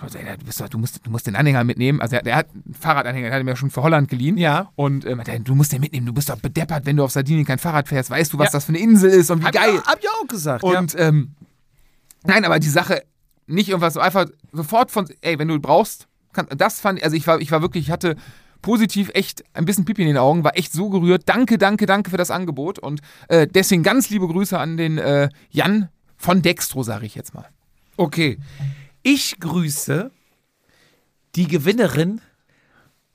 Meinte, 0.05 0.19
ey, 0.19 0.37
du, 0.39 0.45
doch, 0.59 0.69
du, 0.69 0.79
musst, 0.79 1.01
du 1.07 1.11
musst 1.11 1.27
den 1.27 1.37
Anhänger 1.37 1.65
mitnehmen. 1.65 2.01
Also, 2.01 2.13
der, 2.13 2.23
der 2.23 2.37
hat 2.37 2.47
einen 2.53 2.75
Fahrradanhänger, 2.75 3.29
den 3.29 3.33
hat 3.35 3.41
er 3.41 3.45
mir 3.45 3.57
schon 3.57 3.71
für 3.71 3.83
Holland 3.83 4.09
geliehen. 4.09 4.37
Ja. 4.39 4.71
Und 4.77 5.05
äh, 5.05 5.15
meinte, 5.15 5.33
ey, 5.33 5.41
du 5.41 5.55
musst 5.55 5.73
den 5.73 5.81
mitnehmen, 5.81 6.07
du 6.07 6.13
bist 6.13 6.29
doch 6.29 6.39
bedeppert, 6.39 6.87
wenn 6.87 6.97
du 6.97 7.05
auf 7.05 7.11
Sardinien 7.13 7.45
kein 7.45 7.59
Fahrrad 7.59 7.89
fährst. 7.89 8.11
Weißt 8.11 8.33
du, 8.33 8.39
was 8.39 8.47
Ja. 8.49 8.53
das 8.53 8.65
für 8.67 8.71
eine 8.71 8.79
Insel 8.79 9.11
ist 9.11 9.31
und 9.31 9.41
wie 9.41 9.47
Hab 9.47 9.53
geil. 9.53 9.75
Ich, 9.83 9.85
hab 9.87 9.99
ich 10.01 10.09
auch 10.09 10.27
gesagt. 10.29 10.63
Und 10.63 10.95
ähm, 10.99 11.33
nein, 12.25 12.45
aber 12.45 12.59
die 12.59 12.69
Sache, 12.69 13.03
nicht 13.47 13.69
irgendwas 13.69 13.95
so 13.95 14.01
einfach 14.01 14.27
sofort 14.53 14.91
von, 14.91 15.09
ey, 15.21 15.39
wenn 15.39 15.49
du 15.49 15.59
brauchst, 15.61 16.07
kann, 16.33 16.47
das 16.57 16.81
fand 16.81 17.03
also 17.03 17.17
ich 17.17 17.27
war, 17.27 17.41
ich 17.41 17.51
war 17.51 17.63
wirklich, 17.63 17.85
ich 17.87 17.91
hatte 17.91 18.17
positiv 18.63 19.11
echt 19.13 19.45
ein 19.53 19.67
bisschen 19.67 19.85
Pipi 19.85 20.01
in 20.03 20.09
den 20.09 20.17
Augen, 20.17 20.43
war 20.43 20.57
echt 20.57 20.73
so 20.73 20.89
gerührt. 20.89 21.23
Danke, 21.27 21.59
danke, 21.59 21.85
danke 21.85 22.11
für 22.11 22.17
das 22.17 22.31
Angebot. 22.31 22.79
Und 22.79 23.03
äh, 23.29 23.47
deswegen 23.47 23.83
ganz 23.83 24.09
liebe 24.09 24.27
Grüße 24.27 24.59
an 24.59 24.77
den 24.79 24.97
äh, 24.97 25.29
Jan 25.51 25.91
von 26.17 26.41
Dextro, 26.41 26.83
sage 26.83 27.05
ich 27.05 27.15
jetzt 27.15 27.35
mal. 27.35 27.43
ja. 27.43 27.49
Okay. 27.97 28.39
Ich 29.07 29.39
grüße 29.39 30.11
die 31.35 31.47
Gewinnerin 31.47 32.23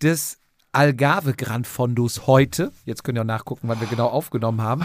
des 0.03 0.37
Algarve 0.71 1.33
Grand 1.33 1.65
Fondos 1.65 2.27
heute. 2.27 2.71
Jetzt 2.85 3.03
könnt 3.03 3.17
ihr 3.17 3.23
auch 3.23 3.25
nachgucken, 3.25 3.67
wann 3.67 3.79
wir 3.81 3.87
genau 3.87 4.05
aufgenommen 4.05 4.61
haben. 4.61 4.83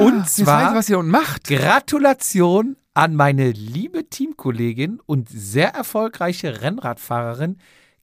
Und 0.00 0.20
Jetzt 0.20 0.38
weiß 0.38 0.44
zwar 0.46 0.70
ich, 0.70 0.76
was 0.78 0.88
ihr 0.88 0.98
unten 0.98 1.10
macht. 1.10 1.48
Gratulation 1.48 2.78
an 2.94 3.14
meine 3.14 3.50
liebe 3.50 4.08
Teamkollegin 4.08 5.00
und 5.04 5.28
sehr 5.28 5.74
erfolgreiche 5.74 6.62
Rennradfahrerin 6.62 7.58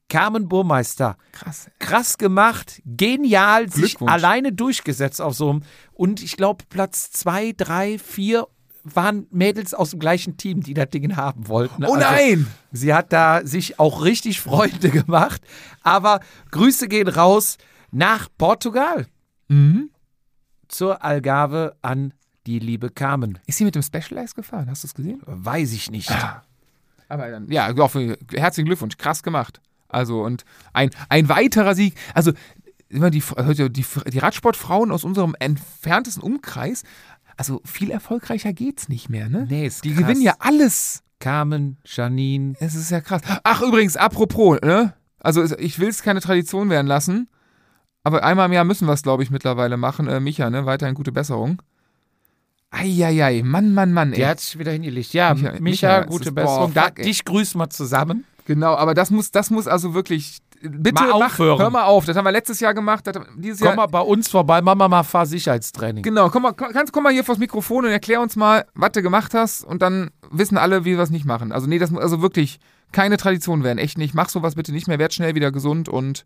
Carmen 0.08 0.48
Burmeister. 0.48 1.16
Krass. 1.32 1.68
Krass 1.80 2.16
gemacht, 2.16 2.80
genial, 2.84 3.68
sich 3.68 4.00
alleine 4.02 4.52
durchgesetzt 4.52 5.20
auf 5.20 5.34
so 5.34 5.50
einem. 5.50 5.62
Und 5.94 6.22
ich 6.22 6.36
glaube, 6.36 6.64
Platz 6.68 7.10
zwei, 7.10 7.54
drei, 7.56 7.98
vier 7.98 8.46
waren 8.94 9.26
Mädels 9.30 9.74
aus 9.74 9.90
dem 9.90 9.98
gleichen 10.00 10.36
Team, 10.36 10.62
die 10.62 10.74
das 10.74 10.88
Ding 10.90 11.16
haben 11.16 11.48
wollten. 11.48 11.84
Oh 11.84 11.94
Also, 11.94 12.00
nein! 12.00 12.46
Sie 12.72 12.94
hat 12.94 13.12
da 13.12 13.44
sich 13.44 13.78
auch 13.80 14.02
richtig 14.04 14.40
Freunde 14.40 14.90
gemacht. 14.90 15.42
Aber 15.82 16.20
Grüße 16.52 16.88
gehen 16.88 17.08
raus 17.08 17.58
nach 17.90 18.28
Portugal 18.38 19.06
Mhm. 19.48 19.90
zur 20.68 21.04
Algarve 21.04 21.76
an 21.82 22.12
die 22.46 22.58
liebe 22.58 22.90
Carmen. 22.90 23.38
Ist 23.46 23.58
sie 23.58 23.64
mit 23.64 23.74
dem 23.74 23.82
Specialized 23.82 24.34
gefahren? 24.34 24.68
Hast 24.70 24.82
du 24.84 24.86
es 24.88 24.94
gesehen? 24.94 25.20
Weiß 25.26 25.72
ich 25.72 25.90
nicht. 25.90 26.10
Aber 27.08 27.28
dann, 27.30 27.48
ja, 27.50 27.72
auch 27.76 27.94
herzlichen 28.34 28.66
Glückwunsch, 28.66 28.96
krass 28.98 29.22
gemacht. 29.22 29.60
Also, 29.88 30.22
und 30.22 30.44
ein, 30.72 30.90
ein 31.08 31.28
weiterer 31.28 31.74
Sieg. 31.76 31.94
Also, 32.14 32.32
immer 32.88 33.10
die, 33.10 33.22
die, 33.54 33.70
die, 33.72 33.84
die 34.10 34.18
Radsportfrauen 34.18 34.90
aus 34.90 35.04
unserem 35.04 35.34
entferntesten 35.38 36.22
Umkreis, 36.22 36.82
also 37.36 37.60
viel 37.64 37.90
erfolgreicher 37.90 38.52
geht's 38.52 38.88
nicht 38.88 39.08
mehr, 39.08 39.28
ne? 39.28 39.46
Nee, 39.48 39.66
ist 39.66 39.84
die 39.84 39.90
krass. 39.92 40.02
gewinnen 40.02 40.22
ja 40.22 40.34
alles. 40.38 41.02
Carmen, 41.18 41.78
Janine. 41.84 42.54
Es 42.60 42.74
ist 42.74 42.90
ja 42.90 43.00
krass. 43.00 43.22
Ach, 43.42 43.62
übrigens, 43.62 43.96
apropos, 43.96 44.58
ne? 44.62 44.94
Also, 45.20 45.44
ich 45.58 45.78
will 45.78 45.88
es 45.88 46.02
keine 46.02 46.20
Tradition 46.20 46.68
werden 46.70 46.86
lassen, 46.86 47.28
aber 48.04 48.22
einmal 48.22 48.46
im 48.46 48.52
Jahr 48.52 48.64
müssen 48.64 48.86
wir 48.86 48.92
es, 48.92 49.02
glaube 49.02 49.22
ich, 49.22 49.30
mittlerweile 49.30 49.76
machen. 49.76 50.06
Äh, 50.08 50.20
Micha, 50.20 50.50
ne? 50.50 50.66
Weiterhin 50.66 50.94
gute 50.94 51.12
Besserung. 51.12 51.62
Eieiei, 52.70 53.42
Mann, 53.44 53.72
Mann, 53.72 53.92
Mann, 53.92 54.12
ey. 54.12 54.18
Der 54.18 54.28
hat 54.30 54.40
sich 54.40 54.58
wieder 54.58 54.72
hingelegt. 54.72 55.12
Ja, 55.14 55.32
Micha- 55.32 55.52
Micha, 55.52 55.60
Micha, 55.60 56.00
gute 56.04 56.28
ist- 56.28 56.34
boah, 56.34 56.42
Besserung. 56.68 56.74
da, 56.74 56.90
dich 56.90 57.24
grüßen 57.24 57.58
wir 57.60 57.70
zusammen. 57.70 58.24
Genau, 58.44 58.74
aber 58.74 58.94
das 58.94 59.10
muss, 59.10 59.30
das 59.30 59.50
muss 59.50 59.66
also 59.66 59.94
wirklich. 59.94 60.38
Bitte 60.68 61.02
Mal 61.02 61.18
mach, 61.18 61.26
aufhören. 61.26 61.58
hör 61.58 61.70
mal 61.70 61.84
auf. 61.84 62.04
Das 62.04 62.16
haben 62.16 62.24
wir 62.24 62.32
letztes 62.32 62.60
Jahr 62.60 62.74
gemacht. 62.74 63.06
Das, 63.06 63.16
dieses 63.36 63.58
Komm 63.58 63.68
Jahr. 63.68 63.76
mal 63.76 63.86
bei 63.86 64.00
uns 64.00 64.28
vorbei, 64.28 64.60
machen 64.62 64.78
wir 64.78 64.88
mal 64.88 65.02
Fahrsicherheitstraining. 65.02 66.02
Genau, 66.02 66.28
komm 66.30 66.42
mal, 66.42 66.52
kannst, 66.52 66.92
komm 66.92 67.04
mal 67.04 67.12
hier 67.12 67.24
vors 67.24 67.38
Mikrofon 67.38 67.84
und 67.84 67.90
erklär 67.90 68.20
uns 68.20 68.36
mal, 68.36 68.66
was 68.74 68.92
du 68.92 69.02
gemacht 69.02 69.34
hast 69.34 69.64
und 69.64 69.82
dann 69.82 70.10
wissen 70.30 70.56
alle, 70.58 70.84
wie 70.84 70.96
wir 70.96 71.02
es 71.02 71.10
nicht 71.10 71.24
machen. 71.24 71.52
Also 71.52 71.66
nee, 71.66 71.78
das 71.78 71.90
muss 71.90 72.02
also 72.02 72.22
wirklich 72.22 72.58
keine 72.92 73.16
Tradition 73.16 73.64
werden, 73.64 73.78
echt 73.78 73.98
nicht. 73.98 74.14
Mach 74.14 74.28
sowas 74.28 74.54
bitte 74.54 74.72
nicht 74.72 74.88
mehr, 74.88 74.98
werd 74.98 75.14
schnell 75.14 75.34
wieder 75.34 75.52
gesund 75.52 75.88
und 75.88 76.24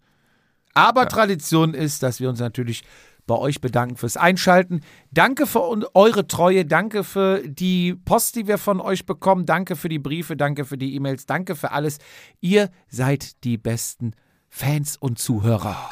Aber 0.75 1.09
Tradition 1.09 1.75
ist, 1.75 2.03
dass 2.03 2.21
wir 2.21 2.29
uns 2.29 2.41
natürlich 2.41 2.85
bei 3.27 3.37
euch 3.37 3.61
bedanken 3.61 3.97
fürs 3.97 4.17
Einschalten. 4.17 4.81
Danke 5.13 5.47
für 5.47 5.63
eure 5.95 6.27
Treue, 6.27 6.65
danke 6.65 7.05
für 7.05 7.43
die 7.47 7.95
Post, 7.95 8.35
die 8.35 8.49
wir 8.49 8.59
von 8.59 8.81
euch 8.81 9.07
bekommen, 9.07 9.47
danke 9.47 9.77
für 9.77 9.89
die 9.89 10.01
Briefe, 10.01 10.37
danke 10.37 10.65
für 10.65 10.77
die 10.77 10.97
E-Mails, 10.97 11.27
danke 11.27 11.55
für 11.55 11.71
alles. 11.71 11.99
Ihr 12.41 12.71
seid 12.89 13.45
die 13.45 13.57
besten 13.57 14.15
Fans 14.51 14.97
und 14.97 15.19
Zuhörer. 15.19 15.89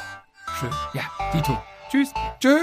schön. 0.59 0.69
Ja, 0.93 1.03
Dito. 1.33 1.57
Tschüss. 1.89 2.09
Tschö. 2.39 2.57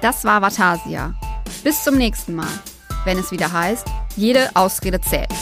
Das 0.00 0.24
war 0.24 0.40
Vatasia. 0.40 1.14
Bis 1.62 1.82
zum 1.82 1.96
nächsten 1.96 2.34
Mal, 2.34 2.48
wenn 3.04 3.18
es 3.18 3.30
wieder 3.32 3.52
heißt, 3.52 3.86
jede 4.16 4.50
Ausrede 4.54 5.00
zählt. 5.00 5.32